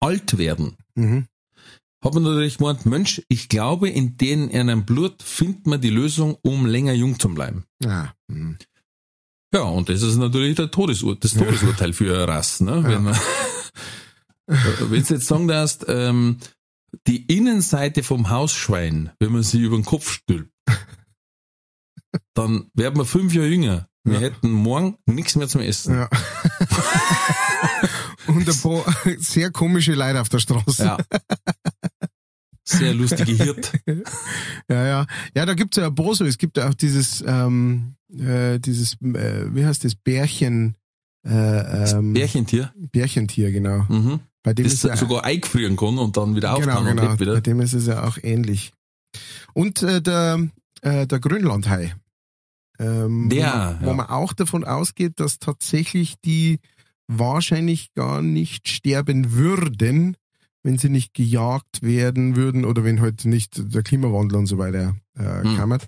alt 0.00 0.36
werden, 0.38 0.76
Mhm. 0.94 1.26
Hat 2.02 2.14
man 2.14 2.22
natürlich 2.24 2.58
gemeint, 2.58 2.84
Mensch, 2.86 3.22
ich 3.28 3.48
glaube, 3.48 3.88
in 3.88 4.16
denen 4.16 4.48
in 4.50 4.60
einem 4.68 4.84
Blut 4.84 5.22
findet 5.22 5.66
man 5.66 5.80
die 5.80 5.90
Lösung, 5.90 6.36
um 6.42 6.66
länger 6.66 6.92
jung 6.92 7.18
zu 7.18 7.28
bleiben. 7.28 7.64
Ah. 7.84 8.08
mhm. 8.28 8.58
Ja, 9.54 9.62
und 9.64 9.90
das 9.90 10.00
ist 10.00 10.16
natürlich 10.16 10.56
der 10.56 10.70
Todesur 10.70 11.14
das 11.14 11.34
Todesurteil 11.34 11.92
für 11.92 12.14
eine 12.14 12.26
Rasse. 12.26 12.64
Ne? 12.64 12.82
Wenn 12.84 13.02
man 13.04 13.14
wenn 14.46 15.02
du 15.04 15.14
jetzt 15.14 15.26
sagen 15.26 15.46
darfst, 15.46 15.84
ähm, 15.88 16.38
die 17.06 17.26
Innenseite 17.26 18.02
vom 18.02 18.30
Hausschwein, 18.30 19.10
wenn 19.20 19.32
man 19.32 19.42
sie 19.42 19.60
über 19.60 19.76
den 19.76 19.84
Kopf 19.84 20.10
stülpt, 20.10 20.50
dann 22.34 22.70
werden 22.74 22.96
wir 22.98 23.04
fünf 23.04 23.34
Jahre 23.34 23.48
jünger. 23.48 23.88
Wir 24.04 24.14
Ja. 24.14 24.20
hätten 24.20 24.50
morgen 24.50 24.96
nichts 25.06 25.36
mehr 25.36 25.48
zum 25.48 25.60
Essen. 25.60 25.94
Ja. 25.96 26.08
Und 28.34 28.48
ein 28.48 28.56
paar 28.56 28.84
sehr 29.18 29.50
komische 29.50 29.94
Leute 29.94 30.20
auf 30.20 30.28
der 30.28 30.38
Straße. 30.38 30.84
Ja. 30.84 30.98
Sehr 32.64 32.94
lustige 32.94 33.32
Hirt. 33.32 33.72
Ja, 34.68 34.86
ja. 34.86 35.06
Ja, 35.34 35.46
da 35.46 35.54
gibt's 35.54 35.76
ja 35.76 35.88
ein 35.88 35.94
paar 35.94 36.14
so. 36.14 36.24
Es 36.24 36.38
gibt 36.38 36.56
ja 36.56 36.68
auch 36.68 36.74
dieses, 36.74 37.22
ähm, 37.26 37.96
äh, 38.16 38.58
dieses, 38.60 38.94
äh, 39.02 39.54
wie 39.54 39.66
heißt 39.66 39.84
das, 39.84 39.94
Bärchen, 39.94 40.76
äh, 41.26 41.90
ähm, 41.90 42.12
Bärchentier, 42.12 42.72
Bärchentier, 42.76 43.50
genau. 43.50 43.84
mhm. 43.88 44.20
Bei 44.42 44.54
dem 44.54 44.64
das 44.64 44.74
ist 44.74 44.84
ja, 44.84 44.96
sogar 44.96 45.24
eingefrieren 45.24 45.76
kann 45.76 45.98
und 45.98 46.16
dann 46.16 46.34
wieder 46.34 46.54
genau, 46.54 46.72
auftauen 46.72 46.88
und 46.88 46.96
genau. 46.96 47.08
lebt 47.10 47.18
Bei 47.18 47.26
wieder. 47.26 47.40
dem 47.40 47.60
ist 47.60 47.74
es 47.74 47.86
ja 47.86 48.04
auch 48.04 48.18
ähnlich. 48.22 48.72
Und 49.54 49.82
äh, 49.82 50.02
der, 50.02 50.48
äh, 50.82 51.06
der 51.06 51.20
Grönlandhai. 51.20 51.94
Ähm, 52.78 53.28
Der, 53.28 53.46
wo, 53.46 53.56
man, 53.56 53.80
wo 53.82 53.86
ja. 53.86 53.94
man 53.94 54.06
auch 54.06 54.32
davon 54.32 54.64
ausgeht, 54.64 55.20
dass 55.20 55.38
tatsächlich 55.38 56.16
die 56.24 56.58
wahrscheinlich 57.18 57.92
gar 57.94 58.22
nicht 58.22 58.68
sterben 58.68 59.32
würden, 59.32 60.16
wenn 60.62 60.78
sie 60.78 60.88
nicht 60.88 61.14
gejagt 61.14 61.82
werden 61.82 62.36
würden 62.36 62.64
oder 62.64 62.84
wenn 62.84 63.00
halt 63.00 63.24
nicht 63.24 63.74
der 63.74 63.82
Klimawandel 63.82 64.38
und 64.38 64.46
so 64.46 64.58
weiter 64.58 64.94
äh, 65.18 65.42
Hm. 65.42 65.56
kammert. 65.56 65.86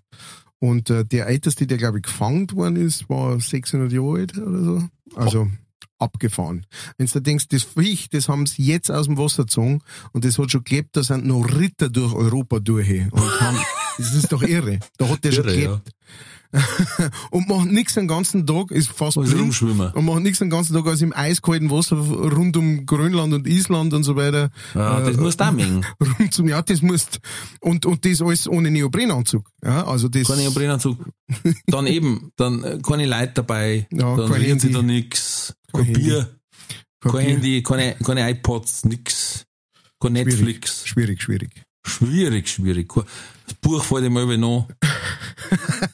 Und 0.59 0.91
äh, 0.91 1.05
der 1.05 1.27
älteste, 1.27 1.67
der 1.67 1.79
glaube 1.79 1.99
ich 1.99 2.05
gefangen 2.05 2.51
worden 2.53 2.77
ist, 2.77 3.09
war 3.09 3.39
600 3.39 3.93
Jahre 3.93 4.19
alt 4.21 4.39
oder 4.39 4.63
so. 4.65 4.83
Also 5.15 5.51
abgefahren. 5.99 6.67
Wenn 6.99 7.07
du 7.07 7.21
denkst, 7.21 7.49
das 7.49 7.63
Viech, 7.63 8.09
das 8.11 8.29
haben 8.29 8.47
sie 8.47 8.63
jetzt 8.65 8.91
aus 8.91 9.07
dem 9.07 9.17
Wasser 9.17 9.45
gezogen 9.45 9.81
und 10.13 10.25
das 10.25 10.39
hat 10.39 10.51
schon 10.51 10.65
gelebt, 10.65 10.97
da 10.97 11.03
sind 11.03 11.25
noch 11.25 11.45
Ritter 11.45 11.89
durch 11.89 12.13
Europa 12.15 12.59
durch. 12.61 13.11
Und 13.13 13.41
haben, 13.41 13.59
das 13.99 14.15
ist 14.15 14.33
doch 14.33 14.43
irre. 14.43 14.81
Da 14.99 15.09
hat 15.09 15.23
der 15.25 15.33
schon 15.33 15.45
Irre, 15.49 15.63
ja. 15.63 15.81
und 17.31 17.49
macht 17.49 17.67
nichts 17.67 17.95
den 17.95 18.07
ganzen 18.07 18.47
Tag, 18.47 18.71
ist 18.71 18.89
fast 18.89 19.17
Muss 19.17 19.31
blind 19.31 19.61
und 19.63 20.05
macht 20.05 20.23
nichts 20.23 20.39
den 20.39 20.51
ganzen 20.51 20.75
Tag 20.75 20.87
als 20.87 21.03
im 21.03 21.13
eiskalten 21.13 21.71
Wasser 21.71 21.97
rund 21.97 22.57
um 22.57 22.87
Grönland 22.87 23.33
und 23.33 23.47
Island 23.47 23.93
und 23.93 24.05
so 24.05 24.15
weiter. 24.15 24.51
Ja, 24.75 25.01
das 25.01 25.17
äh, 25.17 25.21
muss 25.21 25.37
da 25.37 25.51
mengen. 25.51 25.85
Rund 26.01 26.33
zum, 26.33 26.49
ja, 26.49 26.63
das 26.63 26.83
musst, 26.83 27.21
und, 27.61 27.87
und 27.87 28.05
das 28.05 28.23
alles 28.23 28.49
ohne 28.49 28.71
Neoprenanzug. 28.71 29.51
Ja, 29.65 29.85
also 29.87 30.09
das. 30.09 30.29
Keine 30.29 30.43
Neoprenanzug. 30.43 30.99
Dann 31.67 31.87
eben, 31.87 32.31
dann 32.37 32.63
äh, 32.63 32.79
keine 32.83 33.07
Leute 33.07 33.33
dabei, 33.35 33.87
Ja, 33.91 34.17
dann 34.17 34.31
kein 34.31 34.41
reden 34.41 34.61
sie 34.61 34.71
da 34.71 34.83
nix, 34.83 35.55
Kein 35.73 35.85
kein 35.85 35.93
Bier, 35.95 36.29
kein. 37.01 37.27
Handy, 37.27 37.63
keine, 37.63 37.97
keine 38.05 38.31
iPods, 38.31 38.85
nix, 38.85 39.47
kein 40.01 40.13
Netflix. 40.13 40.87
Schwierig, 40.87 41.21
schwierig. 41.21 41.51
Schwierig, 41.51 41.65
schwierig. 41.87 42.89
Das 43.47 43.55
Buch 43.61 43.85
fällt 43.85 44.05
ihm 44.05 44.17
immer 44.17 44.37
noch. 44.37 44.69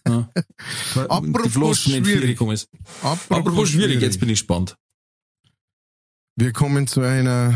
Ja. 0.06 0.28
Apropos 1.08 1.80
schwierig. 1.80 2.40
Ist. 2.40 2.68
Apropos 3.02 3.68
schwierig, 3.68 4.00
jetzt 4.00 4.18
bin 4.18 4.28
ich 4.28 4.40
gespannt. 4.40 4.76
Wir 6.36 6.52
kommen 6.52 6.86
zu 6.86 7.02
einer 7.02 7.54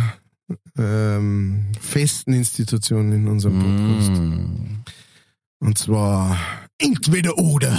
ähm, 0.77 1.73
festen 1.81 2.35
Institution 2.35 3.13
in 3.13 3.29
unserem 3.29 3.59
Podcast. 3.59 4.21
Mm. 4.21 4.85
Und 5.61 5.79
zwar 5.79 6.39
entweder 6.79 7.39
oder. 7.39 7.79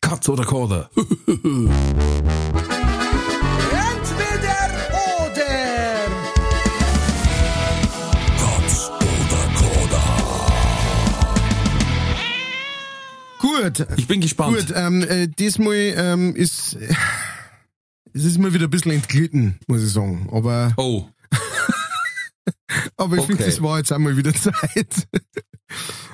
Katz 0.00 0.28
oder 0.28 0.44
Kader? 0.44 0.90
Gut, 13.62 13.86
Ich 13.96 14.06
bin 14.06 14.20
gespannt. 14.20 14.56
gut. 14.56 14.72
Ähm, 14.76 15.02
äh, 15.02 15.28
diesmal 15.28 15.74
ähm, 15.96 16.34
ist 16.36 16.76
es 18.12 18.24
ist 18.24 18.38
mal 18.38 18.52
wieder 18.54 18.64
ein 18.66 18.70
bisschen 18.70 18.92
entglitten, 18.92 19.58
muss 19.66 19.82
ich 19.82 19.90
sagen. 19.90 20.28
Aber 20.32 20.72
Oh, 20.76 21.06
Aber 22.96 23.16
ich 23.16 23.24
finde, 23.24 23.42
Okay. 23.42 23.50
das 23.50 23.62
war 23.62 23.78
jetzt 23.78 23.92
einmal 23.92 24.16
wieder 24.16 24.32
Zeit. 24.34 25.06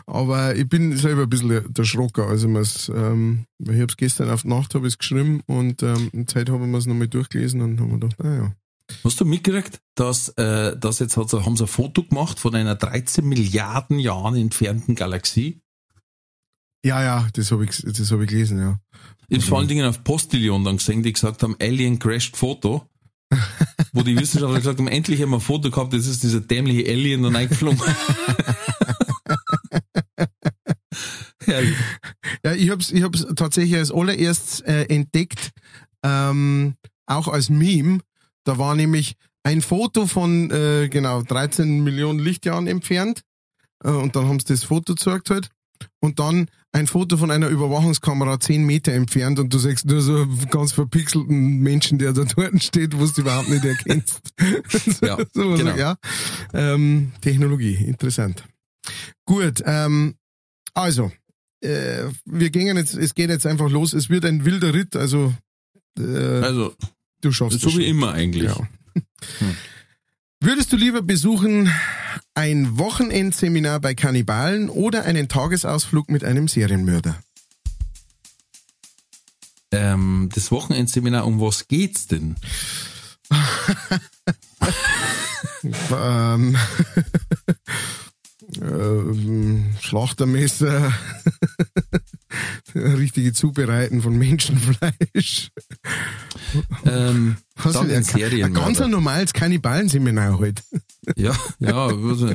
Aber 0.07 0.55
ich 0.55 0.69
bin 0.69 0.97
selber 0.97 1.23
ein 1.23 1.29
bisschen 1.31 1.73
der 1.73 1.85
Schrocker. 1.85 2.27
Also 2.29 2.49
ähm, 2.49 3.47
ich 3.59 3.69
habe 3.69 3.87
es 3.89 3.97
gestern 3.97 4.31
auf 4.31 4.43
die 4.43 4.49
Nacht 4.49 4.75
hab 4.75 4.85
ich's 4.85 4.99
geschrieben 4.99 5.43
und 5.47 5.83
ähm, 5.83 6.11
in 6.13 6.27
Zeit 6.29 6.49
haben 6.51 6.71
wir 6.71 6.79
es 6.79 6.87
nochmal 6.87 7.09
durchgelesen 7.09 7.61
und 7.61 7.81
haben 7.81 7.91
wir 7.93 7.99
gedacht, 7.99 8.23
naja. 8.23 8.53
hast 9.05 9.21
du 9.21 9.25
mitgekriegt, 9.25 9.81
dass, 9.97 10.29
äh, 10.31 10.77
dass 10.79 10.99
jetzt 11.01 11.17
hat, 11.17 11.33
haben 11.33 11.57
sie 11.57 11.65
ein 11.65 11.69
Foto 11.69 12.03
gemacht 12.05 12.39
von 12.39 12.55
einer 12.55 12.75
13 12.77 13.27
Milliarden 13.27 13.99
Jahren 13.99 14.37
entfernten 14.37 14.95
Galaxie? 14.95 15.61
Ja, 16.85 17.03
ja, 17.03 17.29
das 17.33 17.51
habe 17.51 17.65
ich, 17.65 17.83
das 17.83 18.11
hab 18.13 18.21
ich 18.21 18.29
gelesen, 18.29 18.59
ja. 18.59 18.79
Ich 19.29 19.39
habe 19.39 19.49
vor 19.49 19.59
allen 19.59 19.69
Dingen 19.69 19.87
auf 19.87 20.05
Postillion 20.05 20.63
dann 20.65 20.77
gesehen, 20.77 21.03
die 21.03 21.13
gesagt 21.13 21.43
haben, 21.43 21.57
Alien 21.61 21.99
crashed 21.99 22.37
Foto. 22.37 22.89
Wo 23.93 24.03
die 24.03 24.17
Wissenschaftler 24.17 24.59
gesagt 24.59 24.79
haben, 24.79 24.87
endlich 24.89 25.21
haben 25.21 25.31
wir 25.31 25.39
ein 25.39 25.41
Foto 25.41 25.71
gehabt, 25.71 25.93
das 25.93 26.07
ist 26.07 26.23
dieser 26.23 26.41
dämliche 26.41 26.89
Alien 26.89 27.25
dann 27.25 27.35
eingeflogen. 27.35 27.81
Herrlich. 31.45 31.77
Ja, 32.45 32.53
ich 32.53 32.71
habe 32.71 32.81
es 32.81 32.93
ich 32.93 33.03
hab's 33.03 33.27
tatsächlich 33.35 33.77
als 33.77 33.91
allererst 33.91 34.65
äh, 34.67 34.85
entdeckt, 34.85 35.51
ähm, 36.05 36.75
auch 37.07 37.27
als 37.29 37.49
Meme. 37.51 38.01
Da 38.45 38.59
war 38.59 38.77
nämlich 38.77 39.15
ein 39.43 39.63
Foto 39.63 40.07
von 40.07 40.51
äh, 40.51 40.89
genau 40.89 41.23
13 41.23 41.83
Millionen 41.83 42.19
Lichtjahren 42.19 42.67
entfernt 42.67 43.23
äh, 43.83 43.91
und 43.91 44.15
dann 44.15 44.27
haben 44.27 44.39
sie 44.39 44.47
das 44.47 44.65
Foto 44.65 44.95
gezeigt 44.95 45.31
halt 45.31 45.51
und 46.01 46.19
dann 46.19 46.49
ein 46.73 46.87
Foto 46.87 47.17
von 47.17 47.31
einer 47.31 47.49
Überwachungskamera 47.49 48.39
10 48.39 48.65
Meter 48.65 48.93
entfernt 48.93 49.39
und 49.39 49.53
du 49.53 49.59
siehst 49.59 49.87
nur 49.87 50.03
so 50.03 50.23
einen 50.23 50.47
ganz 50.51 50.73
verpixelten 50.73 51.59
Menschen, 51.61 51.99
der 51.99 52.13
da 52.13 52.25
dort 52.37 52.63
steht, 52.63 52.99
wo 52.99 53.07
du 53.07 53.21
überhaupt 53.21 53.49
nicht 53.49 53.65
erkennst. 53.65 54.21
Ja, 55.03 55.17
so, 55.33 55.55
genau. 55.55 55.73
so, 55.73 55.79
ja. 55.79 55.97
Ähm, 56.53 57.13
Technologie, 57.21 57.75
interessant. 57.75 58.45
Gut, 59.25 59.63
ähm, 59.65 60.15
also, 60.75 61.11
äh, 61.63 62.05
wir 62.25 62.51
gehen 62.51 62.77
jetzt, 62.77 62.95
es 62.95 63.15
geht 63.15 63.31
jetzt 63.31 63.47
einfach 63.47 63.71
los. 63.71 63.93
Es 63.95 64.11
wird 64.11 64.25
ein 64.25 64.45
wilder 64.45 64.75
Ritt, 64.75 64.95
also 64.97 65.35
äh, 65.99 66.03
Also, 66.43 66.75
du 67.23 67.33
schaffst 67.33 67.61
so 67.61 67.69
das 67.69 67.79
wie 67.79 67.83
schon. 67.83 67.91
immer 67.91 68.13
eigentlich. 68.13 68.45
Ja. 68.45 68.69
Würdest 70.41 70.73
du 70.73 70.77
lieber 70.77 71.03
besuchen 71.03 71.73
ein 72.37 72.79
Wochenendseminar 72.79 73.81
bei 73.81 73.95
Kannibalen 73.95 74.69
oder 74.69 75.05
einen 75.05 75.29
Tagesausflug 75.29 76.11
mit 76.11 76.23
einem 76.23 76.47
Serienmörder? 76.47 77.19
Ähm, 79.73 80.31
das 80.35 80.53
Wochenendseminar, 80.53 81.27
um 81.27 81.41
was 81.41 81.67
geht's 81.67 82.07
denn? 82.07 82.37
Ähm, 85.91 86.57
ähm, 88.61 89.75
Schlachtermesser, 89.81 90.93
richtige 92.75 93.33
Zubereiten 93.33 94.03
von 94.03 94.17
Menschenfleisch. 94.17 95.51
Ähm, 96.85 97.37
Was 97.57 97.77
ein 97.77 97.91
ein, 97.91 98.45
ein 98.45 98.55
ganz 98.55 98.81
ein 98.81 98.91
normales 98.91 99.33
Kannibalen-Seminar 99.33 100.39
heute. 100.39 100.63
Ja, 101.17 101.37
ja, 101.59 101.87
also 101.87 102.35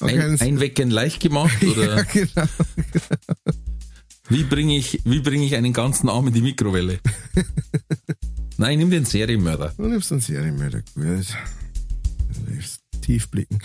ein, 0.00 0.40
einwecken 0.40 0.90
leicht 0.90 1.20
gemacht 1.20 1.56
Ja, 1.62 1.68
oder 1.70 2.04
genau. 2.04 2.44
wie 4.28 4.44
bringe 4.44 4.76
ich, 4.76 5.00
wie 5.04 5.20
bringe 5.20 5.44
ich 5.44 5.56
einen 5.56 5.72
ganzen 5.72 6.08
Arm 6.08 6.28
in 6.28 6.34
die 6.34 6.42
Mikrowelle? 6.42 6.98
Nein, 8.56 8.78
nimm 8.78 8.90
den 8.90 9.04
Serienmörder. 9.04 9.72
Du 9.76 9.86
nimmst 9.86 10.12
einen 10.12 10.20
Serienmörder. 10.20 10.82
Gut. 10.94 11.26
Du 12.34 12.52
darfst 12.52 12.79
tief 13.00 13.28
blicken. 13.30 13.58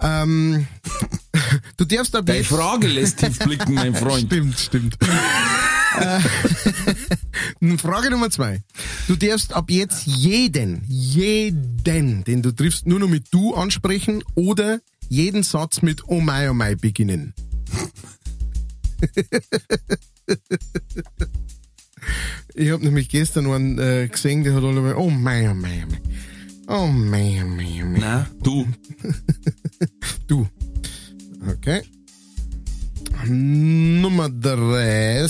Ähm, 0.00 0.66
du 1.76 1.84
darfst 1.84 2.14
ab 2.16 2.26
Deine. 2.26 2.44
Frage 2.44 2.86
lässt 2.86 3.18
tief 3.18 3.38
blicken, 3.38 3.74
mein 3.74 3.94
Freund. 4.02 4.26
Stimmt, 4.26 4.58
stimmt. 4.58 4.98
Äh, 5.98 6.20
Frage 7.78 8.10
Nummer 8.10 8.30
zwei. 8.30 8.62
Du 9.08 9.16
darfst 9.16 9.52
ab 9.52 9.70
jetzt 9.70 10.06
jeden, 10.06 10.82
jeden, 10.88 12.24
den 12.24 12.42
du 12.42 12.52
triffst, 12.52 12.86
nur 12.86 12.98
noch 12.98 13.08
mit 13.08 13.26
du 13.30 13.54
ansprechen 13.54 14.24
oder 14.34 14.80
jeden 15.08 15.42
Satz 15.42 15.82
mit 15.82 16.08
Oh 16.08 16.20
my, 16.20 16.48
oh 16.48 16.54
my 16.54 16.74
beginnen. 16.76 17.34
ich 22.54 22.70
habe 22.70 22.84
nämlich 22.84 23.08
gestern 23.08 23.50
einen 23.50 23.78
äh, 23.78 24.08
gesehen, 24.08 24.44
der 24.44 24.54
hat 24.54 24.64
alle 24.64 24.80
mal 24.80 24.94
Oh 24.94 25.10
my, 25.10 25.48
oh 25.48 25.54
my, 25.54 25.84
oh 25.84 25.90
my. 25.90 26.31
Oh 26.68 26.84
oh 26.84 26.86
my, 26.86 27.42
oh 27.42 27.46
my. 27.46 27.82
Na, 27.98 28.26
du. 28.42 28.66
Du. 30.26 30.46
Okay. 31.48 31.82
Nummer 33.26 34.30
drei. 34.30 35.26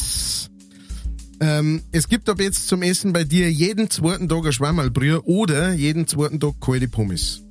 Ähm, 1.41 1.83
es 1.91 2.09
gibt 2.09 2.29
ab 2.29 2.41
jetzt 2.41 2.69
zum 2.69 2.83
Essen 2.83 3.13
bei 3.13 3.25
dir 3.25 3.51
jeden 3.51 3.91
zweiten 3.91 4.29
Tag 4.29 4.47
ein 4.47 4.53
Schwammerlbrühe 4.53 5.25
oder 5.25 5.73
jeden 5.73 6.07
zweiten 6.07 6.39
Tag 6.39 6.61
kalte 6.61 6.87
Pommes. 6.89 7.43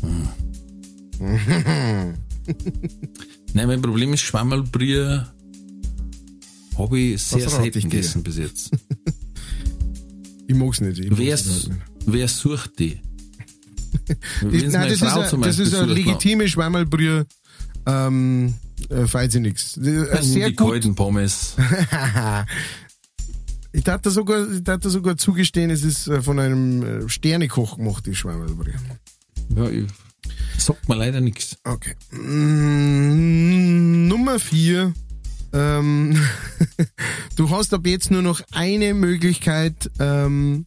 Nein, 3.52 3.66
mein 3.66 3.82
Problem 3.82 4.14
ist 4.14 4.22
Schwammerlbrühe 4.22 5.26
habe 6.78 6.98
ich 6.98 7.22
sehr 7.22 7.48
selten 7.48 7.82
gegessen 7.82 8.22
bis 8.22 8.38
jetzt. 8.38 8.70
Ich 10.46 10.54
mag's 10.54 10.78
nicht. 10.78 10.98
Ich 10.98 11.08
mag's 11.08 11.20
Wer, 11.20 11.36
nicht. 11.36 11.70
Wer 12.06 12.28
sucht 12.28 12.78
die? 12.78 13.00
Wenn's 14.40 14.72
nein, 14.72 14.88
das 14.88 14.92
ist, 14.92 14.98
Frau 15.00 15.20
ein, 15.20 15.28
zum 15.28 15.40
das 15.42 15.56
Beispiel 15.56 15.66
ist 15.66 15.74
eine 15.74 15.88
sucht, 15.88 15.96
legitime 15.96 16.48
Schwammerlbrühe. 16.48 17.26
Ähm, 17.86 18.54
äh, 18.88 19.06
falls 19.06 19.32
sie 19.32 19.40
nichts. 19.40 19.72
Sehr 19.74 20.48
die 20.48 20.54
gut. 20.54 20.70
kalten 20.70 20.94
Pommes. 20.94 21.56
Ich 23.74 23.82
darf 23.82 24.02
da 24.02 24.10
sogar, 24.10 24.46
ich 24.52 24.62
sogar 24.84 25.16
zugestehen, 25.16 25.68
es 25.68 25.82
ist 25.82 26.06
äh, 26.06 26.22
von 26.22 26.38
einem 26.38 27.06
äh, 27.06 27.08
Sternekoch 27.08 27.76
gemacht, 27.76 28.06
die 28.06 28.14
Schwammerlbrühe. 28.14 28.76
Ja, 29.48 29.68
ich, 29.68 29.88
sagt 30.58 30.88
mir 30.88 30.94
leider 30.94 31.20
nichts. 31.20 31.56
Okay. 31.64 31.96
Mm, 32.12 34.06
Nummer 34.06 34.38
vier. 34.38 34.94
Ähm, 35.52 36.16
du 37.36 37.50
hast 37.50 37.74
ab 37.74 37.84
jetzt 37.84 38.12
nur 38.12 38.22
noch 38.22 38.42
eine 38.52 38.94
Möglichkeit, 38.94 39.90
ähm, 39.98 40.66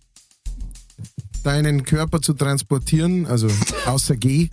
deinen 1.43 1.83
Körper 1.83 2.21
zu 2.21 2.33
transportieren, 2.33 3.25
also 3.25 3.47
außer 3.85 4.15
G. 4.17 4.49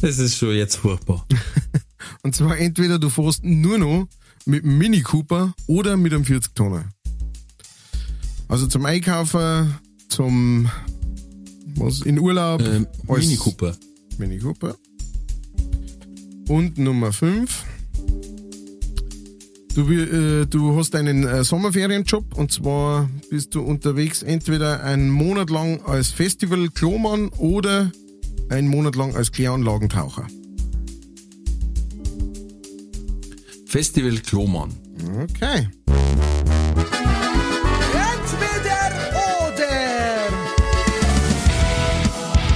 Das 0.00 0.18
ist 0.18 0.36
schon 0.36 0.54
jetzt 0.54 0.76
furchtbar. 0.76 1.26
Und 2.22 2.34
zwar 2.34 2.58
entweder 2.58 2.98
du 2.98 3.10
fährst 3.10 3.44
nur 3.44 3.78
noch 3.78 4.06
mit 4.46 4.64
einem 4.64 4.78
Mini 4.78 5.02
Cooper 5.02 5.54
oder 5.66 5.96
mit 5.96 6.12
einem 6.12 6.24
40-Tonner. 6.24 6.84
Also 8.48 8.66
zum 8.66 8.84
Einkaufen, 8.86 9.74
zum 10.08 10.70
was 11.76 12.00
in 12.00 12.18
Urlaub, 12.18 12.62
Ähm, 12.62 12.86
Mini 13.06 13.36
Cooper. 13.36 13.76
Mini 14.18 14.38
Cooper. 14.38 14.76
Und 16.48 16.78
Nummer 16.78 17.12
5. 17.12 17.64
Du, 19.74 19.88
äh, 19.92 20.46
du 20.46 20.76
hast 20.76 20.96
einen 20.96 21.24
äh, 21.24 21.44
Sommerferienjob 21.44 22.36
und 22.36 22.50
zwar 22.50 23.08
bist 23.30 23.54
du 23.54 23.62
unterwegs 23.62 24.22
entweder 24.22 24.82
einen 24.82 25.10
Monat 25.10 25.48
lang 25.48 25.80
als 25.86 26.10
Festival-Klomann 26.10 27.28
oder 27.38 27.92
einen 28.48 28.68
Monat 28.68 28.96
lang 28.96 29.14
als 29.14 29.30
Kläranlagentaucher. 29.30 30.26
Festival 33.70 34.18
Klomann. 34.18 34.74
Okay. 35.22 35.68
Entweder 37.94 38.82
oder. 39.46 39.74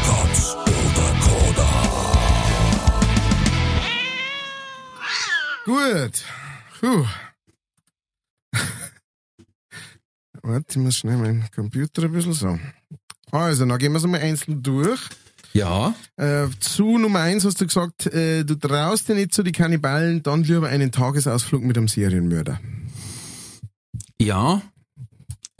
Katz 0.04 0.56
oder 0.66 1.08
Koda. 1.22 1.70
Gut. 5.64 6.24
Puh. 6.84 7.06
Warte, 10.42 10.66
ich 10.68 10.76
muss 10.76 10.96
schnell 10.96 11.16
meinen 11.16 11.44
Computer 11.54 12.02
ein 12.02 12.12
bisschen 12.12 12.34
so. 12.34 12.58
Also, 13.30 13.64
dann 13.64 13.78
gehen 13.78 13.92
wir 13.92 13.98
es 13.98 14.06
mal 14.06 14.20
einzeln 14.20 14.62
durch. 14.62 15.00
Ja, 15.54 15.94
Äh, 16.16 16.48
zu 16.60 16.98
Nummer 16.98 17.20
eins 17.20 17.44
hast 17.44 17.60
du 17.60 17.66
gesagt, 17.66 18.06
äh, 18.06 18.44
du 18.44 18.56
traust 18.56 19.08
dir 19.08 19.14
nicht 19.14 19.32
zu 19.32 19.42
die 19.42 19.52
Kannibalen, 19.52 20.22
dann 20.22 20.42
lieber 20.42 20.68
einen 20.68 20.92
Tagesausflug 20.92 21.62
mit 21.62 21.78
einem 21.78 21.88
Serienmörder. 21.88 22.60
ja. 24.20 24.60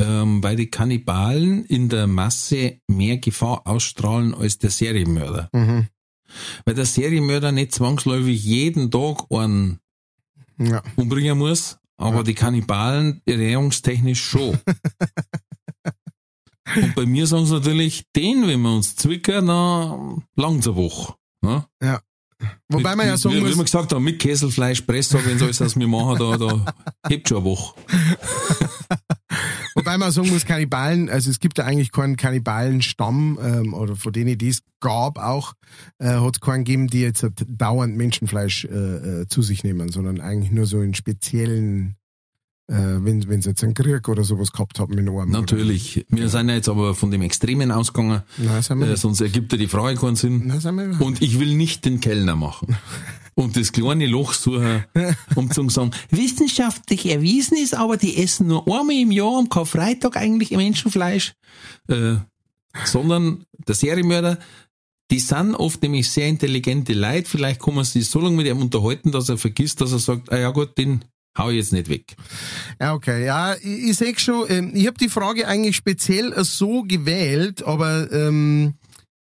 Ähm, 0.01 0.43
weil 0.43 0.57
die 0.57 0.71
Kannibalen 0.71 1.65
in 1.67 1.89
der 1.89 2.09
Masse 2.09 2.81
mehr 2.89 3.19
Gefahr 3.19 3.63
ausstrahlen 3.65 4.35
als 4.35 4.59
der 4.59 4.71
Serienmörder. 4.71 5.49
Mhm. 5.53 5.87
Weil 6.65 6.75
der 6.75 6.85
Serienmörder 6.85 7.53
nicht 7.53 7.73
zwangsläufig 7.73 8.45
jeden 8.45 8.91
Tag 8.91 9.23
einen 9.31 9.79
Ja. 10.59 10.83
umbringen 10.97 11.39
muss, 11.39 11.79
aber 11.97 12.25
die 12.25 12.35
Kannibalen 12.35 13.21
ernährungstechnisch 13.27 14.23
schon. 14.23 14.59
Und 16.77 16.95
bei 16.95 17.07
mir 17.07 17.27
sagen 17.27 17.47
sie 17.47 17.53
natürlich, 17.55 18.05
den, 18.17 18.47
wenn 18.47 18.63
wir 18.63 18.73
uns 18.75 18.97
zwicken, 18.97 19.47
dann 19.47 20.25
langt's 20.35 20.67
eine 20.67 20.77
Woche. 20.77 21.15
Ne? 21.43 21.67
Wobei 22.69 22.97
man 22.97 23.07
ja 23.07 23.17
sagen 23.17 23.35
wie, 23.35 23.41
wie 23.41 23.49
wir 23.49 23.57
muss, 23.57 23.67
gesagt 23.67 23.93
haben, 23.93 24.03
mit 24.03 24.19
Kesselfleisch, 24.19 24.81
Presssack, 24.83 25.27
wenn 25.27 25.39
sie 25.39 25.45
alles 25.45 25.63
aus 25.63 25.77
mir 25.77 25.87
machen, 25.87 26.19
da, 26.19 26.37
da 26.37 26.75
hebt 27.09 27.29
schon 27.29 27.39
eine 27.39 27.47
Woche. 27.47 27.75
wobei 29.85 29.99
man 29.99 30.11
sagen 30.11 30.31
muss, 30.31 30.47
Kannibalen, 30.47 31.11
also 31.11 31.31
es 31.31 31.41
gibt 31.41 31.59
ja 31.59 31.65
eigentlich 31.65 31.93
keinen 31.93 32.17
Kannibalenstamm, 32.17 33.39
ähm, 33.43 33.75
oder 33.75 33.97
von 33.97 34.13
denen 34.13 34.39
die 34.39 34.49
es 34.49 34.63
gab 34.81 35.19
auch, 35.19 35.53
äh, 35.99 36.09
hat 36.09 36.37
es 36.37 36.41
keinen 36.41 36.65
gegeben, 36.65 36.87
die 36.87 37.01
jetzt 37.01 37.23
halt 37.23 37.45
dauernd 37.47 37.97
Menschenfleisch 37.97 38.65
äh, 38.65 38.69
äh, 39.23 39.27
zu 39.27 39.43
sich 39.43 39.63
nehmen, 39.63 39.91
sondern 39.91 40.21
eigentlich 40.21 40.53
nur 40.53 40.65
so 40.67 40.81
in 40.81 40.95
speziellen, 40.95 41.97
äh, 42.69 42.75
wenn, 42.75 43.29
wenn 43.29 43.43
sie 43.43 43.51
jetzt 43.51 43.63
einen 43.63 43.75
Krieg 43.75 44.09
oder 44.09 44.25
sowas 44.25 44.53
gehabt 44.53 44.79
haben 44.79 44.97
in 44.97 45.09
einem. 45.09 45.31
Natürlich. 45.31 46.07
Wir 46.09 46.29
sind 46.31 46.49
ja 46.49 46.55
jetzt 46.55 46.69
aber 46.69 46.95
von 46.95 47.11
dem 47.11 47.21
Extremen 47.21 47.71
ausgegangen, 47.71 48.23
Nein, 48.39 48.63
sind 48.63 48.79
wir 48.79 48.89
äh, 48.89 48.97
sonst 48.97 49.21
ergibt 49.21 49.53
ja 49.53 49.59
die 49.59 49.69
Frage 49.69 49.99
keinen 49.99 50.17
Sinn. 50.17 50.47
Nein, 50.47 50.61
sind 50.61 50.77
wir 50.77 51.01
Und 51.01 51.21
ich 51.21 51.39
will 51.39 51.55
nicht 51.55 51.85
den 51.85 52.01
Kellner 52.01 52.37
machen. 52.37 52.77
Und 53.35 53.57
das 53.57 53.73
kleine 53.73 54.07
Loch 54.07 54.33
suchen, 54.33 54.85
um 55.35 55.51
zu 55.51 55.69
sagen, 55.69 55.91
wissenschaftlich 56.11 57.07
erwiesen 57.07 57.57
ist 57.57 57.75
aber, 57.75 57.97
die 57.97 58.17
essen 58.17 58.47
nur 58.47 58.67
einmal 58.67 58.97
im 58.97 59.11
Jahr 59.11 59.39
am 59.39 59.49
Karfreitag 59.49 60.17
eigentlich 60.17 60.53
Menschenfleisch. 60.53 61.35
Äh, 61.89 62.17
sondern 62.85 63.45
der 63.67 63.75
Serienmörder, 63.75 64.39
die 65.11 65.19
sind 65.19 65.55
oft 65.55 65.83
nämlich 65.83 66.11
sehr 66.11 66.29
intelligente 66.29 66.93
Leute. 66.93 67.29
Vielleicht 67.29 67.61
kann 67.61 67.75
man 67.75 67.85
sich 67.85 68.09
so 68.09 68.21
lange 68.21 68.37
mit 68.37 68.47
ihm 68.47 68.61
unterhalten, 68.61 69.13
dass 69.13 69.29
er 69.29 69.39
vergisst, 69.39 69.81
dass 69.81 69.93
er 69.93 69.99
sagt, 69.99 70.33
ah 70.33 70.39
ja 70.39 70.51
gut, 70.51 70.79
den 70.79 71.05
hau 71.37 71.51
ich 71.51 71.57
jetzt 71.57 71.73
nicht 71.73 71.89
weg. 71.89 72.17
Ja, 72.81 72.95
okay. 72.95 73.25
Ja, 73.25 73.55
ich, 73.55 73.91
ich 73.91 73.97
sehe 73.97 74.19
schon, 74.19 74.47
ähm, 74.49 74.73
ich 74.75 74.87
habe 74.87 74.99
die 74.99 75.09
Frage 75.09 75.47
eigentlich 75.47 75.77
speziell 75.77 76.33
so 76.45 76.83
gewählt, 76.83 77.65
aber 77.65 78.11
ähm, 78.13 78.75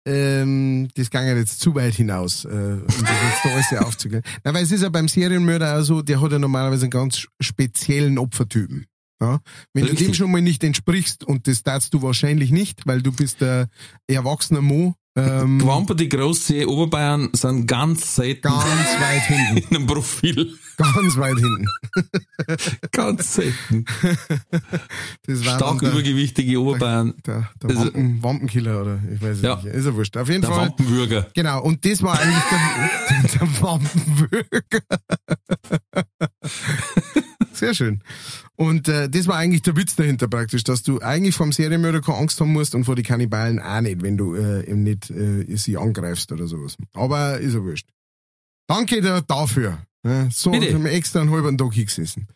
ähm, 0.04 0.88
das 0.94 1.10
ging 1.10 1.26
ja 1.26 1.36
jetzt 1.36 1.60
zu 1.60 1.74
weit 1.74 1.94
hinaus, 1.94 2.44
äh, 2.44 2.48
um 2.48 2.86
das 2.86 2.98
jetzt 2.98 3.44
da 3.44 3.50
alles 3.50 3.68
hier 3.68 3.86
aufzugehen. 3.86 4.22
Na, 4.44 4.52
weil 4.52 4.64
es 4.64 4.72
ist 4.72 4.82
ja 4.82 4.88
beim 4.88 5.08
Serienmörder 5.08 5.78
auch 5.78 5.82
so, 5.82 6.02
der 6.02 6.20
hat 6.20 6.32
ja 6.32 6.38
normalerweise 6.38 6.84
einen 6.84 6.90
ganz 6.90 7.26
speziellen 7.40 8.18
Opfertypen. 8.18 8.86
Ja? 9.22 9.38
Wenn 9.72 9.84
du 9.84 9.90
Richtig. 9.90 10.08
dem 10.08 10.14
schon 10.14 10.32
mal 10.32 10.42
nicht 10.42 10.64
entsprichst, 10.64 11.22
und 11.24 11.46
das 11.46 11.62
darfst 11.62 11.94
du 11.94 12.02
wahrscheinlich 12.02 12.50
nicht, 12.50 12.86
weil 12.86 13.02
du 13.02 13.12
bist 13.12 13.40
ein 13.42 13.68
erwachsener 14.08 14.62
Mo, 14.62 14.94
ähm, 15.14 15.58
Quamper, 15.60 15.94
die 15.94 16.08
Großsee 16.08 16.64
Oberbayern 16.64 17.28
sind 17.34 17.66
ganz 17.66 18.14
selten 18.14 18.48
ganz 18.48 18.64
weit 18.98 19.22
hinten. 19.26 19.56
in 19.70 19.76
einem 19.76 19.86
Profil. 19.86 20.54
Ganz 20.78 21.16
weit 21.18 21.36
hinten. 21.36 21.66
Ganz 22.92 23.34
selten. 23.34 23.84
Das 25.26 25.44
war 25.44 25.56
Stark 25.56 25.80
der, 25.80 25.92
übergewichtige 25.92 26.58
Oberbayern. 26.58 27.12
der, 27.26 27.50
der 27.62 27.70
Also- 27.70 27.84
Wampen, 27.84 28.22
Wampenkiller 28.22 28.80
oder 28.80 29.00
ich 29.12 29.20
weiß 29.20 29.36
es 29.36 29.42
Ja. 29.42 29.56
nicht. 29.56 29.66
Ist 29.66 29.84
ja 29.84 29.94
wurscht. 29.94 30.16
Auf 30.16 30.28
jeden 30.30 30.40
Der 30.40 30.50
Fall. 30.50 30.68
Wampenwürger. 30.68 31.26
Genau, 31.34 31.62
und 31.62 31.84
das 31.84 32.02
war 32.02 32.18
eigentlich 32.18 32.44
der, 32.50 33.38
der 33.38 33.60
Wampenwürger. 33.62 34.80
Sehr 37.62 37.74
schön. 37.74 38.00
Und 38.56 38.88
äh, 38.88 39.08
das 39.08 39.28
war 39.28 39.36
eigentlich 39.36 39.62
der 39.62 39.76
Witz 39.76 39.94
dahinter 39.94 40.26
praktisch, 40.26 40.64
dass 40.64 40.82
du 40.82 40.98
eigentlich 40.98 41.36
vom 41.36 41.52
Serienmörder 41.52 42.00
keine 42.00 42.18
Angst 42.18 42.40
haben 42.40 42.52
musst 42.52 42.74
und 42.74 42.82
vor 42.82 42.96
die 42.96 43.04
Kannibalen 43.04 43.60
auch 43.60 43.80
nicht, 43.80 44.02
wenn 44.02 44.16
du 44.16 44.34
äh, 44.34 44.68
eben 44.68 44.82
nicht 44.82 45.10
äh, 45.10 45.44
sie 45.56 45.76
angreifst 45.76 46.32
oder 46.32 46.48
sowas. 46.48 46.76
Aber 46.92 47.38
ist 47.38 47.54
ja 47.54 47.62
wurscht. 47.62 47.86
Danke 48.66 49.00
da, 49.00 49.20
dafür. 49.20 49.78
Ja, 50.04 50.28
so 50.32 50.50
Bitte. 50.50 50.74
haben 50.74 50.82
wir 50.82 50.90
extra 50.90 51.20
einen 51.20 51.30
halben 51.30 51.56
Tag 51.56 51.72
hingesessen. 51.72 52.26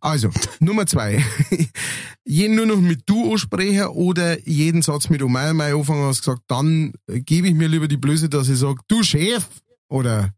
Also, 0.00 0.30
Nummer 0.60 0.86
zwei. 0.86 1.24
jeden 2.24 2.54
nur 2.54 2.66
noch 2.66 2.80
mit 2.80 3.02
du 3.06 3.32
ansprechen 3.32 3.86
oder 3.86 4.40
jeden 4.48 4.82
Satz 4.82 5.08
mit 5.08 5.20
mein, 5.20 5.56
mein 5.56 5.74
anfangen, 5.74 6.04
hast 6.04 6.20
gesagt, 6.20 6.42
dann 6.46 6.92
gebe 7.08 7.48
ich 7.48 7.54
mir 7.54 7.66
lieber 7.66 7.88
die 7.88 7.96
Blöße, 7.96 8.28
dass 8.28 8.48
ich 8.48 8.60
sage, 8.60 8.78
du 8.86 9.02
Chef 9.02 9.48
oder 9.88 10.32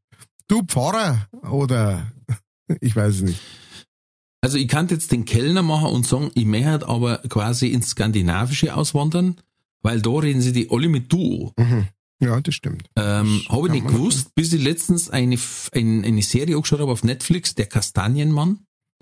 du 0.49 0.63
Pfarrer 0.63 1.29
oder 1.51 2.11
ich 2.81 2.97
weiß 2.97 3.17
es 3.17 3.21
nicht. 3.21 3.41
Also 4.41 4.57
ich 4.59 4.69
kann 4.69 4.89
jetzt 4.89 5.11
den 5.13 5.25
Kellner 5.25 5.63
machen 5.63 5.91
und 5.91 6.07
sagen, 6.07 6.31
ich 6.35 6.45
möchte 6.45 6.87
aber 6.89 7.19
quasi 7.29 7.69
ins 7.69 7.89
Skandinavische 7.91 8.75
auswandern, 8.77 9.41
weil 9.83 10.01
da 10.01 10.11
reden 10.11 10.41
sie 10.41 10.53
die 10.53 10.71
alle 10.71 10.89
mit 10.89 11.13
du. 11.13 11.53
Mhm. 11.57 11.89
Ja, 12.21 12.41
das 12.41 12.55
stimmt. 12.55 12.85
Ähm, 12.97 13.43
habe 13.49 13.67
ich 13.69 13.73
nicht 13.75 13.87
gewusst, 13.89 14.35
bis 14.35 14.53
ich 14.53 14.63
letztens 14.63 15.09
eine, 15.09 15.37
F- 15.37 15.71
ein, 15.75 16.05
eine 16.05 16.23
Serie 16.23 16.57
angeschaut 16.57 16.81
habe 16.81 16.91
auf 16.91 17.05
Netflix, 17.05 17.55
der 17.55 17.67
Kastanienmann. 17.67 18.61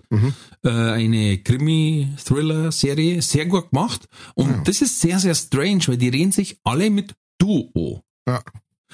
Mhm. 0.09 0.33
Äh, 0.63 0.69
eine 0.69 1.37
Krimi-Thriller-Serie, 1.39 3.21
sehr 3.21 3.45
gut 3.45 3.71
gemacht. 3.71 4.07
Und 4.35 4.49
Ja. 4.49 4.61
das 4.63 4.81
ist 4.81 4.99
sehr, 5.01 5.19
sehr 5.19 5.35
strange, 5.35 5.81
weil 5.87 5.97
die 5.97 6.09
reden 6.09 6.31
sich 6.31 6.59
alle 6.63 6.89
mit 6.89 7.13
du 7.37 7.69
an. 7.75 8.01
Ja. 8.27 8.43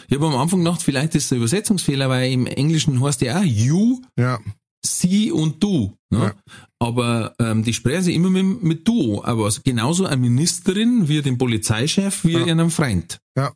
Ich 0.08 0.16
habe 0.16 0.28
am 0.28 0.36
Anfang 0.36 0.60
gedacht, 0.64 0.82
vielleicht 0.82 1.16
ist 1.16 1.26
es 1.26 1.32
ein 1.34 1.38
Übersetzungsfehler, 1.38 2.10
weil 2.10 2.32
im 2.32 2.46
Englischen 2.48 3.02
heißt 3.02 3.22
ja 3.22 3.40
auch 3.40 3.44
you, 3.44 4.02
Ja, 4.18 4.40
sie 4.86 5.32
und 5.32 5.62
du. 5.64 5.96
Ne? 6.10 6.20
Ja. 6.20 6.34
Aber 6.80 7.36
ähm, 7.40 7.64
die 7.64 7.74
sprechen 7.74 8.04
sich 8.04 8.16
immer 8.16 8.30
mit, 8.30 8.64
mit 8.64 8.88
du. 8.88 9.24
Aber 9.24 9.46
also 9.46 9.62
genauso 9.64 10.06
eine 10.06 10.18
Ministerin 10.18 11.08
wie 11.08 11.22
den 11.22 11.38
Polizeichef 11.38 12.24
wie 12.26 12.34
Ja. 12.34 12.46
ihren 12.46 12.70
Freund. 12.70 13.20
Ja. 13.38 13.54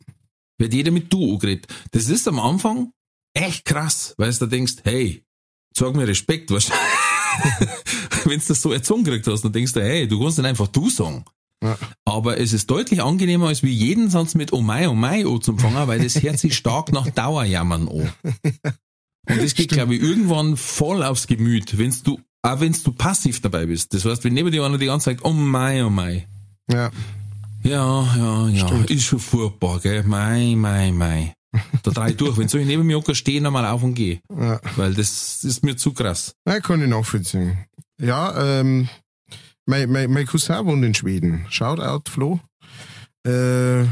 Wird 0.58 0.74
jeder 0.74 0.90
mit 0.90 1.12
du 1.12 1.34
angeredet. 1.34 1.66
Das 1.92 2.08
ist 2.08 2.26
am 2.26 2.38
Anfang 2.40 2.92
echt 3.34 3.64
krass, 3.64 4.14
weil 4.16 4.32
du 4.32 4.38
da 4.40 4.46
denkst, 4.46 4.76
hey, 4.84 5.24
sag 5.76 5.94
mir 5.94 6.08
Respekt, 6.08 6.50
was 6.50 6.70
wenn 8.24 8.40
du 8.40 8.44
das 8.48 8.60
so 8.60 8.72
erzogen 8.72 9.04
gekriegt 9.04 9.26
hast, 9.28 9.42
dann 9.42 9.52
denkst 9.52 9.72
du, 9.74 9.80
hey, 9.80 10.08
du 10.08 10.20
kannst 10.20 10.38
nicht 10.38 10.46
einfach 10.46 10.66
du 10.68 10.90
sagen. 10.90 11.24
Ja. 11.62 11.76
Aber 12.04 12.38
es 12.38 12.52
ist 12.52 12.70
deutlich 12.70 13.02
angenehmer, 13.02 13.48
als 13.48 13.62
wie 13.62 13.72
jeden 13.72 14.10
Satz 14.10 14.34
mit 14.34 14.52
Oh 14.52 14.60
mein, 14.60 14.88
oh 14.88 14.94
mein 14.94 15.26
anzufangen, 15.26 15.86
weil 15.88 16.00
das 16.00 16.22
hört 16.22 16.38
sich 16.38 16.56
stark 16.56 16.92
nach 16.92 17.08
Dauerjammern 17.10 17.88
an. 17.88 18.12
Und 19.28 19.42
das 19.42 19.54
geht, 19.54 19.70
glaube 19.70 19.94
ich, 19.94 20.02
irgendwann 20.02 20.56
voll 20.56 21.02
aufs 21.02 21.26
Gemüt, 21.26 21.76
wenn's 21.78 22.02
du, 22.02 22.20
auch 22.42 22.60
wenn 22.60 22.72
du 22.72 22.92
passiv 22.92 23.40
dabei 23.40 23.66
bist. 23.66 23.92
Das 23.94 24.04
heißt, 24.04 24.24
wenn 24.24 24.34
neben 24.34 24.50
dir 24.50 24.64
einer 24.64 24.78
die 24.78 24.86
ganze 24.86 25.06
Zeit 25.06 25.18
oh 25.24 25.32
mein, 25.32 25.84
oh 25.84 25.90
mein. 25.90 26.24
ja, 26.70 26.90
Ja, 27.62 28.16
ja, 28.16 28.48
ja, 28.48 28.66
Stimmt. 28.66 28.90
ist 28.90 29.04
schon 29.04 29.18
furchtbar, 29.18 29.80
gell, 29.80 30.02
mei, 30.04 30.54
mei, 30.56 30.92
mei. 30.92 31.34
Da 31.82 31.90
drei 31.90 32.12
durch. 32.12 32.36
Wenn 32.36 32.48
so 32.48 32.58
ich 32.58 32.66
neben 32.66 32.86
mir 32.86 33.02
stehe, 33.12 33.44
einmal 33.44 33.66
auf 33.66 33.82
und 33.82 33.94
gehe. 33.94 34.20
ja. 34.30 34.60
Weil 34.76 34.94
das 34.94 35.44
ist 35.44 35.64
mir 35.64 35.76
zu 35.76 35.92
krass. 35.92 36.34
Ja, 36.46 36.60
kann 36.60 36.82
ich 36.82 36.88
nachvollziehen. 36.88 37.58
Ja, 38.00 38.60
ähm, 38.60 38.88
mein, 39.66 39.90
mein, 39.90 40.10
mein 40.10 40.26
Cousin 40.26 40.64
wohnt 40.66 40.84
in 40.84 40.94
Schweden. 40.94 41.46
Shoutout, 41.48 42.10
Flo. 42.10 42.40
Äh, 43.26 43.84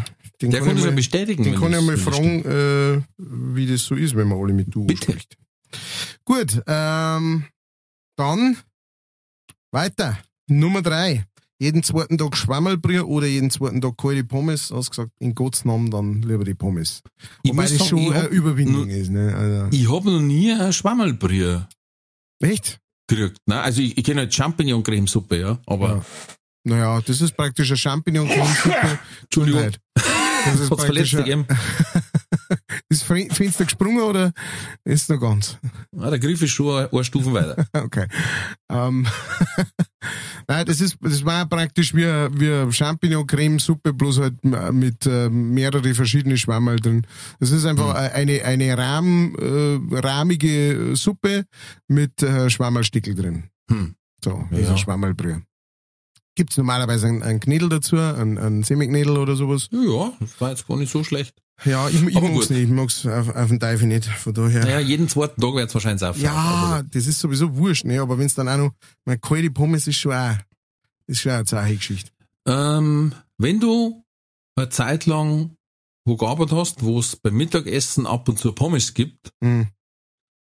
den 0.43 0.51
Der 0.51 0.65
ich 0.67 0.73
das 0.75 0.85
ja 0.85 0.91
bestätigen. 0.91 1.45
den 1.45 1.55
kann 1.59 1.73
ich 1.73 1.81
mal 1.81 1.97
fragen, 1.97 2.45
äh, 2.45 3.03
wie 3.19 3.67
das 3.67 3.83
so 3.83 3.95
ist, 3.95 4.15
wenn 4.17 4.29
man 4.29 4.39
alle 4.39 4.53
mit 4.53 4.75
du 4.75 4.85
Bitte. 4.85 5.13
spricht. 5.13 5.37
Gut, 6.25 6.63
ähm, 6.67 7.45
dann 8.17 8.57
weiter. 9.73 10.19
Nummer 10.49 10.83
drei. 10.83 11.25
Jeden 11.59 11.83
zweiten 11.83 12.19
Tag 12.19 12.37
Schwammelbrühe 12.37 13.07
oder 13.07 13.27
jeden 13.27 13.51
zweiten 13.51 13.81
Tag 13.81 13.97
kalte 13.97 14.25
Pommes. 14.25 14.71
Hast 14.71 14.91
gesagt, 14.91 15.11
in 15.19 15.35
Gottes 15.35 15.65
Namen 15.65 15.91
dann 15.91 16.21
lieber 16.23 16.45
die 16.45 16.55
Pommes. 16.55 17.03
Ich 17.43 17.51
Wobei 17.51 17.63
das 17.63 17.73
sagen, 17.79 17.85
schon 17.89 18.13
eine 18.13 18.27
Überwindung 18.29 18.89
ist. 18.91 19.11
Ne? 19.11 19.35
Also, 19.35 19.69
Ich 19.77 19.91
habe 19.91 20.11
noch 20.13 20.21
nie 20.21 20.53
eine 20.53 20.73
Schwammelbrühe 20.73 21.67
echt? 22.43 22.79
gekriegt. 23.09 23.39
Ne? 23.47 23.59
Also 23.61 23.81
ich, 23.81 23.97
ich 23.97 24.05
kenne 24.05 24.21
halt 24.23 24.35
Champignon-Cremesuppe, 24.35 25.41
ja. 25.41 25.59
Aber 25.67 25.89
Ja. 25.89 26.05
Naja, 26.65 27.01
das 27.01 27.21
ist 27.21 27.37
praktisch 27.37 27.71
ein 27.71 27.77
Champignon-Creme-Suppe. 27.77 28.99
Entschuldigung. 29.23 29.71
Das 30.53 30.61
ist 30.61 30.71
hat's 30.71 30.85
verletzt 30.85 31.17
gegeben. 31.17 31.47
ist 32.89 33.03
Fen- 33.05 33.31
Fenster 33.31 33.65
gesprungen 33.65 34.01
oder 34.03 34.33
ist 34.85 35.09
noch 35.11 35.21
ganz? 35.21 35.59
Ah, 35.99 36.11
der 36.11 36.19
Griff 36.19 36.41
ist 36.43 36.51
schon 36.53 36.77
eine, 36.79 36.93
eine 36.93 37.05
Stufen 37.05 37.33
weiter. 37.35 37.67
Okay. 37.75 38.07
Ähm, 38.71 39.07
Nein, 40.49 40.65
das 40.67 40.81
ist, 40.81 40.97
das 41.01 41.25
war 41.25 41.47
praktisch 41.47 41.93
wie, 41.95 42.05
wie 42.05 42.73
Champignon-Creme-Suppe, 42.73 43.93
bloß 43.93 44.21
halt 44.21 44.35
mit 44.73 45.05
äh, 45.07 45.29
mehrere 45.29 45.93
verschiedene 45.95 46.37
Schwammerl 46.37 46.77
drin. 46.77 47.05
Das 47.41 47.51
ist 47.51 47.65
einfach 47.67 47.89
Mhm. 47.89 48.11
eine, 48.15 48.45
eine 48.45 48.79
Rahm, 48.79 49.35
äh, 49.41 49.97
rahmige 49.99 50.95
Suppe 50.95 51.47
mit 51.89 52.23
äh, 52.23 52.49
Schwammerlstickel 52.49 53.15
drin. 53.17 53.51
Hm. 53.69 53.97
So, 54.25 54.45
Ja. 54.53 54.57
dieser 54.59 54.77
Schwammerlbrühe. 54.79 55.43
Gibt's 56.37 56.57
normalerweise 56.57 57.07
einen, 57.09 57.23
einen 57.23 57.41
Knädel 57.41 57.69
dazu, 57.69 57.97
einen, 57.97 58.39
einen 58.39 58.63
Semiknädel 58.63 59.17
oder 59.19 59.35
sowas? 59.37 59.69
Ja, 59.73 60.13
das 60.21 60.41
war 60.41 60.51
jetzt 60.51 60.69
gar 60.69 60.77
nicht 60.77 60.93
so 60.93 61.03
schlecht. 61.03 61.35
Ja, 61.65 61.89
ich, 61.89 62.03
ich 62.07 62.17
Aber 62.17 62.29
mag's 62.29 62.49
gut. 62.49 62.51
nicht, 62.51 62.65
ich 62.65 62.71
mag's 62.71 63.07
auf, 63.07 63.35
auf 63.35 63.49
den 63.49 63.59
Teufel 63.59 63.89
nicht, 63.89 64.05
von 64.05 64.35
daher. 64.35 64.61
Naja, 64.65 64.81
jeden 64.81 65.09
zweiten 65.09 65.41
Tag 65.41 65.55
wird's 65.55 65.73
wahrscheinlich 65.75 66.05
auch 66.05 66.15
Ja, 66.17 66.83
das 66.93 67.07
ist 67.07 67.19
sowieso 67.19 67.57
wurscht, 67.57 67.87
ne? 67.87 67.99
aber 68.01 68.19
wenn's 68.19 68.35
dann 68.35 68.49
auch 68.51 68.59
noch, 68.59 68.73
mein 69.07 69.19
kalte 69.21 69.51
Pommes 69.51 69.87
ist 69.87 69.97
schon 69.97 70.13
auch, 70.13 70.37
ist 71.07 71.21
schon 71.23 71.33
auch 71.33 71.37
eine 71.37 71.45
zahre 71.47 71.75
Geschichte. 71.75 72.11
Ähm, 72.47 73.13
wenn 73.39 73.59
du 73.61 74.05
eine 74.57 74.69
Zeit 74.69 75.07
lang 75.07 75.53
wo 76.05 76.17
gearbeitet 76.17 76.57
hast, 76.57 76.85
wo 76.85 77.01
es 77.01 77.17
beim 77.17 77.35
Mittagessen 77.35 78.07
ab 78.07 78.29
und 78.29 78.39
zu 78.39 78.53
Pommes 78.53 78.95
gibt, 78.95 79.31
Hm, 79.43 79.67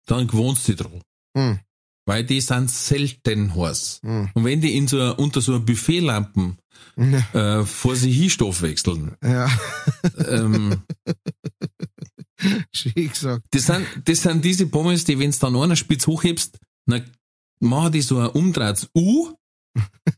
dann 0.07 0.29
gewohnst 0.29 0.69
du 0.69 0.73
dich 0.75 0.81
dran. 0.87 1.01
hm, 1.37 1.59
Weil 2.07 2.25
die 2.25 2.41
sind 2.41 2.71
selten 2.71 3.55
heiß. 3.57 4.01
hm. 4.03 4.31
Und 4.35 4.45
wenn 4.45 4.61
die 4.61 4.77
in 4.77 4.87
so, 4.89 5.15
unter 5.17 5.41
so 5.41 5.55
einer 5.55 5.65
Buffetlampen 5.65 6.57
äh, 6.97 7.65
vor 7.65 7.97
sich 7.97 8.17
hin 8.17 8.31
Stoff 8.31 8.63
wechseln, 8.63 9.17
Ja, 9.23 9.51
ähm, 10.29 10.83
schön 12.73 13.09
gesagt. 13.11 13.45
das, 13.51 13.67
sind, 13.67 13.87
das 14.05 14.23
sind 14.23 14.45
diese 14.45 14.67
Pommes, 14.67 15.05
die, 15.05 15.19
wenn 15.19 15.31
du 15.31 15.39
dann 15.39 15.57
einer 15.57 15.77
spitz 15.77 16.07
hochhebst, 16.07 16.59
dann 16.87 17.05
machen 17.61 17.93
die 17.93 18.03
so 18.03 18.19
ein 18.19 18.29
umdrehtes 18.29 18.89
U 18.95 19.33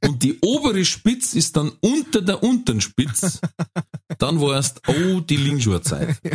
und 0.05 0.23
die 0.23 0.39
obere 0.41 0.85
Spitz 0.85 1.35
ist 1.35 1.57
dann 1.57 1.73
unter 1.81 2.23
der 2.23 2.43
unteren 2.43 2.81
Spitz. 2.81 3.41
Dann 4.19 4.41
weißt 4.41 4.83
oh, 4.89 5.21
die 5.21 5.37
Linksschuhzeit. 5.37 6.19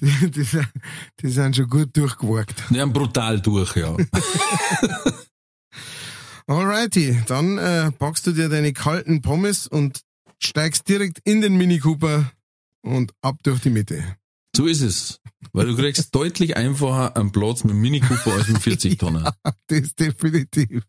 Die, 0.00 0.30
die, 0.30 0.44
sind, 0.44 0.68
die 1.20 1.28
sind 1.28 1.56
schon 1.56 1.68
gut 1.68 1.94
durchgewagt. 1.94 2.64
Ja, 2.70 2.86
brutal 2.86 3.38
durch, 3.40 3.76
ja. 3.76 3.94
Alrighty, 6.46 7.22
dann 7.26 7.58
äh, 7.58 7.92
packst 7.92 8.26
du 8.26 8.32
dir 8.32 8.48
deine 8.48 8.72
kalten 8.72 9.20
Pommes 9.20 9.66
und 9.66 10.00
steigst 10.38 10.88
direkt 10.88 11.18
in 11.24 11.42
den 11.42 11.58
Mini 11.58 11.80
Cooper 11.80 12.32
und 12.80 13.12
ab 13.20 13.36
durch 13.42 13.60
die 13.60 13.70
Mitte. 13.70 14.16
So 14.56 14.66
ist 14.66 14.80
es. 14.80 15.20
Weil 15.52 15.66
du 15.66 15.76
kriegst 15.76 16.10
deutlich 16.14 16.56
einfacher 16.56 17.16
einen 17.16 17.32
Platz 17.32 17.64
mit 17.64 17.72
dem 17.72 17.80
Mini 17.80 18.00
Cooper 18.00 18.32
als 18.32 18.48
mit 18.48 18.56
dem 18.56 18.60
40 18.60 18.98
Tonner. 18.98 19.34
Das 19.66 19.78
ist 19.78 20.00
definitiv. 20.00 20.84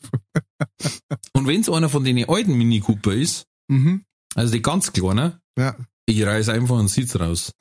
Und 1.34 1.48
wenn 1.48 1.62
es 1.62 1.70
einer 1.70 1.90
von 1.90 2.04
den 2.04 2.28
alten 2.30 2.54
Mini 2.54 2.80
Cooper 2.80 3.14
ist, 3.14 3.46
Mhm. 3.70 4.04
also 4.36 4.54
die 4.54 4.62
ganz 4.62 4.92
kleinen, 4.94 5.40
Ja. 5.58 5.76
ich 6.06 6.24
reiß 6.24 6.50
einfach 6.50 6.78
einen 6.80 6.88
Sitz 6.88 7.16
raus. 7.16 7.54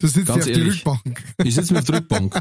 Du 0.00 0.06
sitzt 0.06 0.26
Ganz 0.26 0.44
auf 0.44 0.48
ehrlich. 0.48 0.82
die 0.82 0.88
Rückbank. 0.88 1.22
Ich 1.44 1.54
sitze 1.54 1.76
auf 1.78 1.84
der 1.84 1.96
Rückbank. 1.96 2.40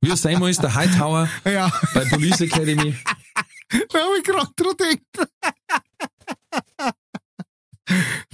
Wie 0.00 0.10
es 0.10 0.22
sein 0.22 0.38
muss, 0.38 0.56
der 0.58 0.74
Hightower 0.74 1.28
Ja, 1.44 1.72
bei 1.94 2.04
Police 2.06 2.40
Academy. 2.42 2.94
da 3.90 3.98
habe 3.98 4.18
ich 4.18 4.24
gerade 4.24 4.50
dran 4.56 4.76
gedacht. 4.76 5.30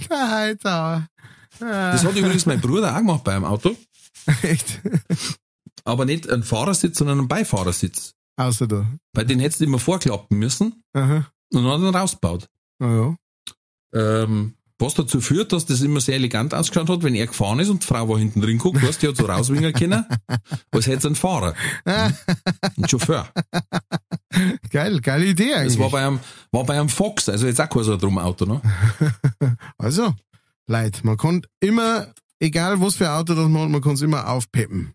Der 0.09 0.29
Hightower. 0.31 1.07
Das 1.59 2.03
hat 2.03 2.15
übrigens 2.15 2.45
mein 2.45 2.59
Bruder 2.61 2.93
auch 2.93 2.97
gemacht 2.97 3.23
bei 3.23 3.35
einem 3.35 3.45
Auto. 3.45 3.75
Echt? 4.41 4.81
Aber 5.85 6.05
nicht 6.05 6.29
einen 6.29 6.43
Fahrersitz, 6.43 6.97
sondern 6.97 7.19
einen 7.19 7.27
Beifahrersitz. 7.27 8.13
Außer 8.37 8.67
da. 8.67 8.85
Weil 9.13 9.25
den 9.25 9.39
hättest 9.39 9.61
du 9.61 9.65
immer 9.65 9.79
vorklappen 9.79 10.37
müssen. 10.37 10.83
Aha. 10.93 11.25
Und 11.53 11.63
dann 11.63 11.83
hat 11.83 11.93
er 11.93 11.99
rausgebaut. 11.99 12.49
Ah, 12.79 12.85
ja. 12.87 13.15
Ähm, 13.93 14.55
was 14.77 14.93
dazu 14.93 15.21
führt, 15.21 15.53
dass 15.53 15.65
das 15.65 15.81
immer 15.81 16.01
sehr 16.01 16.15
elegant 16.15 16.53
ausgeschaut 16.53 16.89
hat, 16.89 17.03
wenn 17.03 17.15
er 17.15 17.27
gefahren 17.27 17.59
ist 17.59 17.69
und 17.69 17.81
die 17.83 17.87
Frau 17.87 18.09
war 18.09 18.17
hinten 18.19 18.41
drin 18.41 18.57
guckt, 18.57 18.83
weißt, 18.83 19.01
die 19.01 19.07
hat 19.07 19.15
so 19.15 19.25
rauswingen 19.27 19.71
können, 19.71 20.05
als 20.71 20.87
hätte 20.87 20.97
es 20.97 21.05
einen 21.05 21.15
Fahrer. 21.15 21.53
Ein 21.85 22.13
Chauffeur. 22.89 23.29
Geil, 24.69 24.99
geile 24.99 25.25
Idee 25.27 25.51
Das 25.51 25.59
eigentlich. 25.59 25.79
war 25.79 25.89
bei 25.91 26.05
einem, 26.05 26.19
war 26.51 26.65
bei 26.65 26.77
einem 26.77 26.89
Fox, 26.89 27.29
also 27.29 27.47
jetzt 27.47 27.61
auch 27.61 27.69
kein 27.69 27.83
so 27.83 27.93
ein 27.93 27.99
Drum-Auto, 27.99 28.45
ne? 28.45 28.61
Also, 29.77 30.13
Leute, 30.67 31.05
man 31.05 31.15
kann 31.15 31.45
immer, 31.61 32.13
egal 32.39 32.81
was 32.81 32.95
für 32.95 33.09
ein 33.09 33.15
Auto 33.15 33.33
das 33.33 33.47
man 33.47 33.61
hat, 33.63 33.69
man 33.69 33.81
kann 33.81 33.93
es 33.93 34.01
immer 34.01 34.27
aufpeppen. 34.27 34.93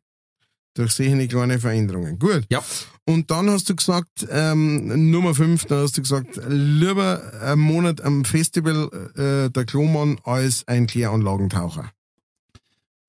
Durch 0.81 0.93
solche 0.93 1.28
kleine 1.28 1.61
Veränderungen. 1.61 2.19
Gut. 2.19 2.47
Ja. 2.51 2.65
Und 3.05 3.31
dann 3.31 3.51
hast 3.51 3.69
du 3.69 3.77
gesagt, 3.77 4.27
ähm, 4.31 5.11
Nummer 5.11 5.35
5, 5.35 5.66
dann 5.66 5.82
hast 5.82 5.98
du 5.98 6.01
gesagt, 6.01 6.40
lieber 6.48 7.20
einen 7.43 7.61
Monat 7.61 8.01
am 8.01 8.24
Festival 8.24 8.89
äh, 9.15 9.51
der 9.51 9.66
Klomann 9.66 10.19
als 10.24 10.66
ein 10.69 10.86
Kläranlagentaucher. 10.86 11.93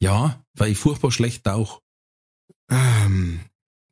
Ja, 0.02 0.43
weil 0.53 0.73
ich 0.73 0.80
furchtbar 0.80 1.11
schlecht 1.14 1.45
tauch. 1.45 1.80
Ähm, 2.69 3.39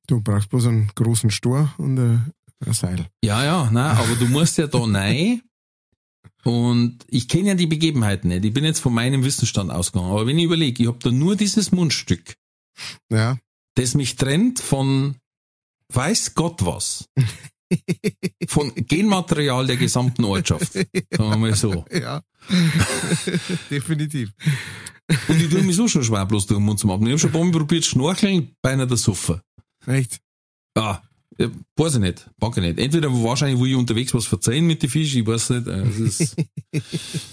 du 0.07 0.19
brauchst 0.19 0.49
bloß 0.49 0.67
einen 0.67 0.91
großen 0.93 1.31
Stor 1.31 1.73
und 1.77 1.97
ein, 1.97 2.33
ein 2.65 2.73
Seil. 2.73 3.07
Ja, 3.23 3.45
ja, 3.45 3.69
nein, 3.71 3.95
aber 3.95 4.15
du 4.15 4.25
musst 4.25 4.57
ja 4.57 4.67
da 4.67 4.79
rein. 4.79 5.41
Und 6.43 7.05
ich 7.07 7.29
kenne 7.29 7.49
ja 7.49 7.55
die 7.55 7.67
Begebenheiten 7.67 8.27
nicht. 8.27 8.43
Ich 8.43 8.53
bin 8.53 8.65
jetzt 8.65 8.81
von 8.81 8.93
meinem 8.93 9.23
Wissensstand 9.23 9.71
ausgegangen. 9.71 10.11
Aber 10.11 10.27
wenn 10.27 10.37
ich 10.37 10.43
überlege, 10.43 10.83
ich 10.83 10.89
habe 10.89 10.99
da 11.01 11.11
nur 11.11 11.37
dieses 11.37 11.71
Mundstück, 11.71 12.35
Ja. 13.09 13.37
Das 13.79 13.95
mich 13.95 14.15
trennt 14.15 14.59
von 14.59 15.15
weiß 15.93 16.35
Gott 16.35 16.65
was. 16.65 17.05
Von 18.47 18.73
Genmaterial 18.73 19.67
der 19.67 19.77
gesamten 19.77 20.23
Ortschaft. 20.23 20.73
Sagen 20.73 20.87
wir 21.11 21.37
mal 21.37 21.53
so. 21.55 21.85
Ja. 21.91 22.23
Definitiv. 23.69 24.31
Und 25.27 25.39
ich 25.39 25.49
tue 25.49 25.61
mich 25.61 25.75
so 25.75 25.87
schon 25.87 26.03
schwer 26.03 26.25
bloß 26.25 26.47
durch 26.47 26.57
den 26.59 26.65
Mund 26.65 26.79
zum 26.79 26.89
Atmen. 26.89 27.05
Ich 27.07 27.11
habe 27.11 27.19
schon 27.19 27.29
ein 27.29 27.33
paar 27.33 27.43
Mal 27.43 27.51
probiert, 27.51 27.85
schnorcheln, 27.85 28.55
beinahe 28.63 28.87
der 28.87 28.97
Suffer. 28.97 29.43
Echt? 29.85 30.19
Ah, 30.75 30.99
ja, 31.37 31.51
weiß 31.75 31.95
ich 31.95 31.99
nicht, 31.99 32.27
ich 32.41 32.55
nicht. 32.57 32.79
Entweder 32.79 33.13
wahrscheinlich, 33.13 33.59
wo 33.59 33.65
ich 33.67 33.75
unterwegs 33.75 34.15
was 34.15 34.25
verzeihen 34.25 34.65
mit 34.65 34.81
den 34.81 34.89
Fischen, 34.89 35.21
ich 35.21 35.27
weiß 35.27 35.51
nicht. 35.51 35.67
äh, 35.67 35.81
Es 35.83 35.99
ist, 35.99 36.35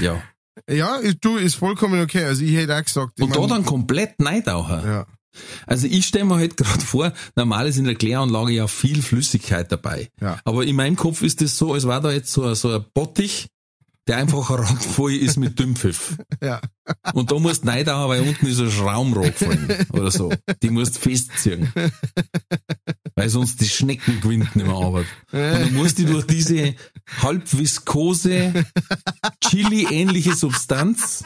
ja. 0.00 0.22
Ja, 0.70 0.98
du, 1.20 1.36
ist 1.36 1.56
vollkommen 1.56 2.00
okay. 2.02 2.24
Also 2.24 2.42
ich 2.44 2.54
hätte 2.56 2.76
auch 2.76 2.82
gesagt. 2.84 3.20
Und 3.20 3.34
da 3.36 3.46
dann 3.46 3.64
komplett 3.64 4.20
neidauchen. 4.20 4.80
Ja. 4.84 5.06
Also 5.66 5.86
ich 5.86 6.06
stelle 6.06 6.24
mir 6.24 6.36
halt 6.36 6.56
gerade 6.56 6.80
vor, 6.80 7.12
normal 7.34 7.66
ist 7.68 7.76
in 7.76 7.84
der 7.84 7.94
Kläranlage 7.94 8.52
ja 8.52 8.66
viel 8.66 9.02
Flüssigkeit 9.02 9.70
dabei. 9.70 10.08
Ja. 10.20 10.38
Aber 10.44 10.64
in 10.64 10.76
meinem 10.76 10.96
Kopf 10.96 11.20
ist 11.22 11.42
das 11.42 11.58
so, 11.58 11.74
als 11.74 11.86
war 11.86 12.00
da 12.00 12.10
jetzt 12.10 12.32
so, 12.32 12.44
ein- 12.44 12.54
so 12.54 12.70
ein 12.70 12.84
Bottich, 12.94 13.48
der 14.06 14.18
einfach 14.18 14.50
randvoll 14.50 15.14
ist 15.14 15.36
mit 15.36 15.58
Dünnpfiff. 15.58 16.16
Ja. 16.40 16.60
Und 17.12 17.32
da 17.32 17.38
musst 17.38 17.62
du 17.62 17.66
neidauern, 17.66 18.08
weil 18.08 18.20
unten 18.22 18.46
ist 18.46 18.60
ein 18.60 18.70
Schraumrohr 18.70 19.30
gefallen 19.30 19.86
oder 19.92 20.10
so. 20.10 20.32
Die 20.62 20.70
musst 20.70 20.98
festziehen. 20.98 21.72
Weil 23.14 23.28
sonst 23.28 23.60
die 23.60 23.68
Schnecken 23.68 24.20
gewinnen 24.20 24.48
nicht 24.54 24.56
mehr 24.56 24.74
arbeiten. 24.74 25.08
Und 25.32 25.40
dann 25.40 25.74
musst 25.74 25.98
du 25.98 26.04
durch 26.04 26.26
diese 26.26 26.74
halb 27.22 27.52
viskose, 27.52 28.64
Chili-ähnliche 29.40 30.34
Substanz 30.34 31.24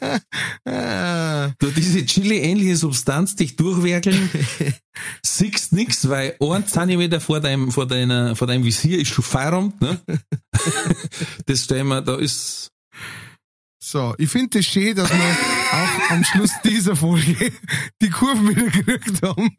Durch 1.58 1.74
diese 1.74 2.04
Chili-ähnliche 2.06 2.76
Substanz 2.76 3.36
dich 3.36 3.56
durchwerkeln, 3.56 4.30
siehst 5.22 5.72
nix, 5.72 6.08
weil 6.08 6.36
ein 6.40 6.66
Zentimeter 6.66 7.20
vor 7.20 7.40
deinem, 7.40 7.70
vor 7.70 7.86
deiner, 7.86 8.36
vor 8.36 8.46
deinem 8.46 8.64
Visier 8.64 8.98
ist 8.98 9.08
schon 9.08 9.24
Feierabend, 9.24 9.80
ne? 9.80 10.00
Das 11.46 11.64
stellen 11.64 11.88
wir, 11.88 12.00
da 12.00 12.16
ist, 12.16 12.70
So, 13.82 14.14
ich 14.16 14.30
finde 14.30 14.58
es 14.58 14.64
das 14.64 14.72
schön, 14.72 14.96
dass 14.96 15.10
wir 15.10 15.36
auch 15.72 16.10
am 16.10 16.24
Schluss 16.24 16.52
dieser 16.64 16.96
Folge 16.96 17.52
die 18.00 18.10
Kurven 18.10 18.48
wieder 18.48 18.70
gekriegt 18.70 19.22
haben. 19.22 19.50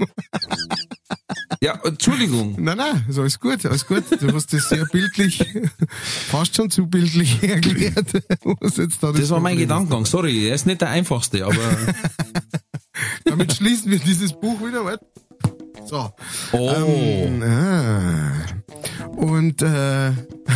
Ja, 1.66 1.80
Entschuldigung. 1.84 2.56
Nein, 2.60 2.78
nein, 2.78 3.06
ist 3.10 3.40
gut, 3.40 3.66
alles 3.66 3.88
gut. 3.88 4.04
Du 4.20 4.32
hast 4.34 4.54
das 4.54 4.70
sehr 4.70 4.86
bildlich, 4.86 5.44
fast 6.30 6.56
schon 6.56 6.70
zu 6.70 6.86
bildlich 6.86 7.42
erklärt. 7.44 8.24
Was 8.60 8.78
jetzt 8.78 9.02
da 9.02 9.12
Das 9.12 9.32
war 9.32 9.40
mein. 9.40 9.58
Gedankengang, 9.58 10.06
sorry, 10.06 10.48
er 10.48 10.54
ist 10.54 10.68
nicht 10.68 10.82
der 10.82 10.90
einfachste, 10.90 11.44
aber, 11.44 11.56
Damit 13.26 13.54
schließen 13.54 13.90
wir 13.90 13.98
dieses 13.98 14.34
Buch 14.34 14.62
wieder. 14.62 14.86
Warte. 14.86 15.06
So. 15.86 16.12
oh, 16.54 16.72
Ähm, 16.76 17.44
ah. 17.44 18.32
Und, 19.16 19.62
äh, 19.62 20.12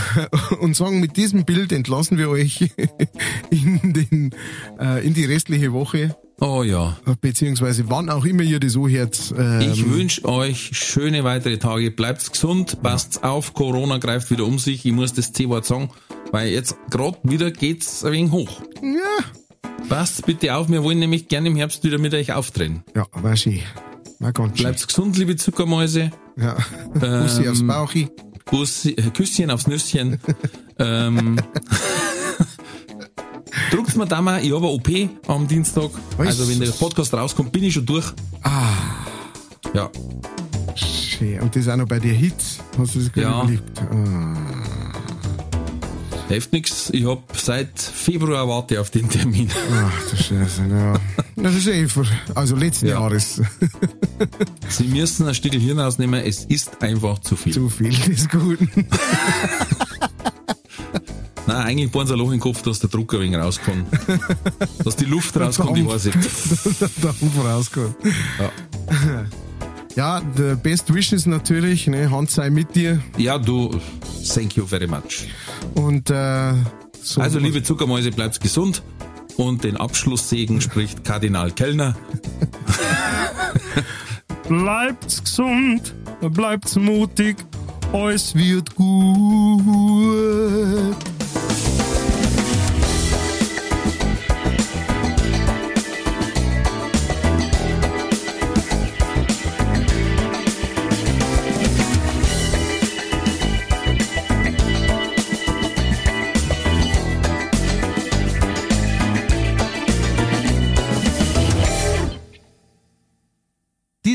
und 0.60 0.76
sagen, 0.76 0.99
mit 0.99 1.18
diesem 1.18 1.45
Bild 1.45 1.72
entlassen 1.72 2.18
wir 2.18 2.30
euch 2.30 2.61
in, 3.51 3.93
den, 3.93 4.31
äh, 4.80 5.06
in 5.06 5.14
die 5.14 5.26
restliche 5.26 5.72
Woche, 5.72 6.15
oh 6.39 6.64
ja. 6.64 6.97
beziehungsweise 7.22 7.89
wann 7.89 8.10
auch 8.10 8.26
immer 8.26 8.43
ihr 8.43 8.60
das 8.60 8.73
so 8.73 8.88
hört. 8.88 9.34
Ähm, 9.38 9.61
Ich 9.61 9.89
wünsche 9.89 10.26
euch 10.26 10.72
schöne 10.73 11.23
weitere 11.23 11.57
Tage. 11.57 11.91
Bleibt 11.91 12.31
gesund, 12.31 12.81
passt 12.81 13.23
auf, 13.23 13.53
Corona 13.53 13.97
greift 13.97 14.31
wieder 14.31 14.45
um 14.45 14.57
sich. 14.60 14.85
Ich 14.85 14.91
muss 14.91 15.14
das 15.14 15.31
C-Wort 15.31 15.65
sagen, 15.65 15.89
weil 16.31 16.49
jetzt 16.49 16.76
gerade 16.89 17.18
wieder 17.23 17.51
geht's 17.51 18.03
ein 18.03 18.11
wenig 18.14 18.31
hoch. 18.31 18.61
ja, 18.81 19.26
Passt 19.88 20.26
bitte 20.26 20.56
auf, 20.56 20.69
wir 20.69 20.84
wollen 20.84 20.99
nämlich 20.99 21.27
gerne 21.30 21.47
im 21.47 21.56
Herbst 21.56 21.84
wieder 21.84 21.97
mit 21.97 22.14
euch 22.14 22.34
auftreten. 22.34 22.84
ja, 22.95 23.06
war 23.14 23.35
schön. 23.38 23.61
War 24.19 24.33
ganz 24.33 24.57
schön. 24.57 24.65
Bleibt 24.65 24.87
gesund, 24.87 25.17
liebe 25.17 25.35
Zuckermäuse. 25.35 26.11
Ja. 26.37 26.57
Bussi 26.93 27.47
aufs 27.47 27.65
Bauchi. 27.65 28.09
Bussi, 28.45 28.91
äh, 28.91 29.09
Küsschen 29.11 29.51
aufs 29.51 29.67
Nüsschen. 29.67 30.19
ähm, 30.79 31.37
Druckt's 33.71 33.95
mir 33.95 34.05
da 34.07 34.21
mal, 34.21 34.43
ich 34.43 34.51
habe 34.51 34.65
eine 34.67 34.73
OP 34.75 34.89
am 35.27 35.47
Dienstag. 35.47 35.89
Was? 36.17 36.27
Also 36.27 36.49
wenn 36.49 36.59
der 36.59 36.71
Podcast 36.71 37.13
rauskommt, 37.13 37.51
bin 37.51 37.63
ich 37.63 37.73
schon 37.73 37.85
durch. 37.85 38.05
Ah, 38.43 38.73
Ja, 39.73 39.89
schön. 40.75 41.39
Und 41.41 41.55
das 41.55 41.67
auch 41.67 41.75
noch 41.77 41.87
bei 41.87 41.99
dir 41.99 42.13
Hits. 42.13 42.59
Hast 42.77 42.95
du 42.95 42.99
das 42.99 43.11
gerade 43.11 43.27
Ja. 43.27 43.41
überlegt? 43.43 43.81
Ah. 43.81 44.59
Hilft 46.30 46.53
nix. 46.53 46.89
Ich 46.91 47.06
hab 47.06 47.35
seit 47.35 47.77
Februar 47.80 48.47
warte 48.47 48.80
auf 48.80 48.89
den 48.89 49.10
Termin. 49.10 49.49
Ach, 49.73 50.10
du 50.10 50.15
Scheiße, 50.15 50.61
ja. 50.69 50.93
Das 51.35 51.56
ist 51.56 51.68
eh 51.68 51.88
vor, 51.88 52.06
also 52.35 52.56
letzten 52.56 52.88
Ja. 52.88 52.99
Jahres. 53.01 53.41
Sie 54.69 54.85
müssen 54.85 55.27
ein 55.27 55.35
Stück 55.35 55.53
Hirn 55.53 55.80
ausnehmen, 55.80 56.23
es 56.23 56.45
ist 56.45 56.81
einfach 56.81 57.19
zu 57.19 57.35
viel. 57.35 57.53
Zu 57.53 57.69
viel 57.69 57.91
des 57.91 58.30
Guten. 58.30 58.69
Nein, 61.47 61.57
eigentlich 61.65 61.91
bohren 61.91 62.06
sie 62.06 62.14
ein 62.14 62.19
Loch 62.19 62.31
im 62.31 62.39
Kopf, 62.39 62.61
dass 62.61 62.80
der 62.80 62.89
Drucker 62.91 63.18
ein 63.18 63.23
wenig 63.23 63.38
rauskommt. 63.39 63.88
dass 64.84 64.95
die 64.95 65.06
Luft 65.06 65.35
rauskommt, 65.35 65.77
ich 65.77 65.85
weiß 65.88 66.06
nicht. 66.06 66.18
da 67.01 67.11
vorausgeht. 67.11 67.95
Ja. 68.39 68.51
Ja, 69.99 70.21
the 70.38 70.55
best 70.55 70.93
wishes 70.93 71.26
natürlich, 71.26 71.85
ne, 71.88 72.09
Hand 72.09 72.31
sei 72.31 72.49
mit 72.49 72.73
dir. 72.73 73.01
Ja, 73.17 73.38
du, 73.38 73.69
thank 74.34 74.55
you 74.55 74.65
very 74.65 74.88
much. 74.88 75.27
Und 75.76 76.09
äh, 76.09 76.53
so 77.01 77.19
Also, 77.19 77.38
liebe 77.38 77.61
Zuckermäuse, 77.61 78.09
bleibt 78.11 78.39
gesund. 78.39 78.81
Und 79.35 79.65
den 79.65 79.76
Abschlusssegen 79.76 80.61
spricht 80.61 81.03
Kardinal 81.03 81.51
Kellner. 81.51 81.97
Bleibt's 84.47 85.21
gesund, 85.21 85.93
bleibt's 86.21 86.77
mutig, 86.77 87.35
alles 87.91 88.34
wird 88.35 88.73
gut. 88.76 88.95